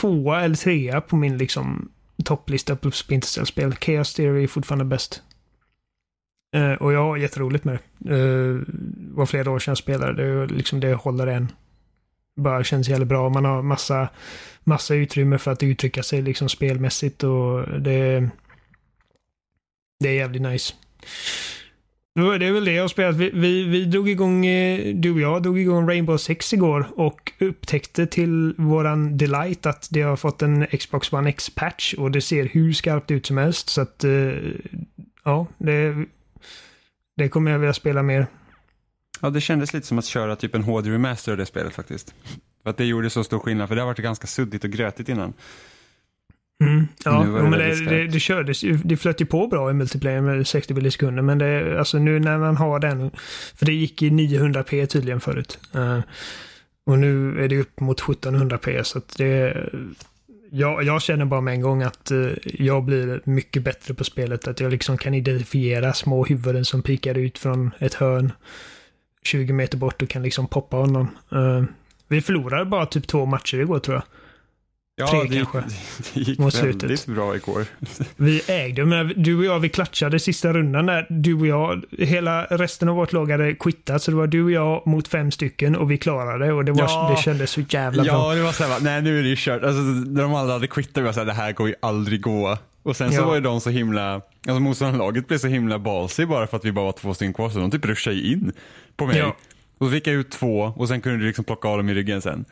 tvåa 0.00 0.40
eller 0.40 0.56
trea 0.56 1.00
på 1.00 1.16
min 1.16 1.38
liksom 1.38 1.88
topplista 2.24 2.76
på 2.76 2.90
Splinter 2.90 3.28
Cell-spel. 3.28 3.74
Chaos 3.74 4.14
Theory 4.14 4.42
är 4.42 4.48
fortfarande 4.48 4.84
bäst. 4.84 5.22
Uh, 6.56 6.72
och 6.72 6.92
jag 6.92 7.04
har 7.04 7.16
jätteroligt 7.16 7.64
med 7.64 7.78
det. 7.98 8.14
Uh, 8.14 8.62
var 9.10 9.26
flera 9.26 9.50
år 9.50 9.58
sedan 9.58 9.70
jag 9.70 9.78
spelade 9.78 10.22
det 10.22 10.42
och 10.42 10.50
liksom 10.50 10.80
det 10.80 10.94
håller 10.94 11.26
än. 11.26 11.52
Bara 12.36 12.64
känns 12.64 12.88
jävligt 12.88 13.08
bra. 13.08 13.28
Man 13.28 13.44
har 13.44 13.62
massa, 13.62 14.08
massa 14.64 14.94
utrymme 14.94 15.38
för 15.38 15.50
att 15.50 15.62
uttrycka 15.62 16.02
sig 16.02 16.22
liksom 16.22 16.48
spelmässigt 16.48 17.24
och 17.24 17.80
det, 17.80 18.30
det 20.00 20.08
är 20.08 20.14
jävligt 20.14 20.42
nice. 20.42 20.74
Det 22.18 22.46
är 22.46 22.52
väl 22.52 22.64
det 22.64 22.72
jag 22.72 22.82
har 22.82 22.88
spelat. 22.88 23.16
Vi, 23.16 23.30
vi, 23.30 23.64
vi 23.64 23.84
drog 23.84 24.08
igång, 24.08 24.46
eh, 24.46 24.94
du 24.94 25.12
och 25.12 25.20
jag 25.20 25.42
drog 25.42 25.58
igång 25.58 25.88
Rainbow 25.88 26.16
Six 26.16 26.52
igår 26.52 26.86
och 26.96 27.32
upptäckte 27.38 28.06
till 28.06 28.54
våran 28.58 29.16
delight 29.16 29.66
att 29.66 29.88
det 29.90 30.02
har 30.02 30.16
fått 30.16 30.42
en 30.42 30.66
Xbox 30.66 31.12
One 31.12 31.28
X-patch 31.28 31.94
och 31.94 32.10
det 32.10 32.20
ser 32.20 32.44
hur 32.44 32.72
skarpt 32.72 33.10
ut 33.10 33.26
som 33.26 33.38
helst. 33.38 33.68
Så 33.68 33.80
att, 33.80 34.04
eh, 34.04 34.32
ja, 35.24 35.46
det, 35.58 36.06
det 37.16 37.28
kommer 37.28 37.50
jag 37.50 37.58
vilja 37.58 37.74
spela 37.74 38.02
mer. 38.02 38.26
Ja, 39.20 39.30
det 39.30 39.40
kändes 39.40 39.74
lite 39.74 39.86
som 39.86 39.98
att 39.98 40.04
köra 40.04 40.36
typ 40.36 40.54
en 40.54 40.62
HD 40.62 40.90
remaster 40.90 41.32
av 41.32 41.38
det 41.38 41.46
spelet 41.46 41.74
faktiskt. 41.74 42.14
För 42.62 42.70
att 42.70 42.76
det 42.76 42.84
gjorde 42.84 43.10
så 43.10 43.24
stor 43.24 43.38
skillnad, 43.38 43.68
för 43.68 43.74
det 43.74 43.80
har 43.80 43.86
varit 43.86 43.98
ganska 43.98 44.26
suddigt 44.26 44.64
och 44.64 44.70
grötigt 44.70 45.08
innan. 45.08 45.32
Mm, 46.60 46.88
ja, 47.04 47.24
jo, 47.26 47.32
men 47.32 47.58
det, 47.58 47.84
det, 47.84 48.06
det 48.06 48.20
kördes 48.20 48.62
ju, 48.64 48.76
det 48.76 48.96
flöt 48.96 49.20
ju 49.20 49.26
på 49.26 49.46
bra 49.46 49.70
i 49.70 49.74
multiplayer 49.74 50.20
med 50.20 50.46
60 50.46 50.74
bilder 50.74 50.88
i 50.88 50.92
sekunden. 50.92 51.26
Men 51.26 51.38
det, 51.38 51.78
alltså 51.78 51.98
nu 51.98 52.20
när 52.20 52.38
man 52.38 52.56
har 52.56 52.78
den, 52.78 53.10
för 53.54 53.66
det 53.66 53.72
gick 53.72 54.02
i 54.02 54.10
900p 54.10 54.86
tydligen 54.86 55.20
förut. 55.20 55.58
Eh, 55.74 56.00
och 56.86 56.98
nu 56.98 57.44
är 57.44 57.48
det 57.48 57.58
upp 57.58 57.80
mot 57.80 58.00
1700p 58.00 58.82
så 58.82 58.98
att 58.98 59.16
det, 59.16 59.56
jag, 60.50 60.82
jag 60.82 61.02
känner 61.02 61.24
bara 61.24 61.40
med 61.40 61.54
en 61.54 61.60
gång 61.60 61.82
att 61.82 62.10
eh, 62.10 62.28
jag 62.44 62.84
blir 62.84 63.20
mycket 63.24 63.62
bättre 63.62 63.94
på 63.94 64.04
spelet. 64.04 64.48
Att 64.48 64.60
jag 64.60 64.70
liksom 64.70 64.98
kan 64.98 65.14
identifiera 65.14 65.92
små 65.92 66.24
huvuden 66.24 66.64
som 66.64 66.82
pikar 66.82 67.18
ut 67.18 67.38
från 67.38 67.70
ett 67.78 67.94
hörn 67.94 68.32
20 69.22 69.52
meter 69.52 69.78
bort 69.78 70.02
och 70.02 70.08
kan 70.08 70.22
liksom 70.22 70.46
poppa 70.46 70.76
honom. 70.76 71.08
Eh, 71.32 71.64
vi 72.08 72.20
förlorade 72.20 72.64
bara 72.64 72.86
typ 72.86 73.06
två 73.06 73.26
matcher 73.26 73.60
igår 73.60 73.78
tror 73.78 73.94
jag. 73.96 74.04
Ja, 74.98 75.06
Tre 75.06 75.22
det 75.22 75.36
kanske, 75.36 75.58
det 76.14 76.20
gick 76.20 76.38
mot 76.38 76.54
väldigt 76.62 76.80
slutet. 76.80 77.06
bra 77.06 77.36
igår. 77.36 77.64
Vi 78.16 78.42
ägde, 78.46 78.84
men 78.84 79.12
du 79.16 79.38
och 79.38 79.44
jag 79.44 79.58
vi 79.60 79.68
klatschade 79.68 80.18
sista 80.18 80.52
rundan 80.52 80.86
där. 80.86 81.06
Du 81.10 81.34
och 81.34 81.46
jag, 81.46 81.84
hela 81.98 82.44
resten 82.44 82.88
av 82.88 82.96
vårt 82.96 83.12
lag 83.12 83.30
hade 83.30 83.54
quittat. 83.54 84.02
Så 84.02 84.10
det 84.10 84.16
var 84.16 84.26
du 84.26 84.42
och 84.44 84.50
jag 84.50 84.86
mot 84.86 85.08
fem 85.08 85.30
stycken 85.30 85.76
och 85.76 85.90
vi 85.90 85.98
klarade. 85.98 86.52
Och 86.52 86.64
det, 86.64 86.72
var, 86.72 86.80
Ja. 86.80 87.12
det 87.16 87.22
kändes 87.22 87.50
så 87.50 87.60
jävla 87.60 88.02
bra. 88.02 88.12
Ja, 88.12 88.34
det 88.34 88.42
var 88.42 88.52
såhär, 88.52 88.80
nej 88.80 89.02
nu 89.02 89.18
är 89.18 89.22
det 89.22 89.28
ju 89.28 89.36
kört. 89.38 89.62
Alltså, 89.62 89.80
när 89.82 90.22
de 90.22 90.34
alla 90.34 90.52
hade 90.52 90.66
quittat 90.66 90.96
var 90.96 91.02
jag 91.04 91.14
såhär, 91.14 91.26
det 91.26 91.32
här 91.32 91.52
går 91.52 91.68
ju 91.68 91.74
aldrig 91.82 92.20
gå. 92.20 92.58
Och 92.82 92.96
sen 92.96 93.10
så 93.12 93.16
Ja. 93.20 93.26
var 93.26 93.34
ju 93.34 93.40
de 93.40 93.60
så 93.60 93.70
himla, 93.70 94.14
alltså 94.14 94.60
motståndarlaget 94.60 95.28
blev 95.28 95.38
så 95.38 95.46
himla 95.48 95.78
ballsy 95.78 96.26
bara 96.26 96.46
för 96.46 96.56
att 96.56 96.64
vi 96.64 96.72
bara 96.72 96.84
var 96.84 96.92
två 96.92 97.14
stycken 97.14 97.32
kvar. 97.34 97.50
Så 97.50 97.58
de 97.58 97.70
typ 97.70 97.84
rushade 97.84 98.16
ju 98.16 98.32
in 98.32 98.52
på 98.96 99.06
mig. 99.06 99.18
Ja. 99.18 99.36
Och 99.78 99.86
så 99.86 99.92
fick 99.92 100.06
jag 100.06 100.14
ut 100.14 100.30
två 100.30 100.72
och 100.76 100.88
sen 100.88 101.00
kunde 101.00 101.18
du 101.18 101.26
liksom 101.26 101.44
plocka 101.44 101.68
av 101.68 101.76
dem 101.76 101.88
i 101.88 101.94
ryggen 101.94 102.22
sen. 102.22 102.44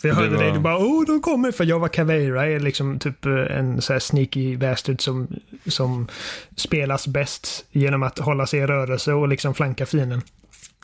För 0.00 0.08
jag 0.08 0.14
hörde 0.14 0.36
var- 0.36 0.42
dig, 0.42 0.52
du 0.52 0.58
bara 0.58 0.78
åh 0.78 1.04
de 1.06 1.20
kommer. 1.22 1.52
För 1.52 1.64
jag 1.64 1.78
var 1.78 1.88
Caveira, 1.88 2.46
är 2.46 2.60
liksom 2.60 2.98
typ 2.98 3.26
eh, 3.26 3.32
en 3.58 3.82
så 3.82 3.92
här 3.92 4.00
sneaky 4.00 4.56
bastard 4.56 5.00
som, 5.00 5.28
som 5.66 6.08
spelas 6.56 7.06
bäst 7.06 7.64
genom 7.70 8.02
att 8.02 8.18
hålla 8.18 8.46
sig 8.46 8.60
i 8.60 8.66
rörelse 8.66 9.12
och 9.12 9.28
liksom 9.28 9.54
flanka 9.54 9.86
fienden. 9.86 10.22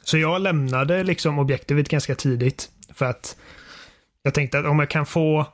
Så 0.04 0.18
jag 0.18 0.40
lämnade 0.40 1.04
liksom 1.04 1.38
objektivet 1.38 1.88
ganska 1.88 2.14
tidigt. 2.14 2.68
För 2.94 3.06
att 3.06 3.36
jag 4.22 4.34
tänkte 4.34 4.58
att 4.58 4.66
om 4.66 4.78
jag 4.78 4.90
kan 4.90 5.06
få 5.06 5.46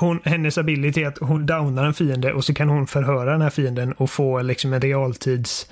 hon, 0.00 0.20
hennes 0.24 0.58
ability 0.58 1.04
att 1.04 1.18
hon 1.18 1.46
downar 1.46 1.84
en 1.84 1.94
fiende 1.94 2.32
och 2.32 2.44
så 2.44 2.54
kan 2.54 2.68
hon 2.68 2.86
förhöra 2.86 3.32
den 3.32 3.42
här 3.42 3.50
fienden 3.50 3.92
och 3.92 4.10
få 4.10 4.42
liksom 4.42 4.72
en 4.72 4.80
realtids 4.80 5.66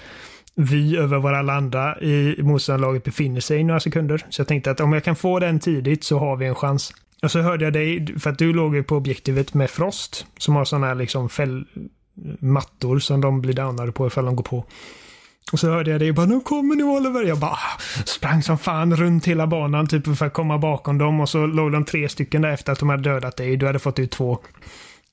vy 0.55 0.97
över 0.97 1.19
var 1.19 1.33
alla 1.33 1.53
andra 1.53 2.01
i 2.01 2.43
motståndarlaget 2.43 3.05
befinner 3.05 3.41
sig 3.41 3.59
i 3.59 3.65
några 3.65 3.81
sekunder. 3.81 4.27
Så 4.31 4.41
jag 4.41 4.49
tänkte 4.49 4.71
att 4.71 4.81
om 4.81 4.93
jag 4.93 5.05
kan 5.05 5.17
få 5.17 5.39
den 5.39 5.61
tidigt 5.61 6.05
så 6.05 6.19
har 6.19 6.37
vi 6.37 6.47
en 6.47 6.55
chans. 6.55 6.93
Och 7.23 7.31
så 7.31 7.41
hörde 7.41 7.65
jag 7.65 7.73
dig, 7.73 8.19
för 8.19 8.31
att 8.31 8.39
du 8.39 8.53
låg 8.53 8.75
ju 8.75 8.83
på 8.83 8.97
objektivet 8.97 9.55
med 9.55 9.71
Frost, 9.71 10.27
som 10.39 10.57
har 10.57 10.65
sådana 10.65 10.87
här 10.87 10.95
liksom 10.95 11.29
fäll, 11.29 11.65
mattor 12.39 12.99
som 12.99 13.21
de 13.21 13.41
blir 13.41 13.55
downade 13.55 13.93
på 13.93 14.07
ifall 14.07 14.25
de 14.25 14.37
går 14.37 14.45
på. 14.45 14.65
Och 15.53 15.59
så 15.59 15.71
hörde 15.71 15.91
jag 15.91 16.01
dig 16.01 16.13
bara, 16.13 16.27
nu 16.27 16.41
kommer 16.41 16.77
ni 16.77 16.83
Oliver. 16.83 17.23
Jag 17.23 17.39
bara 17.39 17.59
sprang 18.05 18.43
som 18.43 18.59
fan 18.59 18.97
runt 18.97 19.27
hela 19.27 19.47
banan 19.47 19.87
typ 19.87 20.17
för 20.19 20.27
att 20.27 20.33
komma 20.33 20.59
bakom 20.59 20.99
dem 20.99 21.21
och 21.21 21.29
så 21.29 21.47
låg 21.47 21.73
de 21.73 21.85
tre 21.85 22.09
stycken 22.09 22.43
där 22.43 22.51
efter 22.51 22.73
att 22.73 22.79
de 22.79 22.89
hade 22.89 23.03
dödat 23.03 23.37
dig. 23.37 23.57
Du 23.57 23.67
hade 23.67 23.79
fått 23.79 23.99
ut 23.99 24.11
två. 24.11 24.39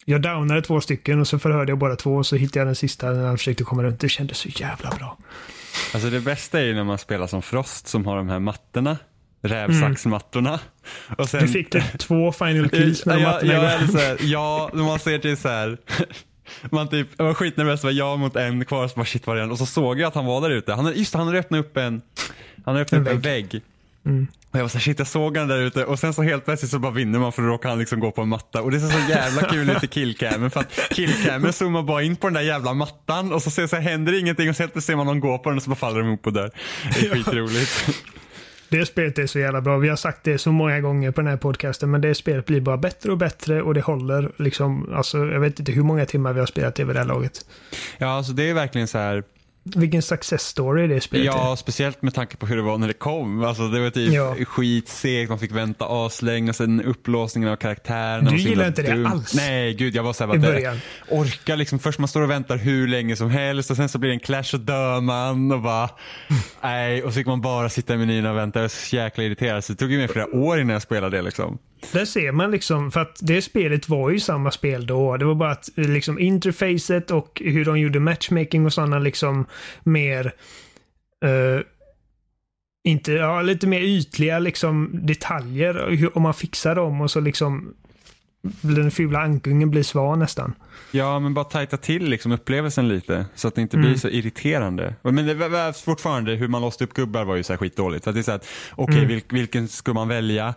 Jag 0.06 0.22
downade 0.22 0.62
två 0.62 0.82
stycken 0.82 1.20
och 1.20 1.28
så 1.28 1.40
förhörde 1.40 1.72
jag 1.72 1.78
båda 1.80 1.96
två 1.96 2.16
och 2.16 2.26
så 2.26 2.36
hittade 2.36 2.60
jag 2.60 2.68
den 2.68 2.76
sista 2.76 3.12
när 3.12 3.28
han 3.28 3.38
försökte 3.38 3.64
komma 3.64 3.84
runt. 3.84 4.00
Det 4.00 4.10
kändes 4.10 4.38
så 4.38 4.50
jävla 4.50 4.90
bra. 4.90 5.18
Alltså 5.94 6.10
det 6.10 6.20
bästa 6.20 6.60
är 6.60 6.64
ju 6.64 6.74
när 6.76 6.84
man 6.84 6.98
spelar 6.98 7.28
som 7.28 7.42
Frost 7.42 7.88
som 7.88 8.06
har 8.06 8.18
de 8.18 8.30
här 8.30 8.40
mattorna. 8.40 8.98
Rävsaxmattorna. 9.42 10.60
Och 11.18 11.30
sen, 11.30 11.42
Du 11.42 11.48
fick 11.48 11.70
typ 11.70 12.00
två 12.00 12.32
final 12.32 12.70
kills 12.70 13.06
med 13.06 13.18
de 13.18 13.22
ja, 13.22 13.32
mattorna 13.32 13.54
ja, 13.54 13.70
här, 14.00 14.18
ja, 14.22 14.70
man 14.74 15.00
ser 15.00 15.20
till 15.20 15.38
så 15.38 15.50
här. 15.50 15.78
Man 16.70 16.88
typ, 16.88 17.08
jag 17.18 17.26
var 17.26 17.34
skitnervös, 17.34 17.82
det 17.82 17.88
var 17.88 17.92
jag 17.92 18.20
mot 18.20 18.36
en 18.36 18.66
kvar, 18.66 18.88
så 18.88 18.96
bara 18.96 19.06
shit 19.06 19.28
var 19.28 19.36
en? 19.36 19.52
Och 19.52 19.58
så 19.58 19.66
såg 19.66 20.00
jag 20.00 20.08
att 20.08 20.16
han 20.16 20.26
var 20.26 20.42
där 20.42 20.50
ute. 20.50 20.74
Han, 20.74 20.94
just 20.96 21.12
det, 21.12 21.18
han 21.18 21.28
hade 21.28 21.40
öppnat 21.40 21.60
upp 21.60 21.78
en, 21.78 22.02
han 22.66 22.76
hade 22.76 22.82
öppnat 22.82 23.00
En 23.00 23.08
upp 23.08 23.14
en 23.14 23.22
vägg. 23.22 23.62
Mm. 24.06 24.28
Och 24.52 24.60
jag 24.60 24.62
var 24.62 24.70
såhär, 24.70 24.82
shit 24.82 25.00
jag 25.00 25.08
såg 25.08 25.38
han 25.38 25.48
där 25.48 25.58
ute 25.58 25.86
och 25.86 26.00
sen 26.00 26.14
så 26.14 26.22
helt 26.22 26.46
plötsligt 26.46 26.72
så 26.72 26.80
bara 26.80 26.92
vinner 26.92 27.20
man 27.20 27.32
för 27.32 27.42
då 27.42 27.48
råkar 27.48 27.70
han 27.70 27.80
liksom 27.80 28.00
gå 28.00 28.12
på 28.12 28.22
en 28.22 28.30
matta. 28.30 28.62
Och 28.62 28.72
det 28.72 28.80
ser 28.80 28.88
så 28.88 29.10
jävla 29.10 29.42
kul 29.42 29.70
ut 29.70 29.84
i 29.84 29.88
killcamen 29.88 30.52
för 30.52 30.60
att 30.60 30.72
killcamen 30.90 31.54
zoomar 31.54 31.84
bara 31.84 32.04
in 32.04 32.16
på 32.16 32.28
den 32.28 32.34
där 32.34 32.42
jävla 32.42 32.74
mattan 32.74 33.34
och 33.34 33.44
så, 33.44 33.52
ser, 33.52 33.68
så 33.68 33.76
här, 33.76 33.84
händer 33.84 34.20
ingenting 34.20 34.50
och 34.50 34.56
så 34.56 34.64
helt 34.64 34.74
plötsligt 34.74 34.88
ser 34.88 34.96
man 34.96 35.06
någon 35.06 35.20
gå 35.20 35.38
på 35.38 35.50
den 35.50 35.58
och 35.58 35.64
så 35.64 35.70
bara 35.70 35.76
faller 35.76 36.00
de 36.00 36.08
ihop 36.08 36.28
och 36.28 36.34
dör. 36.34 36.52
Det 36.94 37.08
är 37.08 37.10
skitroligt. 37.10 37.90
Det 38.70 38.86
spelet 38.86 39.20
är 39.20 39.28
så 39.28 39.40
jävla 39.40 39.62
bra. 39.62 39.78
Vi 39.78 39.90
har 39.90 39.96
sagt 39.96 40.24
det 40.24 40.38
så 40.38 40.52
många 40.52 40.80
gånger 40.80 41.12
på 41.12 41.22
den 41.22 41.28
här 41.30 41.38
podcasten, 41.38 41.92
men 41.92 42.02
det 42.02 42.16
spelet 42.16 42.46
blir 42.46 42.62
bara 42.62 42.78
bättre 42.78 43.12
och 43.12 43.18
bättre 43.18 43.62
och 43.62 43.74
det 43.74 43.82
håller 43.82 44.32
liksom, 44.38 44.94
alltså 44.94 45.18
jag 45.18 45.40
vet 45.40 45.60
inte 45.60 45.72
hur 45.72 45.84
många 45.84 46.06
timmar 46.06 46.34
vi 46.34 46.40
har 46.40 46.48
spelat 46.48 46.76
det 46.76 46.84
vid 46.84 46.96
det 46.96 47.00
här 47.00 47.08
laget. 47.08 47.46
Ja, 47.98 48.08
alltså 48.08 48.34
det 48.34 48.50
är 48.50 48.54
verkligen 48.54 48.88
så 48.88 48.98
här. 48.98 49.24
Vilken 49.64 50.02
success 50.02 50.42
story 50.42 50.88
det 50.88 51.02
spelet 51.02 51.26
Ja, 51.26 51.52
är. 51.52 51.56
speciellt 51.56 52.02
med 52.02 52.14
tanke 52.14 52.38
på 52.38 52.46
hur 52.48 52.56
det 52.56 52.62
var 52.62 52.78
när 52.78 52.88
det 52.88 52.94
kom. 52.94 53.44
Alltså 53.44 53.68
det 53.68 53.80
var 53.80 53.90
typ 53.90 54.14
Ja. 54.14 54.36
skitsegt, 54.48 55.30
man 55.30 55.40
fick 55.40 55.52
vänta 55.52 55.86
aslänge 55.90 56.50
och 56.50 56.56
sen 56.56 56.82
upplåsningen 56.82 57.50
av 57.50 57.56
karaktärerna. 57.56 58.32
Du 58.32 58.38
gillar 58.38 58.68
inte 58.68 58.82
det 58.82 58.92
dum. 58.94 59.06
alls. 59.06 59.34
Nej, 59.36 59.74
gud 59.74 59.96
jag 59.96 60.04
var 60.04 60.14
såhär, 60.14 60.38
det 60.38 60.80
orkar 61.12 61.56
liksom. 61.58 61.80
Först 61.80 62.00
man 62.00 62.08
står 62.08 62.22
och 62.22 62.30
väntar 62.30 62.58
hur 62.58 62.88
länge 62.88 63.16
som 63.16 63.30
helst 63.30 63.72
och 63.72 63.78
sen 63.78 63.90
så 63.90 63.98
blir 63.98 64.10
det 64.10 64.16
en 64.16 64.20
clash 64.20 64.54
och 64.54 64.60
dör 64.60 65.02
man 65.02 65.52
och 65.52 65.62
bara, 65.62 65.90
nej. 66.64 67.04
Och 67.04 67.14
så 67.14 67.16
fick 67.18 67.28
man 67.28 67.42
bara 67.42 67.70
sitta 67.70 67.94
i 67.94 67.98
menyn 67.98 68.26
och 68.26 68.38
vänta. 68.38 68.60
Jag 68.60 68.64
var 68.64 68.70
så 68.70 68.96
jäkla 68.96 69.24
irriterad. 69.24 69.64
Så 69.64 69.74
det 69.74 69.78
tog 69.80 69.92
ju 69.92 69.98
mig 69.98 70.08
flera 70.08 70.28
år 70.36 70.60
innan 70.60 70.74
jag 70.74 70.82
spelade 70.82 71.18
det 71.18 71.22
liksom. 71.24 71.58
Där 71.92 72.06
ser 72.06 72.32
man 72.32 72.52
liksom, 72.52 72.92
för 72.92 73.00
att 73.00 73.18
det 73.22 73.42
spelet 73.42 73.90
var 73.90 74.10
ju 74.10 74.20
samma 74.20 74.52
spel 74.52 74.86
då. 74.88 75.18
Det 75.18 75.26
var 75.26 75.36
bara 75.36 75.52
att 75.52 75.70
liksom 75.76 76.20
interfacet 76.20 77.12
och 77.12 77.42
hur 77.46 77.66
de 77.66 77.80
gjorde 77.80 78.00
matchmaking 78.00 78.66
och 78.66 78.74
sådana 78.74 79.00
liksom 79.00 79.46
mer 79.84 80.26
eh, 81.26 81.62
inte, 82.84 83.12
ja, 83.12 83.42
lite 83.42 83.68
mer 83.68 83.82
ytliga 83.82 84.40
liksom 84.40 84.90
detaljer. 84.94 86.10
Om 86.18 86.24
man 86.24 86.34
fixar 86.34 86.76
dem 86.76 87.02
och 87.02 87.12
så 87.12 87.20
liksom 87.20 87.74
den 88.62 88.92
fula 88.92 89.20
ankungen 89.20 89.70
blir 89.72 89.84
svan 89.84 90.20
nästan. 90.20 90.54
Ja, 90.92 91.20
men 91.20 91.34
bara 91.34 91.46
tajta 91.46 91.78
till 91.78 92.10
liksom 92.10 92.32
upplevelsen 92.32 92.88
lite 92.90 93.26
så 93.36 93.48
att 93.48 93.56
det 93.56 93.62
inte 93.62 93.78
Mm. 93.78 93.90
blir 93.90 94.00
så 94.00 94.10
irriterande. 94.10 94.96
Men 95.02 95.16
det 95.28 95.34
var- 95.34 95.84
fortfarande 95.86 96.36
hur 96.36 96.48
man 96.48 96.62
låste 96.62 96.84
upp 96.84 96.94
gubbar 96.94 97.26
var 97.26 97.36
ju 97.36 97.44
så 97.44 97.54
här 97.54 97.58
skitdåligt. 97.58 98.04
För 98.04 98.12
att 98.12 98.16
det 98.16 98.20
är 98.20 98.24
så 98.24 98.40
okej, 98.76 98.96
Mm. 98.98 99.08
vil, 99.08 99.22
vilken 99.30 99.68
ska 99.68 99.94
man 99.94 100.08
välja? 100.08 100.54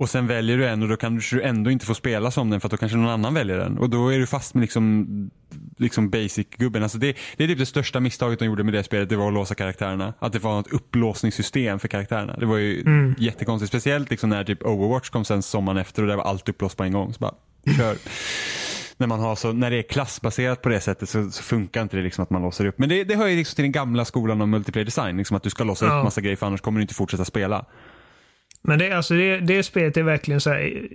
Och 0.00 0.10
sen 0.10 0.26
väljer 0.26 0.58
du 0.58 0.68
en 0.68 0.82
och 0.82 0.88
då 0.88 0.96
kanske 0.96 1.36
du 1.36 1.42
ändå 1.42 1.70
inte 1.70 1.86
får 1.86 1.94
spela 1.94 2.30
som 2.30 2.50
den 2.50 2.60
för 2.60 2.66
att 2.66 2.70
då 2.70 2.76
kanske 2.76 2.98
någon 2.98 3.10
annan 3.10 3.34
väljer 3.34 3.58
den. 3.58 3.78
Och 3.78 3.90
då 3.90 4.08
är 4.08 4.18
du 4.18 4.26
fast 4.26 4.54
med 4.54 4.60
liksom, 4.60 5.06
liksom 5.76 6.10
basic-gubben. 6.10 6.82
Alltså 6.82 6.98
det, 6.98 7.16
det 7.36 7.44
är 7.44 7.48
typ 7.48 7.58
det 7.58 7.66
största 7.66 8.00
misstaget 8.00 8.38
de 8.38 8.44
gjorde 8.44 8.64
med 8.64 8.74
det 8.74 8.82
spelet, 8.84 9.08
det 9.08 9.16
var 9.16 9.28
att 9.28 9.34
låsa 9.34 9.54
karaktärerna. 9.54 10.14
Att 10.18 10.32
det 10.32 10.38
var 10.38 10.60
ett 10.60 10.72
upplåsningssystem 10.72 11.78
för 11.78 11.88
karaktärerna. 11.88 12.36
Det 12.36 12.46
var 12.46 12.56
ju 12.56 12.80
Mm. 12.80 13.14
jättekonstigt. 13.18 13.68
Speciellt 13.70 14.10
liksom 14.10 14.30
när 14.30 14.44
typ 14.44 14.62
Overwatch 14.66 15.08
kom 15.08 15.24
sen 15.24 15.42
sommaren 15.42 15.78
efter 15.78 16.02
och 16.02 16.08
där 16.08 16.16
var 16.16 16.24
allt 16.24 16.48
upplåst 16.48 16.76
på 16.76 16.84
en 16.84 16.92
gång. 16.92 17.12
Så 17.12 17.18
bara, 17.18 17.34
kör. 17.76 17.96
när, 18.96 19.06
man 19.06 19.20
har 19.20 19.36
så, 19.36 19.52
när 19.52 19.70
det 19.70 19.78
är 19.78 19.82
klassbaserat 19.82 20.62
på 20.62 20.68
det 20.68 20.80
sättet 20.80 21.08
så, 21.08 21.30
så 21.30 21.42
funkar 21.42 21.82
inte 21.82 21.96
det 21.96 22.02
liksom 22.02 22.22
att 22.22 22.30
man 22.30 22.42
låser 22.42 22.66
upp. 22.66 22.78
Men 22.78 22.88
det, 22.88 23.04
det 23.04 23.14
hör 23.16 23.26
ju 23.26 23.36
liksom 23.36 23.54
till 23.54 23.62
den 23.64 23.72
gamla 23.72 24.04
skolan 24.04 24.40
om 24.42 24.50
multiplayer 24.50 24.84
design. 24.84 25.16
Liksom 25.16 25.36
att 25.36 25.42
du 25.42 25.50
ska 25.50 25.64
låsa 25.64 25.86
Ja. 25.86 25.98
upp 25.98 26.04
massa 26.04 26.20
grejer 26.20 26.36
för 26.36 26.46
annars 26.46 26.60
kommer 26.60 26.78
du 26.78 26.82
inte 26.82 26.94
fortsätta 26.94 27.24
spela. 27.24 27.64
Men 28.62 28.78
det, 28.78 28.92
alltså 28.92 29.14
det, 29.14 29.40
det 29.40 29.62
spelet 29.62 29.96
är 29.96 30.02
verkligen 30.02 30.40
så 30.40 30.50
här 30.50 30.88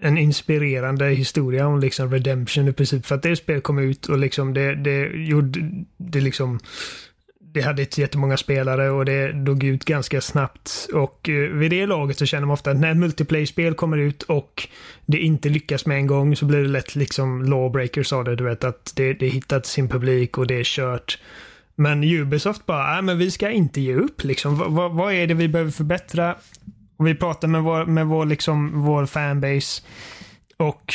en 0.00 0.18
inspirerande 0.18 1.08
historia 1.08 1.66
om 1.66 1.80
liksom 1.80 2.12
redemption 2.12 2.68
i 2.68 2.72
princip. 2.72 3.06
För 3.06 3.14
att 3.14 3.22
det 3.22 3.36
spelet 3.36 3.62
kom 3.62 3.78
ut 3.78 4.06
och 4.06 4.18
liksom 4.18 4.54
det, 4.54 4.74
det 4.74 5.06
gjorde, 5.06 5.60
det 5.96 6.20
liksom 6.20 6.58
det 7.52 7.60
hade 7.60 7.82
inte 7.82 8.00
jättemånga 8.00 8.36
spelare 8.36 8.90
och 8.90 9.04
det 9.04 9.32
dog 9.32 9.64
ut 9.64 9.84
ganska 9.84 10.20
snabbt. 10.20 10.88
Och 10.94 11.28
eh, 11.28 11.34
vid 11.34 11.70
det 11.70 11.86
laget 11.86 12.18
så 12.18 12.26
känner 12.26 12.46
man 12.46 12.54
ofta 12.54 12.70
att 12.70 12.76
när 12.76 12.94
multiplayer-spel 12.94 13.74
kommer 13.74 13.96
ut 13.96 14.22
och 14.22 14.68
det 15.06 15.18
inte 15.18 15.48
lyckas 15.48 15.86
med 15.86 15.96
en 15.96 16.06
gång 16.06 16.36
så 16.36 16.44
blir 16.44 16.62
det 16.62 16.68
lätt 16.68 16.96
liksom 16.96 17.42
lawbreakers 17.42 18.12
av 18.12 18.24
det. 18.24 18.36
Du 18.36 18.44
vet 18.44 18.64
att 18.64 18.92
det, 18.96 19.12
det 19.12 19.28
hittat 19.28 19.66
sin 19.66 19.88
publik 19.88 20.38
och 20.38 20.46
det 20.46 20.54
är 20.54 20.64
kört. 20.64 21.18
Men 21.74 22.04
Ubisoft 22.04 22.66
bara, 22.66 22.92
nej 22.92 23.02
men 23.02 23.18
vi 23.18 23.30
ska 23.30 23.50
inte 23.50 23.80
ge 23.80 23.94
upp 23.94 24.24
liksom. 24.24 24.58
V 24.58 24.88
vad 24.92 25.12
är 25.12 25.26
det 25.26 25.34
vi 25.34 25.48
behöver 25.48 25.70
förbättra? 25.70 26.34
Och 26.98 27.06
vi 27.06 27.14
pratar 27.14 27.48
med 27.48 27.62
vår, 27.62 27.86
med 27.86 28.06
vår, 28.06 28.26
liksom, 28.26 28.82
vår 28.82 29.06
fanbase 29.06 29.82
och 30.56 30.94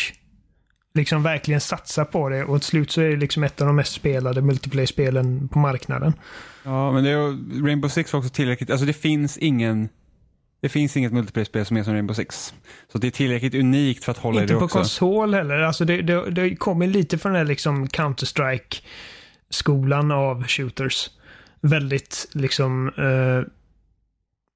liksom 0.93 1.23
verkligen 1.23 1.61
satsa 1.61 2.05
på 2.05 2.29
det 2.29 2.43
och 2.43 2.61
till 2.61 2.67
slut 2.69 2.91
så 2.91 3.01
är 3.01 3.09
det 3.09 3.15
liksom 3.15 3.43
ett 3.43 3.61
av 3.61 3.67
de 3.67 3.75
mest 3.75 3.93
spelade 3.93 4.41
multiplayer-spelen 4.41 5.47
på 5.47 5.59
marknaden. 5.59 6.13
Ja, 6.63 6.91
men 6.91 7.03
det 7.03 7.09
är, 7.09 7.63
Rainbow 7.65 7.89
Six 7.89 8.13
var 8.13 8.19
också 8.19 8.29
tillräckligt. 8.33 8.69
Alltså 8.69 8.85
det 8.85 8.93
finns 8.93 9.37
ingen 9.37 9.89
det 10.61 10.69
finns 10.69 10.97
inget 10.97 11.13
multiplayer-spel 11.13 11.65
som 11.65 11.77
är 11.77 11.83
som 11.83 11.93
Rainbow 11.93 12.13
Six. 12.13 12.53
Så 12.91 12.97
det 12.97 13.07
är 13.07 13.11
tillräckligt 13.11 13.55
unikt 13.55 14.03
för 14.03 14.11
att 14.11 14.17
hålla 14.17 14.39
i 14.39 14.41
Inte 14.41 14.53
det 14.53 14.59
på 14.59 14.65
också. 14.65 14.77
konsol 14.77 15.33
heller. 15.33 15.59
Alltså 15.59 15.85
det, 15.85 16.01
det, 16.01 16.31
det 16.31 16.55
kommer 16.55 16.87
lite 16.87 17.17
från 17.17 17.31
den 17.31 17.39
här 17.39 17.47
liksom 17.47 17.87
Counter-Strike 17.87 18.81
skolan 19.49 20.11
av 20.11 20.47
shooters. 20.47 21.09
väldigt 21.61 22.27
liksom 22.31 22.87
eh, 22.87 23.51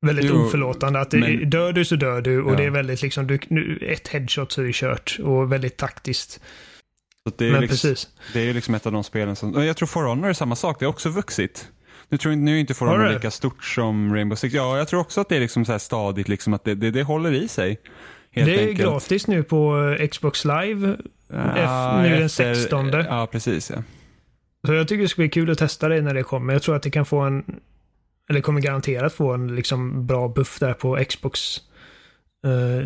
väldigt 0.01 0.25
Jo, 0.25 0.35
oförlåtande. 0.45 0.99
Att 0.99 1.11
men- 1.13 1.49
dör 1.49 1.73
du 1.73 1.85
så 1.85 1.95
dör 1.95 2.21
du 2.21 2.41
och 2.41 2.51
Ja. 2.53 2.57
det 2.57 2.63
är 2.63 2.69
väldigt 2.69 3.01
liksom, 3.01 3.27
du, 3.27 3.39
ett 3.81 4.07
headshot 4.07 4.51
så 4.51 4.61
är 4.61 4.65
det 4.65 4.73
kört 4.75 5.17
och 5.23 5.51
väldigt 5.51 5.77
taktiskt. 5.77 6.39
Det, 7.37 7.45
är 7.47 7.51
Men 7.51 7.61
liksom, 7.61 7.89
precis. 7.89 8.07
det 8.33 8.39
är 8.39 8.43
ju 8.45 8.53
liksom 8.53 8.75
ett 8.75 8.85
av 8.85 8.91
de 8.91 9.03
spelen 9.03 9.35
som, 9.35 9.63
jag 9.65 9.77
tror 9.77 9.87
For 9.87 10.03
Honor 10.03 10.29
är 10.29 10.33
samma 10.33 10.55
sak, 10.55 10.79
det 10.79 10.85
har 10.85 10.89
också 10.93 11.09
vuxit. 11.09 11.67
Nu 12.09 12.17
tror 12.17 12.31
jag 12.33 12.39
nu 12.39 12.55
är 12.55 12.59
inte 12.59 12.73
For 12.73 12.85
Honor 12.87 13.09
lika 13.09 13.31
stort 13.31 13.63
som 13.63 14.13
Rainbow 14.15 14.35
Six. 14.35 14.53
Ja, 14.55 14.77
jag 14.77 14.87
tror 14.87 14.99
också 14.99 15.21
att 15.21 15.29
det 15.29 15.35
är 15.35 15.39
liksom 15.39 15.65
så 15.65 15.71
här 15.71 15.79
stadigt, 15.79 16.27
liksom 16.27 16.53
att 16.53 16.63
det, 16.63 16.75
det, 16.75 16.91
det 16.91 17.03
håller 17.03 17.31
i 17.31 17.47
sig. 17.47 17.79
Helt 18.31 18.47
det 18.47 18.55
är 18.55 18.59
enkelt. 18.67 18.79
gratis 18.89 19.27
nu 19.27 19.43
på 19.43 19.95
eh, 19.99 20.07
Xbox 20.07 20.45
Live. 20.45 20.97
Ja, 21.33 22.01
nu 22.01 22.09
den 22.09 22.23
efter- 22.23 22.53
16. 22.55 22.89
Ja, 22.89 23.27
precis. 23.31 23.69
Ja. 23.69 23.83
Så 24.67 24.73
jag 24.73 24.87
tycker 24.87 25.01
det 25.01 25.07
ska 25.07 25.21
bli 25.21 25.29
kul 25.29 25.51
att 25.51 25.57
testa 25.57 25.87
det 25.89 26.01
när 26.01 26.13
det 26.13 26.23
kommer. 26.23 26.53
Jag 26.53 26.61
tror 26.61 26.75
att 26.75 26.83
det 26.83 26.89
kan 26.91 27.05
få 27.05 27.19
en, 27.19 27.43
eller 28.29 28.41
kommer 28.41 28.61
garanterat 28.61 29.13
få 29.13 29.33
en 29.33 29.55
liksom 29.55 30.07
bra 30.07 30.27
buff 30.27 30.59
där 30.59 30.73
på 30.73 31.05
Xbox 31.09 31.39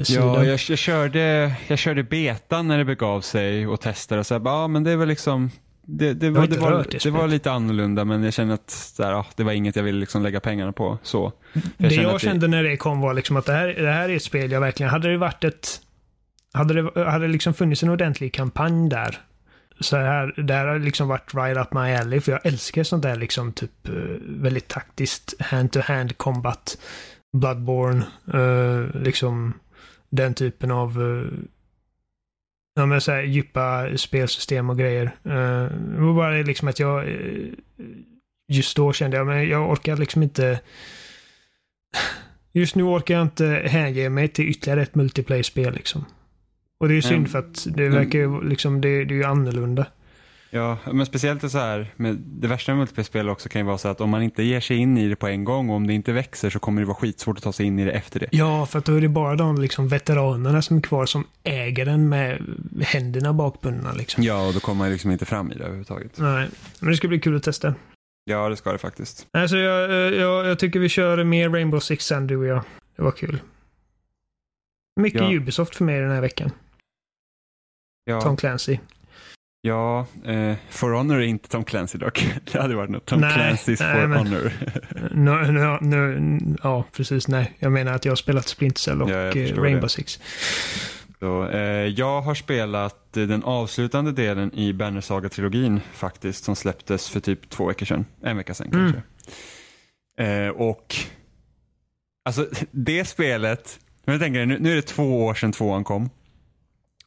sidan. 0.03 0.27
Ja, 0.27 0.43
jag, 0.43 0.59
jag, 0.69 0.77
körde, 0.77 1.55
jag 1.67 1.79
körde 1.79 2.03
betan 2.03 2.67
när 2.67 2.77
det 2.77 2.85
begav 2.85 3.21
sig 3.21 3.67
och 3.67 3.81
testade 3.81 4.19
och 4.19 4.25
så 4.25 4.33
här, 4.33 4.39
bara, 4.39 4.61
ja 4.61 4.67
men 4.67 4.83
det 4.83 4.95
var 4.95 5.05
liksom 5.05 5.49
det, 5.85 6.13
det, 6.13 6.29
var, 6.29 6.47
det, 6.47 6.57
var, 6.57 6.85
det 7.03 7.09
var 7.09 7.27
lite 7.27 7.51
annorlunda 7.51 8.05
men 8.05 8.23
jag 8.23 8.33
kände 8.33 8.53
att 8.53 8.95
här, 8.99 9.11
ja, 9.11 9.25
det 9.35 9.43
var 9.43 9.51
inget 9.51 9.75
jag 9.75 9.83
ville 9.83 9.99
liksom 9.99 10.23
lägga 10.23 10.39
pengarna 10.39 10.71
på. 10.71 10.97
Så. 11.03 11.33
Jag 11.53 11.63
det 11.77 11.89
kände 11.89 12.11
jag 12.11 12.21
kände 12.21 12.47
när 12.47 12.63
det 12.63 12.77
kom 12.77 13.01
var 13.01 13.13
liksom 13.13 13.37
att 13.37 13.45
det 13.45 13.53
här, 13.53 13.67
det 13.67 13.91
här 13.91 14.09
är 14.09 14.15
ett 14.15 14.23
spel 14.23 14.51
jag 14.51 14.61
verkligen... 14.61 14.89
Hade 14.89 15.11
det 15.11 15.17
varit 15.17 15.43
ett... 15.43 15.81
Hade 16.53 16.81
det, 16.81 17.05
hade 17.05 17.27
liksom 17.27 17.53
funnits 17.53 17.83
en 17.83 17.89
ordentlig 17.89 18.33
kampanj 18.33 18.89
där. 18.89 19.19
Så 19.81 19.97
här, 19.97 20.33
det 20.41 20.53
här 20.53 20.67
har 20.67 20.79
liksom 20.79 21.07
varit 21.07 21.33
right 21.33 21.57
up 21.57 21.73
my 21.73 21.93
alley. 21.93 22.21
För 22.21 22.31
jag 22.31 22.45
älskar 22.45 22.83
sånt 22.83 23.03
där 23.03 23.15
liksom 23.15 23.53
typ 23.53 23.87
eh, 23.87 23.93
väldigt 24.21 24.67
taktiskt 24.67 25.41
hand-to-hand 25.41 26.17
combat. 26.17 26.77
Bloodborne. 27.37 28.05
eh, 28.33 29.01
liksom 29.01 29.53
den 30.09 30.33
typen 30.33 30.71
av 30.71 31.01
eh, 31.01 31.39
Ja 32.73 32.85
men 32.85 33.01
så 33.01 33.11
här, 33.11 33.21
djupa 33.21 33.97
spelsystem 33.97 34.69
och 34.69 34.77
grejer. 34.77 35.05
Eh, 35.05 35.63
det 35.77 36.01
var 36.01 36.13
bara 36.13 36.31
liksom 36.31 36.67
att 36.67 36.79
jag 36.79 37.07
eh, 37.07 37.47
just 38.51 38.75
då 38.77 38.93
kände 38.93 39.17
jag, 39.17 39.27
men 39.27 39.49
jag 39.49 39.71
orkar 39.71 39.97
liksom 39.97 40.23
inte 40.23 40.59
Just 42.53 42.75
nu 42.75 42.83
orkar 42.83 43.13
jag 43.13 43.21
inte 43.21 43.45
hänge 43.65 44.09
mig 44.09 44.27
till 44.27 44.49
ytterligare 44.49 44.81
ett 44.81 44.95
multiplayer-spel 44.95 45.73
liksom. 45.73 46.05
Och 46.81 46.87
det 46.87 46.93
är 46.93 46.95
ju 46.95 47.01
synd 47.01 47.15
Mm. 47.15 47.29
för 47.29 47.39
att 47.39 47.67
det 47.75 47.89
verkar 47.89 48.19
ju 48.19 48.41
liksom, 48.49 48.81
det, 48.81 49.05
det 49.05 49.13
är 49.13 49.17
ju 49.17 49.23
annorlunda. 49.23 49.85
Ja, 50.49 50.77
men 50.91 51.05
speciellt 51.05 51.51
så 51.51 51.57
här, 51.57 51.87
med 51.95 52.15
det 52.15 52.47
värsta 52.47 52.71
med 52.71 52.79
multiplayer-spel 52.79 53.29
också 53.29 53.49
kan 53.49 53.61
ju 53.61 53.65
vara 53.65 53.77
så 53.77 53.87
att 53.87 54.01
om 54.01 54.09
man 54.09 54.21
inte 54.23 54.43
ger 54.43 54.59
sig 54.59 54.77
in 54.77 54.97
i 54.97 55.07
det 55.09 55.15
på 55.15 55.27
en 55.27 55.43
gång 55.43 55.69
och 55.69 55.75
om 55.75 55.87
det 55.87 55.93
inte 55.93 56.11
växer 56.13 56.49
så 56.49 56.59
kommer 56.59 56.81
det 56.81 56.87
vara 56.87 56.95
skitsvårt 56.97 57.37
att 57.37 57.43
ta 57.43 57.51
sig 57.53 57.65
in 57.65 57.79
i 57.79 57.85
det 57.85 57.91
efter 57.91 58.19
det. 58.19 58.27
Ja, 58.31 58.65
för 58.65 58.79
att 58.79 58.85
då 58.85 58.93
är 58.95 59.01
det 59.01 59.09
bara 59.09 59.35
de 59.35 59.61
liksom 59.61 59.87
veteranerna 59.87 60.61
som 60.61 60.77
är 60.77 60.81
kvar 60.81 61.05
som 61.05 61.27
äger 61.43 61.85
den 61.85 62.09
med 62.09 62.41
händerna 62.81 63.33
bakbundna 63.33 63.91
liksom. 63.93 64.23
Ja, 64.23 64.47
och 64.47 64.53
då 64.53 64.59
kommer 64.59 64.77
man 64.83 64.91
liksom 64.91 65.11
inte 65.11 65.25
fram 65.25 65.51
i 65.51 65.55
det 65.55 65.63
överhuvudtaget. 65.63 66.11
Nej, 66.19 66.49
men 66.79 66.89
det 66.91 66.97
ska 66.97 67.07
bli 67.07 67.19
kul 67.19 67.35
att 67.35 67.43
testa. 67.43 67.75
Ja, 68.23 68.49
det 68.49 68.55
ska 68.55 68.71
det 68.71 68.77
faktiskt. 68.77 69.27
Alltså 69.31 69.57
jag, 69.57 69.89
eh, 69.91 70.19
jag, 70.19 70.45
jag 70.47 70.59
tycker 70.59 70.79
vi 70.79 70.89
kör 70.89 71.23
mer 71.23 71.49
Rainbow 71.49 71.79
Six 71.79 72.05
sen 72.05 72.27
du 72.27 72.37
och 72.37 72.45
jag. 72.45 72.61
Det 72.95 73.01
var 73.03 73.11
kul. 73.11 73.41
Mycket 74.95 75.21
Ja. 75.21 75.33
Ubisoft 75.33 75.75
för 75.75 75.83
mig 75.85 75.99
den 76.01 76.11
här 76.11 76.21
veckan. 76.21 76.51
Ja, 78.05 78.21
Tom 78.21 78.37
Clancy. 78.37 78.77
ja 79.61 80.05
eh, 80.25 80.55
For 80.69 80.91
Honor 80.91 81.17
är 81.17 81.25
inte 81.25 81.49
Tom 81.49 81.63
Clancy 81.63 81.97
dock. 81.97 82.27
Det 82.51 82.61
hade 82.61 82.75
varit 82.75 82.89
något. 82.89 83.05
Tom 83.05 83.19
Nej, 83.21 83.31
Clancy's 83.31 83.77
nej, 83.79 84.01
For 84.01 84.07
men- 84.07 84.17
Honor. 84.17 84.51
Nu, 85.11 85.51
nu, 85.51 85.77
nu, 85.81 86.39
ja, 86.63 86.83
precis. 86.91 87.27
Nej, 87.27 87.53
jag 87.59 87.71
menar 87.71 87.93
att 87.93 88.05
jag 88.05 88.11
har 88.11 88.15
spelat 88.15 88.47
Splinter 88.47 88.79
Cell 88.79 89.01
och 89.01 89.09
Ja, 89.09 89.15
eh, 89.27 89.55
Rainbow 89.55 89.81
det. 89.81 89.89
Six. 89.89 90.19
Så, 91.19 91.47
eh, 91.49 91.59
jag 91.87 92.21
har 92.21 92.35
spelat 92.35 93.17
eh, 93.17 93.23
den 93.23 93.43
avslutande 93.43 94.11
delen 94.11 94.53
i 94.53 94.73
Banner 94.73 95.01
Saga-trilogin 95.01 95.79
faktiskt, 95.93 96.43
som 96.43 96.55
släpptes 96.55 97.09
för 97.09 97.19
typ 97.19 97.49
två 97.49 97.65
veckor 97.65 97.85
sedan. 97.85 98.05
En 98.21 98.37
vecka 98.37 98.53
sedan 98.53 98.67
Mm. 98.73 98.93
kanske. 98.93 99.01
Eh, 100.23 100.49
och 100.49 100.95
alltså 102.25 102.47
det 102.71 103.05
spelet, 103.05 103.79
men 104.05 104.13
jag 104.13 104.21
tänker, 104.21 104.45
nu, 104.45 104.59
nu 104.59 104.71
är 104.71 104.75
det 104.75 104.81
två 104.81 105.25
år 105.25 105.33
sedan 105.33 105.51
tvåan 105.51 105.83
kom. 105.83 106.09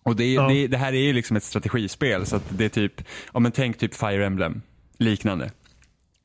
Och 0.05 0.16
det, 0.16 0.24
är- 0.24 0.34
Ja. 0.34 0.48
det, 0.48 0.66
det 0.66 0.76
här 0.76 0.92
är 0.92 1.00
ju 1.00 1.12
liksom 1.12 1.36
ett 1.36 1.42
strategispel, 1.44 2.26
så 2.26 2.36
att 2.36 2.42
det 2.48 2.64
är 2.64 2.68
typ, 2.68 2.92
ja 3.32 3.40
men 3.40 3.52
tänk 3.52 3.78
typ 3.78 3.94
Fire 3.94 4.26
Emblem, 4.26 4.62
liknande. 4.98 5.50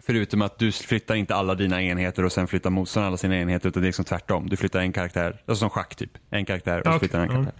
Förutom 0.05 0.41
att 0.41 0.59
du 0.59 0.71
flyttar 0.71 1.15
inte 1.15 1.35
alla 1.35 1.55
dina 1.55 1.81
enheter 1.83 2.25
och 2.25 2.31
sen 2.31 2.47
flyttar 2.47 2.69
motståndaren 2.69 3.07
alla 3.07 3.17
sina 3.17 3.37
enheter, 3.39 3.69
utan 3.69 3.81
det 3.81 3.85
är 3.85 3.89
liksom 3.89 4.05
tvärtom. 4.05 4.49
Du 4.49 4.57
flyttar 4.57 4.79
en 4.79 4.93
karaktär, 4.93 5.41
alltså 5.45 5.55
som 5.59 5.69
schack 5.69 5.95
typ. 5.95 6.11
En 6.29 6.45
karaktär 6.45 6.79
och 6.79 6.87
Okej, 6.87 6.99
flyttar 6.99 7.19
en 7.19 7.27
karaktär. 7.29 7.53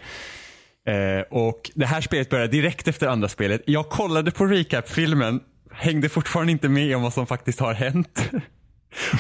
Eh, 1.20 1.22
och 1.30 1.72
det 1.76 1.86
här 1.86 2.02
spelet 2.02 2.30
började 2.30 2.52
direkt 2.52 2.88
efter 2.88 3.08
andra 3.08 3.28
spelet. 3.30 3.62
Jag 3.66 3.90
kollade 3.90 4.32
på 4.32 4.46
recap-filmen, 4.46 5.40
hängde 5.72 6.10
fortfarande 6.10 6.52
inte 6.52 6.70
med 6.70 6.96
om 6.96 7.02
vad 7.02 7.14
som 7.14 7.28
faktiskt 7.28 7.60
har 7.60 7.74
hänt. 7.74 8.30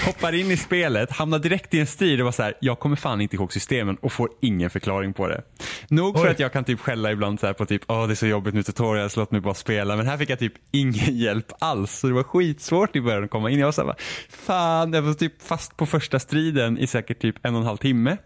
Hoppar 0.05 0.33
in 0.35 0.51
i 0.51 0.57
spelet, 0.57 1.11
hamnar 1.11 1.39
direkt 1.39 1.73
i 1.73 1.79
en 1.79 1.87
strid 1.87 2.19
och 2.19 2.25
var 2.25 2.31
så 2.31 2.43
här, 2.43 2.53
jag 2.59 2.79
kommer 2.79 2.95
fan 2.95 3.21
inte 3.21 3.35
ihåg 3.35 3.53
systemen 3.53 3.95
och 4.01 4.11
får 4.11 4.29
ingen 4.41 4.69
förklaring 4.69 5.13
på 5.13 5.27
det. 5.27 5.41
Nog 5.89 6.17
för 6.17 6.25
Oj. 6.25 6.31
att 6.31 6.39
jag 6.39 6.53
kan 6.53 6.63
typ 6.63 6.79
skälla 6.79 7.11
ibland 7.11 7.39
så 7.39 7.53
på 7.53 7.65
typ, 7.65 7.81
åh 7.87 8.07
det 8.07 8.13
är 8.13 8.15
så 8.15 8.27
jobbigt 8.27 8.53
med 8.53 8.65
tutorials, 8.65 9.15
låt 9.15 9.31
mig 9.31 9.41
bara 9.41 9.53
spela. 9.53 9.95
Men 9.95 10.07
här 10.07 10.17
fick 10.17 10.29
jag 10.29 10.39
typ 10.39 10.53
ingen 10.71 11.17
hjälp 11.17 11.51
alls. 11.59 11.99
Så 11.99 12.07
det 12.07 12.13
var 12.13 12.23
skitsvårt 12.23 12.95
i 12.95 13.01
början 13.01 13.23
att 13.23 13.29
komma 13.29 13.49
in. 13.49 13.59
Jag 13.59 13.67
var 13.67 13.71
så 13.71 13.81
här, 13.81 13.87
bara, 13.87 13.97
fan, 14.29 14.93
jag 14.93 15.01
var 15.01 15.13
typ 15.13 15.41
fast 15.41 15.77
på 15.77 15.85
första 15.85 16.19
striden 16.19 16.77
i 16.77 16.87
säkert 16.87 17.21
typ 17.21 17.35
en 17.45 17.55
och 17.55 17.61
en 17.61 17.67
halv 17.67 17.77
timme. 17.77 18.17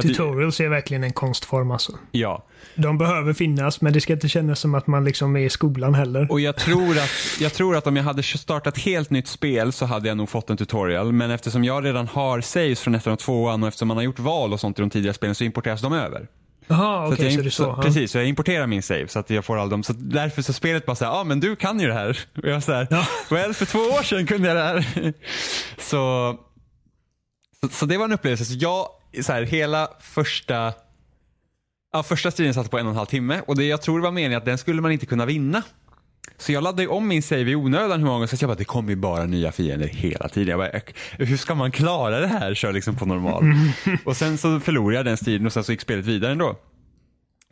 Tutorials 0.00 0.60
är 0.60 0.68
verkligen 0.68 1.04
en 1.04 1.12
konstform 1.12 1.70
alltså. 1.70 1.92
Ja, 2.10 2.44
De 2.74 2.98
behöver 2.98 3.32
finnas, 3.32 3.80
men 3.80 3.92
det 3.92 4.00
ska 4.00 4.12
inte 4.12 4.28
kännas 4.28 4.60
som 4.60 4.74
att 4.74 4.86
man 4.86 5.04
liksom 5.04 5.36
är 5.36 5.40
i 5.40 5.50
skolan 5.50 5.94
heller. 5.94 6.26
Och 6.32 6.40
jag 6.40 6.56
tror, 6.56 6.98
att, 6.98 7.10
jag 7.40 7.52
tror 7.52 7.76
att 7.76 7.86
om 7.86 7.96
jag 7.96 8.04
hade 8.04 8.22
startat 8.22 8.78
helt 8.78 9.10
nytt 9.10 9.28
spel 9.28 9.72
så 9.72 9.86
hade 9.86 10.08
jag 10.08 10.16
nog 10.16 10.28
fått 10.28 10.50
en 10.50 10.56
tutorial. 10.56 11.12
Men 11.12 11.30
eftersom 11.30 11.64
jag 11.64 11.84
redan 11.84 12.06
har 12.08 12.40
saves 12.40 12.80
från 12.80 12.94
ettan 12.94 13.12
och 13.12 13.18
tvåan 13.18 13.62
och 13.62 13.68
eftersom 13.68 13.88
man 13.88 13.96
har 13.96 14.04
gjort 14.04 14.18
val 14.18 14.52
och 14.52 14.60
sånt 14.60 14.78
i 14.78 14.82
de 14.82 14.90
tidigare 14.90 15.14
spelen 15.14 15.34
så 15.34 15.44
importeras 15.44 15.80
de 15.82 15.92
över. 15.92 16.26
Jaha, 16.66 17.06
Så 17.06 17.12
okej, 17.14 17.30
så, 17.30 17.36
jag, 17.36 17.44
det 17.44 17.48
är 17.48 17.50
så. 17.50 17.62
ja. 17.62 17.82
Precis, 17.82 18.10
så 18.12 18.18
jag 18.18 18.26
importerar 18.26 18.66
min 18.66 18.82
save 18.82 19.08
så 19.08 19.18
att 19.18 19.30
jag 19.30 19.44
får 19.44 19.58
all 19.58 19.68
dem. 19.68 19.82
Så 19.82 19.92
därför 19.96 20.42
så 20.42 20.52
spelet 20.52 20.86
bara 20.86 20.96
såhär, 20.96 21.12
ja 21.12 21.18
ah, 21.20 21.24
men 21.24 21.40
du 21.40 21.56
kan 21.56 21.80
ju 21.80 21.86
det 21.86 21.94
här. 21.94 22.18
Och 22.42 22.48
jag 22.48 22.62
såhär, 22.62 22.86
Ja. 22.90 23.06
well 23.30 23.54
för 23.54 23.66
två 23.66 23.78
år 23.78 24.02
sedan 24.02 24.26
kunde 24.26 24.48
jag 24.48 24.56
det 24.56 24.62
här. 24.62 25.12
så, 25.78 26.34
så, 27.60 27.68
så 27.68 27.86
det 27.86 27.98
var 27.98 28.04
en 28.04 28.12
upplevelse. 28.12 28.44
Så 28.44 28.54
jag, 28.58 28.86
så 29.20 29.32
här, 29.32 29.42
hela 29.42 29.88
första 30.00 30.72
Ja, 31.94 32.02
första 32.02 32.30
striden 32.30 32.54
satt 32.54 32.70
på 32.70 32.78
en 32.78 32.86
och 32.86 32.90
en 32.90 32.96
halv 32.96 33.06
timme 33.06 33.40
och 33.46 33.56
det 33.56 33.64
jag 33.64 33.82
tror 33.82 34.00
var 34.00 34.10
meningen 34.10 34.38
att 34.38 34.44
den 34.44 34.58
skulle 34.58 34.82
man 34.82 34.92
inte 34.92 35.06
kunna 35.06 35.26
vinna. 35.26 35.62
Så 36.38 36.52
jag 36.52 36.64
laddade 36.64 36.88
om 36.88 37.08
min 37.08 37.22
save 37.22 37.50
i 37.50 37.54
onödan 37.54 37.98
hur 38.00 38.06
många 38.06 38.14
gånger 38.16 38.26
så 38.26 38.36
jag 38.40 38.48
bara, 38.48 38.54
det 38.58 38.64
kommer 38.64 38.90
ju 38.90 38.96
bara 38.96 39.24
nya 39.24 39.52
fiender 39.52 39.86
hela 39.86 40.28
tiden. 40.28 40.48
Jag 40.48 40.58
bara, 40.58 40.70
"Ök, 40.70 40.94
hur 41.18 41.36
ska 41.36 41.54
man 41.54 41.72
klara 41.72 42.20
det 42.20 42.26
här? 42.26 42.54
Kör 42.54 42.72
liksom 42.72 42.96
på 42.96 43.06
normal. 43.06 43.44
och 44.04 44.16
sen 44.16 44.38
så 44.38 44.60
förlorade 44.60 44.96
jag 44.96 45.04
den 45.06 45.16
striden 45.16 45.46
och 45.46 45.52
sen 45.52 45.64
så 45.64 45.72
gick 45.72 45.80
spelet 45.80 46.04
vidare 46.06 46.32
ändå. 46.32 46.56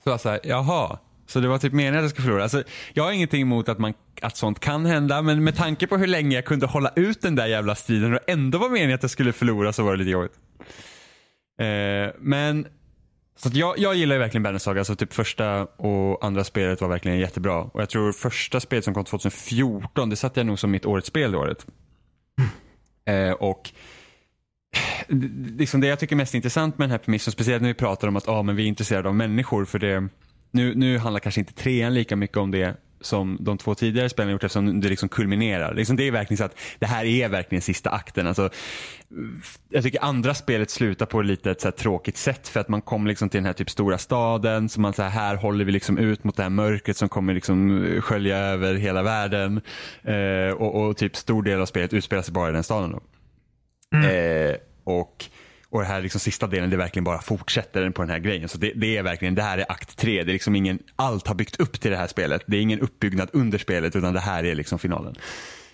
Så 0.05 0.11
jag 0.11 0.21
såhär, 0.21 0.41
jaha. 0.45 0.99
Så 1.27 1.41
det 1.41 1.49
var 1.49 1.59
typ 1.59 1.73
meningen 1.73 1.97
att 1.97 2.03
jag 2.03 2.11
skulle 2.11 2.25
förlora. 2.25 2.43
Alltså, 2.43 2.63
jag 2.93 3.05
har 3.05 3.13
ingenting 3.13 3.43
emot 3.43 3.69
att, 3.69 3.79
man, 3.79 3.95
att 4.23 4.37
sånt 4.37 4.61
kan 4.61 4.87
hända, 4.87 5.23
men 5.23 5.45
med 5.45 5.57
tanke 5.57 5.87
på 5.87 5.97
hur 5.97 6.07
länge 6.07 6.35
jag 6.37 6.45
kunde 6.45 6.67
hålla 6.67 6.93
ut 6.97 7.23
den 7.23 7.35
där 7.35 7.47
jävla 7.47 7.75
striden 7.75 8.15
och 8.15 8.21
ändå 8.27 8.59
var 8.59 8.69
meningen 8.69 8.95
att 8.95 9.03
jag 9.03 9.11
skulle 9.11 9.33
förlora 9.33 9.73
så 9.73 9.83
var 9.83 9.93
det 9.93 9.99
lite 9.99 10.11
jobbigt. 10.11 10.33
Eh, 11.61 12.11
men 12.19 12.67
så 13.37 13.51
jag, 13.53 13.79
jag 13.79 13.95
gillar 13.95 14.15
ju 14.15 14.19
verkligen 14.19 14.43
Banner 14.43 14.59
Saga, 14.59 14.81
alltså 14.81 14.97
typ 14.97 15.13
första 15.13 15.63
och 15.65 16.25
andra 16.25 16.45
spelet 16.45 16.81
var 16.81 16.89
verkligen 16.89 17.19
jättebra. 17.19 17.59
Och 17.63 17.81
jag 17.81 17.89
tror 17.89 18.13
första 18.13 18.61
spelet 18.61 18.85
som 18.85 18.95
kom 18.95 19.05
2014, 19.05 20.11
det 20.11 20.17
satte 20.17 20.41
jag 20.41 20.47
nog 20.47 20.59
som 20.59 20.71
mitt 20.71 20.87
årets 20.87 21.09
spel 21.09 21.33
det 21.33 21.39
året. 21.39 21.67
Eh, 23.05 23.33
och 23.33 23.71
liksom 25.59 25.81
det 25.81 25.87
jag 25.87 25.99
tycker 25.99 26.15
är 26.15 26.17
mest 26.17 26.35
intressant 26.35 26.79
med 26.79 26.85
den 26.85 26.91
här 26.91 26.99
premissen, 26.99 27.33
speciellt 27.33 27.63
när 27.63 27.69
vi 27.69 27.75
pratar 27.75 28.09
om 28.09 28.17
att 28.17 28.29
ah, 28.29 28.43
men 28.43 28.57
vi 28.57 28.63
är 28.63 28.67
intresserade 28.67 29.09
av 29.09 29.15
människor, 29.15 29.65
för 29.65 29.79
det, 29.79 30.09
nu, 30.51 30.75
nu 30.75 30.99
handlar 30.99 31.21
kanske 31.21 31.41
inte 31.41 31.53
trean 31.53 31.95
lika 31.95 32.17
mycket 32.17 32.37
om 32.37 32.51
det 32.51 32.77
som 33.01 33.37
de 33.41 33.59
två 33.59 33.75
tidigare 33.75 34.09
spelen 34.09 34.33
gjort 34.33 34.45
eftersom 34.45 34.81
det 34.81 34.89
liksom 34.89 35.09
kulminerar. 35.09 35.75
Liksom 35.75 35.97
det 35.97 36.07
är 36.07 36.11
verkligen 36.11 36.39
så 36.39 36.45
att 36.45 36.59
det 36.79 36.87
här 36.87 37.05
är 37.05 37.29
verkligen 37.29 37.63
sista 37.63 37.91
akten. 37.91 38.27
Alltså, 38.27 38.51
jag 39.69 39.83
tycker 39.83 40.05
andra 40.05 40.35
spelet 40.35 40.71
slutar 40.71 41.07
på 41.07 41.23
lite 41.23 41.51
ett 41.51 41.61
så 41.61 41.71
tråkigt 41.71 42.17
sätt 42.17 42.49
för 42.49 42.61
att 42.61 42.69
man 42.69 42.83
kommer 42.83 43.09
liksom 43.09 43.29
till 43.29 43.39
den 43.39 43.47
här 43.47 43.53
typ 43.53 43.71
stora 43.71 43.99
staden 43.99 44.69
så 44.69 44.81
man 44.81 44.93
så 44.93 45.03
här, 45.03 45.11
här 45.11 45.37
håller 45.37 45.65
vi 45.65 45.73
liksom 45.73 45.99
ut 45.99 46.25
mot 46.25 46.37
det 46.37 46.43
här 46.43 46.51
mörkret 46.51 46.97
som 46.97 47.09
kommer 47.09 47.35
liksom 47.35 47.85
skölja 48.01 48.39
över 48.39 48.75
hela 48.75 49.03
världen 49.03 49.61
eh, 50.03 50.55
och, 50.55 50.75
och 50.75 50.97
typ 50.97 51.17
stor 51.17 51.43
del 51.43 51.61
av 51.61 51.67
spelet 51.67 51.93
utspelar 51.93 52.23
sig 52.23 52.35
bara 52.35 52.49
i 52.49 52.53
den 52.53 52.63
staden 52.63 52.93
då. 52.93 53.01
Eh, 53.99 54.57
och, 54.85 55.25
och 55.71 55.81
det 55.81 55.87
här 55.87 56.03
liksom 56.03 56.21
sista 56.21 56.47
delen 56.47 56.71
det 56.71 56.77
verkligen 56.77 57.05
bara 57.05 57.21
fortsätter 57.21 57.91
på 57.91 58.03
den 58.03 58.11
här 58.11 58.19
grejen. 58.19 58.49
Så 58.49 58.59
det, 58.59 58.73
det 58.75 58.97
är 58.97 59.03
verkligen, 59.03 59.35
det 59.35 59.43
här 59.43 59.59
är 59.59 59.73
akt 59.73 59.97
tre. 59.97 60.25
Det 60.25 60.31
är 60.31 60.33
liksom 60.33 60.57
ingen, 60.57 60.79
allt 60.97 61.27
har 61.27 61.35
byggt 61.35 61.61
upp 61.61 61.81
till 61.81 61.91
det 61.91 61.97
här 61.97 62.07
spelet. 62.07 62.43
Det 62.47 62.57
är 62.57 62.61
ingen 62.61 62.81
uppbyggnad 62.81 63.31
under 63.33 63.59
spelet 63.59 63.97
utan 63.97 64.15
det 64.15 64.21
här 64.21 64.45
är 64.45 64.55
liksom 64.55 64.79
finalen. 64.79 65.15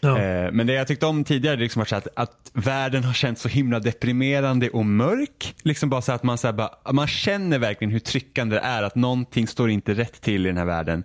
Ja. 0.01 0.18
Eh, 0.18 0.53
men 0.53 0.66
det 0.66 0.72
jag 0.72 0.86
tyckte 0.86 1.07
om 1.07 1.24
tidigare 1.24 1.57
liksom 1.57 1.80
var 1.80 1.86
så 1.86 1.97
att, 1.97 2.09
att 2.16 2.51
världen 2.53 3.05
har 3.05 3.12
känts 3.12 3.42
så 3.42 3.49
himla 3.49 3.80
deprimerande 3.80 4.70
och 4.70 4.86
mörk. 4.86 5.55
Liksom 5.62 5.90
bara 5.90 6.03
så 6.03 6.12
att 6.12 6.22
man, 6.22 6.38
så 6.38 6.53
bara, 6.53 6.92
man 6.92 7.07
känner 7.07 7.59
verkligen 7.59 7.92
hur 7.92 8.01
tryckande 8.01 8.57
det 8.57 8.62
är 8.62 8.82
att 8.82 8.94
någonting 8.94 9.47
står 9.47 9.70
inte 9.70 9.94
rätt 9.94 10.20
till 10.20 10.47
i 10.47 10.49
den 10.49 10.59
här 10.59 10.64
världen. 10.64 11.05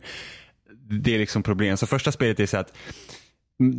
Det 0.90 1.16
är 1.16 1.20
liksom 1.20 1.44
problem. 1.44 1.78
Så 1.78 1.88
första 1.88 2.12
spelet 2.12 2.40
är 2.40 2.46
så 2.46 2.58
att 2.58 2.74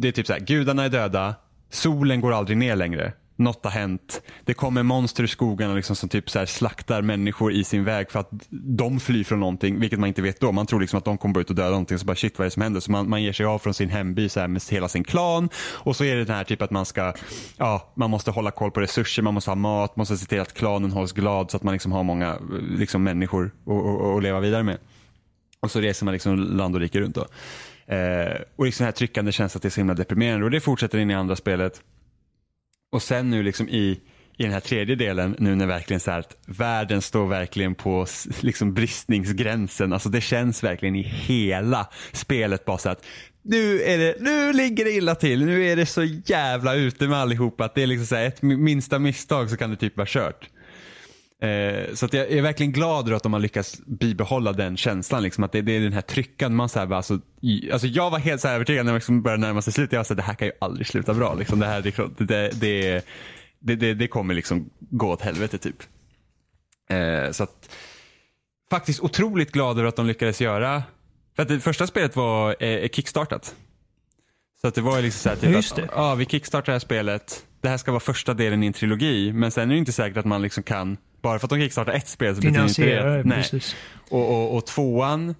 det 0.01 0.09
är 0.09 0.13
typ 0.13 0.27
så 0.27 0.33
här, 0.33 0.41
gudarna 0.41 0.85
är 0.85 0.89
döda, 0.89 1.35
solen 1.71 2.21
går 2.21 2.33
aldrig 2.33 2.57
ner 2.57 2.77
längre. 2.77 3.13
Något 3.37 3.65
har 3.65 3.71
hänt. 3.71 4.23
Det 4.45 4.55
kommer 4.55 4.83
monster 4.83 5.23
ur 5.23 5.27
skogarna 5.27 5.75
liksom 5.75 5.97
som 5.97 6.09
typ 6.09 6.31
så 6.31 6.39
här 6.39 6.47
slaktar 6.47 7.03
människor 7.03 7.53
i 7.53 7.65
sin 7.65 7.85
väg 7.85 8.11
för 8.11 8.21
att 8.21 8.31
de 8.51 9.01
flyr 9.01 9.25
från 9.25 9.41
någonting, 9.41 9.81
vilket 9.81 9.99
man 9.99 10.09
inte 10.09 10.23
vet 10.23 10.41
då. 10.41 10.53
Man 10.53 10.67
tror 10.67 10.81
liksom 10.81 10.99
att 10.99 11.05
de 11.05 11.19
kommer 11.19 11.41
ut 11.41 11.51
och 11.51 11.57
döda 11.57 11.71
någonting, 11.71 11.99
så 11.99 12.07
bara 12.07 12.17
shit 12.17 12.39
vad 12.39 12.45
är 12.45 12.47
det 12.47 12.51
som 12.51 12.63
händer? 12.63 12.81
Så 12.81 12.91
man, 12.91 13.09
man 13.11 13.23
ger 13.23 13.33
sig 13.33 13.47
av 13.47 13.59
från 13.59 13.75
sin 13.75 13.91
hemby 13.91 14.29
så 14.29 14.41
här 14.41 14.49
med 14.49 14.63
hela 14.71 14.89
sin 14.89 15.05
klan 15.05 15.49
och 15.73 15.97
så 15.97 16.05
är 16.05 16.17
det 16.17 16.25
den 16.25 16.37
här 16.37 16.45
typ 16.45 16.63
att 16.63 16.71
man 16.71 16.87
ska, 16.87 17.13
ja, 17.57 17.93
man 17.95 18.11
måste 18.11 18.31
hålla 18.31 18.51
koll 18.51 18.71
på 18.71 18.81
resurser, 18.81 19.23
man 19.23 19.35
måste 19.35 19.51
ha 19.51 19.55
mat, 19.57 19.97
måste 19.97 20.17
se 20.17 20.27
till 20.27 20.41
att 20.41 20.55
klanen 20.55 20.93
hålls 20.93 21.13
glad 21.13 21.51
så 21.51 21.57
att 21.57 21.63
man 21.63 21.73
liksom 21.73 21.93
har 21.93 22.03
många 22.03 22.39
liksom, 22.79 23.03
människor 23.03 23.51
att- 24.17 24.23
leva 24.23 24.41
vidare 24.41 24.63
med. 24.63 24.79
Och 25.61 25.71
så 25.71 25.81
reser 25.81 26.05
man 26.05 26.13
liksom 26.13 26.37
land 26.37 26.75
och 26.75 26.81
rike 26.81 27.01
runt 27.01 27.15
då. 27.15 27.27
Eh, 27.95 28.41
och 28.57 28.65
liksom 28.65 28.85
den 28.85 28.87
här 28.87 28.93
tryckande 28.93 29.33
känslan 29.33 29.59
att 29.59 29.63
det 29.63 29.69
är 29.69 29.71
så 29.71 29.81
himla 29.81 29.95
deprimerande 29.95 30.45
och 30.45 30.51
det 30.51 30.61
fortsätter 30.61 30.99
in 30.99 31.11
i 31.11 31.15
andra 31.15 31.37
spelet. 31.37 31.81
Och 32.93 33.03
sen 33.03 33.31
nu 33.31 33.43
liksom 33.43 33.69
i, 33.69 34.01
i 34.37 34.43
den 34.43 34.53
här 34.53 34.61
tredje 34.61 34.97
delen, 34.97 35.37
nu 35.39 35.55
när 35.55 35.67
verkligen 35.67 36.01
så 36.01 36.11
här 36.11 36.19
att 36.19 36.37
världen 36.47 37.03
står 37.03 37.27
verkligen 37.27 37.75
på 37.75 38.07
liksom 38.41 38.75
bristningsgränsen. 38.75 39.93
Alltså 39.93 40.09
det 40.09 40.21
känns 40.21 40.65
verkligen 40.65 40.97
i 40.97 41.03
hela 41.03 41.89
spelet 42.13 42.65
bara 42.65 42.79
så 42.79 42.89
att 42.89 43.05
nu, 43.43 43.83
är 43.83 43.99
det, 43.99 44.17
nu 44.21 44.53
ligger 44.53 44.85
det 44.85 44.91
illa 44.91 45.15
till, 45.15 45.45
nu 45.45 45.67
är 45.67 45.77
det 45.77 45.87
så 45.87 46.05
jävla 46.05 46.75
ute 46.75 47.09
med 47.09 47.19
allihopa 47.19 47.65
att 47.65 47.75
det 47.75 47.83
är 47.83 47.87
liksom 47.87 48.07
så 48.07 48.15
här, 48.15 48.27
ett 48.27 48.43
minsta 48.43 48.99
misstag 48.99 49.51
så 49.51 49.57
kan 49.57 49.71
det 49.71 49.77
typ 49.77 49.97
vara 49.97 50.07
kört. 50.11 50.49
Eh, 51.43 51.95
så 51.95 52.09
jag 52.13 52.31
är 52.31 52.43
verkligen 52.43 52.73
glad 52.73 53.13
att 53.13 53.23
de 53.23 53.33
har 53.33 53.41
lyckats 53.41 53.81
bibehålla 53.87 54.53
den 54.53 54.77
känslan. 54.77 55.23
Liksom, 55.23 55.45
att 55.45 55.53
det, 55.53 55.63
det 55.63 55.77
är 55.77 55.81
den 55.81 55.93
här 55.93 56.01
tryckan. 56.01 56.55
Man 56.55 56.69
så 56.69 56.79
här, 56.79 56.93
alltså, 56.93 57.21
i, 57.41 57.73
alltså, 57.73 57.87
jag 57.87 58.11
var 58.11 58.19
helt 58.19 58.41
så 58.41 58.49
övertygad 58.49 58.85
när 58.85 58.93
man 58.93 58.99
liksom 58.99 59.23
började 59.23 59.41
närma 59.41 59.63
sig 59.63 59.73
slutet. 59.73 59.93
Jag 59.93 59.99
var 59.99 60.05
så 60.05 60.15
här, 60.15 60.17
det 60.17 60.23
här 60.23 60.35
kan 60.35 60.49
ju 60.49 60.53
aldrig 60.61 60.87
sluta 60.87 61.15
bra. 61.15 61.35
Liksom, 61.35 61.61
det, 61.61 61.67
här, 61.67 61.83
det, 61.83 62.51
det, 63.59 63.77
det, 63.77 63.95
det, 63.95 64.09
kommer 64.09 64.35
liksom 64.35 64.71
gå 64.79 65.11
åt 65.11 65.21
helvete 65.21 65.59
typ. 65.59 65.77
Eh, 66.91 67.31
så 67.31 67.43
att, 67.43 67.77
faktiskt 68.71 69.01
otroligt 69.01 69.53
glad 69.53 69.79
över 69.79 69.89
att 69.89 69.97
de 69.97 70.07
lyckades 70.07 70.41
göra. 70.41 70.83
För 71.37 71.43
att 71.43 71.49
det 71.49 71.61
första 71.61 71.87
spelet 71.87 72.17
var 72.17 72.65
eh, 72.65 72.89
kickstartat. 72.89 73.55
Så 74.61 74.69
att 74.69 74.75
det 74.75 74.81
var 74.81 75.03
liksom 75.03 75.19
så 75.19 75.29
här, 75.29 75.37
typ 75.37 75.51
just 75.51 75.79
att, 75.79 75.91
ja, 75.93 76.15
vi 76.15 76.27
kickstartar 76.27 76.67
det 76.67 76.73
här 76.73 76.79
spelet. 76.79 77.47
Det 77.61 77.69
här 77.69 77.77
ska 77.77 77.91
vara 77.91 78.01
första 78.01 78.35
delen 78.35 78.63
i 78.63 78.67
en 78.67 78.73
trilogi. 78.73 79.33
Men 79.33 79.51
sen 79.51 79.71
är 79.71 79.75
det 79.75 79.79
inte 79.79 79.93
säkert 79.93 80.17
att 80.17 80.25
man 80.25 80.43
liksom 80.43 80.63
kan, 80.63 80.97
bara 81.23 81.39
för 81.39 81.47
att 81.47 81.51
de 81.51 81.61
kickstartar 81.61 81.93
ett 81.93 82.09
spel 82.09 82.35
så 82.35 82.41
betyder 82.41 82.69
inte 82.69 82.85
det. 82.85 83.23
Nej. 83.25 83.37
precis. 83.37 83.77
Och, 84.11 84.31
och, 84.31 84.57
och 84.57 84.67
tvåan 84.67 85.35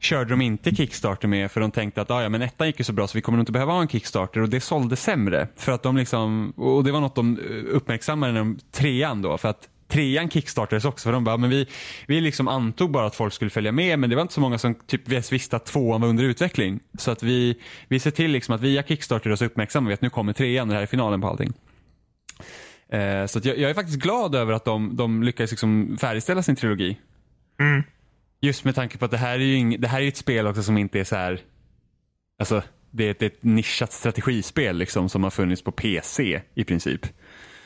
körde 0.00 0.30
de 0.30 0.40
inte 0.40 0.74
Kickstarter 0.74 1.28
med 1.28 1.50
för 1.50 1.60
de 1.60 1.70
tänkte 1.70 2.02
att 2.02 2.10
ah, 2.10 2.22
ja, 2.22 2.28
men 2.28 2.42
ettan 2.42 2.66
gick 2.66 2.78
ju 2.78 2.84
så 2.84 2.92
bra 2.92 3.08
så 3.08 3.18
vi 3.18 3.22
kommer 3.22 3.36
nog 3.36 3.42
inte 3.42 3.52
behöva 3.52 3.72
ha 3.72 3.80
en 3.80 3.88
Kickstarter 3.88 4.40
och 4.40 4.48
det 4.48 4.60
sålde 4.60 4.96
sämre. 4.96 5.48
För 5.56 5.72
att 5.72 5.82
de 5.82 5.96
liksom, 5.96 6.50
och 6.50 6.84
det 6.84 6.92
var 6.92 7.00
något 7.00 7.14
de 7.14 7.38
eh, 7.38 7.76
uppmärksammade 7.76 8.32
när 8.32 8.40
de, 8.40 8.58
trean 8.70 9.22
då. 9.22 9.38
För 9.38 9.48
att 9.48 9.68
trean 9.88 10.30
kickstartades 10.30 10.84
också 10.84 11.08
för 11.08 11.12
de 11.12 11.24
bara, 11.24 11.36
men 11.36 11.50
vi, 11.50 11.66
vi 12.06 12.20
liksom 12.20 12.48
antog 12.48 12.90
bara 12.90 13.06
att 13.06 13.14
folk 13.14 13.32
skulle 13.32 13.50
följa 13.50 13.72
med 13.72 13.98
men 13.98 14.10
det 14.10 14.16
var 14.16 14.22
inte 14.22 14.34
så 14.34 14.40
många 14.40 14.58
som 14.58 14.74
typ 14.74 15.08
visste 15.08 15.56
att 15.56 15.66
tvåan 15.66 16.00
var 16.00 16.08
under 16.08 16.24
utveckling. 16.24 16.80
Så 16.98 17.10
att 17.10 17.22
vi, 17.22 17.58
vi 17.88 17.98
ser 17.98 18.10
till 18.10 18.30
liksom 18.30 18.54
att 18.54 18.60
via 18.60 18.82
Kickstarter 18.82 19.36
så 19.36 19.44
uppmärksammar 19.44 19.88
vi 19.88 19.94
att 19.94 20.02
nu 20.02 20.10
kommer 20.10 20.32
trean 20.32 20.68
det 20.68 20.74
här 20.74 20.82
är 20.82 20.86
finalen 20.86 21.20
på 21.20 21.28
allting. 21.28 21.52
Eh, 22.92 23.26
så 23.26 23.40
jag, 23.42 23.58
jag 23.58 23.70
är 23.70 23.74
faktiskt 23.74 23.98
glad 23.98 24.34
över 24.34 24.52
att 24.52 24.64
de, 24.64 24.96
de 24.96 25.22
lyckades 25.22 25.50
liksom 25.50 25.98
färdigställa 26.00 26.42
sin 26.42 26.56
trilogi. 26.56 26.98
Mm. 27.60 27.82
Just 28.40 28.64
med 28.64 28.74
tanke 28.74 28.98
på 28.98 29.04
att 29.04 29.10
det 29.10 29.16
här 29.16 29.34
är 29.34 29.38
ju 29.38 29.54
ing, 29.54 29.80
det 29.80 29.88
här 29.88 30.00
är 30.00 30.08
ett 30.08 30.16
spel 30.16 30.46
också 30.46 30.62
som 30.62 30.78
inte 30.78 31.00
är 31.00 31.04
så 31.04 31.16
här. 31.16 31.40
Alltså 32.38 32.62
det 32.90 33.04
är 33.04 33.10
ett, 33.10 33.22
ett 33.22 33.42
nischat 33.42 33.92
strategispel 33.92 34.76
liksom 34.76 35.08
som 35.08 35.22
har 35.24 35.30
funnits 35.30 35.62
på 35.62 35.72
PC 35.72 36.42
i 36.54 36.64
princip. 36.64 37.06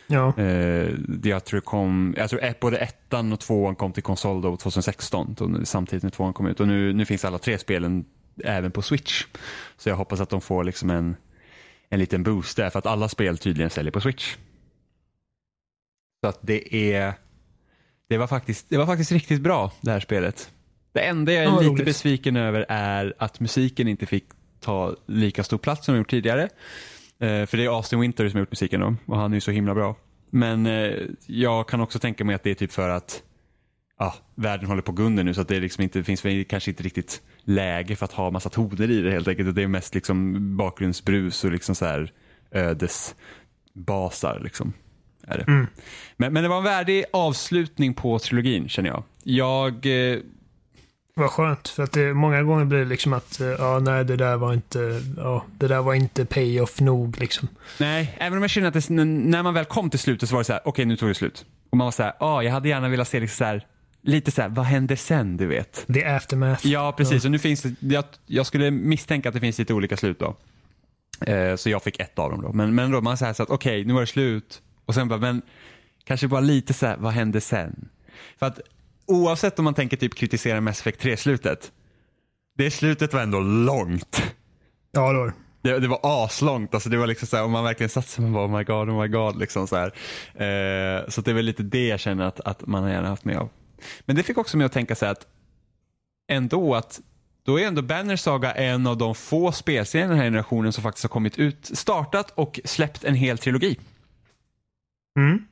Ja. 0.07 0.35
Eh, 0.39 0.91
jag 1.23 1.45
tror 1.45 1.61
kom, 1.61 2.15
jag 2.17 2.31
tror 2.31 2.61
både 2.61 2.79
ettan 2.79 3.33
och 3.33 3.41
tvåan 3.41 3.77
kom 3.77 3.93
till 3.93 4.03
konsol 4.03 4.43
då 4.43 4.57
2016 4.57 5.35
då, 5.39 5.65
samtidigt 5.65 6.03
när 6.03 6.11
tvåan 6.11 6.33
kom 6.33 6.47
ut 6.47 6.61
och 6.61 6.69
nu, 6.69 6.93
nu 6.93 7.05
finns 7.05 7.25
alla 7.25 7.39
tre 7.39 7.59
spelen 7.59 8.05
även 8.45 8.71
på 8.71 8.83
Switch. 8.83 9.25
Så 9.77 9.89
jag 9.89 9.97
hoppas 9.97 10.21
att 10.21 10.31
de 10.31 10.41
får 10.41 10.65
liksom 10.65 10.91
en, 10.91 11.17
en 11.89 11.99
liten 11.99 12.23
boost 12.23 12.57
där 12.57 12.71
för 12.71 12.79
att 12.79 12.87
alla 12.87 13.09
spel 13.09 13.39
tydligen 13.39 13.71
säljer 13.71 13.93
på 13.93 14.01
Switch. 14.01 14.37
Så 16.27 16.31
att 16.31 16.39
det 16.43 16.75
är, 16.95 17.13
det 18.09 18.19
var 18.19 18.27
faktiskt, 18.27 18.67
det 18.69 18.77
var 18.77 18.87
faktiskt 18.87 19.13
riktigt 19.13 19.41
bra 19.41 19.73
det 19.81 19.91
här 19.91 20.01
spelet. 20.01 20.51
Det 20.93 21.01
enda 21.01 21.33
jag 21.33 21.43
är 21.43 21.47
Ja, 21.47 21.59
lite 21.61 21.73
roligt. 21.73 21.85
besviken 21.85 22.37
över 22.37 22.67
är 22.69 23.15
att 23.19 23.41
musiken 23.41 23.89
inte 23.89 24.07
fick 24.07 24.25
ta 24.61 24.97
lika 25.07 25.45
stor 25.45 25.59
plats 25.59 25.85
som 25.87 25.95
de 25.95 25.99
gjort 25.99 26.11
tidigare. 26.11 26.43
Eh, 27.19 27.47
för 27.47 27.57
det 27.57 27.65
är 27.65 27.69
Austin 27.77 28.01
Winter 28.01 28.29
som 28.29 28.37
har 28.37 28.41
gjort 28.43 28.51
musiken 28.51 28.81
då 28.81 28.95
och 29.07 29.17
han 29.19 29.33
är 29.33 29.37
ju 29.37 29.41
så 29.41 29.51
himla 29.51 29.75
bra. 29.75 29.97
Men 30.31 30.67
eh, 30.67 30.93
jag 31.27 31.69
kan 31.69 31.81
också 31.81 31.99
tänka 31.99 32.25
mig 32.25 32.35
att 32.35 32.43
det 32.43 32.51
är 32.51 32.55
typ 32.55 32.73
för 32.73 32.89
att 32.89 33.23
ja, 33.99 34.15
världen 34.35 34.67
håller 34.67 34.83
på 34.83 34.91
att 34.93 34.97
gå 34.97 35.03
under 35.03 35.25
nu 35.25 35.35
så 35.35 35.41
att 35.41 35.49
det 35.49 35.61
liksom 35.61 35.83
inte 35.83 36.05
finns 36.05 36.23
kanske 36.49 36.71
inte 36.71 36.83
riktigt 36.83 37.23
läge 37.45 37.97
för 37.97 38.05
att 38.05 38.13
ha 38.13 38.31
massa 38.31 38.49
toner 38.51 38.91
i 38.91 39.01
det 39.03 39.11
helt 39.11 39.29
enkelt. 39.29 39.49
Och 39.49 39.55
Det 39.55 39.63
är 39.63 39.69
mest 39.69 39.95
liksom 39.95 40.57
bakgrundsbrus 40.57 41.45
och 41.45 41.51
liksom 41.51 41.75
så 41.75 41.85
här 41.85 42.13
ödesbasar 42.51 44.41
liksom. 44.45 44.73
Är 45.27 45.39
det. 45.39 45.45
Mm. 45.49 45.67
Men, 46.17 46.33
men 46.33 46.43
det 46.43 46.49
var 46.49 46.59
en 46.59 46.65
värdig 46.65 47.05
avslutning 47.13 47.95
på 47.95 48.19
trilogin 48.19 48.69
känner 48.69 48.89
jag. 48.91 49.03
Jag 49.23 49.87
eh, 50.13 50.19
Vad 51.15 51.31
skönt. 51.31 51.69
För 51.69 51.83
att 51.83 51.93
det, 51.93 52.15
många 52.15 52.43
gånger 52.43 52.65
blir 52.65 52.79
det 52.79 52.85
liksom 52.85 53.13
att, 53.13 53.41
eh, 53.41 53.47
ja 53.47 53.79
nej 53.79 54.05
det 54.05 54.17
där 54.17 54.37
var 54.37 54.53
inte, 54.55 55.03
ja 55.17 55.45
det 55.59 55.69
där 55.69 55.83
var 55.83 55.95
inte 55.95 56.25
pay-off 56.25 56.81
nog 56.81 57.19
liksom. 57.21 57.49
Nej, 57.81 58.17
även 58.19 58.37
om 58.37 58.43
jag 58.43 58.51
känner 58.51 58.69
att 58.69 58.75
det, 58.75 58.91
när 59.05 59.43
man 59.43 59.55
väl 59.55 59.65
kom 59.65 59.91
till 59.91 59.99
slutet 59.99 60.29
så 60.29 60.35
var 60.35 60.41
det 60.41 60.45
så 60.45 60.53
här, 60.53 60.63
okej 60.65 60.85
nu 60.85 60.97
tog 60.97 61.09
det 61.09 61.15
slut. 61.15 61.45
Och 61.71 61.77
man 61.77 61.85
var 61.85 61.93
så 61.93 62.03
här, 62.03 62.13
ah, 62.21 62.43
jag 62.43 62.53
hade 62.53 62.69
gärna 62.69 62.89
velat 62.89 63.09
se 63.09 63.21
liksom 63.21 63.37
så 63.37 63.45
här, 63.45 63.67
lite 64.03 64.31
så 64.31 64.43
här, 64.43 64.49
vad 64.49 64.65
hände 64.65 64.97
sen 64.97 65.37
du 65.37 65.47
vet? 65.47 65.87
The 65.95 66.05
aftermath. 66.05 66.67
Ja, 66.67 66.93
precis. 66.97 67.25
Och 67.25 67.31
nu 67.31 67.39
finns 67.39 67.63
det, 67.63 67.75
jag, 67.81 68.05
jag 68.27 68.47
skulle 68.47 68.71
misstänka 68.71 69.29
att 69.29 69.35
det 69.35 69.41
finns 69.41 69.59
lite 69.59 69.75
olika 69.75 69.97
slut 69.97 70.19
då. 70.19 70.37
Eh, 71.33 71.57
så 71.57 71.71
jag 71.71 71.83
fick 71.83 72.01
ett 72.01 72.19
av 72.19 72.31
dem 72.31 72.43
då. 72.43 72.53
Men, 72.53 72.75
men 72.75 72.91
då 72.91 73.01
man 73.01 73.17
säger 73.17 73.33
så 73.33 73.43
att 73.43 73.51
okej, 73.51 73.85
nu 73.85 73.93
var 73.93 74.01
det 74.01 74.07
slut. 74.07 74.63
Och 74.87 74.95
sen 74.95 75.09
bara, 75.09 75.19
men 75.19 75.43
kanske 76.05 76.29
bara 76.29 76.41
lite 76.41 76.75
så 76.75 76.87
här, 76.87 76.97
vad 76.97 77.13
hände 77.13 77.41
sen? 77.41 77.89
För 78.39 78.47
att 78.47 78.61
oavsett 79.07 79.59
om 79.59 79.65
man 79.65 79.75
tänker 79.75 79.97
typ 79.97 80.15
kritisera 80.15 80.61
Mass 80.61 80.81
Effect 80.81 81.03
3-slutet. 81.03 81.73
Det 82.57 82.71
slutet 82.71 83.13
var 83.13 83.21
ändå 83.21 83.41
långt. 83.41 84.23
Ja 84.93 85.13
då. 85.13 85.33
Det, 85.63 85.79
det 85.79 85.89
var 85.89 86.01
aslångt, 86.03 86.75
alltså 86.75 86.89
det 86.89 86.97
var 86.97 87.07
liksom 87.07 87.29
så 87.29 87.37
här, 87.37 87.45
om 87.45 87.53
man 87.53 87.65
verkligen 87.65 87.91
satt 87.91 88.09
sig 88.09 88.25
man 88.25 88.33
bara 88.33 88.47
oh 88.47 88.59
my 88.59 88.65
god, 88.65 88.89
oh 88.89 89.03
my 89.03 89.09
god 89.09 89.39
liksom 89.39 89.67
så 89.67 89.77
här. 89.77 89.87
Eh, 90.35 91.09
så 91.09 91.21
det 91.21 91.31
är 91.31 91.35
väl 91.35 91.45
lite 91.45 91.63
det 91.63 91.87
jag 91.87 92.01
känner 92.01 92.25
att, 92.25 92.41
att 92.41 92.67
man 92.67 92.83
har 92.83 92.91
gärna 92.91 93.09
haft 93.09 93.25
med 93.25 93.37
av. 93.37 93.49
Men 94.01 94.17
det 94.17 94.23
fick 94.23 94.39
också 94.39 94.57
mig 94.57 94.65
att 94.67 94.73
tänka 94.73 94.95
sig 94.95 95.09
att 95.09 95.27
ändå 96.29 96.75
att 96.75 97.01
då 97.43 97.61
är 97.61 97.67
ändå 97.67 97.83
Banner 97.83 98.17
Saga 98.17 98.53
en 98.53 98.87
av 98.87 98.99
de 98.99 99.15
få 99.15 99.53
spelserier 99.53 100.07
i 100.07 100.09
den 100.09 100.19
här 100.19 100.25
generationen 100.25 100.73
som 100.73 100.83
faktiskt 100.83 101.05
har 101.05 101.09
kommit 101.09 101.39
ut, 101.39 101.71
startat 101.73 102.33
och 102.35 102.61
släppt 102.65 103.05
en 103.05 103.15
hel 103.15 103.39
trilogi. 103.39 103.79
Mm. 105.17 105.47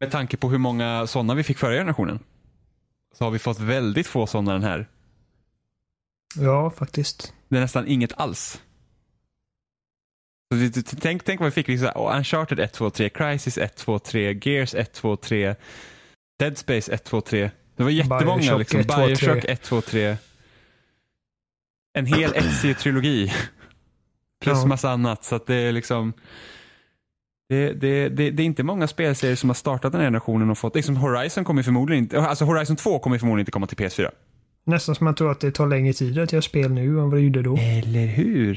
Med 0.00 0.10
tanke 0.10 0.36
på 0.36 0.50
hur 0.50 0.58
många 0.58 1.06
sådana 1.06 1.34
vi 1.34 1.42
fick 1.42 1.58
förra 1.58 1.74
generationen. 1.74 2.18
Så 3.14 3.24
har 3.24 3.30
vi 3.30 3.38
fått 3.38 3.60
väldigt 3.60 4.06
få 4.06 4.26
sådana 4.26 4.52
den 4.52 4.62
här. 4.62 4.88
Ja, 6.36 6.70
faktiskt. 6.70 7.34
Det 7.48 7.56
är 7.56 7.60
nästan 7.60 7.86
inget 7.88 8.12
alls. 8.20 8.62
Så 10.50 10.82
tänk, 11.00 11.24
tänk 11.24 11.40
vad 11.40 11.46
vi 11.46 11.50
fick. 11.50 11.68
Liksom, 11.68 11.88
oh, 11.94 12.16
Uncharted 12.16 12.60
1, 12.60 12.72
2, 12.72 12.90
3, 12.90 13.08
Crisis 13.10 13.58
1, 13.58 13.76
2, 13.76 13.98
3, 13.98 14.40
Gears 14.42 14.74
1, 14.74 14.92
2, 14.92 15.16
3, 15.16 15.54
Dead 16.38 16.58
Space 16.58 16.92
1, 16.92 17.04
2, 17.04 17.20
3. 17.20 17.50
Det 17.76 17.82
var 17.82 17.90
jättemånga. 17.90 18.36
Bioshock 18.36 18.58
liksom. 18.58 18.80
1, 18.80 18.86
2, 18.88 18.94
3. 18.94 19.06
Bioshock 19.06 19.44
1, 19.44 19.62
2, 19.62 19.80
3. 19.80 20.16
En 21.98 22.06
hel 22.06 22.30
Etsy-trilogi. 22.34 23.32
Plus 24.42 24.58
Ja. 24.58 24.66
massa 24.66 24.90
annat. 24.90 25.24
Så 25.24 25.34
att 25.36 25.46
det 25.46 25.54
är 25.54 25.72
liksom... 25.72 26.12
Det, 27.48 27.72
det, 27.72 28.08
det, 28.08 28.30
det 28.30 28.42
är 28.42 28.44
inte 28.44 28.62
många 28.62 28.86
spelserier 28.88 29.36
som 29.36 29.48
har 29.50 29.54
startat 29.54 29.92
den 29.92 30.00
här 30.00 30.06
generationen 30.06 30.50
och 30.50 30.58
fått... 30.58 30.74
Liksom 30.74 30.96
Horizon 30.96 31.44
kommer 31.44 31.62
förmodligen 31.62 32.04
inte... 32.04 32.20
Alltså 32.20 32.44
Horizon 32.44 32.76
2 32.76 32.98
kommer 32.98 33.18
förmodligen 33.18 33.40
inte 33.40 33.50
komma 33.52 33.66
till 33.66 33.76
PS4. 33.78 34.10
Nästan 34.64 34.94
som 34.94 35.04
man 35.04 35.14
tror 35.14 35.30
att 35.30 35.40
det 35.40 35.50
tar 35.50 35.66
längre 35.66 35.92
tid 35.92 36.18
att 36.18 36.32
göra 36.32 36.42
spel 36.42 36.70
nu 36.72 36.88
än 36.88 37.10
vad 37.10 37.12
det 37.14 37.20
gjorde 37.20 37.42
då. 37.42 37.56
Eller 37.56 38.06
hur? 38.06 38.54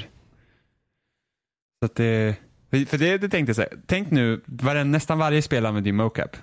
Så 1.79 1.85
att 1.85 1.95
det, 1.95 2.35
för 2.69 2.97
det, 2.97 3.17
det 3.17 3.29
tänkte 3.29 3.49
jag 3.49 3.55
så 3.55 3.61
här, 3.61 3.71
tänk 3.85 4.11
nu, 4.11 4.41
varen, 4.45 4.91
nästan 4.91 5.17
varje 5.17 5.41
spel 5.41 5.65
använder 5.65 5.87
ju 5.87 5.93
mocap. 5.93 6.35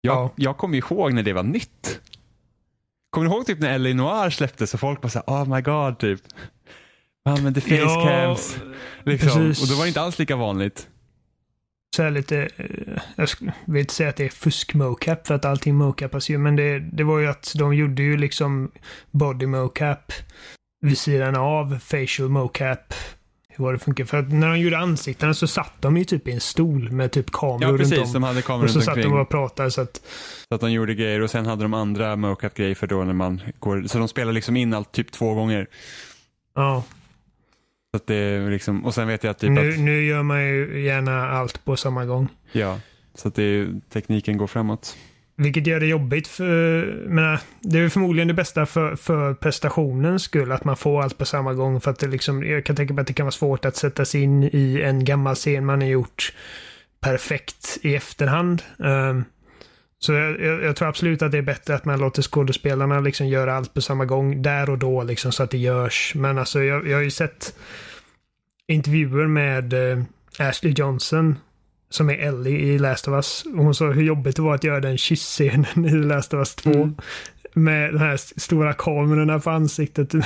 Jag, 0.00 0.14
Ja. 0.16 0.32
jag 0.36 0.56
kommer 0.56 0.78
ihåg 0.78 1.12
när 1.12 1.22
det 1.22 1.32
var 1.32 1.42
nytt. 1.42 2.00
Kommer 3.10 3.28
du 3.28 3.34
ihåg 3.34 3.46
typ 3.46 3.58
när 3.58 3.74
L.A. 3.74 3.94
Noir 3.94 4.30
släpptes 4.30 4.74
och 4.74 4.80
folk 4.80 5.00
bara 5.00 5.08
såhär, 5.08 5.26
oh 5.26 5.54
my 5.54 5.60
god 5.60 5.98
typ. 5.98 6.20
Han 7.28 7.36
använde 7.38 7.60
facecams. 7.60 8.58
liksom. 9.04 9.28
precis. 9.28 9.62
Och 9.62 9.68
då 9.68 9.74
var 9.74 9.84
det 9.84 9.88
inte 9.88 10.00
alls 10.00 10.18
lika 10.18 10.36
vanligt. 10.36 10.88
så 11.96 12.02
här 12.02 12.10
lite, 12.10 12.48
eh, 12.56 13.02
jag 13.16 13.28
vill 13.64 13.80
inte 13.80 13.94
säga 13.94 14.08
att 14.08 14.16
det 14.16 14.24
är 14.24 14.28
fusk 14.28 14.74
mocap 14.74 15.26
för 15.26 15.34
att 15.34 15.44
allting 15.44 15.74
mocapas 15.74 16.28
ju, 16.30 16.38
men 16.38 16.56
det, 16.56 16.78
det 16.78 17.04
var 17.04 17.18
ju 17.18 17.26
att 17.26 17.52
de 17.56 17.74
gjorde 17.74 18.02
ju 18.02 18.16
liksom 18.16 18.70
body 19.10 19.46
mocap 19.46 20.12
vid 20.80 20.98
sidan 20.98 21.36
av 21.36 21.78
facial 21.78 22.28
mocap. 22.28 22.94
Hur 23.48 23.64
var 23.64 23.72
det 23.72 23.78
funkar. 23.78 24.04
För 24.04 24.18
att 24.18 24.32
när 24.32 24.48
de 24.48 24.58
gjorde 24.58 24.78
ansiktena 24.78 25.34
så 25.34 25.46
satt 25.46 25.72
de 25.80 25.96
ju 25.96 26.04
typ 26.04 26.28
i 26.28 26.32
en 26.32 26.40
stol 26.40 26.90
med 26.92 27.12
typ 27.12 27.30
kameror 27.32 27.62
Ja, 27.62 27.68
runt 27.68 27.78
precis. 27.78 27.98
om. 28.06 28.12
De 28.12 28.22
hade 28.22 28.42
kameror 28.42 28.64
Och 28.64 28.70
så 28.70 28.76
runt 28.78 28.84
satt 28.84 28.94
de 28.94 29.00
omkring. 29.00 29.20
och 29.20 29.28
pratade 29.28 29.70
så 29.70 29.80
att, 29.80 29.96
Så 30.48 30.54
att 30.54 30.60
de 30.60 30.72
gjorde 30.72 30.94
grejer 30.94 31.20
och 31.20 31.30
sen 31.30 31.46
hade 31.46 31.62
de 31.62 31.74
andra 31.74 32.16
mocap-grejer 32.16 32.74
för 32.74 32.86
då 32.86 33.04
när 33.04 33.12
man 33.12 33.40
går, 33.58 33.82
så 33.86 33.98
de 33.98 34.08
spelar 34.08 34.32
liksom 34.32 34.56
in 34.56 34.74
allt 34.74 34.92
typ 34.92 35.12
två 35.12 35.34
gånger. 35.34 35.66
ja. 36.54 36.84
Att 37.98 38.06
det 38.06 38.14
är 38.14 38.50
liksom, 38.50 38.84
och 38.84 38.94
sen 38.94 39.08
vet 39.08 39.24
jag 39.24 39.38
typ 39.38 39.50
Nu, 39.50 39.72
att, 39.72 39.78
nu 39.78 40.04
gör 40.04 40.22
man 40.22 40.44
ju 40.44 40.80
gärna 40.84 41.28
allt 41.28 41.64
på 41.64 41.76
samma 41.76 42.04
gång. 42.04 42.28
ja, 42.52 42.80
så 43.14 43.28
att 43.28 43.34
det 43.34 43.42
är, 43.42 43.80
tekniken 43.92 44.36
går 44.38 44.46
framåt. 44.46 44.96
Vilket 45.36 45.66
gör 45.66 45.80
det 45.80 45.86
jobbigt 45.86 46.28
för, 46.28 46.84
menar, 47.08 47.40
det 47.60 47.78
är 47.78 47.88
förmodligen 47.88 48.28
det 48.28 48.34
bästa 48.34 48.66
för, 48.66 48.96
för 48.96 49.34
prestationens 49.34 50.22
skull 50.22 50.52
att 50.52 50.64
man 50.64 50.76
får 50.76 51.02
allt 51.02 51.18
på 51.18 51.24
samma 51.24 51.54
gång. 51.54 51.80
För 51.80 51.90
att 51.90 51.98
det 51.98 52.06
liksom, 52.06 52.44
jag 52.44 52.64
kan 52.64 52.76
tänka 52.76 52.94
mig 52.94 53.00
att 53.00 53.06
det 53.06 53.12
kan 53.12 53.26
vara 53.26 53.32
svårt 53.32 53.64
att 53.64 53.76
sätta 53.76 54.04
sig 54.04 54.22
in 54.22 54.42
i 54.52 54.80
en 54.84 55.04
gammal 55.04 55.34
scen 55.34 55.66
man 55.66 55.80
har 55.80 55.88
gjort 55.88 56.32
perfekt 57.00 57.78
i 57.82 57.94
efterhand. 57.94 58.62
Ehm, 58.84 59.24
så 60.00 60.12
jag, 60.12 60.40
jag, 60.40 60.62
jag 60.62 60.76
tror 60.76 60.88
absolut 60.88 61.22
att 61.22 61.32
det 61.32 61.38
är 61.38 61.42
bättre 61.42 61.74
att 61.74 61.84
man 61.84 62.00
låter 62.00 62.22
skådespelarna 62.22 63.00
liksom 63.00 63.26
göra 63.28 63.54
allt 63.54 63.74
på 63.74 63.80
samma 63.80 64.04
gång 64.04 64.42
där 64.42 64.70
och 64.70 64.78
då 64.78 65.02
liksom 65.02 65.32
så 65.32 65.42
att 65.42 65.50
det 65.50 65.58
görs. 65.58 66.12
Men 66.16 66.38
alltså 66.38 66.62
jag, 66.62 66.88
jag 66.88 66.96
har 66.96 67.02
ju 67.02 67.10
sett 67.10 67.54
intervjuer 68.66 69.26
med 69.26 69.72
eh, 69.92 70.02
Ashley 70.38 70.72
Johnson 70.76 71.36
som 71.90 72.10
är 72.10 72.14
Ellie 72.14 72.58
i 72.58 72.78
Last 72.78 73.08
of 73.08 73.12
Us. 73.12 73.44
Och 73.44 73.64
hon 73.64 73.74
sa 73.74 73.90
hur 73.90 74.02
jobbigt 74.02 74.36
det 74.36 74.42
var 74.42 74.54
att 74.54 74.64
göra 74.64 74.80
den 74.80 74.98
kyssscenen 74.98 75.84
i 75.84 75.90
Last 75.90 76.34
of 76.34 76.38
Us 76.38 76.54
2. 76.54 76.70
Mm. 76.70 76.94
Med 77.54 77.92
de 77.92 77.98
här 77.98 78.14
st- 78.14 78.40
stora 78.40 78.72
kamerorna 78.72 79.38
på 79.38 79.50
ansiktet. 79.50 80.14
Ja, 80.14 80.20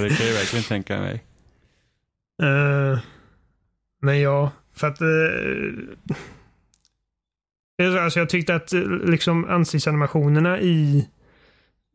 det 0.00 0.16
kan 0.16 0.26
jag 0.26 0.34
verkligen 0.34 0.64
tänka 0.64 0.98
mig. 0.98 1.24
Eh, 2.42 2.98
men 4.00 4.20
ja, 4.20 4.50
för 4.74 4.86
att... 4.86 5.02
Uh, 5.02 5.72
Eh, 7.78 8.04
alltså 8.04 8.18
jag 8.18 8.28
tyckte 8.28 8.54
att 8.54 8.72
eh, 8.72 8.80
liksom 9.04 9.44
ansiktsanimationerna 9.44 10.60
i 10.60 11.08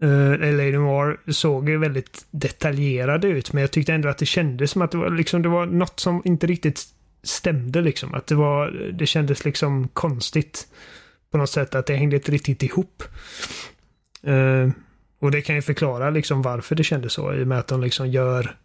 eh, 0.04 0.10
uh, 0.10 0.40
LA 0.40 0.80
Noir 0.80 1.32
såg 1.32 1.70
väldigt 1.70 2.26
detaljerade 2.32 3.28
ut. 3.28 3.54
Men 3.54 3.62
jag 3.62 3.72
tyckte 3.72 3.94
ändå 3.94 4.10
att 4.10 4.18
det 4.18 4.26
kändes 4.26 4.72
som 4.72 4.82
att 4.82 4.92
det 4.92 4.98
var, 4.98 5.10
liksom, 5.10 5.42
det 5.42 5.50
var 5.50 5.66
något 5.66 6.00
som 6.00 6.22
inte 6.26 6.48
riktigt 6.48 6.84
stämde. 7.24 7.82
Liksom. 7.82 8.14
Att 8.14 8.28
det, 8.28 8.36
var, 8.36 8.92
det 8.94 9.06
kändes 9.06 9.46
liksom 9.46 9.88
konstigt 9.88 10.68
på 11.32 11.38
något 11.38 11.50
sätt. 11.50 11.76
Att 11.76 11.86
det 11.86 11.96
hängde 11.96 12.16
inte 12.16 12.32
riktigt 12.32 12.64
ihop. 12.64 13.04
Uh, 14.28 14.70
och 15.20 15.32
det 15.32 15.42
kan 15.42 15.56
ju 15.56 15.62
förklara 15.62 16.10
liksom 16.10 16.42
varför 16.42 16.76
det 16.76 16.84
kändes 16.84 17.14
så. 17.14 17.34
I 17.34 17.44
och 17.44 17.48
med 17.48 17.60
att 17.60 17.68
de 17.68 17.82
liksom 17.82 18.08
gör 18.10 18.56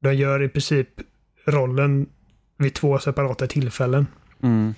de 0.00 0.14
gör 0.14 0.42
i 0.42 0.48
princip 0.48 0.88
rollen 1.44 2.06
vid 2.56 2.74
två 2.74 2.98
separata 2.98 3.46
tillfällen. 3.46 4.06
Mm. 4.42 4.74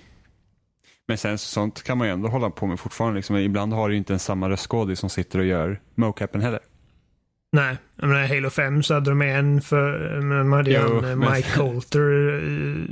Men 1.08 1.18
sen 1.18 1.38
sånt 1.38 1.82
kan 1.82 1.98
man 1.98 2.06
ju 2.06 2.12
ändå 2.12 2.28
hålla 2.28 2.50
på 2.50 2.66
med 2.66 2.80
fortfarande. 2.80 3.16
Liksom. 3.16 3.36
Ibland 3.36 3.72
har 3.72 3.88
du 3.88 3.94
ju 3.94 3.98
inte 3.98 4.12
ens 4.12 4.24
samma 4.24 4.48
röstskådis 4.50 4.98
som 4.98 5.10
sitter 5.10 5.38
och 5.38 5.44
gör 5.44 5.80
mocapen 5.94 6.40
heller. 6.40 6.60
Nej, 7.52 7.76
jag 7.96 8.08
menar 8.08 8.26
Halo 8.26 8.50
5 8.50 8.82
så 8.82 8.94
hade 8.94 9.10
de 9.10 9.22
en 9.22 9.60
för, 9.60 10.16
de 10.38 10.52
hade 10.52 10.70
Jo, 10.70 10.80
en, 10.98 11.04
eh, 11.04 11.16
men- 11.16 11.32
Mike 11.32 11.48
Coulter, 11.50 12.34
eh, 12.34 12.84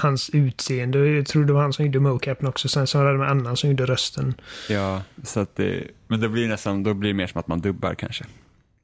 hans 0.00 0.30
utseende, 0.30 0.98
jag 1.08 1.26
tror 1.26 1.44
det 1.44 1.52
var 1.52 1.60
han 1.62 1.72
som 1.72 1.84
gjorde 1.86 2.00
mocapen 2.00 2.48
också. 2.48 2.68
Sen 2.68 2.86
så 2.86 2.98
hade 2.98 3.12
de 3.12 3.22
en 3.22 3.28
annan 3.28 3.56
som 3.56 3.70
gjorde 3.70 3.86
rösten. 3.86 4.34
Ja, 4.68 5.02
så 5.22 5.40
att 5.40 5.56
det, 5.56 5.84
men 6.08 6.20
det 6.20 6.28
blir 6.28 6.48
nästan, 6.48 6.82
då 6.82 6.94
blir 6.94 7.10
det 7.10 7.14
mer 7.16 7.26
som 7.26 7.38
att 7.40 7.48
man 7.48 7.60
dubbar 7.60 7.94
kanske. 7.94 8.24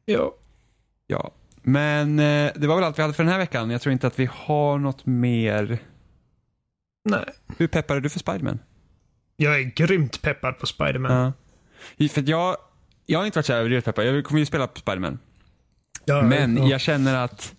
Ja. 0.04 0.34
Ja, 1.06 1.30
men 1.62 2.18
eh, 2.18 2.50
det 2.56 2.66
var 2.66 2.74
väl 2.74 2.84
allt 2.84 2.98
vi 2.98 3.02
hade 3.02 3.14
för 3.14 3.22
den 3.24 3.32
här 3.32 3.38
veckan. 3.38 3.70
Jag 3.70 3.80
tror 3.80 3.92
inte 3.92 4.06
att 4.06 4.18
vi 4.18 4.28
har 4.32 4.78
något 4.78 5.06
mer. 5.06 5.78
Nej. 7.04 7.24
Hur 7.58 7.66
peppar 7.66 7.96
är 7.96 8.00
du 8.00 8.08
för 8.08 8.18
Spiderman? 8.18 8.58
Jag 9.36 9.60
är 9.60 9.62
grymt 9.62 10.22
peppad 10.22 10.58
på 10.58 10.66
Spiderman. 10.66 11.32
Ja. 11.98 12.08
För 12.08 12.30
jag, 12.30 12.56
jag 13.06 13.18
har 13.18 13.26
inte 13.26 13.38
varit 13.38 13.46
så 13.46 13.52
överdrivet 13.52 13.84
peppad. 13.84 14.06
Jag 14.06 14.24
kommer 14.24 14.38
ju 14.38 14.46
spela 14.46 14.66
på 14.66 14.78
Spiderman. 14.78 15.18
Ja, 16.04 16.22
Men 16.22 16.56
ja. 16.56 16.68
jag 16.68 16.80
känner 16.80 17.14
att 17.14 17.54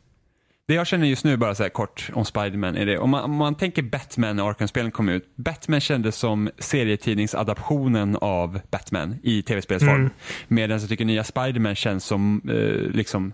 det 0.67 0.73
jag 0.75 0.87
känner 0.87 1.07
just 1.07 1.23
nu 1.23 1.37
bara 1.37 1.55
så 1.55 1.63
här 1.63 1.69
kort 1.69 2.09
om 2.13 2.25
Spiderman 2.25 2.75
är 2.75 2.85
det. 2.85 2.97
Om 2.97 3.09
man, 3.09 3.23
om 3.23 3.35
man 3.35 3.55
tänker 3.55 3.81
Batman 3.81 4.35
när 4.35 4.49
Arkham-spelen 4.49 4.91
kom 4.91 5.09
ut. 5.09 5.35
Batman 5.35 5.81
kändes 5.81 6.15
som 6.15 6.49
serietidningsadaptionen 6.57 8.15
av 8.21 8.59
Batman 8.71 9.15
i 9.23 9.41
tv-spelsform. 9.41 9.95
Mm. 9.95 10.09
Medan 10.47 10.79
jag 10.79 10.89
tycker 10.89 11.05
nya 11.05 11.23
Spiderman 11.23 11.75
känns 11.75 12.05
som 12.05 12.41
eh, 12.49 12.95
liksom 12.95 13.33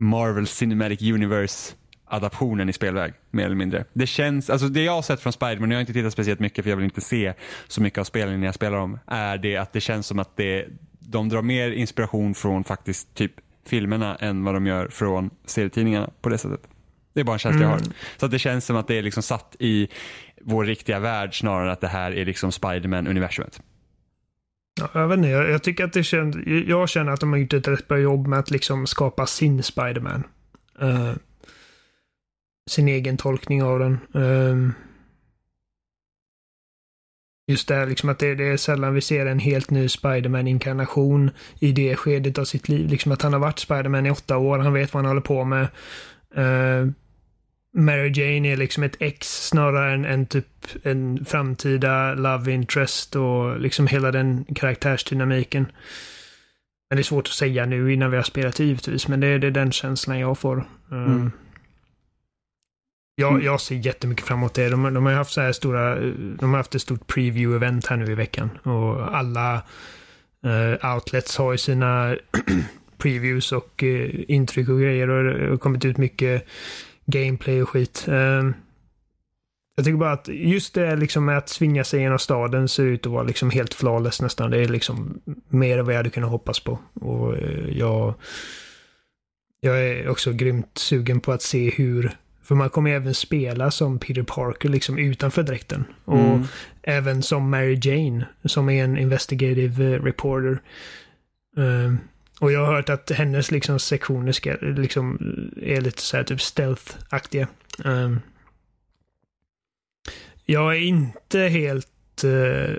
Marvel 0.00 0.46
Cinematic 0.46 1.02
Universe 1.02 1.74
adaptionen 2.10 2.68
i 2.68 2.72
spelväg, 2.72 3.12
mer 3.30 3.44
eller 3.44 3.56
mindre. 3.56 3.84
Det 3.92 4.06
känns, 4.06 4.50
alltså 4.50 4.68
det 4.68 4.82
jag 4.82 4.92
har 4.92 5.02
sett 5.02 5.20
från 5.20 5.32
Spiderman, 5.32 5.70
jag 5.70 5.76
har 5.76 5.80
inte 5.80 5.92
tittat 5.92 6.12
speciellt 6.12 6.40
mycket 6.40 6.64
för 6.64 6.70
jag 6.70 6.76
vill 6.76 6.84
inte 6.84 7.00
se 7.00 7.34
så 7.68 7.82
mycket 7.82 7.98
av 7.98 8.04
spelen 8.04 8.40
när 8.40 8.46
jag 8.46 8.54
spelar 8.54 8.78
dem, 8.78 8.98
är 9.06 9.38
det 9.38 9.56
att 9.56 9.72
det 9.72 9.80
känns 9.80 10.06
som 10.06 10.18
att 10.18 10.36
det, 10.36 10.66
de 10.98 11.28
drar 11.28 11.42
mer 11.42 11.70
inspiration 11.70 12.34
från 12.34 12.64
faktiskt 12.64 13.14
typ 13.14 13.32
filmerna 13.66 14.16
än 14.16 14.44
vad 14.44 14.54
de 14.54 14.66
gör 14.66 14.88
från 14.88 15.30
serietidningarna 15.46 16.10
på 16.20 16.28
det 16.28 16.38
sättet. 16.38 16.60
Det 17.14 17.20
är 17.20 17.24
bara 17.24 17.32
en 17.32 17.38
känsla 17.38 17.62
jag 17.62 17.68
har. 17.68 17.76
Mm. 17.76 17.92
Så 18.16 18.26
att 18.26 18.32
det 18.32 18.38
känns 18.38 18.64
som 18.64 18.76
att 18.76 18.88
det 18.88 18.98
är 18.98 19.02
liksom 19.02 19.22
satt 19.22 19.56
i 19.58 19.88
vår 20.40 20.64
riktiga 20.64 20.98
värld 20.98 21.38
snarare 21.38 21.66
än 21.66 21.72
att 21.72 21.80
det 21.80 21.88
här 21.88 22.12
är 22.12 22.24
liksom 22.24 22.50
Spiderman-universumet. 22.50 23.60
Ja, 24.80 24.90
jag 24.94 25.08
vet 25.08 25.16
inte, 25.16 25.28
jag, 25.28 25.62
tycker 25.62 25.84
att 25.84 25.92
det 25.92 26.02
känns, 26.02 26.36
jag 26.66 26.88
känner 26.88 27.12
att 27.12 27.20
de 27.20 27.32
har 27.32 27.38
gjort 27.38 27.52
ett 27.52 27.68
rätt 27.68 27.88
bra 27.88 27.98
jobb 27.98 28.26
med 28.26 28.38
att 28.38 28.50
liksom 28.50 28.86
skapa 28.86 29.26
sin 29.26 29.62
Spiderman. 29.62 30.24
Eh, 30.80 31.12
sin 32.68 32.88
egen 32.88 33.16
tolkning 33.16 33.62
av 33.62 33.78
den. 33.78 33.98
Um, 34.12 34.74
just 37.46 37.68
det 37.68 37.74
här 37.74 37.86
liksom 37.86 38.08
att 38.08 38.18
det, 38.18 38.34
det 38.34 38.44
är 38.44 38.56
sällan 38.56 38.94
vi 38.94 39.00
ser 39.00 39.26
en 39.26 39.38
helt 39.38 39.70
ny 39.70 39.88
Spiderman-inkarnation 39.88 41.30
i 41.60 41.72
det 41.72 41.96
skedet 41.96 42.38
av 42.38 42.44
sitt 42.44 42.68
liv. 42.68 42.88
Liksom 42.88 43.12
att 43.12 43.22
han 43.22 43.32
har 43.32 43.40
varit 43.40 43.58
Spiderman 43.58 44.06
i 44.06 44.10
åtta 44.10 44.36
år, 44.36 44.58
han 44.58 44.72
vet 44.72 44.94
vad 44.94 45.04
han 45.04 45.08
håller 45.08 45.20
på 45.20 45.44
med. 45.44 45.68
Uh, 46.38 46.90
Mary 47.76 48.12
Jane 48.14 48.52
är 48.52 48.56
liksom 48.56 48.82
ett 48.82 48.96
ex 49.00 49.48
snarare 49.48 49.94
än, 49.94 50.04
än 50.04 50.26
typ 50.26 50.46
en 50.82 51.24
framtida 51.24 52.14
love 52.14 52.52
interest 52.52 53.16
och 53.16 53.60
liksom 53.60 53.86
hela 53.86 54.12
den 54.12 54.44
karaktärsdynamiken. 54.44 55.66
Men 56.90 56.96
det 56.96 57.00
är 57.00 57.04
svårt 57.04 57.26
att 57.26 57.32
säga 57.32 57.66
nu 57.66 57.92
innan 57.92 58.10
vi 58.10 58.16
har 58.16 58.24
spelat 58.24 58.58
givetvis, 58.58 59.08
men 59.08 59.20
det 59.20 59.26
är, 59.26 59.38
det 59.38 59.46
är 59.46 59.50
den 59.50 59.72
känslan 59.72 60.18
jag 60.18 60.38
får. 60.38 60.56
Um, 60.88 61.04
Mm 61.06 61.32
jag, 63.20 63.42
jag 63.44 63.60
ser 63.60 63.76
jättemycket 63.76 64.26
fram 64.26 64.38
emot 64.38 64.54
det. 64.54 64.68
De, 64.68 64.94
de 64.94 65.06
har 65.06 65.12
haft 65.12 65.32
så 65.32 65.40
här 65.40 65.52
stora, 65.52 66.00
de 66.14 66.50
har 66.50 66.56
haft 66.56 66.74
ett 66.74 66.82
stort 66.82 67.12
preview-event 67.12 67.86
här 67.88 67.96
nu 67.96 68.12
i 68.12 68.14
veckan 68.14 68.50
och 68.62 69.16
alla 69.16 69.62
eh, 70.44 70.94
outlets 70.94 71.36
har 71.36 71.52
ju 71.52 71.58
sina 71.58 72.16
previews 72.98 73.52
och 73.52 73.82
eh, 73.82 74.10
intryck 74.28 74.68
och 74.68 74.80
grejer 74.80 75.10
och 75.10 75.24
det 75.24 75.50
har 75.50 75.56
kommit 75.56 75.84
ut 75.84 75.96
mycket 75.96 76.46
gameplay 77.06 77.62
och 77.62 77.68
skit. 77.68 78.04
Ehm, 78.08 78.54
jag 79.76 79.84
tycker 79.84 79.98
bara 79.98 80.12
att 80.12 80.28
just 80.28 80.74
det 80.74 80.96
liksom 80.96 81.24
med 81.24 81.38
att 81.38 81.48
svinga 81.48 81.84
sig 81.84 82.00
genom 82.00 82.18
staden 82.18 82.68
ser 82.68 82.84
ut 82.84 83.06
att 83.06 83.12
vara 83.12 83.22
liksom 83.22 83.50
helt 83.50 83.74
flawless 83.74 84.22
nästan. 84.22 84.50
Det 84.50 84.58
är 84.58 84.68
liksom 84.68 85.20
mer 85.48 85.78
än 85.78 85.84
vad 85.84 85.94
jag 85.94 85.98
hade 85.98 86.10
kunnat 86.10 86.30
hoppas 86.30 86.60
på. 86.60 86.78
Och 86.94 87.36
eh, 87.36 87.78
jag, 87.78 88.14
jag 89.60 89.86
är 89.86 90.08
också 90.08 90.32
grymt 90.32 90.78
sugen 90.78 91.20
på 91.20 91.32
att 91.32 91.42
se 91.42 91.70
hur 91.70 92.16
för 92.48 92.54
man 92.54 92.70
kommer 92.70 92.90
även 92.90 93.14
spela 93.14 93.70
som 93.70 93.98
Peter 93.98 94.22
Parker 94.22 94.68
liksom 94.68 94.98
utanför 94.98 95.42
dräkten. 95.42 95.84
Och 96.04 96.18
Mm. 96.18 96.44
även 96.82 97.22
som 97.22 97.50
Mary 97.50 97.78
Jane 97.82 98.26
som 98.44 98.68
är 98.68 98.84
en 98.84 98.98
investigative 98.98 99.84
eh, 99.94 100.02
reporter. 100.02 100.62
Ehm, 101.56 101.98
och 102.40 102.52
jag 102.52 102.66
har 102.66 102.74
hört 102.74 102.88
att 102.88 103.10
hennes 103.10 103.50
liksom 103.50 103.78
sektioner 103.78 104.32
ska, 104.32 104.56
liksom, 104.60 105.18
är 105.62 105.80
lite 105.80 106.02
så 106.02 106.16
här 106.16 106.24
typ 106.24 106.40
stealth-aktiga. 106.40 107.48
Ehm, 107.84 108.20
jag 110.44 110.76
är 110.76 110.80
inte 110.80 111.38
helt 111.40 112.24
eh, 112.24 112.76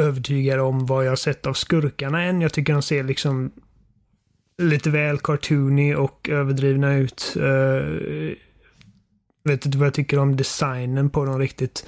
övertygad 0.00 0.60
om 0.60 0.86
vad 0.86 1.04
jag 1.04 1.10
har 1.10 1.16
sett 1.16 1.46
av 1.46 1.52
skurkarna 1.54 2.22
än. 2.22 2.40
Jag 2.40 2.52
tycker 2.52 2.72
de 2.72 2.82
ser 2.82 3.04
liksom 3.04 3.50
lite 4.58 4.90
väl 4.90 5.18
cartoony 5.18 5.94
och 5.94 6.28
överdrivna 6.28 6.96
ut. 6.96 7.34
Uh, 7.36 8.32
vet 9.48 9.66
inte 9.66 9.78
vad 9.78 9.86
jag 9.86 9.94
tycker 9.94 10.18
om 10.18 10.36
designen 10.36 11.10
på 11.10 11.24
dem 11.24 11.38
riktigt. 11.38 11.86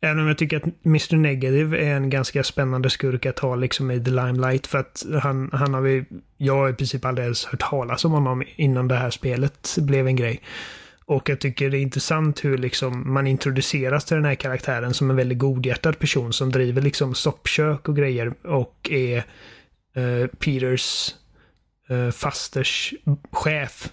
Även 0.00 0.20
om 0.20 0.28
jag 0.28 0.38
tycker 0.38 0.56
att 0.56 0.86
Mr. 0.86 1.16
Negative 1.16 1.78
är 1.78 1.94
en 1.94 2.10
ganska 2.10 2.44
spännande 2.44 2.90
skurk 2.90 3.26
att 3.26 3.38
ha 3.38 3.56
liksom 3.56 3.90
i 3.90 4.04
The 4.04 4.10
Limelight. 4.10 4.66
För 4.66 4.78
att 4.78 5.06
han, 5.22 5.50
han 5.52 5.74
har 5.74 5.80
vi, 5.80 6.04
jag 6.36 6.56
har 6.56 6.68
i 6.68 6.72
princip 6.72 7.04
aldrig 7.04 7.24
ens 7.24 7.44
hört 7.44 7.60
talas 7.70 8.04
om 8.04 8.12
honom 8.12 8.42
innan 8.56 8.88
det 8.88 8.96
här 8.96 9.10
spelet 9.10 9.76
blev 9.78 10.06
en 10.06 10.16
grej. 10.16 10.40
Och 11.04 11.28
jag 11.28 11.40
tycker 11.40 11.70
det 11.70 11.78
är 11.78 11.82
intressant 11.82 12.44
hur 12.44 12.58
liksom 12.58 13.12
man 13.12 13.26
introduceras 13.26 14.04
till 14.04 14.16
den 14.16 14.24
här 14.24 14.34
karaktären 14.34 14.94
som 14.94 15.10
en 15.10 15.16
väldigt 15.16 15.38
godhjärtad 15.38 15.98
person 15.98 16.32
som 16.32 16.52
driver 16.52 16.82
liksom 16.82 17.14
soppkök 17.14 17.88
och 17.88 17.96
grejer 17.96 18.34
och 18.42 18.90
är 18.90 19.16
eh, 19.96 20.26
Peters 20.38 21.14
eh, 21.90 22.10
fasters 22.10 22.94
chef. 23.32 23.92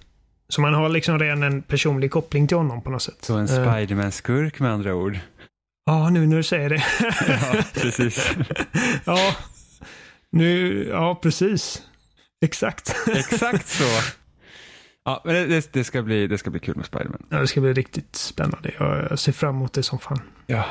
Så 0.50 0.62
man 0.62 0.74
har 0.74 0.90
liksom 0.90 1.20
redan 1.20 1.44
en 1.44 1.62
personlig 1.62 2.12
koppling 2.12 2.48
till 2.48 2.58
honom 2.58 2.82
på 2.82 2.90
något 2.90 3.02
sätt. 3.02 3.18
Så 3.22 3.36
en 3.38 3.48
Eh, 3.48 3.76
Spiderman-skurk 3.76 4.60
med 4.60 4.72
andra 4.72 4.96
ord. 4.96 5.20
Ja, 5.86 6.10
nu 6.10 6.28
när 6.28 6.38
du 6.38 6.44
säger 6.44 6.70
det. 6.70 6.84
Ja, 7.28 7.64
precis. 7.74 8.36
ja, 9.06 9.36
nu, 10.32 10.84
ja 10.88 11.20
precis. 11.22 11.82
Exakt. 12.46 12.96
Exakt 13.16 13.68
så. 13.68 13.84
Ja, 15.06 15.22
men 15.26 15.34
det, 15.50 15.74
det, 15.74 15.84
ska 15.84 16.02
bli, 16.02 16.28
det 16.28 16.38
ska 16.38 16.50
bli 16.50 16.60
kul 16.60 16.76
med 16.76 16.86
Spiderman. 16.86 17.26
Ja, 17.30 17.38
det 17.38 17.48
ska 17.48 17.62
bli 17.62 17.74
riktigt 17.74 18.16
spännande. 18.16 18.72
Jag, 18.80 19.08
jag 19.10 19.20
ser 19.20 19.32
fram 19.32 19.56
emot 19.56 19.74
det 19.74 19.84
som 19.84 20.00
fan. 20.00 20.22
Ja. 20.48 20.66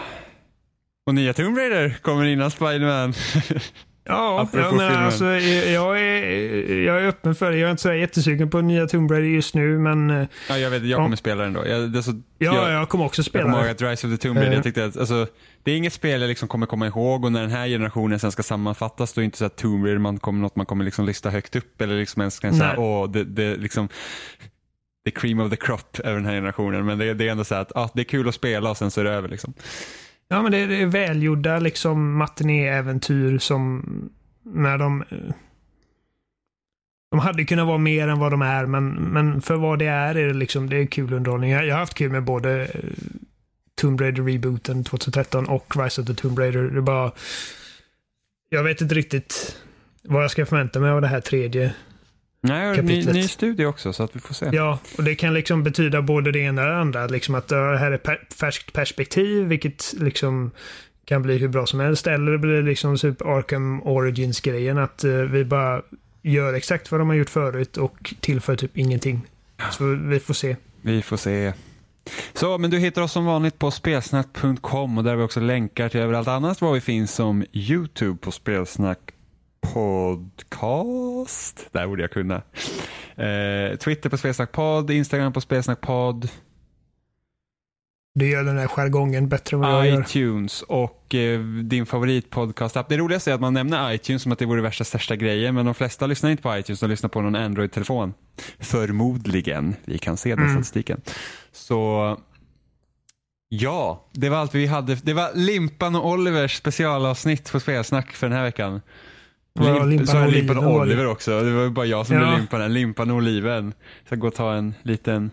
Och 1.07 1.15
nya 1.15 1.35
Tomb 1.35 1.57
Raider 1.59 1.99
kommer 2.03 2.25
innan 2.25 2.51
Spiderman. 2.51 3.15
Ja, 4.05 4.49
ja 4.53 4.73
men 4.73 5.05
alltså 5.05 5.25
jag 5.25 6.01
är, 6.01 6.83
jag 6.83 7.03
är 7.03 7.09
öppen 7.09 7.35
för 7.35 7.51
det. 7.51 7.57
Jag 7.57 7.67
är 7.67 7.71
inte 7.71 7.83
så 7.83 7.93
jättesugen 7.93 8.51
på 8.51 8.61
nya 8.61 8.87
Tomb 8.87 9.11
Raider 9.11 9.29
just 9.29 9.55
nu, 9.55 9.79
men 9.79 10.11
eh, 10.11 10.27
ja, 10.49 10.59
jag 10.59 10.71
vet, 10.71 10.83
jag 10.85 10.99
kommer 10.99 11.17
spela 11.17 11.43
den 11.43 11.53
då. 11.53 11.67
Jag, 11.67 11.91
det 11.91 12.03
så, 12.03 12.23
ja, 12.39 12.55
jag, 12.55 12.73
jag 12.73 12.89
kommer 12.89 13.05
också 13.05 13.21
jag 13.21 13.27
spela 13.27 13.45
kommer 13.45 13.59
ihåg 13.59 13.69
att 13.69 13.83
Rise 13.83 14.07
of 14.07 14.13
the 14.13 14.29
Tomb 14.29 14.37
Raider, 14.37 14.51
Eh. 14.51 14.55
jag 14.55 14.65
tyckte 14.65 14.85
att, 14.85 14.97
alltså, 14.97 15.27
det 15.63 15.73
är 15.73 15.77
inget 15.77 15.93
spel 15.93 16.21
jag 16.21 16.29
liksom 16.29 16.49
kommer 16.49 16.67
komma 16.67 16.87
ihåg 16.87 17.25
och 17.25 17.33
när 17.33 17.41
den 17.41 17.51
här 17.51 17.67
generationen 17.69 18.19
sen 18.19 18.33
ska 18.33 18.43
sammanfattas, 18.43 19.13
då 19.13 19.21
är 19.21 19.23
det 19.23 19.25
inte 19.25 19.39
så 19.39 19.45
att 19.45 19.57
Tomb 19.57 19.85
Raider 19.85 19.99
man 19.99 20.19
kommer, 20.19 20.41
något 20.41 20.57
man 20.57 20.67
kommer 20.67 20.85
liksom 20.85 21.07
lista 21.07 21.31
högt 21.31 21.57
upp 21.57 21.81
eller 21.81 21.99
liksom 21.99 22.23
ens 22.23 22.39
kan 22.41 22.55
säga, 22.55 22.75
åh, 22.79 23.11
det, 23.11 23.25
det 23.25 23.57
liksom 23.57 23.89
the 25.05 25.11
cream 25.11 25.41
of 25.41 25.51
the 25.51 25.57
crop 25.57 25.99
över 26.05 26.15
den 26.17 26.27
här 26.27 26.35
generationen. 26.35 26.87
Men 26.87 26.99
det, 26.99 27.15
det 27.15 27.27
är 27.29 27.33
ändå 27.33 27.45
så 27.45 27.55
att 27.55 27.77
ah, 27.77 27.89
det 27.95 28.01
är 28.01 28.05
kul 28.05 28.29
att 28.29 28.35
spela 28.35 28.71
och 28.71 28.77
sen 28.77 28.91
så 28.91 29.01
är 29.01 29.05
det 29.05 29.11
över 29.11 29.29
liksom. 29.29 29.55
Ja, 30.33 30.43
men 30.43 30.53
det 30.53 30.59
är, 30.59 30.69
det 30.69 30.83
är 30.83 30.87
välgjorda 30.87 31.59
liksom 31.59 32.17
matinéäventyr 32.17 33.39
som 33.39 33.85
när 34.43 34.79
de... 34.79 35.05
Eh, 35.11 35.35
de 37.11 37.21
hade 37.21 37.45
kunnat 37.45 37.67
vara 37.67 37.79
mer 37.79 38.09
än 38.09 38.19
vad 38.19 38.33
de 38.33 38.43
är, 38.43 38.67
men, 38.67 38.91
men 38.91 39.43
för 39.43 39.57
vad 39.57 39.79
det 39.79 39.87
är 39.87 40.15
är 40.15 40.27
det 40.27 40.35
liksom, 40.35 40.71
det 40.71 40.77
är 40.77 40.87
kul 40.87 41.13
underhållning. 41.13 41.51
Jag, 41.51 41.67
jag 41.67 41.75
har 41.75 41.81
haft 41.81 41.95
kul 41.95 42.11
med 42.11 42.25
både 42.25 42.65
eh, 42.65 42.81
Tomb 43.75 44.01
Raider-rebooten 44.01 44.85
2013 44.85 45.49
och 45.49 45.77
Rise 45.77 46.01
of 46.01 46.07
the 46.07 46.15
Tomb 46.15 46.39
Raider. 46.39 46.63
Det 46.63 46.79
är 46.79 46.81
bara... 46.81 47.13
Jag 48.49 48.65
vet 48.65 48.81
inte 48.81 48.95
riktigt 48.95 49.57
vad 50.03 50.25
jag 50.25 50.31
ska 50.31 50.47
förvänta 50.47 50.81
mig 50.81 50.91
av 50.91 51.01
det 51.01 51.09
här 51.09 51.21
tredje. 51.21 51.75
Nej, 52.45 52.71
och 52.71 52.85
ny, 52.85 52.95
Kapitlet. 52.95 53.15
ny 53.15 53.29
studie 53.29 53.65
också 53.65 53.93
så 53.93 54.03
att 54.03 54.17
vi 54.17 54.21
får 54.21 54.35
se. 54.35 54.51
Ja, 54.53 54.79
och 54.97 55.05
det 55.05 55.15
kan 55.15 55.35
liksom 55.35 55.63
betyda 55.63 56.03
både 56.03 56.33
det 56.33 56.39
ena 56.39 56.63
och 56.63 56.69
det 56.69 56.77
andra. 56.77 57.07
Liksom 57.07 57.35
att 57.35 57.49
det 57.49 57.79
här 57.79 57.93
är 57.93 57.99
per 57.99 58.21
färskt 58.35 58.73
perspektiv, 58.73 59.47
vilket 59.47 59.95
liksom 60.01 60.51
kan 61.05 61.23
bli 61.23 61.39
hur 61.39 61.49
bra 61.49 61.67
som 61.67 61.81
helst. 61.81 62.07
Eller 62.07 62.33
det 62.33 62.39
blir 62.39 62.63
liksom 62.63 62.97
typ 62.97 63.23
Arkham 63.23 63.83
Origins-grejen, 63.83 64.79
att 64.79 65.05
eh, 65.05 65.11
vi 65.11 65.45
bara 65.45 65.83
gör 66.23 66.55
exakt 66.55 66.91
vad 66.91 67.01
de 67.01 67.09
har 67.09 67.17
gjort 67.17 67.31
förut 67.31 67.77
och 67.77 68.15
tillför 68.21 68.57
typ 68.57 68.79
ingenting. 68.79 69.21
Så 69.71 69.85
vi 69.85 70.21
får 70.21 70.35
se. 70.35 70.57
Vi 70.83 71.03
får 71.03 71.17
se. 71.17 71.53
Så, 72.33 72.59
men 72.59 72.71
du 72.71 72.79
hittar 72.79 73.03
oss 73.03 73.13
som 73.13 73.25
vanligt 73.25 73.59
på 73.59 73.71
spelsnack.com 73.71 74.99
och 74.99 75.05
där 75.05 75.11
har 75.11 75.17
vi 75.17 75.25
också 75.25 75.41
länkar 75.41 75.89
till 75.89 76.01
överallt 76.01 76.29
annat 76.29 76.61
var 76.61 76.73
vi 76.73 76.81
finns 76.81 77.15
som 77.15 77.45
YouTube 77.53 78.19
på 78.19 78.31
spelsnack 78.31 78.99
podcast. 79.63 81.69
Där 81.73 81.87
borde 81.87 82.03
jag 82.03 82.11
kunna. 82.11 82.43
Eh, 83.17 83.77
Twitter 83.77 84.09
på 84.11 84.17
spelsnackpodd, 84.19 84.91
Instagram 84.91 85.33
på 85.33 85.41
spelsnackpodd, 85.41 86.29
Du 88.15 88.29
gör 88.31 88.45
den 88.45 88.59
här 88.59 88.69
jargongen 88.69 89.29
bättre 89.29 89.55
än 89.57 89.61
vad 89.61 89.71
jag 89.71 89.87
gör. 89.87 90.01
iTunes 90.01 90.63
och 90.63 91.15
eh, 91.15 91.41
din 91.41 91.87
favoritpodcast-app. 91.87 92.89
Det 92.89 92.97
roligaste 92.97 93.31
är 93.31 93.35
att 93.35 93.41
man 93.41 93.55
nämner 93.55 93.93
iTunes 93.93 94.23
som 94.23 94.33
att 94.33 94.39
det 94.39 94.47
vore 94.47 94.63
värsta 94.63 94.85
största 94.85 95.17
grejen, 95.17 95.55
men 95.55 95.65
de 95.67 95.75
flesta 95.75 96.07
lyssnar 96.07 96.31
inte 96.31 96.43
på 96.43 96.57
iTunes, 96.59 96.81
de 96.81 96.91
lyssnar 96.91 97.09
på 97.11 97.21
någon 97.21 97.35
Android-telefon. 97.37 98.15
Förmodligen. 98.59 99.75
Vi 99.85 99.99
kan 99.99 100.17
se 100.17 100.31
den 100.35 100.39
Mm. 100.39 100.51
statistiken. 100.55 101.01
Så 101.53 102.17
ja, 103.49 104.05
det 104.13 104.29
var 104.29 104.37
allt 104.39 104.55
vi 104.55 104.67
hade. 104.67 104.95
Det 104.95 105.13
var 105.15 105.31
Limpan 105.35 105.95
och 105.97 106.09
Olivers 106.11 106.57
specialavsnitt 106.57 107.53
på 107.53 107.61
Spelsnack 107.61 108.13
för 108.13 108.29
den 108.29 108.37
här 108.39 108.45
veckan. 108.45 108.81
Limp- 109.59 109.87
Limpan 109.89 110.07
så 110.07 110.27
Limpan 110.27 110.59
och. 110.59 110.81
Oliver 110.81 111.07
också. 111.07 111.41
Det 111.43 111.51
var 111.53 111.63
ju 111.63 111.71
bara 111.71 111.87
jag 111.87 112.07
som 112.07 112.17
Ja. 112.17 112.23
blev 112.27 112.39
Limpan, 112.39 112.75
Limpan 112.75 113.11
och 113.11 113.17
Oliven. 113.17 113.73
Så 114.09 114.13
jag 114.15 114.19
går 114.19 114.29
och 114.29 114.35
ta 114.35 114.55
en 114.55 114.75
liten 114.83 115.31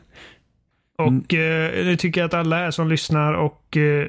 Och 0.97 1.34
eh, 1.34 1.86
det 1.86 1.97
tycker 1.97 2.22
jag 2.22 2.26
att 2.28 2.34
alla 2.34 2.55
här 2.57 2.72
som 2.72 2.89
lyssnar 2.89 3.34
och 3.34 3.78
eh, 3.78 4.07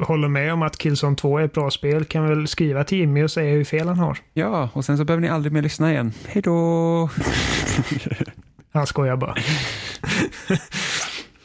håller 0.00 0.28
med 0.28 0.52
om 0.52 0.62
att 0.62 0.78
Killzone 0.78 1.16
2 1.16 1.38
är 1.38 1.44
ett 1.44 1.52
bra 1.52 1.70
spel 1.70 2.04
kan 2.04 2.28
väl 2.28 2.48
skriva 2.48 2.84
till 2.84 2.98
Jimmy 2.98 3.22
och 3.22 3.30
säga 3.30 3.52
hur 3.54 3.64
fel 3.64 3.88
han 3.88 3.98
har. 3.98 4.18
Ja, 4.34 4.68
och 4.72 4.84
sen 4.84 4.98
så 4.98 5.04
behöver 5.04 5.20
ni 5.22 5.28
aldrig 5.28 5.52
mer 5.52 5.62
lyssna 5.62 5.92
igen. 5.92 6.12
Hej 6.28 6.42
då! 6.42 7.10
Han 8.72 8.86
skojar 8.86 9.16
bara. 9.16 9.34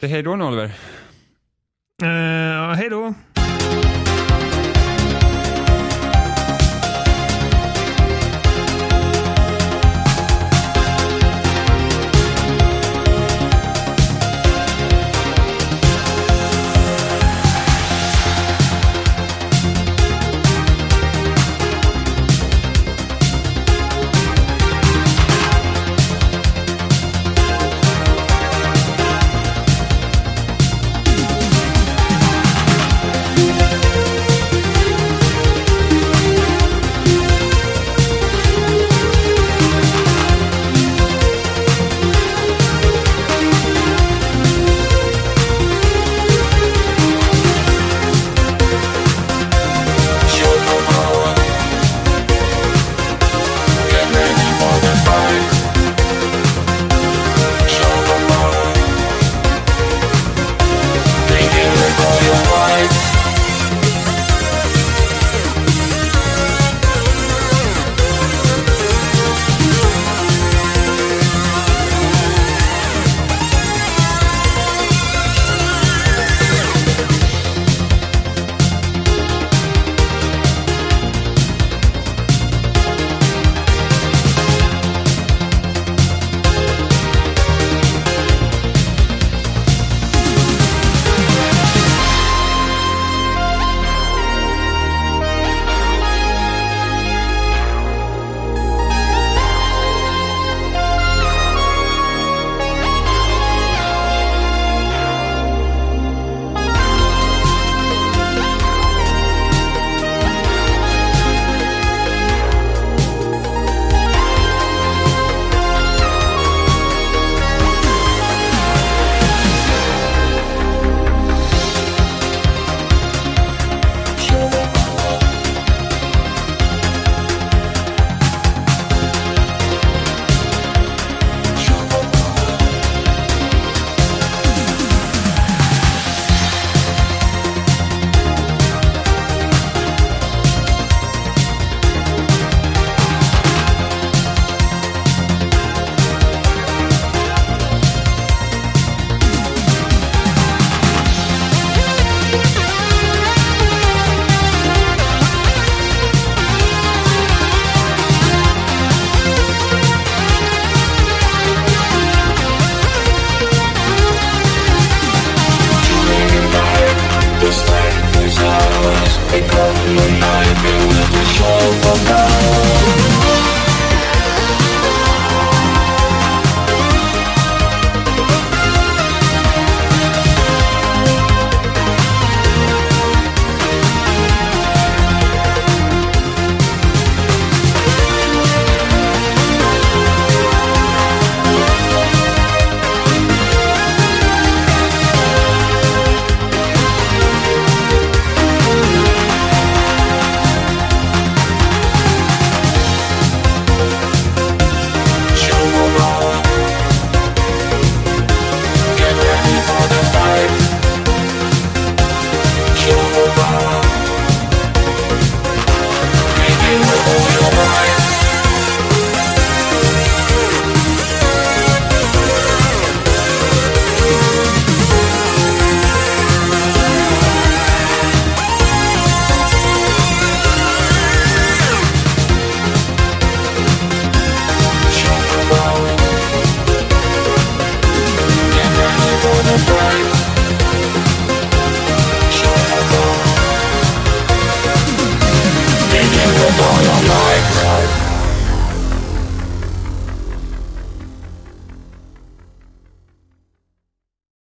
Hej 0.00 0.22
då 0.22 0.36
nu 0.36 0.44
Oliver. 0.44 0.64
Uh, 2.02 2.08
ja, 2.54 2.72
hej 2.72 2.90
då. 2.90 3.14